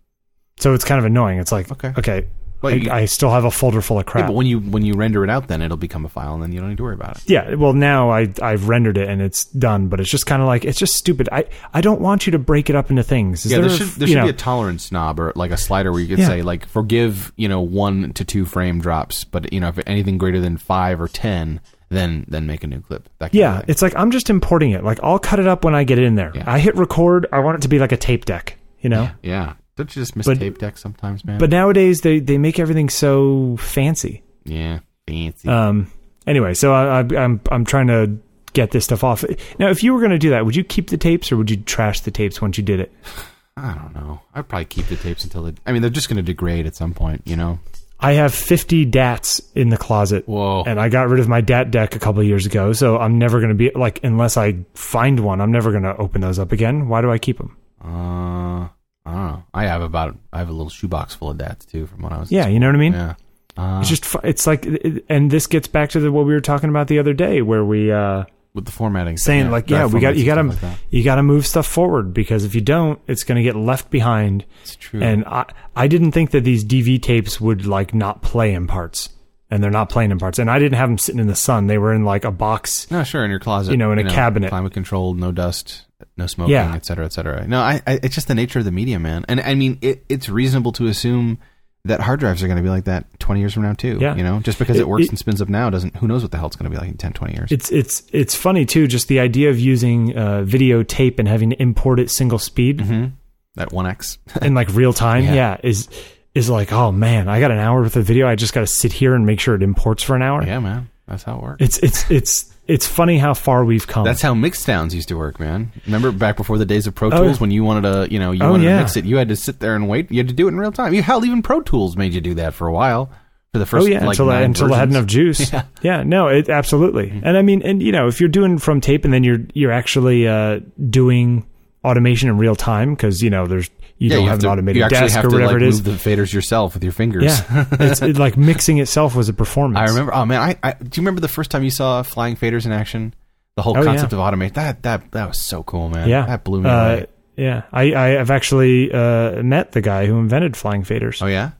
So 0.60 0.74
it's 0.74 0.84
kind 0.84 0.98
of 0.98 1.04
annoying. 1.04 1.38
It's 1.38 1.52
like, 1.52 1.70
Okay. 1.70 1.92
okay, 1.98 2.26
Well, 2.60 2.74
I, 2.90 3.00
I 3.02 3.04
still 3.04 3.30
have 3.30 3.44
a 3.44 3.50
folder 3.50 3.80
full 3.80 3.98
of 3.98 4.06
Yeah, 4.06 4.10
crap. 4.12 4.26
but 4.26 4.32
when 4.34 4.46
you 4.46 4.58
when 4.58 4.84
you 4.84 4.94
render 4.94 5.22
it 5.22 5.30
out, 5.30 5.46
then 5.48 5.62
it'll 5.62 5.76
become 5.76 6.04
a 6.04 6.08
file, 6.08 6.34
and 6.34 6.42
then 6.42 6.50
you 6.52 6.58
don't 6.60 6.68
need 6.70 6.78
to 6.78 6.82
worry 6.82 6.94
about 6.94 7.18
it. 7.18 7.22
Yeah, 7.30 7.54
well 7.54 7.72
now 7.72 8.10
I 8.10 8.32
I've 8.42 8.68
rendered 8.68 8.98
it 8.98 9.08
and 9.08 9.22
it's 9.22 9.44
done, 9.44 9.88
but 9.88 10.00
it's 10.00 10.10
just 10.10 10.26
kind 10.26 10.42
of 10.42 10.48
like 10.48 10.64
it's 10.64 10.78
just 10.78 10.94
stupid. 10.94 11.28
I 11.30 11.44
I 11.72 11.80
don't 11.80 12.00
want 12.00 12.26
you 12.26 12.32
to 12.32 12.38
break 12.38 12.68
it 12.68 12.74
up 12.76 12.90
into 12.90 13.02
things. 13.02 13.46
Is 13.46 13.52
yeah, 13.52 13.58
there 13.58 13.66
a- 13.66 13.70
should 13.70 13.86
there 13.88 14.08
should 14.08 14.16
know, 14.16 14.24
be 14.24 14.30
a 14.30 14.32
tolerance 14.32 14.90
knob 14.90 15.20
or 15.20 15.32
like 15.36 15.50
a 15.52 15.56
slider 15.56 15.92
where 15.92 16.00
you 16.00 16.08
could 16.08 16.18
Yeah. 16.18 16.26
say 16.26 16.42
like 16.42 16.66
forgive 16.66 17.32
you 17.36 17.48
know 17.48 17.60
one 17.60 18.12
to 18.14 18.24
two 18.24 18.44
frame 18.44 18.80
drops, 18.80 19.24
but 19.24 19.52
you 19.52 19.60
know 19.60 19.68
if 19.68 19.78
anything 19.86 20.18
greater 20.18 20.40
than 20.40 20.56
five 20.56 21.00
or 21.00 21.06
ten, 21.08 21.60
then 21.90 22.24
then 22.28 22.46
make 22.46 22.64
a 22.64 22.66
new 22.66 22.80
clip. 22.80 23.08
Yeah, 23.30 23.62
it's 23.68 23.82
like 23.82 23.94
I'm 23.96 24.10
just 24.10 24.30
importing 24.30 24.72
it. 24.72 24.82
Like 24.82 24.98
I'll 25.02 25.18
cut 25.20 25.38
it 25.38 25.46
up 25.46 25.64
when 25.64 25.74
I 25.76 25.84
get 25.84 25.98
it 25.98 26.04
in 26.04 26.16
there. 26.16 26.32
Yeah. 26.34 26.44
I 26.46 26.58
hit 26.58 26.74
record. 26.76 27.26
I 27.32 27.38
want 27.38 27.58
it 27.58 27.62
to 27.62 27.68
be 27.68 27.78
like 27.78 27.92
a 27.92 27.96
tape 27.96 28.24
deck. 28.24 28.56
You 28.80 28.90
know. 28.90 29.10
yeah, 29.22 29.54
Don't 29.78 29.94
you 29.96 30.02
just 30.02 30.16
miss 30.16 30.26
But- 30.26 30.38
tape 30.40 30.58
decks 30.58 30.82
sometimes, 30.82 31.24
man? 31.24 31.38
But 31.38 31.50
nowadays 31.50 32.00
they 32.02 32.18
they 32.18 32.36
make 32.36 32.58
everything 32.58 32.90
so 32.90 33.56
fancy. 33.58 34.22
yeah, 34.44 34.80
fancy. 35.06 35.48
Um. 35.48 35.90
Anyway, 36.26 36.52
so 36.52 36.74
I, 36.74 36.98
I, 37.00 37.22
I'm 37.24 37.40
I'm 37.50 37.64
trying 37.64 37.86
to 37.86 38.18
get 38.52 38.72
this 38.72 38.84
stuff 38.84 39.04
off. 39.04 39.24
Now, 39.58 39.70
if 39.70 39.82
you 39.82 39.94
were 39.94 40.00
going 40.00 40.10
to 40.10 40.18
do 40.18 40.30
that, 40.30 40.44
would 40.44 40.56
you 40.56 40.64
keep 40.64 40.90
the 40.90 40.96
tapes 40.98 41.30
or 41.32 41.36
would 41.36 41.50
you 41.50 41.56
trash 41.58 42.00
the 42.00 42.10
tapes 42.10 42.42
once 42.42 42.58
you 42.58 42.64
did 42.64 42.80
it? 42.80 42.92
I 43.56 43.74
don't 43.74 43.94
know. 43.94 44.20
I'd 44.34 44.46
probably 44.48 44.66
keep 44.66 44.86
the 44.86 44.96
tapes 44.96 45.24
until 45.24 45.44
they. 45.44 45.54
I 45.64 45.72
mean, 45.72 45.80
they're 45.82 45.90
just 45.90 46.08
going 46.08 46.16
to 46.18 46.22
degrade 46.22 46.66
at 46.66 46.74
some 46.76 46.92
point, 46.92 47.22
you 47.24 47.36
know. 47.36 47.60
I 48.00 48.12
have 48.12 48.32
50 48.34 48.84
DATs 48.84 49.40
in 49.56 49.70
the 49.70 49.76
closet. 49.76 50.28
Whoa. 50.28 50.62
And 50.64 50.78
I 50.80 50.88
got 50.88 51.08
rid 51.08 51.18
of 51.18 51.28
my 51.28 51.40
DAT 51.40 51.70
deck 51.72 51.96
a 51.96 51.98
couple 51.98 52.20
of 52.20 52.26
years 52.28 52.46
ago, 52.46 52.72
so 52.72 52.96
I'm 52.98 53.18
never 53.18 53.38
going 53.40 53.48
to 53.48 53.54
be 53.56 53.70
like 53.74 54.00
unless 54.04 54.36
I 54.36 54.58
find 54.74 55.20
one, 55.20 55.40
I'm 55.40 55.50
never 55.50 55.70
going 55.72 55.82
to 55.84 55.96
open 55.96 56.20
those 56.20 56.38
up 56.38 56.52
again. 56.52 56.88
Why 56.88 57.00
do 57.00 57.10
I 57.10 57.18
keep 57.18 57.38
them? 57.38 57.56
Uh, 57.82 58.68
I 59.08 59.14
don't 59.14 59.26
know. 59.28 59.44
I 59.54 59.64
have 59.66 59.82
about. 59.82 60.16
I 60.32 60.38
have 60.38 60.48
a 60.48 60.52
little 60.52 60.70
shoebox 60.70 61.14
full 61.14 61.30
of 61.30 61.38
dats 61.38 61.64
too 61.64 61.86
from 61.86 62.02
when 62.02 62.12
I 62.12 62.18
was. 62.18 62.30
Yeah, 62.30 62.46
you 62.48 62.60
know 62.60 62.66
what 62.66 62.74
I 62.76 62.78
mean? 62.78 62.92
Yeah. 62.92 63.14
Uh, 63.56 63.78
It's 63.80 63.88
just 63.88 64.04
fu- 64.04 64.20
it's 64.22 64.46
like 64.46 64.66
and 65.08 65.30
this 65.30 65.46
gets 65.46 65.66
back 65.66 65.90
to 65.90 66.00
the, 66.00 66.12
what 66.12 66.26
we 66.26 66.32
were 66.34 66.40
talking 66.40 66.68
about 66.70 66.86
the 66.88 66.98
other 66.98 67.12
day 67.14 67.42
where 67.42 67.64
we 67.64 67.90
uh 67.90 68.24
with 68.54 68.64
the 68.66 68.72
formatting. 68.72 69.16
saying 69.16 69.50
like 69.50 69.68
yeah, 69.70 69.86
we 69.86 69.98
got 70.00 70.16
you 70.16 70.24
got 70.24 70.36
to 70.36 70.42
Like 70.44 70.58
you 70.90 71.02
got 71.04 71.16
to 71.16 71.22
move 71.22 71.46
stuff 71.46 71.66
forward 71.66 72.12
because 72.14 72.44
if 72.44 72.54
you 72.54 72.60
don't, 72.60 73.00
it's 73.06 73.24
going 73.24 73.36
to 73.36 73.42
get 73.42 73.56
left 73.56 73.90
behind. 73.90 74.44
it's 74.62 74.76
true. 74.76 75.02
And 75.02 75.24
I 75.26 75.44
I 75.74 75.86
didn't 75.88 76.12
think 76.12 76.30
that 76.32 76.44
these 76.44 76.64
DV 76.64 77.02
tapes 77.02 77.40
would 77.40 77.66
like 77.66 77.94
not 77.94 78.22
play 78.22 78.52
in 78.54 78.66
parts. 78.66 79.08
And 79.50 79.62
they're 79.62 79.70
not 79.70 79.88
playing 79.88 80.10
in 80.10 80.18
parts. 80.18 80.38
And 80.38 80.50
I 80.50 80.58
didn't 80.58 80.76
have 80.76 80.90
them 80.90 80.98
sitting 80.98 81.18
in 81.20 81.26
the 81.26 81.34
sun. 81.34 81.68
They 81.68 81.78
were 81.78 81.94
in 81.94 82.04
like 82.04 82.24
a 82.26 82.30
box. 82.30 82.90
no, 82.90 83.02
sure, 83.02 83.24
in 83.24 83.30
your 83.30 83.40
closet, 83.40 83.70
You 83.70 83.78
know, 83.78 83.92
in 83.92 83.98
a 83.98 84.04
cabinet. 84.08 84.50
climate 84.50 84.74
controlled, 84.74 85.18
no 85.18 85.32
dust, 85.32 85.86
no 86.16 86.26
smoking, 86.26 86.52
Yeah. 86.52 86.74
et 86.74 86.84
cetera, 86.86 87.04
et 87.04 87.12
cetera. 87.12 87.46
No, 87.46 87.60
I, 87.60 87.80
I, 87.86 88.00
it's 88.02 88.14
just 88.14 88.28
the 88.28 88.34
nature 88.34 88.58
of 88.58 88.64
the 88.64 88.70
media, 88.72 88.98
man. 88.98 89.24
And 89.28 89.40
I 89.40 89.54
mean, 89.54 89.78
it, 89.82 90.04
it's 90.08 90.28
reasonable 90.28 90.72
to 90.72 90.86
assume 90.86 91.38
that 91.84 92.00
hard 92.00 92.20
drives 92.20 92.42
are 92.42 92.46
going 92.46 92.56
to 92.56 92.62
be 92.62 92.68
like 92.68 92.84
that 92.84 93.06
20 93.20 93.40
years 93.40 93.54
from 93.54 93.62
now 93.62 93.72
too. 93.72 93.98
Yeah. 94.00 94.14
You 94.16 94.22
know, 94.22 94.40
just 94.40 94.58
because 94.58 94.76
it, 94.76 94.80
It- 94.80 94.88
works 94.88 95.04
it- 95.06 95.10
and 95.10 95.18
spins 95.18 95.40
up 95.42 95.48
now 95.48 95.70
doesn't. 95.70 95.96
Who 95.96 96.06
knows 96.08 96.22
what 96.22 96.30
the 96.30 96.36
hell 96.36 96.46
it's 96.46 96.56
going 96.56 96.70
to 96.70 96.76
be 96.76 96.80
like 96.80 96.90
in 96.90 96.96
10, 96.98 97.12
20 97.12 97.34
years? 97.34 97.50
It's 97.52 97.70
it's 97.70 98.02
it's 98.12 98.34
funny 98.34 98.64
too, 98.66 98.86
just 98.86 99.08
the 99.08 99.20
idea 99.20 99.50
of 99.50 99.58
using 99.58 100.16
uh, 100.16 100.42
video 100.44 100.82
tape 100.82 101.18
and 101.18 101.26
having 101.28 101.50
to 101.50 101.60
import 101.62 101.98
it 102.00 102.10
single 102.10 102.38
speed 102.38 102.80
hmm 102.80 103.06
That 103.54 103.72
one 103.72 103.86
X. 103.86 104.18
in 104.42 104.54
like 104.54 104.68
real 104.74 104.92
time. 104.92 105.24
Yeah. 105.24 105.34
Yeah. 105.34 105.56
is 105.62 105.88
is 106.34 106.48
like 106.50 106.72
oh 106.72 106.92
man, 106.92 107.28
I 107.28 107.40
got 107.40 107.50
an 107.50 107.58
hour 107.58 107.80
worth 107.82 107.96
of 107.96 108.04
video. 108.04 108.28
I 108.28 108.36
just 108.36 108.52
got 108.54 108.60
to 108.60 108.66
sit 108.66 108.92
here 108.92 109.14
and 109.14 109.24
make 109.26 109.40
sure 109.40 109.54
it 109.54 109.62
imports 109.62 110.02
for 110.02 110.14
an 110.14 110.22
hour. 110.22 110.44
yeah, 110.44 110.60
man. 110.60 110.90
That's 111.08 111.22
how 111.22 111.36
it 111.36 111.42
works. 111.42 111.62
It's 111.64 111.78
it's 111.78 112.10
it's 112.10 112.54
it's 112.66 112.86
funny 112.86 113.18
how 113.18 113.32
far 113.34 113.64
we've 113.64 113.86
come. 113.86 114.04
That's 114.04 114.20
how 114.22 114.34
mix 114.34 114.64
downs 114.64 114.94
used 114.94 115.08
to 115.08 115.16
work, 115.16 115.40
man. 115.40 115.72
Remember 115.86 116.12
back 116.12 116.36
before 116.36 116.58
the 116.58 116.66
days 116.66 116.86
of 116.86 116.94
Pro 116.94 117.08
Oh, 117.08 117.22
Tools 117.22 117.36
yeah. 117.36 117.40
when 117.40 117.50
you 117.50 117.64
wanted 117.64 117.82
to, 117.90 118.12
you 118.12 118.18
know, 118.18 118.32
you 118.32 118.42
Oh, 118.44 118.50
wanted 118.50 118.64
yeah. 118.64 118.76
to 118.76 118.82
mix 118.82 118.96
it, 118.96 119.04
you 119.06 119.16
had 119.16 119.28
to 119.28 119.36
sit 119.36 119.58
there 119.60 119.74
and 119.74 119.88
wait. 119.88 120.10
You 120.10 120.18
had 120.18 120.28
to 120.28 120.34
do 120.34 120.46
it 120.46 120.50
in 120.50 120.58
real 120.58 120.70
time. 120.72 120.92
You 120.92 121.02
hell, 121.02 121.24
even 121.24 121.40
Pro 121.42 121.62
Tools 121.62 121.96
made 121.96 122.12
you 122.12 122.20
do 122.20 122.34
that 122.34 122.52
for 122.54 122.68
a 122.68 122.72
while. 122.72 123.10
For 123.54 123.58
the 123.58 123.64
first, 123.64 123.86
oh 123.86 123.90
yeah, 123.90 124.00
like, 124.00 124.08
until 124.10 124.28
I, 124.30 124.42
until 124.42 124.74
I 124.74 124.78
had 124.78 124.90
enough 124.90 125.06
juice. 125.06 125.50
Yeah. 125.52 125.62
Yeah, 125.80 126.02
no, 126.02 126.28
it 126.28 126.50
absolutely. 126.50 127.08
And 127.24 127.38
I 127.38 127.40
mean, 127.40 127.62
and 127.62 127.82
you 127.82 127.92
know, 127.92 128.06
if 128.06 128.20
you're 128.20 128.28
doing 128.28 128.58
from 128.58 128.82
tape 128.82 129.06
and 129.06 129.14
then 129.14 129.24
you're 129.24 129.40
you're 129.54 129.72
actually 129.72 130.28
uh, 130.28 130.60
doing 130.90 131.46
automation 131.82 132.28
in 132.28 132.36
real 132.36 132.54
time 132.54 132.94
because 132.94 133.22
you 133.22 133.30
know 133.30 133.46
there's 133.46 133.70
you 133.98 134.08
Yeah, 134.10 134.16
don't 134.16 134.24
you 134.24 134.30
have, 134.30 134.38
to, 134.40 134.46
an 134.46 134.52
automated 134.52 134.76
you 134.78 134.84
actually 134.84 135.00
desk 135.00 135.14
have 135.16 135.24
or 135.24 135.28
to 135.30 135.34
whatever 135.36 135.52
like 135.54 135.62
it 135.62 135.68
is. 135.68 135.84
move 135.86 136.02
the 136.02 136.10
faders 136.10 136.32
yourself 136.32 136.74
with 136.74 136.82
your 136.84 136.92
fingers. 136.92 137.24
Yeah, 137.24 137.64
it's 137.72 138.00
it, 138.02 138.16
like 138.16 138.36
mixing 138.36 138.78
itself 138.78 139.14
was 139.14 139.28
a 139.28 139.32
performance. 139.32 139.78
I 139.78 139.92
remember. 139.92 140.14
Oh 140.14 140.24
man, 140.24 140.40
I, 140.40 140.56
I 140.62 140.72
do 140.74 140.84
you 141.00 141.02
remember 141.02 141.20
the 141.20 141.28
first 141.28 141.50
time 141.50 141.62
you 141.64 141.70
saw 141.70 142.02
flying 142.02 142.36
faders 142.36 142.64
in 142.66 142.72
action? 142.72 143.14
The 143.56 143.62
whole 143.62 143.76
Oh, 143.76 143.82
concept 143.84 144.12
yeah. 144.12 144.18
of 144.20 144.34
automate 144.34 144.54
that 144.54 144.82
that 144.84 145.10
that 145.12 145.28
was 145.28 145.40
so 145.40 145.62
cool, 145.64 145.88
man. 145.88 146.08
Yeah, 146.08 146.26
that 146.26 146.44
blew 146.44 146.62
me 146.62 146.70
Uh, 146.70 146.74
away. 146.92 147.06
yeah, 147.36 147.62
I 147.72 147.92
I 147.94 148.06
have 148.10 148.30
actually 148.30 148.92
uh, 148.92 149.42
met 149.42 149.72
the 149.72 149.80
guy 149.80 150.06
who 150.06 150.18
invented 150.18 150.56
flying 150.56 150.84
faders. 150.84 151.20
Oh 151.22 151.26
yeah, 151.26 151.50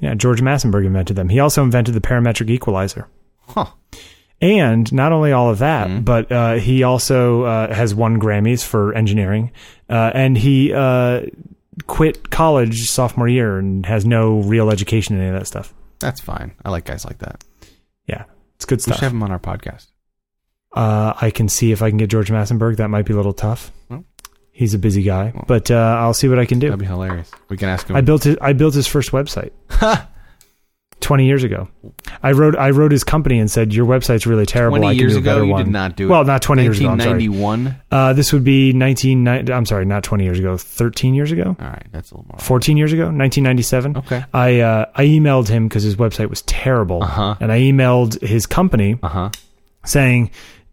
Yeah, 0.00 0.14
George 0.14 0.42
Massenburg 0.42 0.84
invented 0.84 1.16
them. 1.16 1.30
He 1.30 1.40
also 1.40 1.62
invented 1.62 1.94
the 1.94 2.00
parametric 2.02 2.50
equalizer. 2.50 3.08
huh? 3.48 3.66
And 4.42 4.90
not 4.92 5.12
only 5.12 5.32
all 5.32 5.50
of 5.50 5.58
that, 5.58 5.88
Mhm. 5.88 6.04
but 6.04 6.32
uh, 6.32 6.54
he 6.54 6.82
also 6.82 7.42
uh, 7.42 7.74
has 7.74 7.94
won 7.94 8.18
Grammys 8.18 8.64
for 8.64 8.94
engineering, 8.94 9.50
uh, 9.90 10.10
and 10.14 10.36
he 10.36 10.72
uh, 10.72 11.22
quit 11.86 12.30
college 12.30 12.88
sophomore 12.90 13.28
year 13.28 13.58
and 13.58 13.84
has 13.86 14.04
no 14.06 14.40
real 14.40 14.70
education 14.70 15.16
in 15.16 15.22
any 15.22 15.30
of 15.30 15.40
that 15.40 15.46
stuff. 15.46 15.72
That's 16.00 16.20
fine. 16.20 16.52
I 16.64 16.70
like 16.70 16.84
guys 16.84 17.04
like 17.04 17.18
that. 17.18 17.44
Yeah, 18.06 18.24
it's 18.56 18.64
good 18.64 18.78
We 18.86 18.92
should 18.92 19.00
have 19.02 19.12
him 19.12 19.22
on 19.22 19.30
our 19.30 19.38
podcast. 19.38 19.86
Uh, 20.74 21.14
I 21.20 21.30
can 21.30 21.48
see 21.48 21.72
if 21.72 21.82
I 21.82 21.88
can 21.90 21.98
get 21.98 22.08
George 22.10 22.30
Massenburg. 22.30 22.76
That 22.76 22.88
might 22.88 23.04
be 23.04 23.12
a 23.12 23.16
little 23.16 23.32
tough. 23.32 23.72
Well. 23.88 24.04
He's 24.52 24.74
a 24.74 24.78
busy 24.78 25.02
guy, 25.02 25.32
Well. 25.34 25.44
but 25.48 25.70
uh, 25.70 25.74
I'll 26.00 26.14
see 26.14 26.28
what 26.28 26.38
I 26.38 26.44
can 26.46 26.58
do. 26.58 26.68
That'd 26.68 26.80
be 26.80 26.86
hilarious. 26.86 27.30
We 27.48 27.56
can 27.56 27.68
ask 27.68 27.88
him. 27.88 27.96
I 27.96 28.02
built 28.02 28.24
his, 28.24 28.36
I 28.40 28.52
built 28.52 28.74
his 28.74 28.86
first 28.86 29.10
website 29.12 29.52
twenty 31.00 31.26
years 31.26 31.42
ago. 31.44 31.68
I 32.22 32.32
wrote 32.32 32.56
I 32.56 32.70
wrote 32.70 32.92
his 32.92 33.04
company 33.04 33.38
and 33.38 33.50
said 33.50 33.72
your 33.74 33.86
website's 33.86 34.26
really 34.26 34.46
terrible. 34.46 34.76
I 34.76 34.78
Twenty 34.80 34.96
can 34.96 35.00
years 35.00 35.12
do 35.14 35.18
a 35.18 35.22
ago, 35.22 35.42
you 35.42 35.50
one. 35.52 35.64
did 35.64 35.70
not 35.72 35.96
do 35.96 36.06
it. 36.06 36.10
Well, 36.10 36.24
not 36.24 36.42
twenty 36.42 36.62
years 36.62 36.78
ago. 36.78 36.90
I'm 36.90 37.00
sorry. 37.00 37.26
1991. 37.28 37.80
Uh, 37.90 38.12
this 38.12 38.32
would 38.32 38.44
be 38.44 38.72
19. 38.72 39.26
I'm 39.28 39.66
sorry, 39.66 39.84
not 39.84 40.02
20 40.04 40.24
years 40.24 40.38
ago. 40.38 40.56
13 40.56 41.14
years 41.14 41.32
ago. 41.32 41.56
All 41.58 41.66
right, 41.66 41.86
that's 41.92 42.10
a 42.10 42.14
little 42.14 42.26
more. 42.30 42.38
14 42.38 42.76
years 42.76 42.92
ago. 42.92 43.04
1997. 43.04 43.96
Okay. 43.98 44.24
I 44.32 44.60
uh, 44.60 44.86
I 44.94 45.04
emailed 45.06 45.48
him 45.48 45.68
because 45.68 45.82
his 45.82 45.96
website 45.96 46.28
was 46.30 46.42
terrible, 46.42 47.02
Uh-huh. 47.02 47.34
and 47.40 47.50
I 47.50 47.60
emailed 47.60 48.20
his 48.22 48.46
company 48.46 48.98
Uh 49.02 49.08
huh. 49.08 49.30
saying, 49.84 50.30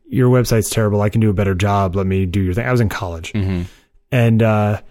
"Your 0.10 0.30
website's 0.30 0.70
terrible. 0.70 1.02
I 1.02 1.10
can 1.10 1.22
do 1.22 1.30
a 1.30 1.34
better 1.34 1.56
job. 1.56 1.96
Let 1.96 2.06
me 2.08 2.26
do 2.26 2.42
your 2.42 2.54
thing." 2.54 2.66
I 2.68 2.72
was 2.72 2.82
in 2.82 2.90
college, 2.90 3.32
hmm 3.32 3.64
and 4.12 4.42
uh, 4.44 4.82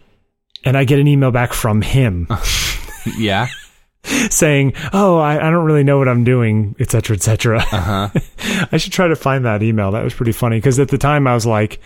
and 0.64 0.76
I 0.76 0.84
get 0.84 0.99
an 0.99 1.09
email 1.09 1.30
back 1.30 1.53
from 1.55 1.80
him 1.82 2.26
Yeah. 3.18 3.47
saying, 4.31 4.75
"Oh, 4.93 5.19
I, 5.19 5.47
I 5.47 5.51
don't 5.51 5.65
really 5.65 5.85
know 5.85 5.99
what 5.99 6.09
I'm 6.09 6.25
doing, 6.25 6.75
etc., 6.79 7.17
cetera, 7.17 7.17
et 7.17 7.23
cetera." 7.23 7.59
Uh 7.73 8.09
huh. 8.09 8.67
I 8.73 8.77
should 8.77 8.93
try 8.93 9.09
to 9.09 9.17
find 9.17 9.45
that 9.45 9.63
email. 9.63 9.91
That 9.93 10.05
was 10.05 10.15
pretty 10.15 10.33
funny 10.33 10.59
because 10.59 10.79
at 10.79 10.89
the 10.89 10.99
time 10.99 11.27
I 11.27 11.35
was 11.35 11.47
like, 11.47 11.81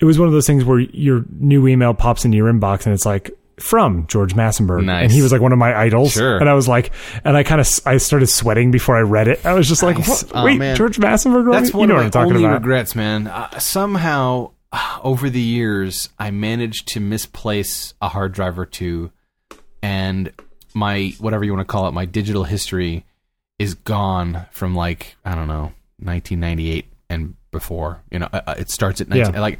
it 0.00 0.04
was 0.04 0.18
one 0.18 0.28
of 0.28 0.34
those 0.34 0.46
things 0.46 0.64
where 0.64 0.78
your 0.80 1.24
new 1.38 1.66
email 1.66 1.94
pops 1.94 2.24
into 2.24 2.36
your 2.36 2.52
inbox 2.52 2.84
and 2.86 2.94
it's 2.94 3.06
like 3.06 3.30
from 3.58 4.06
George 4.06 4.34
Massenburg, 4.36 4.84
Nice. 4.84 5.02
and 5.04 5.12
he 5.12 5.20
was 5.20 5.32
like 5.32 5.40
one 5.40 5.50
of 5.52 5.58
my 5.58 5.76
idols. 5.76 6.12
Sure. 6.12 6.36
And 6.38 6.48
I 6.48 6.54
was 6.54 6.68
like, 6.68 6.92
and 7.24 7.36
I 7.36 7.42
kind 7.42 7.60
of 7.60 7.68
I 7.84 7.96
started 7.96 8.28
sweating 8.28 8.70
before 8.70 8.96
I 8.96 9.00
read 9.00 9.26
it. 9.26 9.44
I 9.44 9.54
was 9.54 9.66
just 9.66 9.82
like, 9.82 9.98
what? 10.06 10.24
Oh, 10.32 10.44
wait, 10.44 10.58
man. 10.58 10.76
George 10.76 10.98
Massenburg? 10.98 11.44
wrote 11.44 11.52
That's 11.54 11.72
one 11.74 11.88
you 11.88 11.94
know 11.94 11.94
of 11.94 11.98
what 11.98 12.02
my 12.02 12.04
I'm 12.04 12.10
talking 12.26 12.36
only 12.36 12.44
about. 12.44 12.60
regrets, 12.62 12.94
man. 12.94 13.26
Uh, 13.26 13.58
somehow, 13.58 14.52
uh, 14.72 15.00
over 15.02 15.28
the 15.28 15.40
years, 15.40 16.08
I 16.20 16.30
managed 16.30 16.86
to 16.88 17.00
misplace 17.00 17.94
a 18.00 18.08
hard 18.08 18.32
drive 18.32 18.58
or 18.60 18.66
two, 18.66 19.10
and 19.82 20.30
my 20.78 21.14
whatever 21.18 21.44
you 21.44 21.52
want 21.54 21.66
to 21.66 21.70
call 21.70 21.88
it, 21.88 21.92
my 21.92 22.04
digital 22.06 22.44
history 22.44 23.04
is 23.58 23.74
gone 23.74 24.46
from 24.52 24.74
like 24.74 25.16
I 25.24 25.34
don't 25.34 25.48
know, 25.48 25.72
1998 26.00 26.86
and 27.10 27.34
before. 27.50 28.02
You 28.10 28.20
know, 28.20 28.28
uh, 28.32 28.40
uh, 28.46 28.54
it 28.58 28.70
starts 28.70 29.00
at 29.00 29.08
19, 29.08 29.34
Yeah. 29.34 29.40
like. 29.40 29.58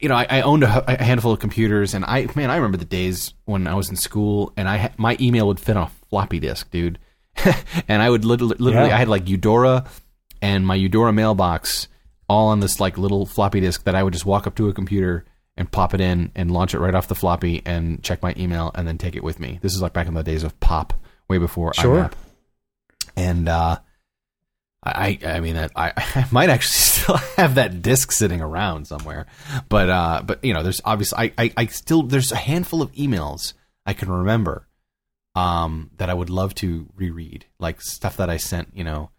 You 0.00 0.08
know, 0.08 0.14
I, 0.14 0.26
I 0.30 0.40
owned 0.40 0.62
a, 0.64 1.00
a 1.00 1.04
handful 1.04 1.30
of 1.32 1.40
computers, 1.40 1.92
and 1.92 2.06
I 2.06 2.26
man, 2.34 2.48
I 2.50 2.56
remember 2.56 2.78
the 2.78 2.86
days 2.86 3.34
when 3.44 3.66
I 3.66 3.74
was 3.74 3.90
in 3.90 3.96
school, 3.96 4.50
and 4.56 4.66
I 4.66 4.76
ha- 4.78 4.92
my 4.96 5.14
email 5.20 5.46
would 5.48 5.60
fit 5.60 5.76
on 5.76 5.82
a 5.88 5.90
floppy 6.08 6.38
disk, 6.40 6.70
dude, 6.70 6.98
and 7.86 8.00
I 8.00 8.08
would 8.08 8.24
literally, 8.24 8.56
literally 8.58 8.88
Yeah. 8.88 8.94
I 8.94 8.98
had 8.98 9.08
like 9.08 9.28
Eudora 9.28 9.84
and 10.40 10.66
my 10.66 10.74
Eudora 10.74 11.12
mailbox 11.12 11.86
all 12.30 12.48
on 12.48 12.60
this 12.60 12.80
like 12.80 12.96
little 12.96 13.26
floppy 13.26 13.60
disk 13.60 13.84
that 13.84 13.94
I 13.94 14.02
would 14.02 14.14
just 14.14 14.24
walk 14.24 14.46
up 14.46 14.54
to 14.54 14.70
a 14.70 14.72
computer 14.72 15.26
and 15.60 15.70
pop 15.70 15.92
it 15.92 16.00
in 16.00 16.32
and 16.34 16.50
launch 16.50 16.72
it 16.74 16.78
right 16.78 16.94
off 16.94 17.06
the 17.06 17.14
floppy 17.14 17.60
and 17.66 18.02
check 18.02 18.22
my 18.22 18.34
email 18.38 18.70
and 18.74 18.88
then 18.88 18.96
take 18.96 19.14
it 19.14 19.22
with 19.22 19.38
me. 19.38 19.58
This 19.60 19.74
is 19.74 19.82
like 19.82 19.92
back 19.92 20.06
in 20.08 20.14
the 20.14 20.22
days 20.22 20.42
of 20.42 20.58
Pop, 20.58 20.94
way 21.28 21.36
before 21.36 21.74
Sure. 21.74 22.04
IMAP. 22.04 22.12
And 23.14 23.46
uh, 23.46 23.76
I, 24.82 25.18
I 25.22 25.32
I 25.32 25.40
mean, 25.40 25.58
I, 25.58 25.68
I 25.76 26.26
might 26.30 26.48
actually 26.48 26.72
still 26.72 27.16
have 27.36 27.56
that 27.56 27.82
disc 27.82 28.10
sitting 28.10 28.40
around 28.40 28.86
somewhere, 28.86 29.26
but 29.68 29.90
uh, 29.90 30.22
but 30.24 30.42
you 30.42 30.54
know, 30.54 30.62
there's 30.62 30.80
obviously 30.82 31.18
I, 31.18 31.32
I, 31.44 31.52
I 31.58 31.66
still 31.66 32.04
there's 32.04 32.32
a 32.32 32.36
handful 32.36 32.80
of 32.80 32.90
emails 32.92 33.52
I 33.84 33.92
can 33.92 34.10
remember, 34.10 34.66
um, 35.34 35.90
that 35.98 36.08
I 36.08 36.14
would 36.14 36.30
love 36.30 36.54
to 36.56 36.88
reread, 36.96 37.44
like 37.58 37.82
stuff 37.82 38.16
that 38.16 38.30
I 38.30 38.38
sent, 38.38 38.68
you 38.74 38.84
know, 38.84 39.10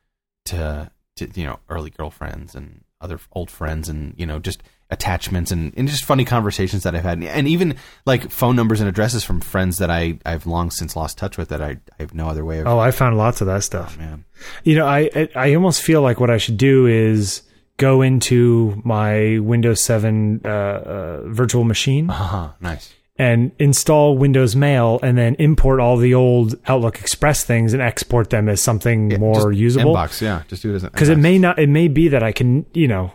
to 0.46 0.90
to 1.18 1.30
you 1.36 1.46
know 1.46 1.60
early 1.70 1.92
girlfriends 1.92 2.56
and 2.56 2.84
other 3.00 3.20
old 3.32 3.52
friends, 3.52 3.90
and 3.90 4.16
you 4.18 4.26
know 4.26 4.40
just 4.40 4.64
attachments 4.92 5.52
and, 5.52 5.74
and 5.78 5.88
just 5.88 6.04
funny 6.04 6.26
conversations 6.26 6.84
that 6.84 6.94
I've 6.96 7.04
had, 7.04 7.24
and 7.24 7.48
even 7.48 7.76
like 8.06 8.30
phone 8.30 8.56
numbers 8.56 8.82
and 8.82 8.90
addresses 8.90 9.24
from 9.24 9.40
friends 9.40 9.78
that 9.78 9.90
I 9.90 10.20
I've 10.26 10.46
long 10.46 10.70
since 10.70 10.96
lost 10.96 11.18
touch 11.18 11.38
with 11.38 11.50
that 11.50 11.62
I, 11.62 11.70
I 11.98 12.02
have 12.02 12.14
no 12.14 12.28
other 12.28 12.44
way 12.46 12.60
of. 12.60 12.68
Oh, 12.68 12.78
I 12.80 12.92
found 12.92 13.18
lots 13.18 13.42
of 13.42 13.48
that 13.48 13.64
stuff. 13.64 13.98
man, 13.98 14.26
You 14.64 14.76
know, 14.76 14.86
I 14.86 15.30
I- 15.36 15.56
almost 15.56 15.82
feel 15.82 16.02
like 16.02 16.20
what 16.20 16.30
I 16.30 16.38
should 16.38 16.58
do 16.58 16.86
is 16.88 17.42
go 17.78 18.02
into 18.02 18.80
my 18.86 19.40
Windows 19.40 19.82
7 19.82 20.42
uh, 20.46 20.48
uh, 20.48 21.22
virtual 21.28 21.64
machine 21.64 22.10
uh-huh, 22.12 22.50
nice. 22.60 22.94
and 23.18 23.52
install 23.58 24.18
Windows 24.18 24.56
Mail 24.56 25.00
and 25.02 25.18
then 25.18 25.36
import 25.40 25.80
all 25.80 25.98
the 25.98 26.14
old 26.14 26.54
Outlook 26.68 27.00
Express 27.00 27.44
things 27.44 27.74
and 27.74 27.82
export 27.82 28.30
them 28.30 28.50
as 28.50 28.62
something 28.62 29.18
more 29.20 29.52
usable. 29.52 29.96
Inbox, 29.96 30.22
yeah, 30.22 30.44
just 30.48 30.62
do 30.62 30.72
it 30.72 30.76
as 30.76 30.84
Because 30.84 31.10
it 31.10 31.18
may 31.18 31.40
not, 31.40 31.58
it 31.58 31.70
may 31.70 31.88
be 31.88 32.10
that 32.10 32.22
I 32.22 32.32
can, 32.34 32.66
you 32.74 32.88
know, 32.88 33.12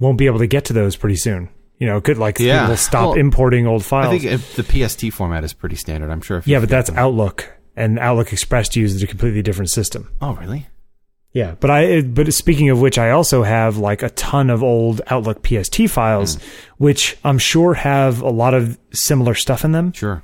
won't 0.00 0.18
be 0.18 0.26
able 0.26 0.40
to 0.40 0.46
get 0.48 0.64
to 0.66 0.72
those 0.72 0.96
pretty 0.96 1.16
soon. 1.16 1.48
You 1.78 1.86
know, 1.86 2.00
could 2.00 2.18
like 2.18 2.38
Yeah. 2.40 2.68
will 2.68 2.76
stop 2.76 3.10
Well, 3.10 3.12
importing 3.14 3.66
old 3.66 3.84
files. 3.84 4.08
I 4.08 4.18
think 4.18 4.24
if 4.24 4.56
the 4.56 4.62
PST 4.64 5.10
format 5.12 5.44
is 5.44 5.52
pretty 5.52 5.76
standard. 5.76 6.10
I'm 6.10 6.20
sure. 6.20 6.38
If 6.38 6.48
yeah, 6.48 6.58
but 6.60 6.68
that's 6.68 6.90
them- 6.90 6.98
Outlook, 6.98 7.48
and 7.76 7.98
Outlook 7.98 8.32
Express 8.32 8.74
uses 8.76 9.02
a 9.02 9.06
completely 9.06 9.40
different 9.42 9.70
system. 9.70 10.10
Oh, 10.20 10.34
really? 10.34 10.66
Yeah, 11.32 11.54
but 11.60 11.70
I 11.70 12.02
but 12.02 12.34
speaking 12.34 12.70
of 12.70 12.80
which, 12.80 12.98
I 12.98 13.10
also 13.10 13.44
have 13.44 13.76
like 13.78 14.02
a 14.02 14.10
ton 14.10 14.50
of 14.50 14.62
old 14.64 15.00
Outlook 15.06 15.42
PST 15.46 15.86
files, 15.86 16.34
Hmm. 16.34 16.40
which 16.78 17.16
I'm 17.24 17.38
sure 17.38 17.74
have 17.74 18.20
a 18.20 18.28
lot 18.30 18.52
of 18.52 18.76
similar 18.92 19.34
stuff 19.34 19.64
in 19.64 19.70
them 19.72 19.92
Sure. 19.92 20.22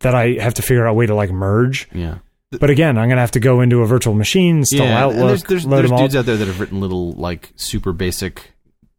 that 0.00 0.14
I 0.14 0.36
have 0.40 0.54
to 0.54 0.62
figure 0.62 0.86
out 0.86 0.90
a 0.92 0.94
way 0.94 1.06
to 1.06 1.14
like 1.14 1.32
merge. 1.32 1.88
Yeah. 1.92 2.18
But 2.52 2.70
again, 2.70 2.98
I'm 2.98 3.08
gonna 3.08 3.20
have 3.20 3.32
to 3.32 3.40
go 3.40 3.62
into 3.62 3.80
a 3.82 3.86
virtual 3.86 4.14
machine, 4.14 4.58
install 4.58 4.86
yeah. 4.86 5.00
Outlook, 5.02 5.20
and 5.20 5.28
there's 5.30 5.42
there's, 5.44 5.66
load 5.66 5.78
there's 5.78 5.90
them 5.90 5.94
all. 5.94 6.02
dudes 6.04 6.16
out 6.16 6.26
there 6.26 6.36
that 6.36 6.46
have 6.46 6.60
written 6.60 6.80
little 6.80 7.12
like 7.12 7.52
super 7.56 7.92
basic 7.92 8.51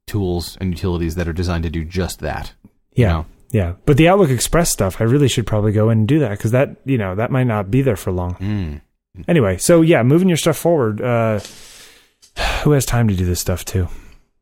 tools 0.08 0.58
and 0.60 0.72
utilities 0.72 1.16
that 1.16 1.28
are 1.28 1.34
designed 1.34 1.64
to 1.64 1.70
do 1.70 1.84
just 1.84 2.20
that. 2.20 2.54
you 2.64 3.04
yeah, 3.04 3.12
know? 3.12 3.26
yeah. 3.52 3.74
But 3.86 3.98
the 3.98 4.08
Outlook 4.10 4.30
Express 4.30 4.72
stuff, 4.72 5.00
I 5.00 5.06
really 5.06 5.28
should 5.28 5.48
probably 5.48 5.72
go 5.72 5.90
in 5.90 6.00
and 6.00 6.08
do 6.08 6.20
that 6.20 6.32
because 6.32 6.52
that 6.52 6.78
you 6.86 6.98
know 6.98 7.16
that 7.16 7.32
might 7.32 7.46
not 7.46 7.72
be 7.72 7.82
there 7.82 7.96
for 7.96 8.12
long. 8.12 8.36
Mm. 8.36 8.82
Anyway, 9.28 9.58
so 9.58 9.82
yeah, 9.82 10.02
moving 10.04 10.28
your 10.28 10.38
stuff 10.38 10.58
forward. 10.58 11.02
Uh, 11.02 11.40
who 12.64 12.72
has 12.72 12.86
time 12.86 13.08
to 13.08 13.16
do 13.16 13.26
this 13.26 13.40
stuff 13.40 13.64
too? 13.64 13.88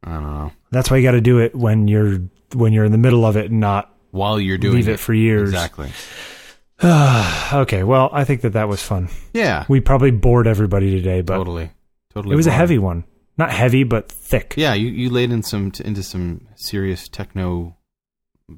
I 0.04 0.14
don't 0.14 0.24
know. 0.24 0.52
That's 0.72 0.90
why 0.90 0.98
you 0.98 1.04
got 1.04 1.12
to 1.12 1.22
do 1.22 1.40
it 1.40 1.56
when 1.56 1.88
you're 1.88 2.20
when 2.54 2.74
you're 2.74 2.86
in 2.86 2.92
the 2.92 2.98
middle 2.98 3.26
of 3.26 3.38
it 3.38 3.52
and 3.52 3.60
not 3.60 3.94
While 4.12 4.40
you're 4.40 4.58
doing 4.58 4.76
leave 4.76 4.90
it 4.90 5.00
for 5.00 5.14
years. 5.14 5.50
Exactly. 5.50 5.92
okay, 7.54 7.84
well, 7.84 8.10
I 8.12 8.24
think 8.24 8.42
that 8.42 8.54
that 8.54 8.68
was 8.68 8.82
fun. 8.82 9.10
Yeah. 9.34 9.66
We 9.70 9.82
probably 9.82 10.12
bored 10.12 10.48
everybody 10.48 10.92
today, 10.92 11.22
but 11.22 11.38
totally. 11.38 11.72
Totally. 12.14 12.34
it 12.34 12.38
was 12.38 12.48
a 12.48 12.52
heavy 12.52 12.80
one. 12.80 13.04
Not 13.38 13.52
heavy, 13.52 13.84
but 13.84 14.12
thick. 14.12 14.54
Yeah, 14.58 14.74
you, 14.74 14.88
you 14.90 15.10
laid 15.10 15.32
in 15.32 15.44
some 15.44 15.72
t- 15.72 15.84
into 15.84 16.04
some 16.04 16.48
serious 16.56 17.08
techno 17.08 17.76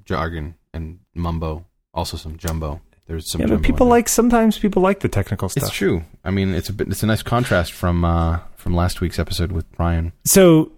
jargon 0.06 0.56
and 0.74 1.00
mumbo, 1.14 1.66
also 1.94 2.18
some 2.18 2.38
jumbo. 2.38 2.82
There's 3.08 3.30
some. 3.30 3.42
Yeah, 3.42 3.48
jumbo 3.48 3.62
but 3.62 3.66
people 3.66 3.88
like 3.88 4.10
sometimes 4.10 4.58
people 4.58 4.82
like 4.82 5.02
the 5.02 5.10
technical 5.10 5.50
stuff. 5.50 5.64
It's 5.66 5.74
true. 5.74 6.04
I 6.24 6.32
mean, 6.32 6.54
it's 6.54 6.70
a 6.70 6.74
bit. 6.74 6.88
It's 6.88 7.04
a 7.04 7.06
nice 7.06 7.22
contrast 7.24 7.72
from 7.72 8.04
uh, 8.04 8.40
from 8.56 8.76
last 8.76 9.02
week's 9.02 9.20
episode 9.20 9.52
with 9.52 9.72
Brian. 9.74 10.14
So, 10.26 10.72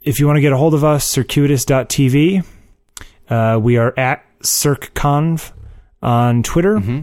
if 0.00 0.20
you 0.20 0.26
want 0.26 0.36
to 0.36 0.40
get 0.42 0.52
a 0.52 0.56
hold 0.56 0.74
of 0.74 0.84
us, 0.84 1.04
circuitous.tv. 1.04 2.44
Uh, 3.28 3.58
we 3.62 3.78
are 3.78 3.94
at 3.96 4.24
CircConv 4.42 5.52
on 6.02 6.42
Twitter, 6.42 6.78
hmm 6.78 7.00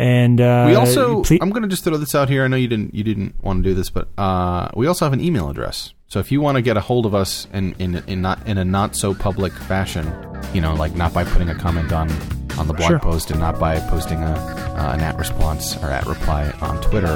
and 0.00 0.40
uh, 0.40 0.64
we 0.66 0.74
also. 0.74 1.22
I'm 1.42 1.50
going 1.50 1.62
to 1.62 1.68
just 1.68 1.84
throw 1.84 1.96
this 1.98 2.14
out 2.14 2.28
here. 2.30 2.42
I 2.44 2.48
know 2.48 2.56
you 2.56 2.68
didn't. 2.68 2.94
You 2.94 3.04
didn't 3.04 3.34
want 3.44 3.62
to 3.62 3.68
do 3.68 3.74
this, 3.74 3.90
but 3.90 4.08
uh, 4.16 4.70
we 4.74 4.86
also 4.86 5.04
have 5.04 5.12
an 5.12 5.20
email 5.20 5.50
address. 5.50 5.92
So 6.08 6.18
if 6.18 6.32
you 6.32 6.40
want 6.40 6.56
to 6.56 6.62
get 6.62 6.76
a 6.76 6.80
hold 6.80 7.04
of 7.04 7.14
us 7.14 7.46
in 7.52 7.74
in 7.78 7.96
in 8.06 8.22
not 8.22 8.44
in 8.46 8.56
a 8.56 8.64
not 8.64 8.96
so 8.96 9.14
public 9.14 9.52
fashion, 9.52 10.10
you 10.54 10.60
know, 10.62 10.74
like 10.74 10.94
not 10.94 11.12
by 11.12 11.24
putting 11.24 11.50
a 11.50 11.54
comment 11.54 11.92
on 11.92 12.10
on 12.58 12.66
the 12.66 12.72
blog 12.74 12.88
Sure. 12.88 12.98
post 12.98 13.30
and 13.30 13.38
not 13.40 13.58
by 13.60 13.78
posting 13.90 14.22
a 14.22 14.32
uh, 14.78 14.92
an 14.94 15.00
at 15.00 15.18
response 15.18 15.76
or 15.82 15.90
at 15.90 16.06
reply 16.06 16.50
on 16.62 16.80
Twitter, 16.80 17.14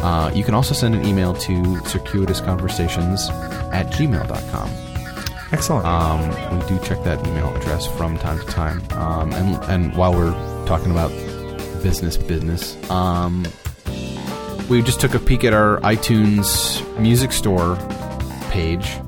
uh, 0.00 0.32
you 0.34 0.42
can 0.42 0.54
also 0.54 0.72
send 0.74 0.94
an 0.94 1.04
email 1.04 1.34
to 1.34 1.52
circuitousconversations 1.84 3.30
at 3.72 3.86
gmail.com. 3.92 4.70
excellent. 5.52 5.86
Um, 5.86 6.58
we 6.58 6.66
do 6.66 6.78
check 6.84 7.02
that 7.04 7.24
email 7.26 7.54
address 7.56 7.86
from 7.96 8.16
time 8.18 8.38
to 8.38 8.46
time. 8.46 8.82
Um, 8.92 9.32
and 9.34 9.62
and 9.64 9.94
while 9.96 10.14
we're 10.14 10.32
talking 10.66 10.90
about 10.90 11.10
business, 11.82 12.16
business, 12.16 12.90
um, 12.90 13.46
we 14.68 14.80
just 14.82 15.00
took 15.00 15.14
a 15.14 15.18
peek 15.18 15.44
at 15.44 15.52
our 15.52 15.80
iTunes 15.80 16.80
music 16.98 17.32
store 17.32 17.76
page, 18.50 18.98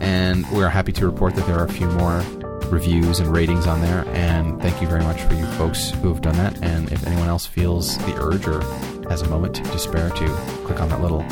and 0.00 0.50
we're 0.50 0.68
happy 0.68 0.92
to 0.92 1.06
report 1.06 1.34
that 1.34 1.46
there 1.46 1.58
are 1.58 1.64
a 1.64 1.72
few 1.72 1.88
more 1.88 2.22
reviews 2.70 3.18
and 3.18 3.30
ratings 3.30 3.66
on 3.66 3.80
there. 3.82 4.06
And 4.08 4.60
thank 4.62 4.80
you 4.80 4.88
very 4.88 5.02
much 5.02 5.20
for 5.22 5.34
you 5.34 5.44
folks 5.58 5.90
who 5.90 6.08
have 6.08 6.22
done 6.22 6.36
that. 6.36 6.62
And 6.62 6.90
if 6.92 7.06
anyone 7.06 7.28
else 7.28 7.44
feels 7.44 7.98
the 7.98 8.14
urge 8.22 8.46
or 8.46 8.62
has 9.08 9.22
a 9.22 9.28
moment 9.28 9.56
to 9.56 9.78
spare 9.78 10.10
to 10.10 10.28
click 10.64 10.80
on 10.80 10.88
that 10.90 11.02
little 11.02 11.22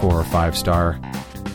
four 0.00 0.14
or 0.14 0.24
five 0.24 0.56
star 0.56 0.98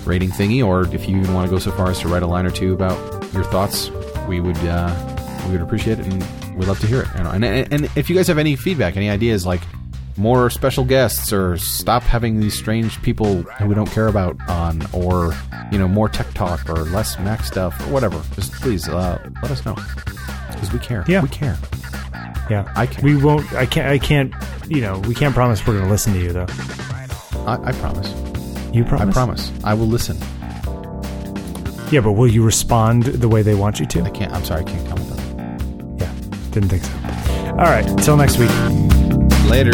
rating 0.06 0.30
thingy, 0.30 0.66
or 0.66 0.86
if 0.94 1.10
you 1.10 1.18
even 1.18 1.34
want 1.34 1.48
to 1.48 1.52
go 1.52 1.60
so 1.60 1.72
far 1.72 1.89
as 1.89 2.00
to 2.00 2.08
write 2.08 2.24
a 2.24 2.28
line 2.28 2.46
or 2.46 2.52
two 2.52 2.74
about 2.74 2.98
your 3.34 3.44
thoughts, 3.46 3.89
we 4.28 4.39
would 4.39 4.58
uh, 4.60 4.94
we 5.48 5.54
would 5.54 5.62
appreciate 5.62 6.00
it, 6.00 6.06
and 6.06 6.24
we'd 6.56 6.68
love 6.68 6.80
to 6.80 6.88
hear 6.88 7.01
it. 7.01 7.08
And, 7.16 7.45
and 7.45 7.74
and 7.74 7.91
if 7.95 8.10
you 8.10 8.16
guys 8.16 8.28
have 8.28 8.38
any 8.38 8.56
feedback, 8.56 8.97
any 8.97 9.10
ideas, 9.10 9.45
like 9.45 9.62
more 10.18 10.49
special 10.49 10.84
guests, 10.86 11.34
or 11.34 11.58
stop 11.58 12.04
having 12.04 12.39
these 12.39 12.58
strange 12.58 13.01
people 13.01 13.41
who 13.43 13.68
we 13.68 13.76
don't 13.76 13.89
care 13.89 14.08
about 14.08 14.38
on, 14.49 14.86
or 14.93 15.34
you 15.72 15.78
know, 15.78 15.88
more 15.88 16.10
tech 16.10 16.32
talk, 16.34 16.70
or 16.70 16.84
less 16.86 17.18
Mac 17.20 17.43
stuff, 17.43 17.80
or 17.88 17.91
whatever, 17.91 18.22
just 18.36 18.54
please 18.54 18.88
uh, 18.88 19.20
let 19.41 19.51
us 19.51 19.66
know 19.66 19.76
because 20.51 20.72
we 20.72 20.80
care. 20.80 21.04
Yeah. 21.08 21.22
we 21.22 21.30
care. 21.30 21.58
yeah, 22.49 22.72
I 22.76 22.86
can. 22.86 23.04
we 23.04 23.16
won't. 23.16 23.51
I 23.54 23.66
can't. 23.66 23.88
I 23.88 23.97
can't. 23.97 24.34
You 24.68 24.82
know, 24.82 24.99
we 24.99 25.16
can't 25.16 25.34
promise 25.34 25.66
we're 25.66 25.74
going 25.74 25.86
to 25.86 25.91
listen 25.91 26.14
to 26.14 26.20
you 26.20 26.32
though. 26.34 26.47
I, 27.45 27.60
I 27.64 27.72
promise. 27.74 28.14
You 28.74 28.84
promise? 28.84 29.10
I 29.10 29.12
promise. 29.12 29.51
I 29.64 29.74
will 29.74 29.88
listen. 29.88 30.18
Yeah, 31.91 32.01
but 32.01 32.14
will 32.14 32.28
you 32.28 32.43
respond 32.43 33.04
the 33.04 33.28
way 33.28 33.41
they 33.41 33.54
want 33.56 33.80
you 33.80 33.86
to? 33.86 34.01
I 34.04 34.10
can't. 34.10 34.32
I'm 34.32 34.43
sorry. 34.43 34.62
I 34.62 34.64
can't 34.64 34.88
comment 34.88 35.12
on 35.12 35.12
that. 35.12 35.12
Yeah, 35.12 35.12
didn't 36.54 36.70
think 36.70 36.84
so. 36.84 36.93
All 37.51 37.66
right, 37.66 37.86
till 38.04 38.18
next 38.18 38.38
week. 38.38 38.51
Later. 39.49 39.72